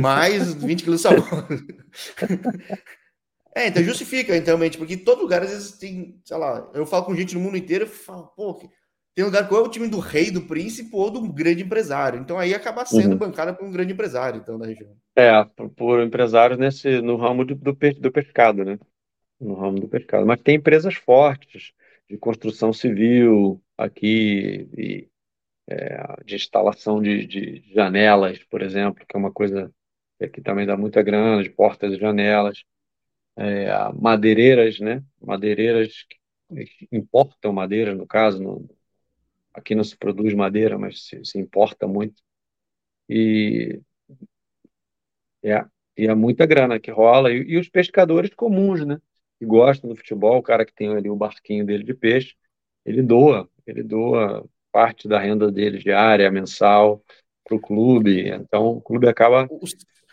mais 0.00 0.54
20 0.54 0.84
quilos 0.84 1.00
de 1.00 1.02
sabor. 1.02 1.46
É, 3.56 3.68
então 3.68 3.82
justifica, 3.82 4.36
então, 4.36 4.58
mente, 4.58 4.76
porque 4.76 4.98
todo 4.98 5.22
lugar, 5.22 5.42
às 5.42 5.48
vezes, 5.48 5.78
tem, 5.78 6.20
sei 6.22 6.36
lá, 6.36 6.70
eu 6.74 6.84
falo 6.84 7.06
com 7.06 7.16
gente 7.16 7.34
no 7.34 7.40
mundo 7.40 7.56
inteiro, 7.56 7.84
eu 7.84 7.88
falo, 7.88 8.26
pô, 8.36 8.52
tem 9.14 9.24
lugar 9.24 9.48
que 9.48 9.54
ou 9.54 9.60
é 9.60 9.62
o 9.66 9.70
time 9.70 9.88
do 9.88 9.98
rei, 9.98 10.30
do 10.30 10.42
príncipe, 10.42 10.90
ou 10.92 11.10
do 11.10 11.32
grande 11.32 11.62
empresário. 11.62 12.20
Então 12.20 12.38
aí 12.38 12.52
acaba 12.52 12.84
sendo 12.84 13.12
uhum. 13.12 13.16
bancada 13.16 13.54
por 13.54 13.66
um 13.66 13.72
grande 13.72 13.94
empresário, 13.94 14.42
então, 14.42 14.58
da 14.58 14.66
região. 14.66 14.94
É, 15.16 15.42
por, 15.42 15.70
por 15.70 16.02
empresários 16.02 16.58
nesse, 16.58 17.00
no 17.00 17.16
ramo 17.16 17.46
do, 17.46 17.54
do, 17.54 17.72
do 17.72 18.12
pescado, 18.12 18.62
né? 18.62 18.78
No 19.40 19.54
ramo 19.54 19.80
do 19.80 19.88
pescado. 19.88 20.26
Mas 20.26 20.42
tem 20.42 20.56
empresas 20.56 20.94
fortes 20.94 21.72
de 22.10 22.18
construção 22.18 22.74
civil 22.74 23.58
aqui, 23.74 24.68
e, 24.76 25.08
é, 25.66 26.22
de 26.26 26.34
instalação 26.34 27.00
de, 27.00 27.26
de 27.26 27.64
janelas, 27.72 28.38
por 28.50 28.60
exemplo, 28.60 29.02
que 29.08 29.16
é 29.16 29.18
uma 29.18 29.32
coisa 29.32 29.72
que 30.30 30.42
também 30.42 30.66
dá 30.66 30.76
muita 30.76 31.02
grana, 31.02 31.42
de 31.42 31.48
portas 31.48 31.94
e 31.94 31.98
janelas 31.98 32.62
é, 33.36 33.68
madeireiras, 34.00 34.80
né? 34.80 35.02
Madeireiras 35.20 36.04
que 36.08 36.18
importam 36.92 37.52
madeira, 37.52 37.94
no 37.94 38.06
caso, 38.06 38.42
no, 38.42 38.68
aqui 39.54 39.74
não 39.74 39.84
se 39.84 39.96
produz 39.96 40.34
madeira, 40.34 40.78
mas 40.78 41.06
se, 41.06 41.24
se 41.24 41.38
importa 41.38 41.86
muito. 41.88 42.22
E 43.08 43.80
É, 45.44 45.64
e 45.96 46.06
é 46.06 46.14
muita 46.14 46.46
grana 46.46 46.78
que 46.80 46.90
rola. 46.90 47.32
E, 47.32 47.36
e, 47.42 47.58
os 47.58 47.68
pescadores 47.68 48.30
comuns, 48.34 48.84
né? 48.86 48.98
Que 49.38 49.46
gostam 49.46 49.90
do 49.90 49.96
futebol, 49.96 50.38
o 50.38 50.42
cara 50.42 50.64
que 50.64 50.74
tem 50.74 50.88
ali 50.94 51.08
o 51.10 51.16
barquinho 51.16 51.64
dele 51.64 51.84
de 51.84 51.94
peixe, 51.94 52.34
ele 52.84 53.02
doa, 53.02 53.48
ele 53.66 53.82
doa 53.82 54.48
parte 54.72 55.08
da 55.08 55.18
renda 55.18 55.50
dele 55.50 55.78
diária, 55.78 56.30
mensal, 56.30 57.02
para 57.44 57.56
o 57.56 57.60
clube. 57.60 58.28
Então, 58.28 58.68
o 58.68 58.80
clube 58.80 59.08
acaba 59.08 59.48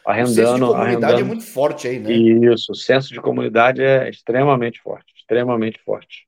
arrendando. 0.06 0.32
O 0.32 0.36
senso 0.36 0.56
de 0.56 0.60
comunidade 0.60 1.04
arrendando. 1.04 1.20
é 1.20 1.24
muito 1.24 1.46
forte 1.46 1.88
aí, 1.88 2.00
né? 2.00 2.14
Isso, 2.14 2.72
o 2.72 2.76
senso 2.76 3.14
de 3.14 3.22
comunidade 3.22 3.82
é 3.82 4.10
extremamente 4.10 4.82
forte, 4.82 5.14
extremamente 5.16 5.80
forte. 5.84 6.28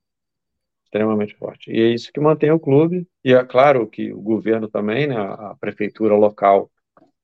Extremamente 0.86 1.36
forte. 1.36 1.72
E 1.72 1.82
é 1.82 1.88
isso 1.88 2.12
que 2.12 2.20
mantém 2.20 2.52
o 2.52 2.60
clube. 2.60 3.08
E 3.24 3.34
é 3.34 3.44
claro 3.44 3.88
que 3.88 4.14
o 4.14 4.22
governo 4.22 4.68
também, 4.68 5.08
né, 5.08 5.18
a 5.18 5.56
prefeitura 5.60 6.16
local 6.16 6.72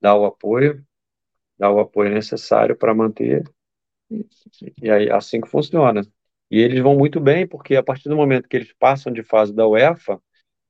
dá 0.02 0.16
o 0.16 0.26
apoio, 0.26 0.84
dá 1.58 1.72
o 1.72 1.80
apoio 1.80 2.12
necessário 2.12 2.76
para 2.76 2.94
manter. 2.94 3.44
E 4.82 4.90
aí, 4.90 5.10
assim 5.10 5.40
que 5.40 5.48
funciona. 5.48 6.02
E 6.50 6.60
eles 6.60 6.82
vão 6.82 6.98
muito 6.98 7.20
bem, 7.20 7.48
porque 7.48 7.78
a 7.78 7.84
partir 7.84 8.10
do 8.10 8.16
momento 8.16 8.50
que 8.50 8.58
eles 8.58 8.74
passam 8.74 9.14
de 9.14 9.24
fase 9.24 9.54
da 9.54 9.66
UEFA, 9.66 10.22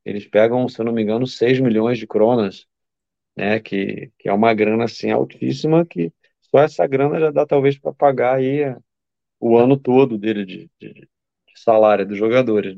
eles 0.05 0.27
pegam, 0.27 0.67
se 0.69 0.79
eu 0.79 0.85
não 0.85 0.93
me 0.93 1.01
engano, 1.01 1.25
6 1.25 1.59
milhões 1.59 1.97
de 1.97 2.05
kronas 2.05 2.67
né? 3.35 3.59
Que, 3.59 4.11
que 4.17 4.29
é 4.29 4.33
uma 4.33 4.53
grana 4.53 4.85
assim 4.85 5.11
altíssima 5.11 5.85
que 5.85 6.11
só 6.41 6.59
essa 6.59 6.85
grana 6.85 7.19
já 7.19 7.31
dá 7.31 7.45
talvez 7.45 7.77
para 7.77 7.93
pagar 7.93 8.35
aí 8.35 8.75
o 9.39 9.57
ano 9.57 9.77
todo 9.77 10.17
dele 10.17 10.45
de, 10.45 10.69
de, 10.79 10.93
de 10.93 11.07
salário 11.55 12.05
dos 12.05 12.17
jogadores. 12.17 12.77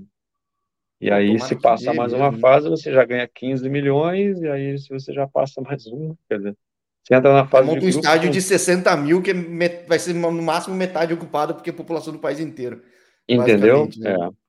E 1.01 1.09
Pô, 1.09 1.15
aí, 1.15 1.39
se 1.39 1.59
passa 1.59 1.93
mais 1.93 2.13
uma 2.13 2.31
fase, 2.31 2.69
você 2.69 2.93
já 2.93 3.03
ganha 3.03 3.27
15 3.27 3.67
milhões, 3.69 4.41
e 4.41 4.47
aí, 4.47 4.77
se 4.77 4.87
você 4.87 5.11
já 5.11 5.27
passa 5.27 5.59
mais 5.59 5.85
uma, 5.85 6.15
quer 6.29 6.37
dizer, 6.37 6.57
você 7.03 7.15
entra 7.15 7.33
na 7.33 7.45
fase. 7.45 7.67
Monta 7.67 7.79
um 7.79 7.81
grupo, 7.81 7.99
estádio 7.99 8.31
de 8.31 8.41
60 8.41 8.95
mil, 8.95 9.21
que 9.21 9.31
é 9.31 9.85
vai 9.85 9.99
ser 9.99 10.13
no 10.13 10.31
máximo 10.31 10.75
metade 10.75 11.13
ocupada, 11.13 11.53
porque 11.53 11.69
é 11.69 11.73
a 11.73 11.75
população 11.75 12.13
do 12.13 12.19
país 12.19 12.39
inteiro. 12.39 12.81
Entendeu? 13.27 13.89
Né? 13.97 14.15
É. 14.15 14.43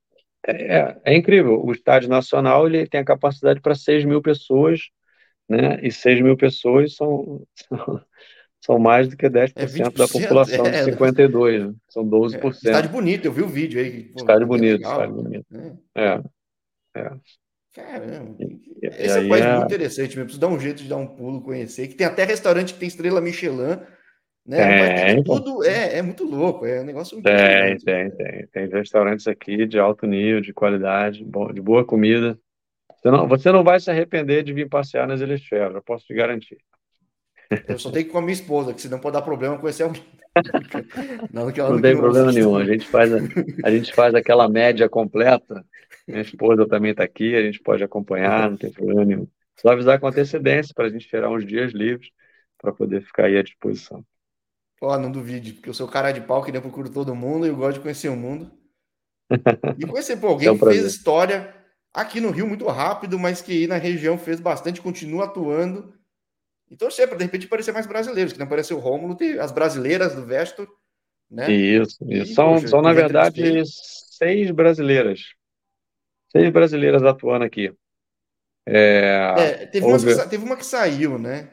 É, 0.46 0.96
é, 1.04 1.16
incrível. 1.16 1.64
O 1.64 1.72
estádio 1.72 2.08
nacional 2.08 2.66
ele 2.66 2.86
tem 2.86 3.00
a 3.00 3.04
capacidade 3.04 3.60
para 3.60 3.74
6 3.74 4.04
mil 4.04 4.20
pessoas 4.20 4.90
né? 5.48 5.78
E 5.82 5.90
6 5.90 6.22
mil 6.22 6.36
pessoas 6.36 6.94
são, 6.96 7.46
são, 8.60 8.78
mais 8.78 9.08
do 9.08 9.16
que 9.16 9.28
10% 9.28 9.52
é 9.56 9.90
da 9.90 10.08
população 10.08 10.66
é, 10.66 10.84
de 10.84 10.92
52, 10.92 11.66
né? 11.66 11.74
são 11.88 12.04
12%. 12.04 12.44
É, 12.44 12.48
estádio 12.48 12.90
bonito, 12.90 13.24
eu 13.26 13.32
vi 13.32 13.42
o 13.42 13.48
vídeo 13.48 13.80
aí. 13.80 14.04
Pô, 14.04 14.20
estádio 14.20 14.46
bonito, 14.46 14.78
legal, 14.78 14.92
estádio 14.92 15.14
bonito. 15.14 15.46
É. 15.94 16.02
é. 16.02 17.00
é. 17.00 17.10
Caramba, 17.74 18.36
e, 18.38 18.60
esse 18.82 19.18
é 19.18 19.20
um 19.20 19.28
país 19.28 19.44
é... 19.44 19.52
muito 19.52 19.64
interessante 19.66 20.10
mesmo. 20.10 20.24
Preciso 20.24 20.40
dar 20.40 20.48
um 20.48 20.60
jeito 20.60 20.82
de 20.82 20.88
dar 20.88 20.96
um 20.96 21.06
pulo, 21.08 21.42
conhecer. 21.42 21.88
Que 21.88 21.96
tem 21.96 22.06
até 22.06 22.22
restaurante 22.22 22.72
que 22.72 22.78
tem 22.78 22.86
estrela 22.86 23.20
Michelin, 23.20 23.80
né? 24.46 25.10
É, 25.10 25.22
tudo 25.22 25.64
é, 25.64 25.98
é 25.98 26.02
muito 26.02 26.24
louco, 26.24 26.66
é 26.66 26.82
um 26.82 26.84
negócio 26.84 27.16
muito 27.16 27.24
Tem, 27.24 27.78
tem, 27.78 28.10
tem. 28.10 28.46
Tem 28.46 28.68
restaurantes 28.68 29.26
aqui 29.26 29.66
de 29.66 29.78
alto 29.78 30.06
nível, 30.06 30.40
de 30.40 30.52
qualidade, 30.52 31.24
de 31.24 31.60
boa 31.60 31.84
comida. 31.84 32.38
Você 33.04 33.10
não, 33.10 33.28
você 33.28 33.52
não 33.52 33.62
vai 33.62 33.78
se 33.78 33.90
arrepender 33.90 34.42
de 34.42 34.54
vir 34.54 34.66
passear 34.66 35.06
nas 35.06 35.20
Ilhas 35.20 35.44
Ferro, 35.44 35.76
eu 35.76 35.82
posso 35.82 36.06
te 36.06 36.14
garantir. 36.14 36.56
Eu 37.68 37.78
só 37.78 37.90
tenho 37.90 38.06
que 38.06 38.10
ir 38.10 38.12
com 38.12 38.18
a 38.18 38.22
minha 38.22 38.32
esposa, 38.32 38.72
que 38.72 38.80
senão 38.80 38.98
pode 38.98 39.12
dar 39.12 39.20
problema 39.20 39.58
conhecer 39.58 39.82
alguém. 39.82 40.02
Não, 41.32 41.48
não, 41.48 41.70
não 41.70 41.80
tem 41.80 41.96
problema 41.96 42.32
nenhum. 42.32 42.56
A 42.56 42.64
gente, 42.64 42.88
faz 42.88 43.12
a, 43.12 43.18
a 43.62 43.70
gente 43.70 43.94
faz 43.94 44.16
aquela 44.16 44.48
média 44.48 44.88
completa. 44.88 45.64
Minha 46.08 46.22
esposa 46.22 46.66
também 46.66 46.90
está 46.90 47.04
aqui, 47.04 47.36
a 47.36 47.42
gente 47.42 47.60
pode 47.60 47.84
acompanhar, 47.84 48.50
não 48.50 48.56
tem 48.56 48.72
problema 48.72 49.04
nenhum. 49.04 49.28
Só 49.60 49.68
avisar 49.68 50.00
com 50.00 50.08
antecedência 50.08 50.74
para 50.74 50.86
a 50.86 50.90
gente 50.90 51.06
tirar 51.06 51.30
uns 51.30 51.46
dias 51.46 51.72
livres 51.72 52.10
para 52.58 52.72
poder 52.72 53.02
ficar 53.02 53.26
aí 53.26 53.36
à 53.36 53.44
disposição. 53.44 54.04
Ó, 54.80 54.98
não 54.98 55.12
duvide, 55.12 55.52
porque 55.52 55.68
eu 55.68 55.74
sou 55.74 55.86
cara 55.86 56.10
de 56.10 56.20
pau 56.20 56.42
que 56.42 56.50
nem 56.50 56.60
procuro 56.60 56.90
todo 56.90 57.14
mundo 57.14 57.46
e 57.46 57.50
eu 57.50 57.56
gosto 57.56 57.74
de 57.74 57.82
conhecer 57.82 58.08
o 58.08 58.16
mundo. 58.16 58.50
E 59.78 59.86
conhecer, 59.86 60.16
pô, 60.16 60.28
alguém 60.28 60.48
é 60.48 60.50
um 60.52 60.58
que 60.58 60.64
fez 60.64 60.84
história 60.84 61.53
aqui 61.94 62.20
no 62.20 62.30
Rio 62.30 62.46
muito 62.46 62.66
rápido, 62.66 63.18
mas 63.18 63.40
que 63.40 63.68
na 63.68 63.76
região 63.76 64.18
fez 64.18 64.40
bastante, 64.40 64.82
continua 64.82 65.26
atuando. 65.26 65.94
E 66.68 66.76
torcer 66.76 67.06
para 67.06 67.18
de 67.18 67.24
repente 67.24 67.46
aparecer 67.46 67.72
mais 67.72 67.86
brasileiros, 67.86 68.32
que 68.32 68.38
não 68.38 68.46
apareceu 68.46 68.76
o 68.76 68.80
Rômulo, 68.80 69.14
tem 69.14 69.38
as 69.38 69.52
brasileiras 69.52 70.14
do 70.14 70.26
Vestor, 70.26 70.66
né? 71.30 71.50
Isso, 71.50 71.98
isso. 72.08 72.32
E, 72.32 72.34
são, 72.34 72.54
poxa, 72.54 72.68
são 72.68 72.82
na 72.82 72.92
verdade, 72.92 73.62
seis 73.66 74.50
brasileiras. 74.50 75.34
Seis 76.32 76.50
brasileiras 76.50 77.02
atuando 77.04 77.44
aqui. 77.44 77.72
É, 78.66 79.34
é, 79.36 79.66
teve, 79.66 79.86
houve... 79.86 80.12
uma 80.12 80.22
que, 80.22 80.30
teve, 80.30 80.44
uma 80.44 80.56
que, 80.56 80.66
saiu, 80.66 81.18
né? 81.18 81.50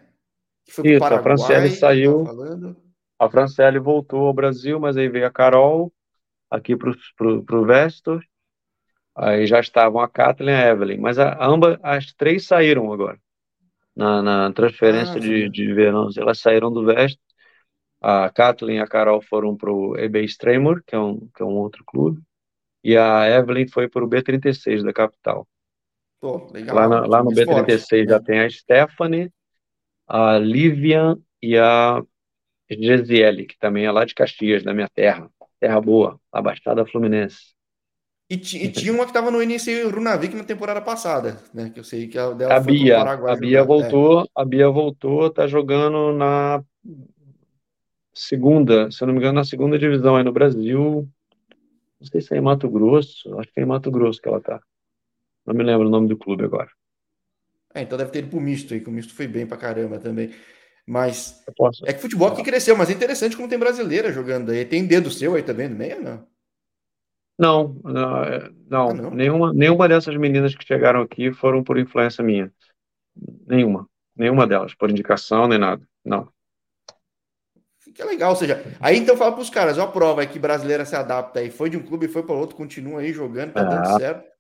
Que 0.66 0.72
foi 0.72 0.92
Isso, 0.92 1.00
Paraguai, 1.00 1.20
a 1.20 1.24
Franciele 1.24 1.70
saiu. 1.76 2.24
A 3.20 3.30
Franciele 3.30 3.80
voltou 3.80 4.28
ao 4.28 4.34
Brasil, 4.34 4.80
mas 4.80 4.98
aí 4.98 5.08
veio 5.08 5.28
a 5.28 5.32
Carol 5.32 5.94
aqui 6.50 6.76
para 6.76 6.90
o 6.90 7.66
Vestor 7.66 8.24
Aí 9.16 9.46
já 9.46 9.60
estavam 9.60 10.02
a 10.02 10.08
Kathleen 10.08 10.56
e 10.56 10.58
a 10.58 10.68
Evelyn, 10.70 11.00
mas 11.00 11.20
a, 11.20 11.38
ambas, 11.46 11.78
as 11.84 12.14
três 12.14 12.46
saíram 12.48 12.92
agora. 12.92 13.20
Na, 13.96 14.22
na 14.22 14.54
transferência 14.54 15.16
ah, 15.16 15.20
de, 15.20 15.50
de 15.50 15.74
verão, 15.74 16.10
elas 16.18 16.40
saíram 16.40 16.72
do 16.72 16.86
Veste. 16.86 17.20
A 18.02 18.30
Kathleen 18.30 18.78
e 18.78 18.82
a 18.82 18.88
Carol 18.88 19.22
foram 19.22 19.56
para 19.56 19.72
o 19.72 19.98
EB 19.98 20.24
Stremor, 20.24 20.82
que, 20.86 20.96
é 20.96 21.00
um, 21.00 21.20
que 21.36 21.44
é 21.44 21.46
um 21.46 21.58
outro 21.58 21.84
clube, 21.86 22.22
e 22.84 22.98
a 22.98 23.30
Evelyn 23.30 23.68
foi 23.68 23.88
para 23.88 24.04
o 24.04 24.10
B36 24.10 24.84
da 24.84 24.92
capital. 24.92 25.48
Pô, 26.20 26.50
legal, 26.52 26.76
lá, 26.76 26.88
na, 26.88 27.06
lá 27.06 27.24
no 27.24 27.32
B36 27.32 28.10
já 28.10 28.20
tem 28.20 28.40
a 28.40 28.50
Stephanie, 28.50 29.32
a 30.08 30.38
Livian 30.38 31.18
e 31.42 31.58
a 31.58 32.02
Gesiele, 32.70 33.46
que 33.46 33.58
também 33.60 33.86
é 33.86 33.92
lá 33.92 34.06
de 34.06 34.16
Caxias, 34.16 34.64
da 34.64 34.74
minha 34.74 34.90
terra. 34.90 35.30
Terra 35.60 35.80
boa, 35.80 36.20
a 36.32 36.42
Baixada 36.42 36.86
Fluminense. 36.86 37.54
E, 38.32 38.36
e, 38.36 38.72
tinha 38.72 38.94
uma 38.94 39.04
que 39.04 39.10
estava 39.10 39.30
no 39.30 39.42
NC 39.42 39.84
Runavik 39.90 40.34
na 40.34 40.46
temporada 40.46 40.80
passada, 40.80 41.38
né? 41.54 41.70
Que 41.70 41.82
eu 41.82 41.84
sei 41.84 42.08
que 42.08 42.18
a 42.18 42.32
dela 42.32 42.56
a 42.56 42.60
Bia, 42.62 42.96
Paraguai. 42.96 43.34
A 43.34 43.36
Bia 43.36 43.60
jogar. 43.60 43.66
voltou, 43.66 44.22
é. 44.22 44.26
a 44.34 44.46
Bia 44.46 44.70
voltou, 44.70 45.30
tá 45.30 45.48
jogando 45.48 46.14
na 46.14 46.64
segunda, 48.14 48.90
se 48.90 49.04
eu 49.04 49.08
não 49.08 49.14
me 49.14 49.20
engano, 49.20 49.36
na 49.36 49.44
segunda 49.44 49.78
divisão 49.78 50.16
aí 50.16 50.24
no 50.24 50.32
Brasil. 50.32 51.06
Não 52.00 52.08
sei 52.08 52.22
se 52.22 52.34
é 52.34 52.38
em 52.38 52.42
Mato 52.42 52.70
Grosso, 52.70 53.38
acho 53.38 53.52
que 53.52 53.60
é 53.60 53.64
em 53.64 53.66
Mato 53.66 53.92
Grosso 53.92 54.22
que 54.22 54.30
ela 54.30 54.40
tá. 54.40 54.62
Não 55.46 55.54
me 55.54 55.62
lembro 55.62 55.88
o 55.88 55.92
nome 55.92 56.08
do 56.08 56.16
clube 56.16 56.46
agora. 56.46 56.70
É, 57.74 57.82
então 57.82 57.98
deve 57.98 58.12
ter 58.12 58.20
ido 58.20 58.30
pro 58.30 58.40
misto 58.40 58.74
aí, 58.74 58.80
que 58.80 58.88
o 58.88 58.94
misto 58.94 59.14
foi 59.14 59.28
bem 59.28 59.46
pra 59.46 59.58
caramba 59.58 60.00
também. 60.00 60.32
Mas 60.88 61.44
é 61.86 61.92
que 61.92 62.00
futebol 62.00 62.30
aqui 62.30 62.44
cresceu, 62.44 62.78
mas 62.78 62.90
é 62.90 62.94
interessante 62.94 63.36
como 63.36 63.50
tem 63.50 63.60
brasileira 63.60 64.10
jogando 64.10 64.52
aí. 64.52 64.64
Tem 64.64 64.88
dedo 64.88 65.12
seu 65.12 65.36
aí 65.36 65.44
também 65.44 65.68
no 65.68 65.76
meio, 65.76 66.02
não? 66.02 66.31
Não, 67.38 67.80
não, 67.84 68.24
é, 68.24 68.50
não, 68.70 68.90
ah, 68.90 68.94
não? 68.94 69.12
Nenhuma, 69.12 69.54
nenhuma 69.54 69.88
dessas 69.88 70.16
meninas 70.16 70.54
que 70.54 70.66
chegaram 70.66 71.02
aqui 71.02 71.32
foram 71.32 71.64
por 71.64 71.78
influência 71.78 72.24
minha. 72.24 72.52
Nenhuma. 73.48 73.88
Nenhuma 74.16 74.46
delas, 74.46 74.76
por 74.76 74.90
indicação, 74.90 75.48
nem 75.48 75.58
nada. 75.58 75.82
Não. 76.04 76.32
Que 77.94 78.04
legal, 78.04 78.30
ou 78.30 78.36
seja, 78.36 78.64
aí 78.80 78.98
então 78.98 79.18
fala 79.18 79.34
para 79.34 79.42
os 79.42 79.50
caras, 79.50 79.78
ó, 79.78 79.84
a 79.84 79.88
prova 79.92 80.24
é 80.24 80.26
que 80.26 80.40
brasileira 80.40 80.86
se 80.86 80.96
adapta 80.96 81.40
aí, 81.40 81.50
foi 81.50 81.70
de 81.70 81.76
um 81.76 81.84
clube, 81.84 82.08
foi 82.08 82.24
para 82.24 82.36
outro, 82.36 82.56
continua 82.56 83.02
aí 83.02 83.12
jogando, 83.12 83.52
tá 83.52 83.64
dando 83.64 83.98
certo. 83.98 84.32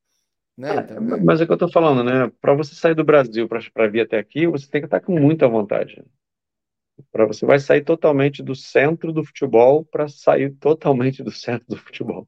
Né? 0.57 0.75
É, 0.75 0.79
então, 0.79 0.97
é. 0.97 1.21
Mas 1.21 1.41
é 1.41 1.45
que 1.45 1.51
eu 1.51 1.57
tô 1.57 1.69
falando, 1.69 2.03
né? 2.03 2.31
Para 2.39 2.53
você 2.53 2.75
sair 2.75 2.93
do 2.93 3.03
Brasil 3.03 3.49
para 3.49 3.87
vir 3.87 4.01
até 4.01 4.19
aqui, 4.19 4.47
você 4.47 4.69
tem 4.69 4.79
que 4.79 4.85
estar 4.85 5.01
com 5.01 5.19
muita 5.19 5.47
vontade. 5.47 6.01
Para 7.11 7.25
você 7.25 7.45
vai 7.45 7.59
sair 7.59 7.81
totalmente 7.83 8.43
do 8.43 8.55
centro 8.55 9.11
do 9.11 9.25
futebol 9.25 9.83
para 9.83 10.07
sair 10.07 10.51
totalmente 10.51 11.23
do 11.23 11.31
centro 11.31 11.65
do 11.67 11.77
futebol 11.77 12.27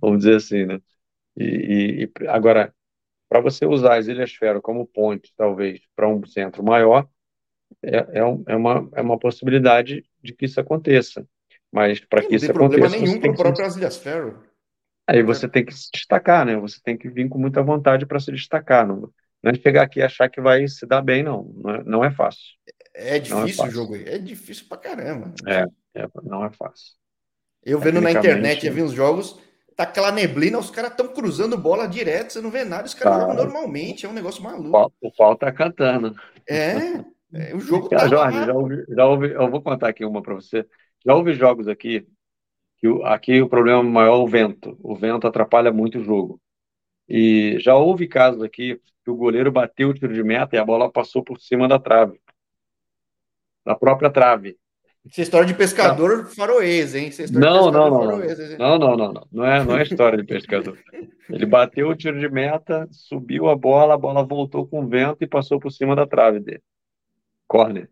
vamos 0.00 0.18
dizer 0.18 0.36
assim, 0.36 0.66
né? 0.66 0.80
E, 1.36 2.04
e 2.04 2.28
agora, 2.28 2.74
para 3.28 3.40
você 3.40 3.64
usar 3.64 3.98
as 3.98 4.06
Ilhas 4.06 4.32
Fero 4.32 4.60
como 4.60 4.86
ponte, 4.86 5.32
talvez, 5.36 5.80
para 5.94 6.08
um 6.08 6.24
centro 6.26 6.62
maior, 6.62 7.08
é, 7.82 8.18
é, 8.18 8.24
um, 8.24 8.42
é, 8.46 8.56
uma, 8.56 8.88
é 8.94 9.00
uma 9.00 9.18
possibilidade 9.18 10.04
de 10.22 10.34
que 10.34 10.46
isso 10.46 10.60
aconteça. 10.60 11.26
Mas 11.72 12.00
para 12.00 12.22
que 12.26 12.34
isso 12.34 12.50
aconteça. 12.50 12.60
Não 12.60 12.68
tem 12.68 12.80
problema 12.80 13.06
nenhum 13.06 13.20
para 13.20 13.30
o 13.30 13.36
próprio 13.36 13.78
Ilhas 13.78 13.96
Fero. 13.96 14.42
Aí 15.06 15.22
você 15.22 15.48
tem 15.48 15.64
que 15.64 15.74
se 15.74 15.88
destacar, 15.92 16.44
né? 16.44 16.56
Você 16.56 16.80
tem 16.82 16.96
que 16.96 17.08
vir 17.08 17.28
com 17.28 17.38
muita 17.38 17.62
vontade 17.62 18.06
para 18.06 18.20
se 18.20 18.30
destacar. 18.30 18.86
Não, 18.86 19.10
não 19.42 19.50
é 19.50 19.54
chegar 19.54 19.82
aqui 19.82 20.00
e 20.00 20.02
achar 20.02 20.28
que 20.28 20.40
vai 20.40 20.66
se 20.68 20.86
dar 20.86 21.02
bem, 21.02 21.22
não. 21.22 21.44
Não 21.54 21.74
é, 21.74 21.84
não 21.84 22.04
é 22.04 22.10
fácil. 22.10 22.42
É, 22.94 23.16
é 23.16 23.18
difícil 23.18 23.64
é 23.64 23.68
o 23.68 23.70
jogo. 23.70 23.96
É 23.96 24.18
difícil 24.18 24.66
pra 24.68 24.78
caramba. 24.78 25.32
É, 25.46 25.64
é 25.94 26.08
não 26.22 26.44
é 26.44 26.50
fácil. 26.50 26.94
Eu 27.64 27.78
vendo 27.78 28.00
na 28.00 28.10
internet, 28.10 28.66
eu 28.66 28.72
vi 28.72 28.82
uns 28.82 28.92
jogos 28.92 29.38
tá 29.84 29.90
aquela 29.90 30.12
neblina, 30.12 30.58
os 30.58 30.70
caras 30.70 30.90
estão 30.90 31.08
cruzando 31.08 31.56
bola 31.56 31.86
direto, 31.86 32.32
você 32.32 32.40
não 32.40 32.50
vê 32.50 32.64
nada, 32.64 32.84
os 32.84 32.94
caras 32.94 33.18
tá. 33.18 33.20
jogam 33.20 33.44
normalmente, 33.44 34.04
é 34.04 34.08
um 34.08 34.12
negócio 34.12 34.42
maluco. 34.42 34.92
O 35.00 35.12
pau 35.12 35.36
tá 35.36 35.50
cantando. 35.50 36.14
É, 36.48 37.02
é 37.32 37.54
o 37.54 37.60
jogo 37.60 37.88
tá. 37.88 38.06
Jorge, 38.06 38.44
já 38.44 38.54
ouvi, 38.54 38.84
já 38.88 39.06
ouvi, 39.06 39.30
eu 39.30 39.50
vou 39.50 39.62
contar 39.62 39.88
aqui 39.88 40.04
uma 40.04 40.22
para 40.22 40.34
você. 40.34 40.66
Já 41.04 41.14
houve 41.14 41.32
jogos 41.32 41.66
aqui 41.68 42.06
que 42.76 42.88
o, 42.88 43.04
aqui 43.04 43.40
o 43.40 43.48
problema 43.48 43.82
maior 43.82 44.16
é 44.16 44.22
o 44.22 44.26
vento. 44.26 44.76
O 44.82 44.94
vento 44.94 45.26
atrapalha 45.26 45.72
muito 45.72 45.98
o 45.98 46.04
jogo. 46.04 46.40
E 47.08 47.58
já 47.58 47.74
houve 47.74 48.06
casos 48.06 48.42
aqui 48.42 48.80
que 49.04 49.10
o 49.10 49.16
goleiro 49.16 49.50
bateu 49.50 49.88
o 49.88 49.94
tiro 49.94 50.12
de 50.12 50.22
meta 50.22 50.56
e 50.56 50.58
a 50.58 50.64
bola 50.64 50.90
passou 50.90 51.22
por 51.22 51.40
cima 51.40 51.66
da 51.66 51.78
trave. 51.78 52.20
Da 53.64 53.74
própria 53.74 54.10
trave. 54.10 54.58
Isso 55.06 55.20
é 55.20 55.22
história 55.22 55.46
de 55.46 55.54
pescador 55.54 56.24
tá. 56.24 56.34
faroês, 56.34 56.94
hein? 56.94 57.10
É 57.18 57.32
não, 57.32 57.70
não, 57.70 57.90
não, 57.90 58.04
não, 58.04 58.18
não, 58.58 58.78
não, 58.78 58.96
não, 58.96 59.26
não 59.32 59.44
é, 59.44 59.64
não 59.64 59.76
é 59.76 59.82
história 59.82 60.18
de 60.18 60.24
pescador. 60.24 60.78
Ele 61.28 61.46
bateu 61.46 61.88
o 61.88 61.96
tiro 61.96 62.18
de 62.18 62.28
meta, 62.28 62.86
subiu 62.90 63.48
a 63.48 63.56
bola, 63.56 63.94
a 63.94 63.98
bola 63.98 64.22
voltou 64.22 64.66
com 64.66 64.86
vento 64.86 65.18
e 65.22 65.26
passou 65.26 65.58
por 65.58 65.70
cima 65.70 65.96
da 65.96 66.06
trave 66.06 66.40
dele. 66.40 66.62
Corner. 67.48 67.88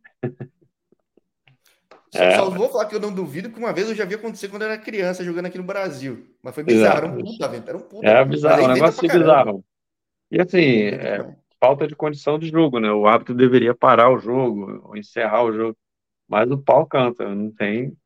Só, 2.11 2.23
é. 2.23 2.37
só, 2.37 2.51
vou 2.51 2.71
falar 2.71 2.87
que 2.87 2.95
eu 2.95 3.01
não 3.01 3.13
duvido, 3.13 3.51
que 3.51 3.59
uma 3.59 3.73
vez 3.73 3.89
eu 3.89 3.95
já 3.95 4.05
vi 4.05 4.15
acontecer 4.15 4.49
quando 4.49 4.63
eu 4.63 4.69
era 4.69 4.79
criança 4.79 5.25
jogando 5.25 5.47
aqui 5.47 5.59
no 5.59 5.65
Brasil. 5.65 6.27
Mas 6.43 6.55
foi 6.55 6.65
bizarro, 6.65 6.97
era 6.97 7.07
um 7.07 7.19
puta 7.19 7.49
vento, 7.49 7.69
era 7.69 7.77
um 7.77 7.83
puta. 7.83 8.07
É 8.07 8.25
bizarro, 8.25 8.65
um 8.65 8.69
negócio 8.69 9.09
bizarro. 9.09 9.65
E 10.31 10.41
assim, 10.41 10.85
é, 10.89 11.37
falta 11.61 11.87
de 11.87 11.95
condição 11.95 12.39
de 12.39 12.49
jogo, 12.49 12.79
né? 12.79 12.91
O 12.91 13.07
árbitro 13.07 13.35
deveria 13.35 13.75
parar 13.75 14.11
o 14.11 14.19
jogo, 14.19 14.83
ou 14.85 14.97
encerrar 14.97 15.45
o 15.45 15.53
jogo. 15.53 15.77
Mas 16.29 16.51
o 16.51 16.59
pau 16.59 16.87
canta, 16.87 17.35
não 17.35 17.51
tem, 17.51 17.97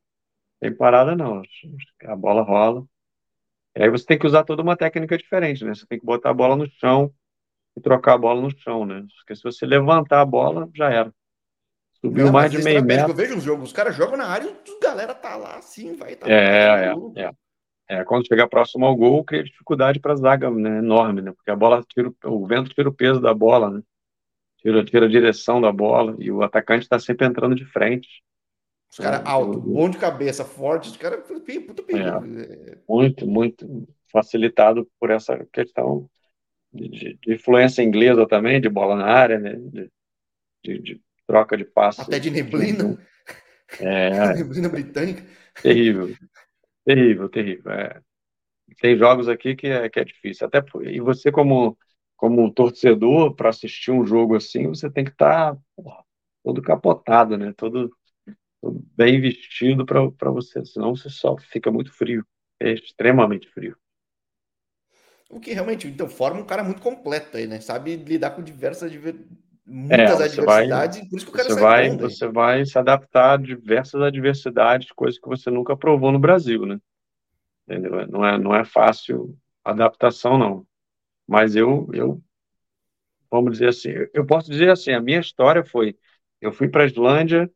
tem 0.61 0.73
parada 0.75 1.17
não. 1.17 1.43
A 2.05 2.17
bola 2.17 2.43
rola. 2.43 2.85
E 3.77 3.83
aí 3.83 3.91
você 3.91 4.05
tem 4.05 4.19
que 4.19 4.27
usar 4.27 4.45
toda 4.45 4.63
uma 4.63 4.77
técnica 4.77 5.19
diferente, 5.19 5.65
né? 5.65 5.75
Você 5.75 5.87
tem 5.87 5.99
que 5.99 6.07
botar 6.07 6.31
a 6.31 6.35
bola 6.35 6.55
no 6.55 6.71
chão 6.71 7.13
e 7.77 7.81
trocar 7.81 8.15
a 8.15 8.19
bola 8.19 8.41
no 8.41 8.59
chão, 8.59 8.87
né? 8.87 9.05
Porque 9.19 9.35
se 9.35 9.43
você 9.43 9.67
levantar 9.67 10.21
a 10.21 10.27
bola, 10.27 10.69
já 10.75 10.91
era. 10.91 11.13
Subiu 12.01 12.27
não, 12.27 12.33
mais 12.33 12.51
de 12.51 12.63
meio 12.63 12.85
metro. 12.85 13.11
Eu 13.11 13.15
vejo 13.15 13.39
os 13.39 13.45
jogos, 13.45 13.69
os 13.69 13.73
caras 13.73 13.97
jogam 13.97 14.17
na 14.17 14.27
área 14.27 14.47
e 14.47 14.51
a 14.51 14.81
galera 14.81 15.15
tá 15.15 15.37
lá 15.37 15.57
assim, 15.57 15.95
vai. 15.95 16.17
Tá 16.17 16.29
é, 16.29 16.93
é, 17.17 17.23
é, 17.23 17.31
é. 17.89 18.05
Quando 18.05 18.27
chegar 18.27 18.49
próximo 18.49 18.85
ao 18.85 18.97
gol, 18.97 19.25
cria 19.25 19.43
dificuldade 19.43 20.01
para 20.01 20.13
a 20.13 20.17
zaga 20.17 20.51
né, 20.51 20.79
enorme, 20.79 21.23
né? 21.23 21.33
Porque 21.33 21.51
a 21.51 21.57
bola 21.57 21.83
tira, 21.89 22.13
o 22.25 22.47
vento 22.47 22.71
tira 22.71 22.89
o 22.89 22.95
peso 22.95 23.21
da 23.21 23.33
bola, 23.33 23.71
né? 23.71 23.83
Tira, 24.63 24.85
tira 24.85 25.07
a 25.07 25.09
direção 25.09 25.61
da 25.61 25.73
bola 25.73 26.17
e 26.21 26.31
o 26.31 26.43
atacante 26.43 26.85
está 26.85 26.99
sempre 26.99 27.27
entrando 27.27 27.55
de 27.55 27.65
frente. 27.65 28.09
Os 28.91 28.99
caras 28.99 29.21
é, 29.21 29.29
alto, 29.29 29.59
bom 29.59 29.91
de 29.91 29.99
cabeça, 29.99 30.45
forte, 30.45 30.89
os 30.89 30.97
caras 30.97 31.27
puta. 31.27 31.83
É, 31.93 32.79
muito, 32.89 33.27
muito 33.27 33.89
facilitado 34.13 34.89
por 35.01 35.11
essa 35.11 35.45
questão 35.53 36.09
de, 36.73 36.89
de, 36.89 37.19
de, 37.21 37.35
influência 37.35 37.83
inglesa 37.83 38.27
também, 38.29 38.61
de 38.61 38.69
bola 38.69 38.95
na 38.97 39.07
área, 39.07 39.39
né? 39.39 39.55
De, 40.63 40.79
de 40.79 41.01
troca 41.27 41.57
de 41.57 41.65
passes. 41.65 42.07
Até 42.07 42.19
de 42.19 42.31
neblina. 42.31 42.99
É, 43.81 44.35
neblina 44.37 44.69
britânica. 44.69 45.25
Terrível. 45.61 46.15
Terrível, 46.85 47.29
terrível. 47.29 47.73
É. 47.73 48.01
Tem 48.81 48.97
jogos 48.97 49.29
aqui 49.29 49.57
que 49.57 49.67
é, 49.67 49.89
que 49.89 50.01
é 50.01 50.05
difícil. 50.05 50.47
Até 50.47 50.63
e 50.83 51.01
você, 51.01 51.33
como, 51.33 51.77
como 52.23 52.53
torcedor, 52.53 53.35
para 53.35 53.49
assistir 53.49 53.91
um 53.91 54.07
jogo 54.07 54.37
assim, 54.37 54.69
você 54.69 54.89
tem 54.89 55.05
que 55.05 55.11
estar 55.11 55.57
tá, 55.57 56.05
todo 56.45 56.63
capotado, 56.63 57.37
né? 57.37 57.53
Todo, 57.57 57.91
todo 58.61 58.81
bem 58.97 59.21
vestido 59.21 59.85
para 59.85 60.31
você. 60.31 60.65
Senão 60.65 60.95
você 60.95 61.11
só 61.11 61.37
fica 61.37 61.69
muito 61.73 61.93
frio. 61.93 62.25
É 62.61 62.71
extremamente 62.75 63.49
frio. 63.49 63.77
O 65.29 65.41
que 65.41 65.53
realmente, 65.53 65.89
então, 65.89 66.09
forma 66.09 66.39
um 66.39 66.47
cara 66.47 66.63
muito 66.63 66.81
completo 66.81 67.37
aí, 67.37 67.49
né? 67.49 67.61
Sabe 67.61 67.97
lidar 67.97 68.31
com 68.31 68.43
diversas 68.45 68.93
muitas 69.67 70.21
é, 70.21 70.25
adversidades, 70.25 70.99
vai, 71.01 71.09
por 71.09 71.17
isso 71.17 71.27
que 71.27 71.33
o 71.33 71.35
cara 71.35 71.49
você 71.49 71.61
vai, 71.61 71.97
Você 71.97 72.29
vai 72.29 72.65
se 72.65 72.79
adaptar 72.79 73.33
a 73.33 73.37
diversas 73.37 74.01
adversidades, 74.01 74.93
coisas 74.93 75.19
que 75.19 75.29
você 75.29 75.51
nunca 75.51 75.77
provou 75.77 76.13
no 76.13 76.21
Brasil, 76.21 76.67
né? 76.67 76.79
Entendeu? 77.69 78.07
Não 78.07 78.25
é, 78.25 78.39
não 78.39 78.55
é 78.55 78.65
fácil 78.65 79.37
adaptação, 79.65 80.39
não. 80.39 80.65
Mas 81.27 81.57
eu, 81.57 81.89
eu, 81.93 82.23
vamos 83.31 83.53
dizer 83.53 83.69
assim, 83.69 83.91
eu 84.13 84.27
posso 84.27 84.51
dizer 84.51 84.71
assim, 84.71 84.93
a 84.93 85.01
minha 85.01 85.21
história 85.21 85.65
foi, 85.65 85.97
eu 86.41 86.53
fui 86.53 86.69
para 86.69 86.83
a 86.85 86.87
Islândia, 86.87 87.51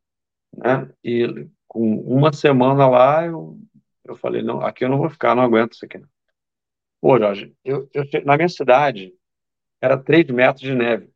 né? 0.57 0.91
E 1.05 1.49
com 1.69 1.97
uma 2.03 2.33
semana 2.33 2.89
lá, 2.89 3.27
eu, 3.27 3.59
eu 4.05 4.17
falei, 4.17 4.43
não, 4.43 4.61
aqui 4.63 4.85
eu 4.85 4.91
não 4.91 4.99
vou 4.99 5.11
ficar, 5.11 5.35
não 5.37 5.45
aguento 5.45 5.75
isso 5.75 5.87
aqui. 5.87 6.01
Pô, 7.01 7.19
Jorge, 7.19 7.55
eu, 7.65 7.89
eu, 7.95 8.05
na 8.25 8.37
minha 8.37 8.49
cidade, 8.49 9.13
era 9.81 9.97
3 9.99 10.27
metros 10.29 10.63
de 10.63 10.75
neve. 10.75 11.11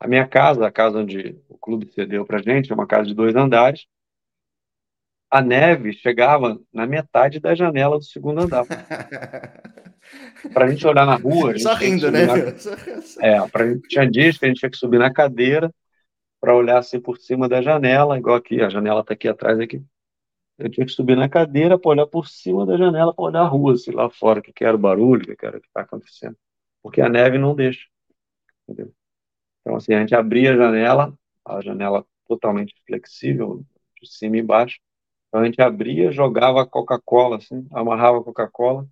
A 0.00 0.08
minha 0.08 0.26
casa, 0.28 0.66
a 0.66 0.72
casa 0.72 0.98
onde 1.00 1.38
o 1.48 1.58
clube 1.58 1.90
cedeu 1.92 2.24
para 2.26 2.42
gente, 2.42 2.72
é 2.72 2.74
uma 2.74 2.86
casa 2.86 3.06
de 3.08 3.14
dois 3.14 3.36
andares. 3.36 3.86
A 5.34 5.42
neve 5.42 5.92
chegava 5.94 6.60
na 6.72 6.86
metade 6.86 7.40
da 7.40 7.56
janela 7.56 7.98
do 7.98 8.04
segundo 8.04 8.42
andar. 8.42 8.64
para 10.54 10.66
a 10.66 10.68
gente 10.68 10.86
olhar 10.86 11.04
na 11.04 11.16
rua. 11.16 11.58
Só 11.58 11.74
rindo, 11.74 12.08
né? 12.08 12.24
Na... 12.24 12.34
É, 13.20 13.48
pra 13.48 13.66
gente, 13.66 13.88
tinha 13.88 14.08
dias 14.08 14.38
que 14.38 14.44
a 14.44 14.48
gente 14.48 14.60
tinha 14.60 14.70
que 14.70 14.76
subir 14.76 15.00
na 15.00 15.12
cadeira 15.12 15.74
para 16.40 16.54
olhar 16.54 16.78
assim 16.78 17.00
por 17.00 17.18
cima 17.18 17.48
da 17.48 17.60
janela, 17.60 18.16
igual 18.16 18.36
aqui, 18.36 18.60
a 18.60 18.68
janela 18.68 19.00
está 19.00 19.14
aqui 19.14 19.26
atrás 19.26 19.58
aqui. 19.58 19.84
Eu 20.56 20.70
tinha 20.70 20.86
que 20.86 20.92
subir 20.92 21.16
na 21.16 21.28
cadeira 21.28 21.76
para 21.76 21.90
olhar 21.90 22.06
por 22.06 22.28
cima 22.28 22.64
da 22.64 22.76
janela 22.76 23.12
para 23.12 23.24
olhar 23.24 23.40
a 23.40 23.48
rua, 23.48 23.72
assim, 23.72 23.90
lá 23.90 24.08
fora, 24.08 24.40
que, 24.40 24.64
era 24.64 24.76
o 24.76 24.78
barulho, 24.78 25.36
que 25.36 25.44
era 25.44 25.58
o 25.58 25.60
que 25.60 25.66
está 25.66 25.80
acontecendo. 25.80 26.36
Porque 26.80 27.00
a 27.00 27.08
neve 27.08 27.38
não 27.38 27.56
deixa. 27.56 27.88
Entendeu? 28.68 28.94
Então, 29.62 29.74
assim, 29.74 29.94
a 29.94 29.98
gente 29.98 30.14
abria 30.14 30.52
a 30.52 30.56
janela, 30.56 31.12
a 31.44 31.60
janela 31.60 32.06
totalmente 32.24 32.72
flexível, 32.86 33.64
de 34.00 34.08
cima 34.08 34.36
e 34.36 34.40
embaixo. 34.40 34.78
Então, 35.34 35.42
a 35.42 35.46
gente 35.46 35.60
abria, 35.60 36.12
jogava 36.12 36.62
a 36.62 36.66
Coca-Cola, 36.66 37.38
assim, 37.38 37.66
amarrava 37.72 38.18
a 38.20 38.22
Coca-Cola, 38.22 38.86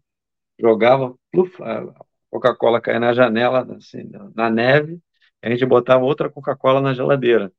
jogava, 0.58 1.14
pluf, 1.30 1.62
a 1.62 1.86
Coca-Cola 2.28 2.80
caía 2.80 2.98
na 2.98 3.14
janela, 3.14 3.64
assim, 3.76 4.10
na 4.34 4.50
neve, 4.50 5.00
a 5.40 5.48
gente 5.48 5.64
botava 5.64 6.04
outra 6.04 6.28
Coca-Cola 6.28 6.80
na 6.80 6.94
geladeira. 6.94 7.52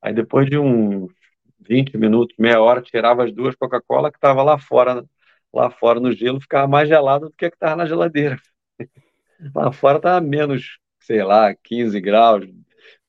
Aí, 0.00 0.14
depois 0.14 0.48
de 0.48 0.56
uns 0.56 1.12
20 1.60 1.98
minutos, 1.98 2.36
meia 2.38 2.62
hora, 2.62 2.80
tirava 2.80 3.24
as 3.24 3.32
duas 3.32 3.56
Coca-Cola 3.56 4.12
que 4.12 4.18
estavam 4.18 4.44
lá 4.44 4.56
fora, 4.56 5.04
lá 5.52 5.68
fora 5.70 5.98
no 5.98 6.12
gelo, 6.12 6.40
ficava 6.40 6.68
mais 6.68 6.88
gelado 6.88 7.28
do 7.28 7.34
que 7.34 7.46
a 7.46 7.50
que 7.50 7.56
estava 7.56 7.74
na 7.76 7.86
geladeira. 7.86 8.38
Lá 9.54 9.72
fora 9.72 9.96
estava 9.98 10.20
menos 10.20 10.78
sei 11.00 11.24
lá, 11.24 11.52
15 11.54 12.00
graus, 12.00 12.46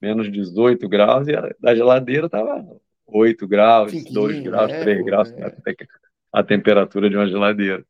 menos 0.01 0.31
18 0.31 0.89
graus, 0.89 1.27
e 1.27 1.33
da 1.59 1.75
geladeira 1.75 2.25
estava 2.25 2.65
8 3.05 3.47
graus, 3.47 3.91
Fiquinho, 3.91 4.13
2 4.13 4.39
graus, 4.41 4.71
é, 4.71 4.83
3 4.83 5.05
graus, 5.05 5.31
é. 5.31 5.45
a, 5.45 6.39
a, 6.39 6.43
temperatura 6.43 7.09
de 7.09 7.15
uma 7.15 7.27
geladeira. 7.27 7.85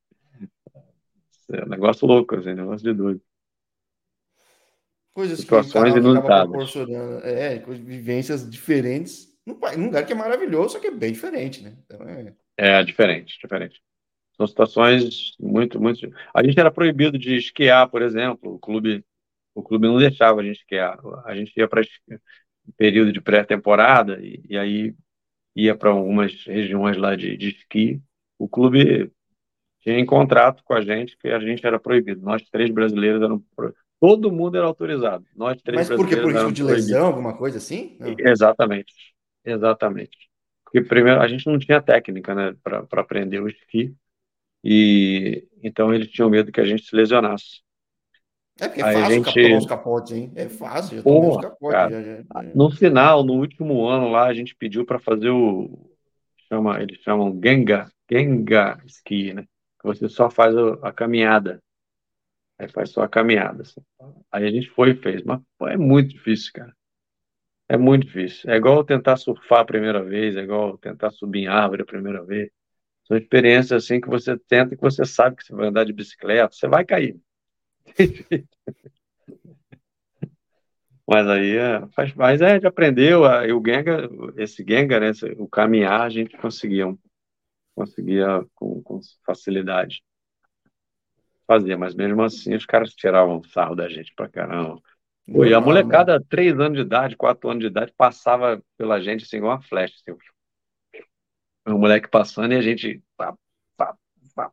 É 1.52 1.66
um 1.66 1.70
negócio 1.70 2.08
louco, 2.08 2.36
assim, 2.36 2.54
negócio 2.54 2.84
de 2.84 2.94
doido. 2.94 3.22
Coisas 5.14 5.40
Situações 5.40 5.94
que 5.94 6.00
inusitadas. 6.00 6.74
É, 7.24 7.60
vivências 7.60 8.50
diferentes 8.50 9.32
num 9.46 9.86
lugar 9.86 10.06
que 10.06 10.14
é 10.14 10.16
maravilhoso, 10.16 10.70
só 10.70 10.80
que 10.80 10.88
é 10.88 10.92
bem 10.92 11.12
diferente, 11.12 11.62
né? 11.62 11.76
Então 11.86 12.02
é... 12.08 12.34
é 12.58 12.84
diferente, 12.84 13.38
diferente. 13.42 13.82
São 14.38 14.48
situações 14.48 15.36
muito, 15.40 15.80
muito. 15.80 16.10
A 16.34 16.44
gente 16.44 16.60
era 16.60 16.72
proibido 16.72 17.20
de 17.20 17.36
esquiar, 17.36 17.88
por 17.90 18.02
exemplo. 18.02 18.56
O 18.56 18.60
clube 18.60 19.06
o 19.56 19.62
clube 19.62 19.88
não 19.88 20.00
deixava 20.00 20.42
a 20.42 20.44
gente 20.44 20.60
esquiar. 20.60 21.00
A 21.26 21.36
gente 21.36 21.54
ia 21.56 21.68
para 21.68 21.82
período 22.78 23.12
de 23.12 23.22
pré-temporada 23.22 24.20
e, 24.22 24.44
e, 24.50 24.58
aí 24.58 24.96
ia 25.56 25.76
para 25.76 25.90
algumas 25.90 26.46
regiões 26.46 26.98
lá 26.98 27.16
de, 27.16 27.38
de 27.38 27.50
esqui. 27.50 28.02
O 28.38 28.48
clube 28.48 29.12
tinha 29.82 30.00
em 30.00 30.06
contrato 30.06 30.64
com 30.64 30.74
a 30.74 30.82
gente 30.82 31.18
que 31.18 31.28
a 31.28 31.40
gente 31.40 31.66
era 31.66 31.80
proibido. 31.80 32.22
Nós 32.22 32.42
três 32.50 32.70
brasileiros 32.70 33.22
eram 33.22 33.44
todo 34.00 34.32
mundo 34.32 34.58
era 34.58 34.66
autorizado. 34.66 35.26
Nós 35.36 35.62
três 35.62 35.90
Mas 35.90 35.98
por 35.98 36.08
que 36.08 36.18
por 36.18 36.32
risco 36.32 36.52
de 36.52 36.64
lesão, 36.64 37.08
alguma 37.08 37.38
coisa 37.38 37.58
assim? 37.58 37.96
Não. 38.00 38.16
Exatamente, 38.18 38.94
exatamente. 39.46 40.30
Porque 40.64 40.82
primeiro 40.82 41.22
a 41.22 41.28
gente 41.28 41.46
não 41.46 41.60
tinha 41.60 41.82
técnica, 41.82 42.34
né, 42.34 42.56
para 42.64 42.86
aprender 42.94 43.40
o 43.40 43.48
esqui 43.48 43.96
e 44.64 45.48
então 45.62 45.94
eles 45.94 46.10
tinham 46.10 46.30
medo 46.30 46.52
que 46.52 46.62
a 46.62 46.66
gente 46.66 46.84
se 46.84 46.96
lesionasse. 46.96 47.62
É 48.60 48.68
porque 48.68 48.82
é 48.82 48.94
fácil 48.94 49.24
gente... 49.24 49.54
os 49.56 49.66
capotes, 49.66 50.12
hein? 50.12 50.32
É 50.36 50.48
fácil, 50.48 50.98
já 50.98 51.04
Porra, 51.04 51.42
capotes, 51.42 51.92
já, 51.92 52.02
já, 52.02 52.56
No 52.56 52.70
final, 52.70 53.24
no 53.24 53.34
último 53.34 53.88
ano 53.88 54.10
lá, 54.10 54.26
a 54.26 54.34
gente 54.34 54.56
pediu 54.56 54.86
para 54.86 55.00
fazer 55.00 55.30
o. 55.30 55.90
Chama, 56.48 56.82
eles 56.82 57.00
chamam 57.00 57.40
Genga, 57.44 57.92
Genga 58.12 58.80
Ski, 58.86 59.34
né? 59.34 59.44
Que 59.82 59.88
você 59.88 60.08
só 60.08 60.30
faz 60.30 60.56
a, 60.56 60.74
a 60.84 60.92
caminhada. 60.92 61.60
Aí 62.60 62.68
faz 62.70 62.92
só 62.92 63.02
a 63.02 63.10
caminhada. 63.10 63.64
Assim. 63.64 63.82
Aí 64.32 64.46
a 64.46 64.52
gente 64.52 64.70
foi 64.70 64.92
e 64.92 64.96
fez. 64.96 65.24
Mas 65.24 65.42
é 65.64 65.78
muito 65.78 66.10
difícil, 66.10 66.52
cara. 66.54 66.74
É 67.68 67.78
muito 67.78 68.06
difícil. 68.06 68.52
É 68.52 68.56
igual 68.56 68.84
tentar 68.84 69.18
surfar 69.18 69.62
a 69.62 69.66
primeira 69.66 70.04
vez, 70.04 70.36
é 70.36 70.42
igual 70.42 70.78
tentar 70.78 71.10
subir 71.10 71.44
em 71.44 71.48
árvore 71.48 71.82
a 71.82 71.86
primeira 71.86 72.24
vez. 72.24 72.52
São 73.06 73.18
experiências 73.18 73.84
assim 73.84 74.00
que 74.00 74.08
você 74.08 74.38
tenta 74.38 74.74
e 74.74 74.78
que 74.78 74.84
você 74.84 75.06
sabe 75.06 75.36
que 75.38 75.44
você 75.44 75.54
vai 75.54 75.68
andar 75.68 75.84
de 75.86 75.92
bicicleta, 75.92 76.54
você 76.54 76.68
vai 76.68 76.86
cair. 76.86 77.20
Mas 81.06 81.28
aí 81.28 81.58
é, 81.58 81.86
faz 81.90 82.14
mais, 82.14 82.42
é, 82.42 82.52
a 82.52 82.54
gente 82.56 82.66
aprendeu, 82.66 83.26
a, 83.26 83.44
o 83.54 83.62
Genga, 83.64 84.10
esse 84.38 84.64
Genga, 84.68 85.02
né, 85.02 85.12
o 85.38 85.48
caminhar, 85.48 86.02
a 86.02 86.10
gente 86.10 86.38
conseguia, 86.38 86.86
conseguia 87.76 88.46
com, 88.56 88.82
com 88.82 89.02
facilidade 89.26 90.02
fazer, 91.46 91.76
mas 91.76 91.94
mesmo 91.94 92.22
assim 92.24 92.56
os 92.56 92.66
caras 92.66 92.94
tiravam 92.94 93.44
sarro 93.44 93.76
da 93.76 93.90
gente 93.90 94.14
pra 94.16 94.30
caramba. 94.30 94.82
Pô, 95.32 95.46
e 95.46 95.54
a 95.54 95.62
molecada, 95.62 96.22
três 96.22 96.60
anos 96.60 96.78
de 96.78 96.84
idade, 96.84 97.16
quatro 97.16 97.50
anos 97.50 97.62
de 97.62 97.68
idade, 97.68 97.94
passava 97.96 98.62
pela 98.78 99.02
gente 99.02 99.24
assim, 99.24 99.38
igual 99.38 99.54
uma 99.54 99.62
flecha. 99.62 99.96
Assim. 99.96 100.18
o 101.68 101.78
moleque 101.78 102.10
passando 102.10 102.54
e 102.54 102.58
a 102.58 102.62
gente. 102.62 103.02
Pá, 103.16 103.34
pá, 103.78 103.96
pá, 104.36 104.52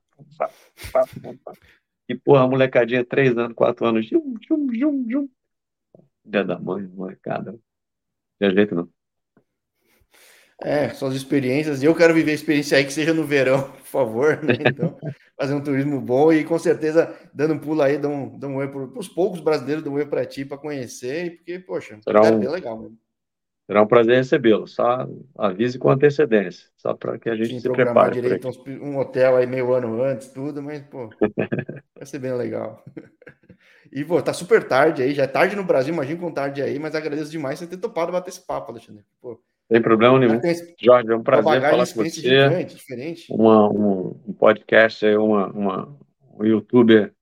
E, 2.10 2.16
porra, 2.16 2.42
a 2.42 2.48
molecadinha, 2.48 3.04
três 3.04 3.38
anos, 3.38 3.54
quatro 3.54 3.86
anos. 3.86 4.04
Jum, 4.04 4.34
jum, 4.48 4.66
jum, 4.74 5.06
jum. 5.08 5.28
Dia 6.24 6.42
da 6.42 6.58
mãe, 6.58 6.82
molecada. 6.88 7.56
Não 8.40 8.50
jeito, 8.50 8.74
não. 8.74 8.88
É, 10.60 10.88
são 10.88 11.06
as 11.06 11.14
experiências. 11.14 11.80
E 11.80 11.86
eu 11.86 11.94
quero 11.94 12.12
viver 12.12 12.32
a 12.32 12.34
experiência 12.34 12.76
aí 12.76 12.84
que 12.84 12.92
seja 12.92 13.14
no 13.14 13.24
verão, 13.24 13.70
por 13.70 13.86
favor. 13.86 14.42
Né? 14.42 14.54
Então, 14.66 14.98
fazer 15.36 15.54
um 15.54 15.62
turismo 15.62 16.00
bom 16.00 16.32
e 16.32 16.42
com 16.42 16.58
certeza 16.58 17.16
dando 17.32 17.54
um 17.54 17.58
pulo 17.60 17.80
aí, 17.80 17.96
dá 17.96 18.08
um, 18.08 18.36
dá 18.36 18.48
um 18.48 18.56
oi 18.56 18.66
para 18.66 18.98
os 18.98 19.08
poucos 19.08 19.40
brasileiros, 19.40 19.84
dá 19.84 19.90
um 19.90 19.94
oi 19.94 20.04
para 20.04 20.26
ti 20.26 20.44
para 20.44 20.58
conhecer, 20.58 21.36
porque, 21.36 21.60
poxa, 21.60 21.96
será 22.02 22.22
um, 22.22 22.40
bem 22.40 22.48
legal 22.48 22.76
mesmo. 22.76 22.98
Será 23.70 23.82
um 23.82 23.86
prazer 23.86 24.16
recebê-lo. 24.16 24.66
Só 24.66 25.08
avise 25.38 25.78
com 25.78 25.90
antecedência, 25.90 26.68
só 26.76 26.92
para 26.92 27.16
que 27.20 27.30
a 27.30 27.36
gente 27.36 27.50
Sim, 27.50 27.60
se 27.60 27.70
prepare. 27.70 28.20
direito 28.20 28.48
um 28.66 28.98
hotel 28.98 29.36
aí 29.36 29.46
meio 29.46 29.72
ano 29.72 30.02
antes, 30.02 30.26
tudo, 30.26 30.60
mas, 30.60 30.82
pô, 30.82 31.08
vai 31.94 32.04
ser 32.04 32.18
bem 32.18 32.32
legal. 32.32 32.84
E, 33.92 34.04
pô, 34.04 34.22
tá 34.22 34.32
super 34.32 34.62
tarde 34.62 35.02
aí, 35.02 35.12
já 35.12 35.24
é 35.24 35.26
tarde 35.26 35.56
no 35.56 35.64
Brasil, 35.64 35.92
imagina 35.92 36.20
com 36.20 36.30
tarde 36.30 36.62
aí, 36.62 36.78
mas 36.78 36.94
agradeço 36.94 37.28
demais 37.28 37.58
você 37.58 37.66
ter 37.66 37.76
topado 37.76 38.12
bater 38.12 38.30
esse 38.30 38.46
papo, 38.46 38.70
Alexandre. 38.70 39.02
Pô, 39.20 39.36
sem 39.66 39.82
problema 39.82 40.16
nenhum. 40.16 40.40
Jorge, 40.80 41.10
é 41.10 41.16
um 41.16 41.24
prazer 41.24 41.60
falar 41.60 41.86
com 41.88 42.04
você. 42.04 42.08
Gigante, 42.08 42.76
diferente. 42.76 43.26
Uma, 43.32 43.68
um, 43.68 44.20
um 44.28 44.32
podcast, 44.32 45.04
uma, 45.16 45.48
uma, 45.48 45.98
um 46.38 46.44
youtuber 46.44 47.12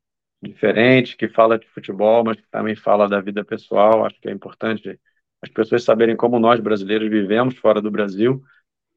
diferente, 0.42 1.16
que 1.16 1.26
fala 1.26 1.58
de 1.58 1.66
futebol, 1.68 2.22
mas 2.22 2.36
que 2.36 2.50
também 2.50 2.76
fala 2.76 3.08
da 3.08 3.18
vida 3.18 3.42
pessoal. 3.42 4.04
Acho 4.04 4.20
que 4.20 4.28
é 4.28 4.32
importante 4.32 5.00
as 5.42 5.50
pessoas 5.50 5.84
saberem 5.84 6.16
como 6.16 6.38
nós 6.38 6.60
brasileiros 6.60 7.08
vivemos 7.08 7.56
fora 7.56 7.80
do 7.80 7.90
Brasil, 7.90 8.42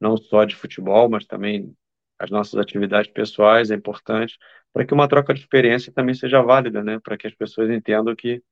não 0.00 0.16
só 0.16 0.44
de 0.44 0.56
futebol, 0.56 1.08
mas 1.08 1.24
também 1.24 1.74
as 2.18 2.30
nossas 2.30 2.58
atividades 2.58 3.10
pessoais. 3.10 3.70
É 3.70 3.74
importante 3.74 4.38
para 4.72 4.84
que 4.84 4.94
uma 4.94 5.08
troca 5.08 5.34
de 5.34 5.40
experiência 5.40 5.92
também 5.92 6.14
seja 6.14 6.42
válida, 6.42 6.82
né? 6.82 6.98
Para 7.00 7.16
que 7.16 7.26
as 7.26 7.34
pessoas 7.34 7.70
entendam 7.70 8.14
que 8.16 8.42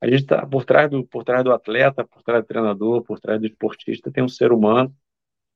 a 0.00 0.06
gente 0.06 0.22
está 0.22 0.46
por 0.46 0.64
trás 0.64 0.90
do 0.90 1.06
por 1.06 1.24
trás 1.24 1.44
do 1.44 1.52
atleta, 1.52 2.04
por 2.06 2.22
trás 2.22 2.42
do 2.44 2.46
treinador, 2.46 3.02
por 3.02 3.20
trás 3.20 3.40
do 3.40 3.46
esportista 3.46 4.10
tem 4.10 4.22
um 4.22 4.28
ser 4.28 4.52
humano, 4.52 4.94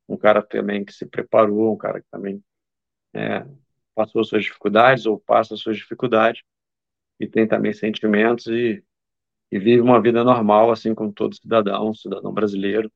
um 0.08 0.16
cara 0.16 0.42
também 0.42 0.84
que 0.84 0.92
se 0.92 1.06
preparou, 1.06 1.74
um 1.74 1.76
cara 1.76 2.00
que 2.00 2.08
também 2.10 2.42
é, 3.14 3.46
passou 3.94 4.24
suas 4.24 4.44
dificuldades 4.44 5.06
ou 5.06 5.18
passa 5.18 5.56
suas 5.56 5.76
dificuldades 5.76 6.42
e 7.18 7.26
tem 7.26 7.46
também 7.48 7.72
sentimentos 7.72 8.46
e, 8.46 8.84
e 9.50 9.58
vive 9.58 9.80
uma 9.80 10.00
vida 10.00 10.24
normal 10.24 10.70
assim 10.70 10.94
como 10.94 11.12
todo 11.12 11.36
cidadão, 11.36 11.94
cidadão 11.94 12.32
brasileiro 12.32 12.90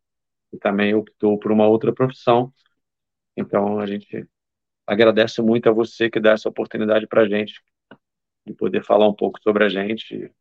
e 0.52 0.58
também 0.58 0.94
optou 0.94 1.38
por 1.38 1.52
uma 1.52 1.66
outra 1.66 1.92
profissão. 1.92 2.52
Então 3.36 3.78
a 3.78 3.86
gente 3.86 4.26
agradece 4.86 5.40
muito 5.40 5.68
a 5.68 5.72
você 5.72 6.10
que 6.10 6.20
dá 6.20 6.32
essa 6.32 6.48
oportunidade 6.48 7.06
para 7.06 7.22
a 7.22 7.28
gente 7.28 7.60
de 8.46 8.52
poder 8.54 8.84
falar 8.84 9.08
um 9.08 9.14
pouco 9.14 9.40
sobre 9.42 9.64
a 9.64 9.68
gente 9.68 10.32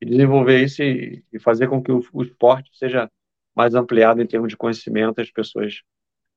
e 0.00 0.06
desenvolver 0.06 0.62
isso 0.62 0.82
e, 0.82 1.24
e 1.32 1.38
fazer 1.38 1.68
com 1.68 1.82
que 1.82 1.92
o, 1.92 2.02
o, 2.12 2.22
esporte 2.22 2.70
seja 2.74 3.10
mais 3.54 3.74
ampliado 3.74 4.22
em 4.22 4.26
termos 4.26 4.48
de 4.48 4.56
conhecimento, 4.56 5.20
as 5.20 5.30
pessoas 5.30 5.82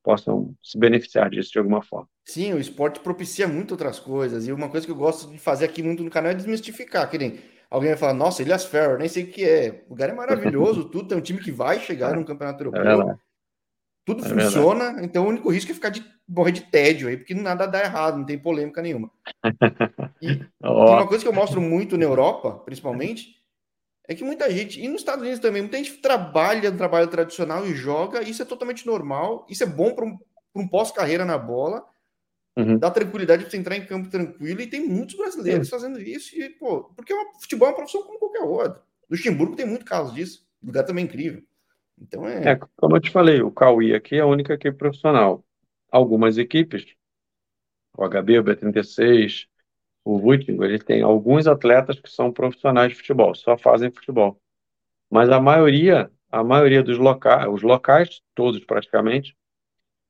possam 0.03 0.55
se 0.63 0.77
beneficiar 0.77 1.29
disso 1.29 1.51
de 1.51 1.59
alguma 1.59 1.81
forma. 1.81 2.07
Sim, 2.25 2.53
o 2.53 2.59
esporte 2.59 2.99
propicia 2.99 3.47
muito 3.47 3.71
outras 3.71 3.99
coisas, 3.99 4.47
e 4.47 4.51
uma 4.51 4.69
coisa 4.69 4.85
que 4.85 4.91
eu 4.91 4.95
gosto 4.95 5.29
de 5.29 5.37
fazer 5.37 5.65
aqui 5.65 5.81
muito 5.81 6.03
no 6.03 6.09
canal 6.09 6.31
é 6.31 6.35
desmistificar, 6.35 7.09
que 7.09 7.17
nem 7.17 7.39
alguém 7.69 7.89
vai 7.89 7.97
falar, 7.97 8.13
nossa, 8.13 8.41
Elias 8.41 8.65
Ferro, 8.65 8.97
nem 8.97 9.07
sei 9.07 9.23
o 9.23 9.27
que 9.27 9.43
é, 9.43 9.83
o 9.87 9.91
lugar 9.91 10.09
é 10.09 10.13
maravilhoso, 10.13 10.85
tudo, 10.89 11.07
tem 11.07 11.17
um 11.17 11.21
time 11.21 11.39
que 11.39 11.51
vai 11.51 11.79
chegar 11.79 12.15
no 12.15 12.25
campeonato 12.25 12.63
europeu, 12.63 13.01
é 13.01 13.17
tudo 14.05 14.25
é 14.25 14.29
funciona, 14.29 14.85
verdade. 14.85 15.05
então 15.05 15.25
o 15.25 15.27
único 15.27 15.49
risco 15.49 15.69
é 15.69 15.75
ficar 15.75 15.89
de 15.89 16.01
morrer 16.25 16.53
de 16.53 16.61
tédio 16.61 17.09
aí, 17.09 17.17
porque 17.17 17.33
nada 17.33 17.65
dá 17.65 17.83
errado, 17.83 18.17
não 18.17 18.25
tem 18.25 18.39
polêmica 18.39 18.81
nenhuma. 18.81 19.11
E, 20.19 20.31
e 20.31 20.41
uma 20.63 21.07
coisa 21.07 21.23
que 21.23 21.29
eu 21.29 21.33
mostro 21.33 21.61
muito 21.61 21.95
na 21.95 22.03
Europa, 22.03 22.53
principalmente, 22.65 23.35
é 24.07 24.15
que 24.15 24.23
muita 24.23 24.49
gente, 24.49 24.81
e 24.81 24.87
nos 24.87 25.01
Estados 25.01 25.21
Unidos 25.21 25.39
também, 25.39 25.61
muita 25.61 25.77
gente 25.77 25.97
trabalha 25.97 26.71
no 26.71 26.77
trabalho 26.77 27.07
tradicional 27.07 27.67
e 27.67 27.75
joga, 27.75 28.23
isso 28.23 28.41
é 28.41 28.45
totalmente 28.45 28.83
normal, 28.83 29.45
isso 29.47 29.61
é 29.61 29.67
bom 29.67 29.93
para 29.93 30.05
um, 30.05 30.17
um 30.55 30.67
pós-carreira 30.67 31.23
na 31.23 31.37
bola, 31.37 31.85
uhum. 32.57 32.77
dá 32.77 32.91
tranquilidade 32.91 33.43
para 33.43 33.51
você 33.51 33.57
entrar 33.57 33.77
em 33.77 33.85
campo 33.85 34.09
tranquilo, 34.09 34.59
e 34.59 34.67
tem 34.67 34.85
muitos 34.85 35.15
brasileiros 35.15 35.67
uhum. 35.71 35.79
fazendo 35.79 36.01
isso, 36.01 36.35
e, 36.35 36.49
pô, 36.49 36.85
porque 36.95 37.13
o 37.13 37.39
futebol 37.39 37.67
é 37.67 37.71
uma 37.71 37.77
profissão 37.77 38.03
como 38.03 38.19
qualquer 38.19 38.41
outra. 38.41 38.81
Luxemburgo 39.09 39.55
tem 39.55 39.65
muito 39.65 39.85
caso 39.85 40.13
disso, 40.13 40.45
o 40.61 40.67
lugar 40.67 40.83
também 40.83 41.05
é 41.05 41.07
incrível. 41.07 41.43
Então 41.99 42.27
é... 42.27 42.51
é. 42.51 42.59
Como 42.75 42.95
eu 42.95 43.01
te 43.01 43.09
falei, 43.09 43.41
o 43.41 43.51
Cauí 43.51 43.93
aqui 43.93 44.15
é 44.15 44.21
a 44.21 44.25
única 44.25 44.53
equipe 44.53 44.77
profissional. 44.77 45.43
Algumas 45.91 46.37
equipes, 46.37 46.85
o 47.97 48.07
HB, 48.07 48.39
o 48.39 48.43
B36, 48.43 49.47
o 50.03 50.19
Vuitton, 50.19 50.63
ele 50.63 50.79
tem 50.79 51.01
alguns 51.01 51.47
atletas 51.47 51.99
que 51.99 52.09
são 52.09 52.31
profissionais 52.31 52.89
de 52.89 52.95
futebol, 52.95 53.33
só 53.35 53.57
fazem 53.57 53.91
futebol. 53.91 54.39
Mas 55.09 55.29
a 55.29 55.39
maioria, 55.39 56.11
a 56.31 56.43
maioria 56.43 56.83
dos 56.83 56.97
locais, 56.97 57.47
os 57.49 57.61
locais 57.61 58.21
todos 58.35 58.63
praticamente, 58.63 59.35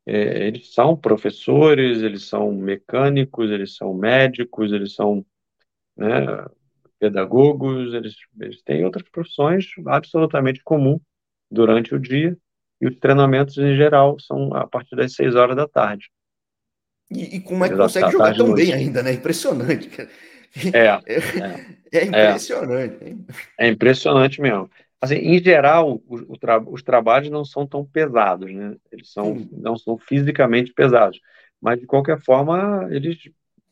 é, 0.10 0.48
eles 0.48 0.74
são 0.74 0.96
professores, 0.96 2.02
eles 2.02 2.24
são 2.24 2.50
mecânicos, 2.54 3.52
eles 3.52 3.76
são 3.76 3.94
médicos, 3.94 4.72
eles 4.72 4.96
são 4.96 5.26
né, 5.98 6.46
pedagogos, 6.98 7.94
eles, 7.94 8.16
eles 8.40 8.62
têm 8.64 8.86
outras 8.86 9.08
profissões 9.10 9.66
absolutamente 9.86 10.64
comuns 10.64 11.02
durante 11.52 11.94
o 11.94 12.00
dia 12.00 12.38
e 12.80 12.88
os 12.88 12.96
treinamentos 13.00 13.58
em 13.58 13.76
geral 13.76 14.18
são 14.18 14.54
a 14.54 14.66
partir 14.66 14.96
das 14.96 15.14
seis 15.14 15.36
horas 15.36 15.58
da 15.58 15.68
tarde. 15.68 16.10
E, 17.12 17.36
e 17.36 17.42
como 17.42 17.66
é 17.66 17.70
que 17.70 17.76
consegue 17.76 18.10
jogar 18.10 18.34
tão 18.34 18.54
bem 18.54 18.72
ainda, 18.72 19.04
né? 19.04 19.12
Impressionante. 19.12 19.90
É, 20.74 20.88
é, 20.88 21.02
é, 21.92 21.98
é 22.00 22.06
impressionante. 22.06 23.18
É, 23.58 23.66
é, 23.66 23.70
impressionante 23.70 24.42
mesmo. 24.42 24.70
Assim, 25.02 25.16
em 25.16 25.42
geral, 25.44 26.02
o, 26.08 26.38
tra 26.38 26.60
os 26.60 26.82
trabalhos 26.82 27.30
não 27.30 27.46
são 27.46 27.68
tão 27.68 27.86
pesados, 27.86 28.52
né? 28.54 28.76
Eles 28.92 29.12
são, 29.12 29.48
não 29.52 29.78
são 29.78 29.98
fisicamente 29.98 30.74
pesados. 30.74 31.20
Mas, 31.62 31.80
de 31.80 31.86
qualquer 31.86 32.20
forma, 32.20 32.88
eles 32.92 33.18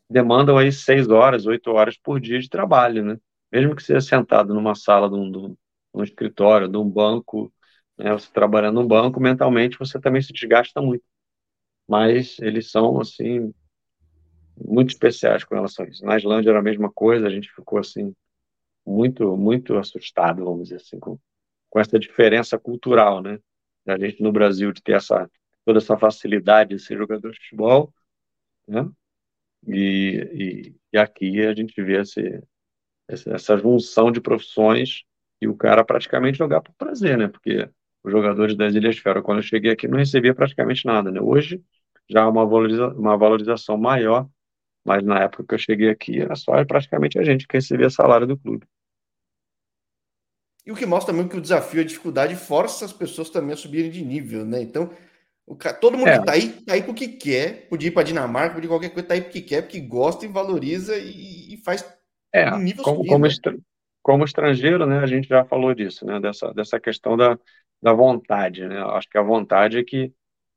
demandam 0.08 0.56
aí 0.56 0.70
seis 0.72 1.08
horas, 1.08 1.46
oito 1.46 1.70
horas 1.72 1.96
por 1.96 2.20
dia 2.20 2.38
de 2.38 2.48
trabalho, 2.48 3.04
né? 3.04 3.18
Mesmo 3.50 3.74
que 3.74 3.82
seja 3.82 4.00
sentado 4.00 4.54
numa 4.54 4.74
sala, 4.74 5.08
de 5.08 5.16
um, 5.16 5.30
de 5.30 5.56
um 5.94 6.02
escritório, 6.02 6.68
de 6.68 6.76
um 6.76 6.88
banco, 6.88 7.52
né? 7.98 8.12
Você 8.12 8.30
trabalhando 8.32 8.80
num 8.80 8.86
banco, 8.86 9.20
mentalmente 9.20 9.78
você 9.78 10.00
também 10.00 10.22
se 10.22 10.32
desgasta 10.32 10.80
muito 10.80 11.04
mas 11.88 12.38
eles 12.40 12.70
são, 12.70 13.00
assim, 13.00 13.52
muito 14.56 14.90
especiais 14.90 15.44
com 15.44 15.54
relação 15.54 15.84
a 15.84 15.88
isso. 15.88 16.04
Na 16.04 16.16
Islândia 16.16 16.50
era 16.50 16.58
a 16.58 16.62
mesma 16.62 16.90
coisa, 16.90 17.26
a 17.26 17.30
gente 17.30 17.52
ficou, 17.52 17.78
assim, 17.78 18.14
muito, 18.86 19.36
muito 19.36 19.76
assustado, 19.76 20.44
vamos 20.44 20.64
dizer 20.64 20.76
assim, 20.76 20.98
com, 21.00 21.18
com 21.70 21.80
essa 21.80 21.98
diferença 21.98 22.58
cultural, 22.58 23.22
né? 23.22 23.38
A 23.86 23.98
gente 23.98 24.22
no 24.22 24.32
Brasil 24.32 24.72
de 24.72 24.82
ter 24.82 24.92
essa, 24.92 25.30
toda 25.64 25.78
essa 25.78 25.96
facilidade 25.98 26.76
de 26.76 26.82
ser 26.82 26.96
jogador 26.98 27.30
de 27.32 27.38
futebol, 27.40 27.92
né? 28.68 28.88
E, 29.66 30.72
e, 30.72 30.76
e 30.92 30.98
aqui 30.98 31.44
a 31.44 31.54
gente 31.54 31.80
vê 31.82 32.00
esse, 32.00 32.42
essa 33.08 33.56
junção 33.56 34.10
de 34.12 34.20
profissões 34.20 35.04
e 35.40 35.48
o 35.48 35.56
cara 35.56 35.84
praticamente 35.84 36.38
jogar 36.38 36.60
por 36.60 36.74
prazer, 36.74 37.18
né? 37.18 37.28
Porque 37.28 37.68
os 38.02 38.12
jogadores 38.12 38.56
das 38.56 38.74
Ilhas 38.74 38.98
Fera, 38.98 39.22
quando 39.22 39.38
eu 39.38 39.42
cheguei 39.42 39.72
aqui, 39.72 39.88
não 39.88 39.98
recebia 39.98 40.34
praticamente 40.34 40.86
nada, 40.86 41.10
né? 41.10 41.20
Hoje 41.20 41.62
já 42.08 42.22
há 42.22 42.28
uma, 42.28 42.46
valoriza 42.46 42.88
uma 42.90 43.16
valorização 43.16 43.76
maior, 43.76 44.28
mas 44.84 45.02
na 45.04 45.20
época 45.24 45.44
que 45.44 45.54
eu 45.54 45.58
cheguei 45.58 45.90
aqui, 45.90 46.20
era 46.20 46.36
só 46.36 46.64
praticamente 46.64 47.18
a 47.18 47.24
gente 47.24 47.46
que 47.46 47.56
recebia 47.56 47.90
salário 47.90 48.26
do 48.26 48.38
clube. 48.38 48.66
E 50.66 50.72
o 50.72 50.74
que 50.74 50.84
mostra 50.84 51.14
também 51.14 51.28
que 51.28 51.36
o 51.36 51.40
desafio, 51.40 51.80
a 51.80 51.84
dificuldade, 51.84 52.34
força 52.34 52.84
as 52.84 52.92
pessoas 52.92 53.30
também 53.30 53.52
a 53.52 53.56
subirem 53.56 53.90
de 53.90 54.04
nível, 54.04 54.44
né? 54.44 54.60
Então, 54.60 54.90
cara, 55.58 55.76
todo 55.76 55.96
mundo 55.96 56.08
é. 56.08 56.18
que 56.18 56.24
tá 56.24 56.32
aí, 56.32 56.48
tá 56.48 56.74
aí 56.74 56.82
porque 56.82 57.06
quer, 57.06 57.68
podia 57.68 57.88
ir 57.88 57.92
para 57.92 58.02
Dinamarca, 58.02 58.56
podia 58.56 58.68
qualquer 58.68 58.90
coisa, 58.90 59.06
tá 59.06 59.14
aí 59.14 59.22
porque 59.22 59.40
quer, 59.40 59.62
porque 59.62 59.80
gosta 59.80 60.24
e 60.24 60.28
valoriza 60.28 60.96
e, 60.98 61.54
e 61.54 61.56
faz 61.58 61.84
é, 62.32 62.52
um 62.52 62.58
nível 62.58 62.82
como, 62.82 63.06
como, 63.06 63.26
estra 63.26 63.56
como 64.02 64.24
estrangeiro, 64.24 64.86
né, 64.86 64.98
a 64.98 65.06
gente 65.06 65.28
já 65.28 65.44
falou 65.44 65.72
disso, 65.72 66.04
né, 66.04 66.18
dessa, 66.18 66.52
dessa 66.52 66.80
questão 66.80 67.16
da, 67.16 67.38
da 67.80 67.92
vontade, 67.92 68.66
né? 68.66 68.82
Acho 68.82 69.08
que 69.08 69.18
a 69.18 69.22
vontade 69.22 69.78
é 69.78 69.84
que, 69.84 70.12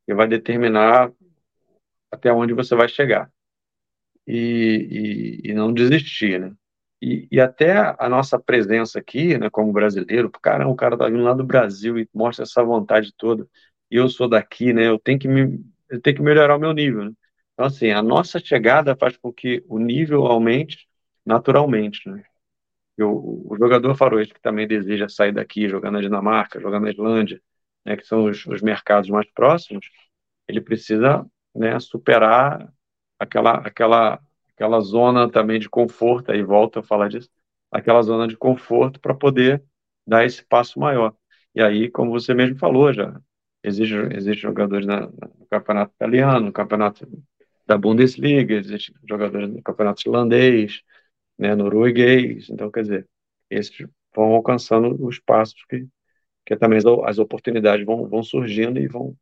que 0.07 0.13
vai 0.15 0.27
determinar 0.27 1.11
até 2.11 2.33
onde 2.33 2.53
você 2.53 2.75
vai 2.75 2.89
chegar 2.89 3.31
e, 4.25 5.41
e, 5.45 5.49
e 5.51 5.53
não 5.53 5.71
desistir, 5.71 6.39
né? 6.39 6.51
E, 7.01 7.27
e, 7.31 7.39
até 7.39 7.95
a 7.97 8.09
nossa 8.09 8.37
presença 8.37 8.99
aqui, 8.99 9.37
né, 9.37 9.49
como 9.49 9.71
brasileiro, 9.71 10.29
caramba, 10.29 10.71
o 10.71 10.75
cara 10.75 10.97
tá 10.97 11.07
vindo 11.07 11.23
lá 11.23 11.33
do 11.33 11.45
Brasil 11.45 11.97
e 11.97 12.09
mostra 12.13 12.43
essa 12.43 12.63
vontade 12.63 13.13
toda. 13.17 13.47
E 13.89 13.95
eu 13.95 14.09
sou 14.09 14.27
daqui, 14.27 14.73
né? 14.73 14.87
Eu 14.87 14.99
tenho 14.99 15.17
que 15.19 15.27
me, 15.27 15.63
eu 15.89 16.01
tenho 16.01 16.17
que 16.17 16.21
melhorar 16.21 16.57
o 16.57 16.59
meu 16.59 16.73
nível. 16.73 17.05
Né? 17.05 17.11
Então, 17.53 17.65
assim, 17.65 17.91
a 17.91 18.01
nossa 18.01 18.39
chegada 18.39 18.95
faz 18.97 19.17
com 19.17 19.31
que 19.33 19.63
o 19.67 19.79
nível 19.79 20.25
aumente 20.25 20.87
naturalmente, 21.25 22.07
né? 22.09 22.23
O, 22.99 23.53
o 23.53 23.57
jogador 23.57 23.95
faroeste 23.95 24.33
que 24.33 24.41
também 24.41 24.67
deseja 24.67 25.07
sair 25.07 25.31
daqui, 25.31 25.69
jogar 25.69 25.91
na 25.91 26.01
Dinamarca, 26.01 26.59
jogar 26.59 26.79
na 26.81 26.89
Islândia, 26.89 27.41
né, 27.85 27.95
que 27.95 28.05
são 28.05 28.25
os, 28.25 28.45
os 28.45 28.61
mercados 28.61 29.09
mais 29.09 29.29
próximos, 29.31 29.89
ele 30.47 30.61
precisa 30.61 31.25
né, 31.55 31.79
superar 31.79 32.71
aquela, 33.17 33.57
aquela, 33.59 34.19
aquela 34.59 34.81
zona 34.81 35.29
também 35.31 35.57
de 35.59 35.69
conforto, 35.69 36.31
aí 36.31 36.43
volto 36.43 36.79
a 36.79 36.83
falar 36.83 37.07
disso, 37.09 37.29
aquela 37.71 38.01
zona 38.01 38.27
de 38.27 38.35
conforto 38.35 38.99
para 38.99 39.15
poder 39.15 39.63
dar 40.05 40.25
esse 40.25 40.43
passo 40.45 40.77
maior. 40.79 41.15
E 41.55 41.61
aí, 41.61 41.89
como 41.89 42.11
você 42.11 42.33
mesmo 42.33 42.57
falou, 42.59 42.93
já 42.93 43.19
existe, 43.63 43.95
existe 44.13 44.41
jogadores 44.41 44.85
na, 44.85 45.07
no 45.07 45.47
campeonato 45.49 45.93
italiano, 45.95 46.47
no 46.47 46.51
campeonato 46.51 47.07
da 47.65 47.77
Bundesliga, 47.77 48.55
existe 48.55 48.93
jogadores 49.07 49.49
no 49.49 49.63
campeonato 49.63 50.01
islandês, 50.01 50.81
né, 51.37 51.55
norueguês, 51.55 52.49
então, 52.49 52.71
quer 52.71 52.83
dizer, 52.83 53.09
esses 53.49 53.87
vão 54.15 54.33
alcançando 54.35 54.95
os 55.05 55.19
passos 55.19 55.63
que, 55.69 55.87
que 56.45 56.57
também 56.57 56.79
as 57.05 57.19
oportunidades 57.19 57.85
vão, 57.85 58.07
vão 58.07 58.23
surgindo 58.23 58.79
e 58.79 58.87
vão 58.87 59.17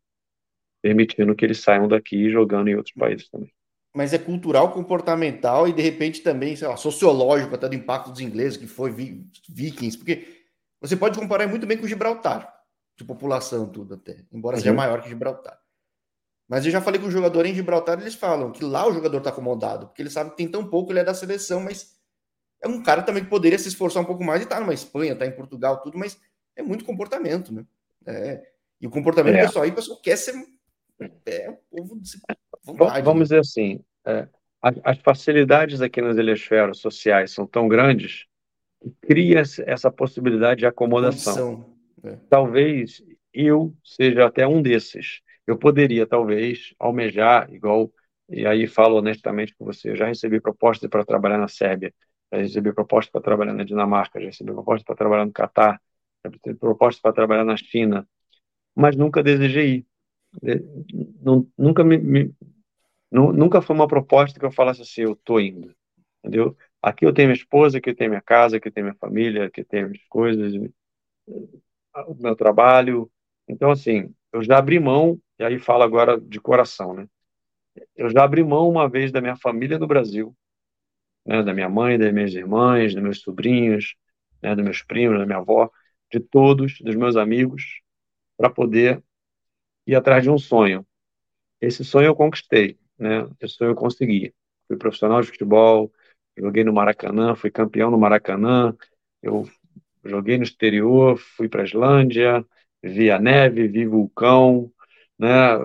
permitindo 0.82 1.36
que 1.36 1.46
eles 1.46 1.60
saiam 1.62 1.88
daqui 1.88 2.30
jogando 2.32 2.70
em 2.70 2.76
outros 2.76 2.96
países 2.96 3.30
também. 3.30 3.52
Mas 3.98 4.14
é 4.14 4.20
cultural, 4.20 4.72
comportamental 4.72 5.68
e 5.68 5.74
de 5.74 5.82
repente 5.82 6.22
também, 6.22 6.56
sei 6.56 6.68
lá, 6.68 6.78
sociológico 6.78 7.56
até 7.56 7.68
do 7.68 7.74
impacto 7.74 8.12
dos 8.12 8.20
ingleses, 8.20 8.56
que 8.56 8.68
foi 8.68 8.92
vikings, 8.92 9.98
porque 9.98 10.46
você 10.80 10.96
pode 10.96 11.18
comparar 11.18 11.48
muito 11.48 11.66
bem 11.66 11.80
com 11.80 11.88
Gibraltar, 11.88 12.62
de 12.96 13.04
população 13.04 13.68
tudo 13.68 13.96
até, 13.96 14.24
embora 14.32 14.56
uhum. 14.56 14.62
seja 14.62 14.72
maior 14.72 15.02
que 15.02 15.10
Gibraltar. 15.10 15.60
Mas 16.48 16.64
eu 16.64 16.72
já 16.72 16.80
falei 16.80 17.02
com 17.02 17.08
o 17.08 17.12
jogador 17.12 17.44
em 17.48 17.56
Gibraltar, 17.56 18.00
eles 18.00 18.14
falam 18.14 18.52
que 18.52 18.64
lá 18.64 18.88
o 18.88 18.94
jogador 18.94 19.18
está 19.18 19.32
acomodado, 19.32 19.88
porque 19.88 20.04
ele 20.04 20.12
sabe 20.12 20.30
que 20.30 20.38
tem 20.38 20.48
tão 20.48 20.70
pouco, 20.70 20.92
ele 20.92 21.00
é 21.00 21.04
da 21.04 21.16
seleção, 21.16 21.60
mas 21.60 21.98
é 22.62 22.68
um 22.68 22.84
cara 22.84 23.02
também 23.02 23.24
que 23.24 23.30
poderia 23.32 23.58
se 23.58 23.68
esforçar 23.68 24.04
um 24.04 24.06
pouco 24.06 24.24
mais 24.24 24.44
e 24.44 24.46
tá 24.46 24.60
numa 24.60 24.76
Espanha, 24.76 25.16
tá 25.16 25.26
em 25.26 25.36
Portugal, 25.36 25.82
tudo, 25.82 25.98
mas 25.98 26.20
é 26.56 26.62
muito 26.62 26.86
comportamento, 26.86 27.52
né? 27.52 27.66
É, 28.06 28.44
e 28.80 28.86
o 28.86 28.92
comportamento 28.92 29.38
é. 29.38 29.46
pessoal 29.48 29.66
aí, 29.66 29.72
o 29.72 29.76
pessoal 29.76 30.00
quer 30.00 30.18
ser 30.18 30.36
é, 31.26 31.50
o 31.50 31.58
povo 31.76 32.00
de 32.00 32.12
vontade, 32.64 33.02
Vamos 33.04 33.22
né? 33.22 33.24
dizer 33.24 33.40
assim, 33.40 33.84
é, 34.08 34.28
as 34.62 34.98
facilidades 35.00 35.82
aqui 35.82 36.02
nas 36.02 36.18
ilhas 36.18 36.42
sociais 36.74 37.32
são 37.32 37.46
tão 37.46 37.68
grandes 37.68 38.26
que 38.82 38.92
cria 39.02 39.42
essa 39.66 39.92
possibilidade 39.92 40.60
de 40.60 40.66
acomodação. 40.66 41.76
É. 42.04 42.18
Talvez 42.30 43.04
eu 43.34 43.76
seja 43.84 44.26
até 44.26 44.48
um 44.48 44.62
desses. 44.62 45.22
Eu 45.46 45.58
poderia, 45.58 46.08
talvez, 46.08 46.74
almejar, 46.80 47.54
igual, 47.54 47.92
e 48.30 48.46
aí 48.46 48.68
falo 48.68 48.98
honestamente 48.98 49.56
com 49.56 49.66
você, 49.66 49.92
eu 49.92 49.96
já 49.96 50.08
recebi 50.08 50.42
propostas 50.42 50.90
para 50.90 51.06
trabalhar 51.06 51.38
na 51.38 51.48
Sérvia, 51.48 51.94
já 52.32 52.40
recebi 52.40 52.74
propostas 52.74 53.12
para 53.12 53.22
trabalhar 53.22 53.54
na 53.54 53.64
Dinamarca, 53.64 54.20
já 54.20 54.26
recebi 54.26 54.52
propostas 54.52 54.84
para 54.84 54.96
trabalhar 54.96 55.26
no 55.26 55.32
Catar, 55.32 55.82
já 56.26 56.32
recebi 56.32 56.60
propostas 56.60 57.02
para 57.02 57.14
trabalhar 57.14 57.46
na 57.46 57.56
China, 57.56 58.08
mas 58.76 58.96
nunca 58.96 59.24
desejei 59.24 59.76
ir. 59.76 59.86
Nunca 61.58 61.84
me, 61.84 61.98
me, 61.98 62.34
nunca 63.12 63.62
foi 63.62 63.76
uma 63.76 63.88
proposta 63.88 64.40
que 64.40 64.46
eu 64.46 64.52
falasse 64.52 64.82
assim, 64.82 65.02
eu 65.02 65.14
estou 65.14 65.40
indo, 65.40 65.74
entendeu? 66.20 66.56
Aqui 66.82 67.06
eu 67.06 67.14
tenho 67.14 67.30
minha 67.30 67.38
esposa, 67.38 67.78
aqui 67.78 67.90
eu 67.90 67.96
tenho 67.96 68.12
minha 68.12 68.22
casa, 68.22 68.58
aqui 68.58 68.68
eu 68.68 68.72
tenho 68.72 68.86
minha 68.88 68.98
família, 68.98 69.46
aqui 69.46 69.62
eu 69.62 69.66
tenho 69.66 69.90
minhas 69.90 70.04
coisas, 70.08 70.54
o 72.08 72.16
meu 72.16 72.36
trabalho. 72.36 73.12
Então, 73.48 73.72
assim, 73.72 74.14
eu 74.32 74.44
já 74.44 74.58
abri 74.58 74.80
mão, 74.80 75.20
e 75.40 75.44
aí 75.44 75.60
falo 75.60 75.84
agora 75.84 76.20
de 76.20 76.40
coração, 76.40 76.94
né? 76.94 77.08
Eu 77.96 78.10
já 78.10 78.24
abri 78.24 78.44
mão 78.44 78.70
uma 78.70 78.90
vez 78.90 79.12
da 79.12 79.22
minha 79.22 79.36
família 79.36 79.80
no 79.80 79.88
Brasil, 79.88 80.36
né? 81.26 81.44
da 81.44 81.54
minha 81.54 81.70
mãe, 81.70 81.98
das 81.98 82.14
minhas 82.14 82.34
irmãs, 82.34 82.94
dos 82.94 83.04
meus 83.04 83.22
sobrinhos, 83.22 83.96
né? 84.42 84.56
dos 84.56 84.64
meus 84.64 84.84
primos, 84.84 85.20
da 85.20 85.26
minha 85.26 85.40
avó, 85.40 85.70
de 86.12 86.20
todos, 86.20 86.80
dos 86.82 86.96
meus 86.96 87.16
amigos, 87.16 87.82
para 88.38 88.50
poder 88.50 89.04
ir 89.88 89.96
atrás 89.96 90.24
de 90.24 90.30
um 90.30 90.38
sonho. 90.38 90.86
Esse 91.62 91.84
sonho 91.86 92.08
eu 92.08 92.16
conquistei, 92.16 92.80
né? 92.98 93.28
Sonho 93.48 93.72
eu 93.72 93.76
consegui. 93.76 94.34
Fui 94.68 94.78
profissional 94.78 95.22
de 95.22 95.28
futebol, 95.28 95.92
joguei 96.38 96.64
no 96.64 96.74
Maracanã, 96.74 97.36
fui 97.36 97.50
campeão 97.50 97.90
no 97.90 97.98
Maracanã, 97.98 98.76
eu 99.22 99.48
joguei 100.04 100.38
no 100.38 100.44
exterior, 100.44 101.18
fui 101.18 101.48
para 101.48 101.62
a 101.62 101.66
Islândia, 101.66 102.46
vi 102.82 103.10
a 103.10 103.20
neve, 103.20 103.68
vi 103.68 103.86
vulcão, 103.86 104.72
né? 105.18 105.58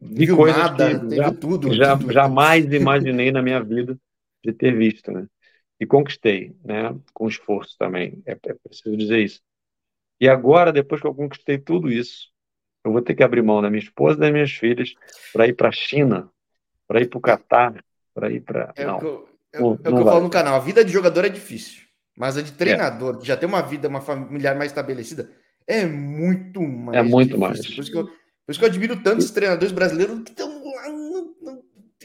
vi 0.00 0.26
Viu 0.26 0.36
coisas 0.36 0.62
nada, 0.62 1.00
que 1.00 1.16
já, 1.16 1.32
tudo, 1.32 1.74
já 1.74 1.96
tudo. 1.96 2.12
jamais 2.12 2.64
imaginei 2.72 3.30
na 3.32 3.42
minha 3.42 3.62
vida 3.62 3.98
de 4.44 4.52
ter 4.52 4.76
visto, 4.76 5.10
né? 5.10 5.26
E 5.80 5.86
conquistei, 5.86 6.54
né? 6.64 6.94
Com 7.12 7.28
esforço 7.28 7.76
também, 7.78 8.22
é, 8.26 8.32
é 8.32 8.54
preciso 8.54 8.96
dizer 8.96 9.20
isso. 9.20 9.40
E 10.20 10.28
agora, 10.28 10.72
depois 10.72 11.00
que 11.00 11.06
eu 11.06 11.14
conquistei 11.14 11.58
tudo 11.58 11.90
isso, 11.90 12.31
eu 12.84 12.92
vou 12.92 13.02
ter 13.02 13.14
que 13.14 13.22
abrir 13.22 13.42
mão 13.42 13.62
da 13.62 13.70
minha 13.70 13.82
esposa 13.82 14.16
e 14.16 14.20
das 14.20 14.32
minhas 14.32 14.52
filhas 14.52 14.94
para 15.32 15.46
ir 15.46 15.54
para 15.54 15.68
a 15.68 15.72
China, 15.72 16.28
para 16.86 17.00
ir 17.00 17.06
para 17.06 17.18
o 17.18 17.20
Catar, 17.20 17.84
para 18.14 18.30
ir 18.30 18.40
para. 18.40 18.72
É, 18.76 18.84
não, 18.84 19.24
é, 19.52 19.62
o 19.62 19.76
que 19.76 19.88
eu 19.88 20.04
falo 20.04 20.22
no 20.22 20.30
canal. 20.30 20.56
A 20.56 20.60
vida 20.60 20.84
de 20.84 20.92
jogador 20.92 21.24
é 21.24 21.28
difícil, 21.28 21.82
mas 22.16 22.36
a 22.36 22.42
de 22.42 22.52
treinador, 22.52 23.16
é. 23.16 23.18
que 23.18 23.26
já 23.26 23.36
tem 23.36 23.48
uma 23.48 23.62
vida, 23.62 23.88
uma 23.88 24.00
familiar 24.00 24.56
mais 24.56 24.70
estabelecida, 24.70 25.30
é 25.66 25.86
muito 25.86 26.60
mais. 26.60 26.98
É 26.98 27.02
muito 27.02 27.36
difícil. 27.36 27.40
mais. 27.40 27.74
Por 27.74 27.82
isso, 27.82 27.92
que 27.92 27.98
eu, 27.98 28.04
por 28.04 28.50
isso 28.50 28.58
que 28.58 28.64
eu 28.64 28.68
admiro 28.68 29.02
tantos 29.02 29.30
treinadores 29.30 29.72
brasileiros 29.72 30.20
que 30.22 30.30
estão 30.30 30.48
lá. 30.48 30.72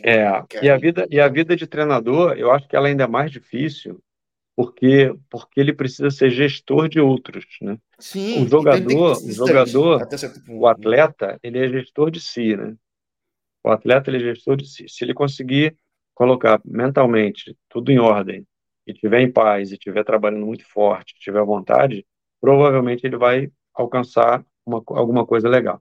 É, 0.03 0.25
e 0.61 0.69
a, 0.69 0.77
vida, 0.77 1.07
e 1.09 1.19
a 1.19 1.27
vida 1.27 1.55
de 1.55 1.65
treinador, 1.65 2.33
eu 2.37 2.51
acho 2.51 2.67
que 2.67 2.75
ela 2.75 2.87
ainda 2.87 3.05
é 3.05 3.07
mais 3.07 3.31
difícil, 3.31 3.99
porque, 4.57 5.15
porque 5.29 5.59
ele 5.59 5.71
precisa 5.71 6.09
ser 6.09 6.31
gestor 6.31 6.89
de 6.89 6.99
outros, 6.99 7.45
né? 7.61 7.77
Sim, 7.99 8.43
o 8.43 8.49
jogador, 8.49 9.15
o 9.15 9.31
jogador, 9.31 10.01
o 10.49 10.65
atleta, 10.65 11.39
ele 11.43 11.63
é 11.63 11.69
gestor 11.69 12.09
de 12.09 12.19
si, 12.19 12.57
né? 12.57 12.75
O 13.63 13.69
atleta 13.69 14.09
ele 14.09 14.17
é 14.17 14.33
gestor 14.33 14.57
de 14.57 14.67
si. 14.67 14.89
Se 14.89 15.05
ele 15.05 15.13
conseguir 15.13 15.77
colocar 16.15 16.59
mentalmente 16.65 17.55
tudo 17.69 17.91
em 17.91 17.99
ordem 17.99 18.47
e 18.87 18.95
tiver 18.95 19.21
em 19.21 19.31
paz 19.31 19.71
e 19.71 19.77
tiver 19.77 20.03
trabalhando 20.03 20.47
muito 20.47 20.67
forte, 20.67 21.13
tiver 21.19 21.43
vontade, 21.43 22.03
provavelmente 22.41 23.05
ele 23.05 23.15
vai 23.15 23.51
alcançar 23.75 24.43
uma, 24.65 24.81
alguma 24.87 25.23
coisa 25.23 25.47
legal. 25.47 25.79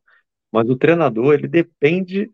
Mas 0.53 0.69
o 0.69 0.77
treinador, 0.77 1.33
ele 1.33 1.49
depende 1.49 2.31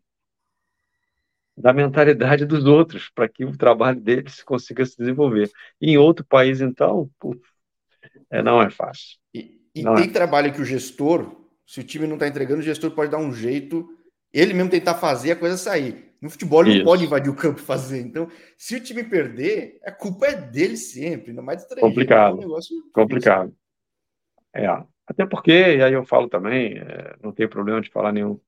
da 1.56 1.72
mentalidade 1.72 2.46
dos 2.46 2.64
outros 2.64 3.10
para 3.14 3.28
que 3.28 3.44
o 3.44 3.56
trabalho 3.56 4.00
deles 4.00 4.42
consiga 4.42 4.84
se 4.84 4.96
desenvolver. 4.96 5.50
E 5.80 5.90
em 5.90 5.98
outro 5.98 6.24
país, 6.24 6.60
então, 6.60 7.10
puf, 7.18 7.40
é, 8.30 8.42
não 8.42 8.60
é 8.62 8.70
fácil. 8.70 9.18
E, 9.34 9.60
e 9.74 9.82
tem 9.82 10.04
é. 10.04 10.12
trabalho 10.12 10.52
que 10.52 10.60
o 10.60 10.64
gestor, 10.64 11.34
se 11.66 11.80
o 11.80 11.84
time 11.84 12.06
não 12.06 12.14
está 12.14 12.26
entregando, 12.26 12.60
o 12.60 12.64
gestor 12.64 12.90
pode 12.92 13.10
dar 13.10 13.18
um 13.18 13.32
jeito, 13.32 13.88
ele 14.32 14.54
mesmo 14.54 14.70
tentar 14.70 14.94
fazer 14.94 15.32
a 15.32 15.36
coisa 15.36 15.56
sair. 15.56 16.12
No 16.20 16.30
futebol 16.30 16.64
ele 16.64 16.78
não 16.78 16.84
pode 16.84 17.04
invadir 17.04 17.30
o 17.30 17.34
campo 17.34 17.60
e 17.60 17.64
fazer. 17.64 18.00
Então, 18.00 18.28
se 18.56 18.76
o 18.76 18.80
time 18.80 19.02
perder, 19.02 19.80
a 19.84 19.90
culpa 19.90 20.26
é 20.26 20.36
dele 20.36 20.76
sempre, 20.76 21.30
ainda 21.30 21.42
mais 21.42 21.66
de 21.66 21.80
Complicado. 21.80 22.40
É 22.40 22.46
um 22.46 22.60
complicado. 22.92 23.52
É. 24.54 24.66
Até 25.04 25.26
porque, 25.26 25.50
e 25.50 25.82
aí 25.82 25.92
eu 25.92 26.04
falo 26.04 26.28
também, 26.28 26.78
é, 26.78 27.16
não 27.20 27.32
tem 27.32 27.48
problema 27.48 27.80
de 27.80 27.90
falar 27.90 28.12
nenhum 28.12 28.40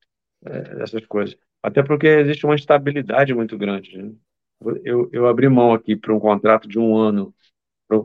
é, 0.46 0.76
dessas 0.76 1.04
coisas. 1.06 1.36
Até 1.64 1.82
porque 1.82 2.06
existe 2.06 2.44
uma 2.44 2.54
instabilidade 2.54 3.32
muito 3.34 3.56
grande. 3.56 3.96
Né? 3.96 4.12
Eu, 4.84 5.08
eu 5.10 5.26
abri 5.26 5.48
mão 5.48 5.72
aqui 5.72 5.96
para 5.96 6.14
um 6.14 6.20
contrato 6.20 6.68
de 6.68 6.78
um 6.78 6.94
ano, 6.94 7.34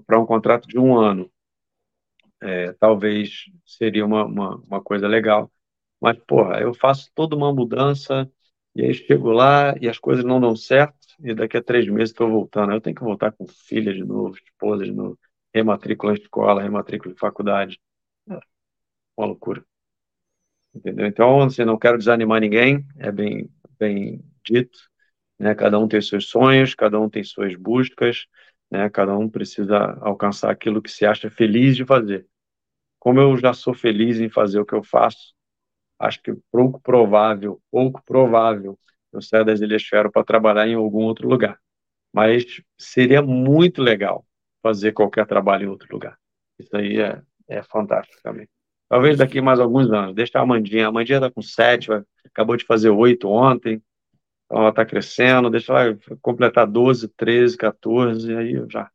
para 0.07 0.17
um 0.19 0.25
contrato 0.25 0.65
de 0.67 0.79
um 0.79 0.97
ano. 0.97 1.29
É, 2.41 2.71
talvez 2.73 3.45
seria 3.65 4.05
uma, 4.05 4.25
uma, 4.25 4.55
uma 4.57 4.81
coisa 4.81 5.07
legal. 5.07 5.51
Mas, 6.01 6.17
porra, 6.19 6.61
eu 6.61 6.73
faço 6.73 7.11
toda 7.13 7.35
uma 7.35 7.53
mudança 7.53 8.31
e 8.75 8.83
aí 8.83 8.93
chego 8.93 9.31
lá 9.31 9.75
e 9.81 9.89
as 9.89 9.97
coisas 9.99 10.23
não 10.23 10.39
dão 10.39 10.55
certo, 10.55 10.95
e 11.19 11.33
daqui 11.33 11.57
a 11.57 11.63
três 11.63 11.85
meses 11.89 12.11
estou 12.11 12.29
voltando. 12.29 12.71
Eu 12.73 12.79
tenho 12.81 12.95
que 12.95 13.03
voltar 13.03 13.31
com 13.33 13.45
filha 13.47 13.93
de 13.93 14.03
novo, 14.05 14.35
esposa 14.37 14.85
de 14.85 14.91
novo, 14.91 15.19
rematrícula 15.53 16.13
em 16.13 16.21
escola, 16.21 16.61
rematrícula 16.63 17.13
em 17.13 17.17
faculdade. 17.17 17.79
É 18.29 18.39
uma 19.17 19.27
loucura. 19.27 19.65
Entendeu? 20.79 21.05
Então, 21.05 21.41
assim, 21.41 21.65
não 21.65 21.77
quero 21.77 21.97
desanimar 21.97 22.39
ninguém, 22.39 22.85
é 22.97 23.11
bem, 23.11 23.49
bem 23.77 24.23
dito. 24.45 24.79
Né? 25.37 25.53
Cada 25.53 25.77
um 25.77 25.89
tem 25.89 26.01
seus 26.01 26.29
sonhos, 26.29 26.73
cada 26.73 26.97
um 26.99 27.09
tem 27.09 27.21
suas 27.21 27.53
buscas, 27.55 28.27
né? 28.71 28.89
cada 28.89 29.17
um 29.17 29.29
precisa 29.29 29.97
alcançar 30.01 30.49
aquilo 30.49 30.81
que 30.81 30.89
se 30.89 31.05
acha 31.05 31.29
feliz 31.29 31.75
de 31.75 31.83
fazer. 31.85 32.25
Como 32.97 33.19
eu 33.19 33.37
já 33.37 33.53
sou 33.53 33.73
feliz 33.73 34.21
em 34.21 34.29
fazer 34.29 34.59
o 34.59 34.65
que 34.65 34.73
eu 34.73 34.83
faço, 34.83 35.33
acho 35.99 36.21
que 36.21 36.33
pouco 36.49 36.79
provável, 36.79 37.61
pouco 37.69 38.01
provável, 38.05 38.79
eu 39.11 39.21
saia 39.21 39.43
das 39.43 39.59
Ilhas 39.59 39.83
Fero 39.83 40.09
para 40.09 40.23
trabalhar 40.23 40.65
em 40.67 40.75
algum 40.75 41.03
outro 41.03 41.27
lugar. 41.27 41.59
Mas 42.13 42.61
seria 42.77 43.21
muito 43.21 43.81
legal 43.81 44.25
fazer 44.63 44.93
qualquer 44.93 45.27
trabalho 45.27 45.65
em 45.65 45.69
outro 45.69 45.87
lugar. 45.91 46.17
Isso 46.57 46.75
aí 46.77 47.01
é, 47.01 47.21
é 47.49 47.63
fantástico 47.63 48.21
também. 48.23 48.47
Talvez 48.89 49.17
daqui 49.17 49.39
mais 49.39 49.59
alguns 49.59 49.91
anos. 49.91 50.15
Deixa 50.15 50.39
a 50.39 50.41
Amandinha. 50.41 50.85
A 50.85 50.89
Amandinha 50.89 51.19
está 51.19 51.29
com 51.29 51.41
sete, 51.41 51.89
acabou 52.25 52.57
de 52.57 52.65
fazer 52.65 52.89
oito 52.89 53.29
ontem. 53.29 53.81
Então 54.45 54.61
ela 54.61 54.69
está 54.69 54.83
crescendo. 54.83 55.49
Deixa 55.49 55.71
ela 55.71 55.97
completar 56.21 56.65
12, 56.65 57.07
13, 57.09 57.55
14, 57.55 58.35
aí 58.35 58.53
eu 58.53 58.67
já. 58.67 58.89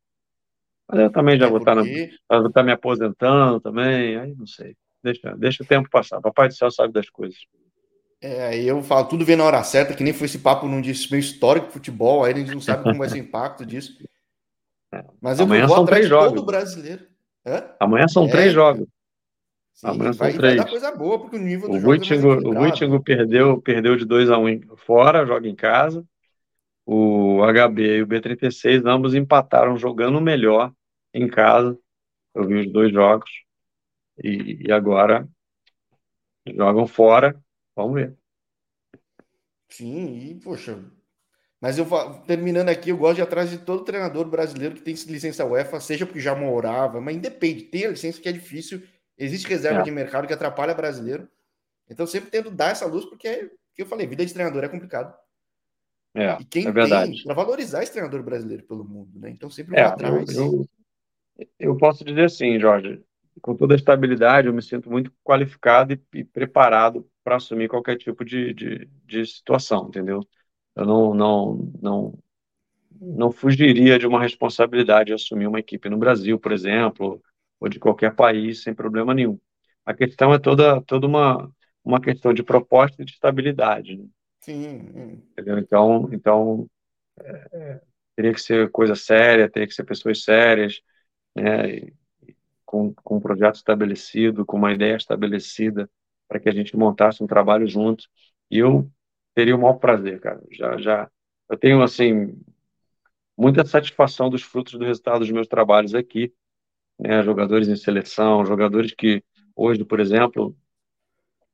Mas 0.88 1.00
eu 1.00 1.10
também 1.10 1.38
já 1.38 1.46
é 1.46 1.48
vou 1.48 1.58
estar 1.58 1.76
tá, 1.76 2.50
tá 2.52 2.62
me 2.62 2.72
aposentando 2.72 3.60
também, 3.60 4.16
aí 4.16 4.34
não 4.34 4.46
sei. 4.46 4.76
Deixa, 5.02 5.34
deixa 5.36 5.62
o 5.62 5.66
tempo 5.66 5.88
passar. 5.88 6.20
Papai 6.20 6.48
do 6.48 6.54
céu 6.54 6.70
sabe 6.70 6.92
das 6.92 7.08
coisas. 7.08 7.38
É, 8.20 8.58
eu 8.62 8.82
falo 8.82 9.06
tudo 9.06 9.24
vem 9.24 9.36
na 9.36 9.44
hora 9.44 9.62
certa, 9.62 9.94
que 9.94 10.02
nem 10.02 10.12
foi 10.12 10.26
esse 10.26 10.38
papo 10.38 10.66
num 10.66 10.80
dia 10.80 10.94
meio 11.10 11.20
histórico 11.20 11.66
de 11.66 11.72
futebol, 11.74 12.24
aí 12.24 12.32
a 12.32 12.36
gente 12.36 12.52
não 12.52 12.60
sabe 12.60 12.82
como 12.82 12.98
vai 12.98 13.08
ser 13.08 13.16
o 13.16 13.22
impacto 13.22 13.64
disso. 13.64 13.96
Mas 15.20 15.38
eu 15.38 15.44
Amanhã 15.44 15.66
vou 15.66 15.76
são 15.76 15.84
três 15.84 16.08
jogos. 16.08 16.32
todo 16.32 16.46
brasileiro. 16.46 17.06
Hã? 17.46 17.64
Amanhã 17.78 18.08
são 18.08 18.24
é, 18.24 18.30
três 18.30 18.52
jogos. 18.52 18.88
Sim, 19.74 19.98
vai, 20.12 20.32
três. 20.32 20.56
vai 20.56 20.56
dar 20.56 20.70
coisa 20.70 20.92
boa, 20.92 21.18
porque 21.18 21.36
o 21.36 21.40
nível 21.40 21.68
do 21.68 21.76
o 21.76 22.60
Vitingo, 22.62 22.96
o 22.96 23.02
perdeu, 23.02 23.60
perdeu 23.60 23.96
de 23.96 24.04
2 24.04 24.30
a 24.30 24.38
1 24.38 24.48
um 24.48 24.76
fora, 24.76 25.26
joga 25.26 25.48
em 25.48 25.54
casa. 25.54 26.04
O 26.86 27.40
HB 27.42 27.96
e 27.96 28.02
o 28.02 28.06
B36 28.06 28.86
ambos 28.86 29.14
empataram 29.14 29.76
jogando 29.76 30.20
melhor 30.20 30.72
em 31.12 31.26
casa. 31.26 31.76
Eu 32.34 32.46
vi 32.46 32.66
os 32.66 32.72
dois 32.72 32.92
jogos. 32.92 33.30
E, 34.22 34.68
e 34.68 34.72
agora 34.72 35.28
jogam 36.46 36.86
fora. 36.86 37.36
Vamos 37.74 37.94
ver. 37.94 38.16
Sim, 39.68 40.30
e 40.30 40.34
poxa. 40.36 40.78
Mas 41.60 41.78
eu 41.78 41.86
terminando 42.26 42.68
aqui, 42.68 42.90
eu 42.90 42.96
gosto 42.96 43.16
de 43.16 43.22
atrás 43.22 43.50
de 43.50 43.58
todo 43.58 43.84
treinador 43.84 44.26
brasileiro 44.26 44.74
que 44.74 44.82
tem 44.82 44.94
licença 44.94 45.46
UEFA, 45.46 45.80
seja 45.80 46.04
porque 46.04 46.20
já 46.20 46.34
morava, 46.34 47.00
mas 47.00 47.16
independe, 47.16 47.64
tem 47.64 47.86
a 47.86 47.90
licença 47.90 48.20
que 48.20 48.28
é 48.28 48.32
difícil, 48.32 48.82
existe 49.16 49.48
reserva 49.48 49.80
é. 49.80 49.82
de 49.82 49.90
mercado 49.90 50.26
que 50.26 50.32
atrapalha 50.32 50.74
brasileiro. 50.74 51.28
Então 51.88 52.06
sempre 52.06 52.30
tento 52.30 52.50
dar 52.50 52.70
essa 52.70 52.86
luz, 52.86 53.04
porque, 53.04 53.28
é, 53.28 53.50
que 53.74 53.82
eu 53.82 53.86
falei, 53.86 54.06
vida 54.06 54.24
de 54.24 54.32
treinador 54.32 54.64
é 54.64 54.68
complicado. 54.68 55.14
É, 56.14 56.40
e 56.40 56.44
quem 56.44 56.66
é 56.66 56.72
verdade. 56.72 57.24
para 57.24 57.34
valorizar 57.34 57.82
esse 57.82 57.92
treinador 57.92 58.22
brasileiro 58.22 58.62
pelo 58.62 58.84
mundo, 58.84 59.18
né? 59.18 59.30
Então 59.30 59.50
sempre 59.50 59.76
é, 59.76 59.82
atrás. 59.82 60.28
Eu, 60.34 60.66
eu, 61.36 61.46
eu, 61.58 61.76
posso 61.76 62.04
dizer 62.04 62.24
assim, 62.24 62.58
Jorge, 62.60 63.02
com 63.42 63.56
toda 63.56 63.74
a 63.74 63.76
estabilidade, 63.76 64.46
eu 64.46 64.54
me 64.54 64.62
sinto 64.62 64.88
muito 64.88 65.12
qualificado 65.24 65.92
e, 65.92 66.00
e 66.14 66.24
preparado 66.24 67.08
para 67.24 67.36
assumir 67.36 67.68
qualquer 67.68 67.96
tipo 67.96 68.24
de, 68.24 68.54
de, 68.54 68.88
de, 69.04 69.26
situação, 69.26 69.88
entendeu? 69.88 70.20
Eu 70.76 70.86
não, 70.86 71.14
não, 71.14 71.72
não, 71.82 72.18
não 73.00 73.32
fugiria 73.32 73.98
de 73.98 74.06
uma 74.06 74.22
responsabilidade 74.22 75.08
de 75.08 75.14
assumir 75.14 75.48
uma 75.48 75.58
equipe 75.58 75.88
no 75.88 75.98
Brasil, 75.98 76.38
por 76.38 76.52
exemplo, 76.52 77.20
ou 77.64 77.68
de 77.68 77.80
qualquer 77.80 78.14
país, 78.14 78.62
sem 78.62 78.74
problema 78.74 79.14
nenhum. 79.14 79.40
A 79.86 79.94
questão 79.94 80.34
é 80.34 80.38
toda, 80.38 80.82
toda 80.82 81.06
uma, 81.06 81.50
uma 81.82 81.98
questão 81.98 82.34
de 82.34 82.42
proposta 82.42 83.00
e 83.00 83.06
de 83.06 83.12
estabilidade. 83.12 83.96
Né? 83.96 84.04
Sim. 84.40 85.22
Entendeu? 85.32 85.58
Então, 85.58 86.08
então 86.12 86.70
é, 87.20 87.80
teria 88.14 88.34
que 88.34 88.40
ser 88.40 88.70
coisa 88.70 88.94
séria, 88.94 89.48
teria 89.48 89.66
que 89.66 89.72
ser 89.72 89.84
pessoas 89.84 90.22
sérias, 90.22 90.82
né, 91.34 91.88
com, 92.66 92.92
com 92.92 93.16
um 93.16 93.20
projeto 93.20 93.54
estabelecido, 93.54 94.44
com 94.44 94.58
uma 94.58 94.72
ideia 94.72 94.96
estabelecida, 94.96 95.88
para 96.28 96.38
que 96.38 96.50
a 96.50 96.52
gente 96.52 96.76
montasse 96.76 97.24
um 97.24 97.26
trabalho 97.26 97.66
junto. 97.66 98.04
E 98.50 98.58
eu 98.58 98.90
teria 99.34 99.56
o 99.56 99.58
maior 99.60 99.78
prazer, 99.78 100.20
cara. 100.20 100.42
Já, 100.50 100.76
já, 100.76 101.10
eu 101.48 101.56
tenho, 101.56 101.82
assim, 101.82 102.38
muita 103.34 103.64
satisfação 103.64 104.28
dos 104.28 104.42
frutos 104.42 104.74
do 104.74 104.84
resultado 104.84 105.20
dos 105.20 105.30
meus 105.30 105.48
trabalhos 105.48 105.94
aqui, 105.94 106.30
né, 106.98 107.22
jogadores 107.22 107.68
em 107.68 107.76
seleção, 107.76 108.44
jogadores 108.46 108.94
que 108.94 109.22
hoje, 109.56 109.84
por 109.84 110.00
exemplo, 110.00 110.56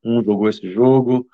um 0.03 0.23
jogou 0.23 0.49
esse 0.49 0.69
jogo, 0.71 1.27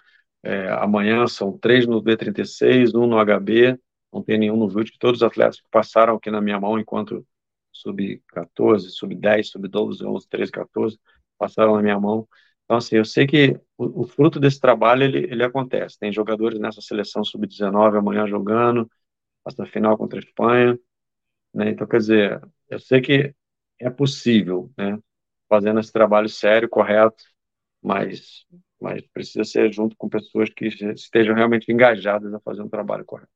é, 0.44 0.70
amanhã 0.72 1.28
são 1.28 1.58
três 1.58 1.88
no 1.88 2.02
B36, 2.02 2.94
um 2.96 3.08
no 3.08 3.18
HB, 3.24 3.80
não 4.14 4.24
tem 4.24 4.38
nenhum 4.38 4.58
no 4.58 4.70
VUT, 4.70 4.98
todos 5.00 5.22
os 5.22 5.28
atletas 5.28 5.60
que 5.60 5.70
passaram 5.70 6.16
aqui 6.16 6.32
na 6.32 6.42
minha 6.42 6.60
mão 6.60 6.80
enquanto 6.80 7.26
sub-14, 7.72 8.90
sub-10, 8.90 9.48
sub-12, 9.52 10.04
11, 10.06 10.28
13, 10.30 10.52
14, 10.52 11.00
passaram 11.38 11.76
na 11.76 11.82
minha 11.82 12.00
mão. 12.00 12.28
Então, 12.66 12.78
assim, 12.78 12.96
eu 12.98 13.06
sei 13.06 13.28
que 13.28 13.60
o, 13.78 14.02
o 14.02 14.08
fruto 14.08 14.40
desse 14.40 14.60
trabalho, 14.60 15.04
ele, 15.04 15.20
ele 15.32 15.44
acontece. 15.44 15.98
Tem 16.00 16.12
jogadores 16.12 16.60
nessa 16.60 16.82
seleção 16.82 17.24
sub-19 17.24 17.98
amanhã 17.98 18.28
jogando, 18.28 18.90
passa 19.44 19.66
final 19.66 19.98
contra 19.98 20.20
a 20.20 20.24
Espanha, 20.24 20.80
né? 21.54 21.70
Então, 21.72 21.88
quer 21.88 22.00
dizer, 22.00 22.42
eu 22.70 22.80
sei 22.80 23.02
que 23.02 23.36
é 23.80 23.90
possível, 23.90 24.72
né? 24.78 24.98
Fazendo 25.50 25.80
esse 25.80 25.92
trabalho 25.92 26.28
sério, 26.28 26.70
correto, 26.70 27.24
mas 27.82 28.46
mas 28.80 29.02
precisa 29.08 29.44
ser 29.44 29.74
junto 29.74 29.96
com 29.98 30.08
pessoas 30.08 30.50
que 30.50 30.68
estejam 30.68 31.34
realmente 31.34 31.72
engajadas 31.72 32.32
a 32.34 32.40
fazer 32.40 32.62
um 32.62 32.70
trabalho 32.70 33.04
correto. 33.04 33.32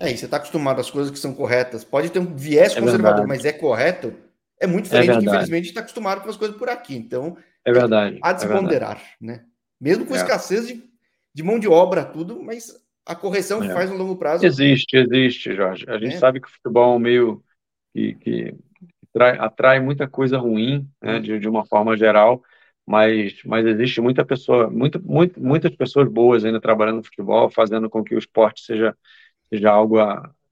É, 0.00 0.10
e 0.10 0.16
você 0.16 0.24
está 0.24 0.38
acostumado 0.38 0.80
às 0.80 0.90
coisas 0.90 1.12
que 1.12 1.18
são 1.18 1.34
corretas. 1.34 1.84
Pode 1.84 2.10
ter 2.10 2.18
um 2.18 2.34
viés 2.34 2.74
é 2.74 2.80
conservador, 2.80 3.26
mas 3.26 3.44
é 3.44 3.52
correto. 3.52 4.14
É 4.60 4.66
muito 4.66 4.86
é 4.86 5.00
diferente, 5.00 5.24
é 5.24 5.28
infelizmente, 5.28 5.68
está 5.68 5.80
acostumado 5.80 6.22
com 6.22 6.30
as 6.30 6.36
coisas 6.36 6.56
por 6.56 6.68
aqui. 6.68 6.96
Então, 6.96 7.36
é 7.64 7.72
verdade. 7.72 8.18
Há 8.22 8.32
de 8.32 8.44
é 8.44 8.48
ponderar, 8.48 9.00
né? 9.20 9.44
Mesmo 9.80 10.06
com 10.06 10.14
é. 10.14 10.16
escassez 10.16 10.66
de, 10.66 10.82
de 11.32 11.42
mão 11.42 11.58
de 11.58 11.68
obra, 11.68 12.04
tudo, 12.04 12.42
mas 12.42 12.72
a 13.06 13.14
correção 13.14 13.60
que 13.60 13.68
é. 13.68 13.74
faz 13.74 13.90
no 13.90 13.96
longo 13.96 14.16
prazo. 14.16 14.44
Existe, 14.44 14.96
existe, 14.96 15.54
Jorge. 15.54 15.84
A 15.88 15.98
gente 15.98 16.18
sabe 16.18 16.40
que 16.40 16.48
o 16.48 16.50
futebol 16.50 16.94
é 16.94 16.96
um 16.96 16.98
meio 16.98 17.44
que, 17.92 18.14
que, 18.14 18.52
que 18.52 18.63
atrai, 19.14 19.38
atrai 19.38 19.80
muita 19.80 20.08
coisa 20.08 20.38
ruim, 20.38 20.88
né, 21.02 21.20
de, 21.20 21.38
de 21.38 21.48
uma 21.48 21.64
forma 21.64 21.96
geral 21.96 22.42
mas, 22.86 23.42
mas 23.44 23.66
existe 23.66 24.00
muita 24.00 24.24
pessoa, 24.24 24.70
muito, 24.70 25.02
muito, 25.02 25.40
muitas 25.40 25.74
pessoas 25.74 26.08
boas 26.08 26.44
ainda 26.44 26.60
trabalhando 26.60 26.96
no 26.96 27.04
futebol, 27.04 27.50
fazendo 27.50 27.88
com 27.88 28.04
que 28.04 28.14
o 28.14 28.18
esporte 28.18 28.62
seja, 28.62 28.96
seja 29.48 29.70
algo 29.70 29.96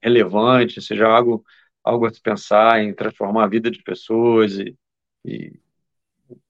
relevante, 0.02 0.80
seja 0.80 1.06
algo, 1.06 1.44
algo 1.84 2.06
a 2.06 2.10
se 2.10 2.20
pensar 2.20 2.82
em 2.82 2.94
transformar 2.94 3.44
a 3.44 3.48
vida 3.48 3.70
de 3.70 3.82
pessoas 3.82 4.59
e, 4.59 4.76
e 5.24 5.52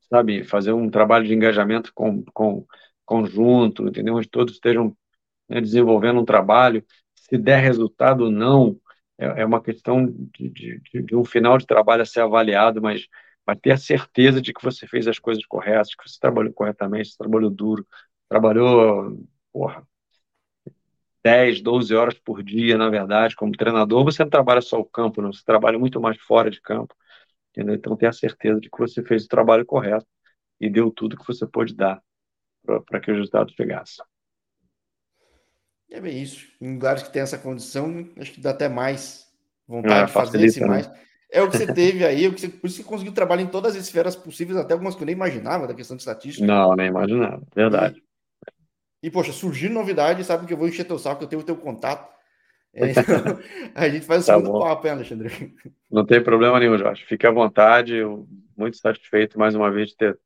sabe, 0.09 0.44
fazer 0.44 0.72
um 0.72 0.90
trabalho 0.90 1.26
de 1.26 1.34
engajamento 1.34 1.93
com, 1.94 2.22
com 2.32 2.66
conjunto, 3.05 3.89
entendeu? 3.89 4.14
Onde 4.14 4.28
todos 4.28 4.55
estejam 4.55 4.97
né, 5.48 5.60
desenvolvendo 5.60 6.20
um 6.20 6.24
trabalho, 6.24 6.84
se 7.14 7.36
der 7.36 7.60
resultado 7.60 8.24
ou 8.24 8.30
não, 8.30 8.78
é, 9.23 9.43
é 9.43 9.47
uma 9.47 9.62
questão 9.62 10.07
de, 10.07 10.51
de, 10.51 11.03
de 11.03 11.16
um 11.16 11.24
final 11.24 11.59
de 11.59 11.66
trabalho 11.66 12.03
a 12.03 12.07
ser 12.07 12.20
avaliado, 12.20 12.81
mas 12.82 13.07
mas 13.47 13.59
ter 13.61 13.73
a 13.73 13.77
certeza 13.77 14.40
de 14.40 14.53
que 14.53 14.62
você 14.62 14.86
fez 14.86 15.09
as 15.09 15.19
coisas 15.19 15.44
corretas, 15.47 15.94
que 15.94 16.09
você 16.09 16.19
trabalhou 16.20 16.53
corretamente, 16.53 17.11
você 17.11 17.19
trabalhou 17.19 17.51
duro, 17.51 17.85
trabalhou, 18.28 19.19
porra, 19.53 19.85
10, 21.24 21.61
12 21.62 21.94
horas 21.94 22.19
por 22.19 22.43
dia, 22.43 22.77
na 22.77 22.89
verdade, 22.89 23.36
como 23.36 23.53
treinador, 23.53 24.05
você 24.05 24.23
não 24.24 24.31
trabalha 24.31 24.61
só 24.61 24.78
o 24.81 24.85
campo, 24.85 25.23
não, 25.23 25.32
você 25.32 25.44
trabalha 25.44 25.78
muito 25.78 26.01
mais 26.01 26.20
fora 26.20 26.51
de 26.51 26.61
campo, 26.61 26.94
entendeu? 27.51 27.74
Então, 27.77 27.97
a 28.03 28.12
certeza 28.12 28.61
de 28.61 28.70
que 28.70 28.78
você 28.78 29.03
fez 29.05 29.24
o 29.24 29.28
trabalho 29.28 29.66
correto 29.66 30.07
e 30.61 30.70
deu 30.70 30.90
tudo 30.90 31.16
que 31.16 31.27
você 31.27 31.47
pôde 31.47 31.74
dar 31.74 32.03
para 32.86 33.01
que 33.01 33.11
o 33.11 33.15
resultado 33.15 33.53
chegasse. 33.55 34.03
É 35.93 36.01
bem 36.01 36.23
isso. 36.23 36.48
Em 36.59 36.73
lugares 36.73 37.02
que 37.02 37.12
tem 37.12 37.20
essa 37.20 37.36
condição, 37.36 38.09
acho 38.19 38.32
que 38.32 38.40
dá 38.40 38.51
até 38.51 38.66
mais 38.66 39.27
vontade 39.69 40.02
é, 40.02 40.06
de 40.06 40.12
fazer 40.12 40.43
esse 40.43 40.60
né? 40.60 40.66
mais. 40.66 40.90
É 41.31 41.43
o 41.43 41.51
que 41.51 41.59
você 41.59 41.73
teve 41.73 42.05
aí, 42.05 42.27
o 42.27 42.35
que 42.35 42.40
você, 42.40 42.48
por 42.48 42.66
isso 42.66 42.82
que 42.82 42.89
conseguiu 42.89 43.12
trabalhar 43.12 43.43
em 43.43 43.47
todas 43.47 43.77
as 43.77 43.82
esferas 43.82 44.16
possíveis, 44.16 44.59
até 44.59 44.73
algumas 44.73 44.94
que 44.94 45.02
eu 45.02 45.06
nem 45.06 45.14
imaginava 45.14 45.66
da 45.66 45.74
questão 45.74 45.97
de 45.97 46.02
estatística. 46.02 46.47
Não, 46.47 46.74
nem 46.74 46.89
imaginava, 46.89 47.43
verdade. 47.55 48.02
E, 49.02 49.06
e 49.06 49.10
poxa, 49.10 49.32
surgindo 49.32 49.74
novidade, 49.74 50.24
sabe 50.24 50.47
que 50.47 50.52
eu 50.55 50.56
vou 50.56 50.66
encher 50.66 50.86
teu 50.86 50.98
saco, 50.98 51.19
que 51.19 51.24
eu 51.24 51.28
tenho 51.28 51.43
o 51.43 51.44
teu 51.44 51.56
contato. 51.56 52.10
É, 52.74 52.90
então, 52.90 53.02
a 53.74 53.89
gente 53.89 54.06
faz 54.06 54.24
o 54.24 54.27
tá 54.27 54.35
segundo 54.35 54.52
bom. 54.52 54.60
papo, 54.60 54.86
hein, 54.86 54.93
Alexandre? 54.94 55.55
Não 55.90 56.06
tem 56.06 56.23
problema 56.23 56.59
nenhum, 56.59 56.78
Jorge. 56.78 57.05
Fique 57.05 57.27
à 57.27 57.31
vontade, 57.31 57.97
eu 57.97 58.27
muito 58.56 58.78
satisfeito 58.78 59.39
mais 59.39 59.55
uma 59.55 59.70
vez 59.70 59.90
de 59.90 59.97
ter 59.97 60.19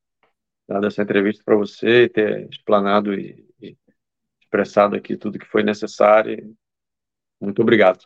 dado 0.68 0.86
essa 0.86 1.02
entrevista 1.02 1.42
para 1.44 1.56
você 1.56 2.04
e 2.04 2.08
ter 2.08 2.48
explanado 2.50 3.14
e 3.14 3.46
expressado 4.46 4.96
aqui 4.96 5.16
tudo 5.16 5.38
que 5.38 5.46
foi 5.46 5.62
necessário. 5.62 6.56
Muito 7.40 7.60
obrigado. 7.60 8.04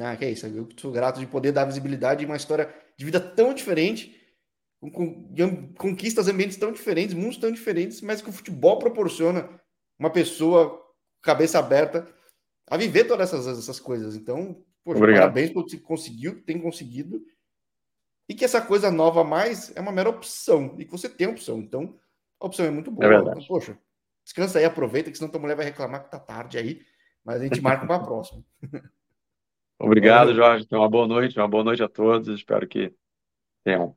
Ah, 0.00 0.16
que 0.16 0.24
é 0.24 0.30
isso. 0.30 0.46
Eu 0.46 0.66
sou 0.76 0.90
grato 0.90 1.20
de 1.20 1.26
poder 1.26 1.52
dar 1.52 1.66
visibilidade 1.66 2.24
em 2.24 2.26
uma 2.26 2.36
história 2.36 2.74
de 2.96 3.04
vida 3.04 3.20
tão 3.20 3.52
diferente, 3.52 4.18
com, 4.80 5.28
conquistas 5.74 6.28
ambientes 6.28 6.56
tão 6.56 6.72
diferentes, 6.72 7.14
mundos 7.14 7.36
tão 7.36 7.52
diferentes, 7.52 8.00
mas 8.00 8.22
que 8.22 8.30
o 8.30 8.32
futebol 8.32 8.78
proporciona 8.78 9.48
uma 9.98 10.10
pessoa 10.10 10.80
cabeça 11.20 11.58
aberta 11.58 12.08
a 12.68 12.76
viver 12.76 13.04
todas 13.04 13.32
essas, 13.32 13.58
essas 13.58 13.78
coisas. 13.78 14.16
Então, 14.16 14.64
poxa, 14.82 15.00
parabéns 15.00 15.52
por 15.52 15.66
que 15.66 15.78
conseguiu, 15.78 16.42
tem 16.42 16.60
conseguido. 16.60 17.22
E 18.28 18.34
que 18.34 18.44
essa 18.44 18.62
coisa 18.62 18.90
nova 18.90 19.22
mais 19.22 19.76
é 19.76 19.80
uma 19.80 19.92
mera 19.92 20.08
opção. 20.08 20.74
E 20.78 20.84
que 20.86 20.90
você 20.90 21.08
tem 21.08 21.26
opção. 21.26 21.58
Então, 21.58 21.98
a 22.40 22.46
opção 22.46 22.64
é 22.64 22.70
muito 22.70 22.90
boa. 22.90 23.14
É 23.14 23.18
então, 23.18 23.44
poxa, 23.46 23.78
descansa 24.24 24.58
aí, 24.58 24.64
aproveita, 24.64 25.10
que 25.10 25.18
senão 25.18 25.30
tua 25.30 25.40
mulher 25.40 25.56
vai 25.56 25.64
reclamar 25.64 26.04
que 26.04 26.10
tá 26.10 26.18
tarde 26.18 26.58
aí. 26.58 26.82
Mas 27.24 27.40
a 27.40 27.44
gente 27.44 27.60
marca 27.60 27.86
para 27.86 27.96
a 27.96 28.04
próxima. 28.04 28.42
Obrigado, 29.78 30.34
Jorge. 30.34 30.66
Tenha 30.66 30.80
uma 30.80 30.88
boa 30.88 31.06
noite, 31.06 31.38
uma 31.38 31.48
boa 31.48 31.64
noite 31.64 31.82
a 31.82 31.88
todos. 31.88 32.28
Espero 32.28 32.66
que 32.68 32.94
tenham 33.64 33.96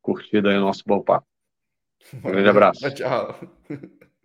curtido 0.00 0.48
aí 0.48 0.56
o 0.56 0.60
nosso 0.60 0.82
bom 0.86 1.02
papo. 1.02 1.26
Um 2.12 2.30
grande 2.30 2.48
abraço. 2.50 2.94
Tchau. 2.94 3.38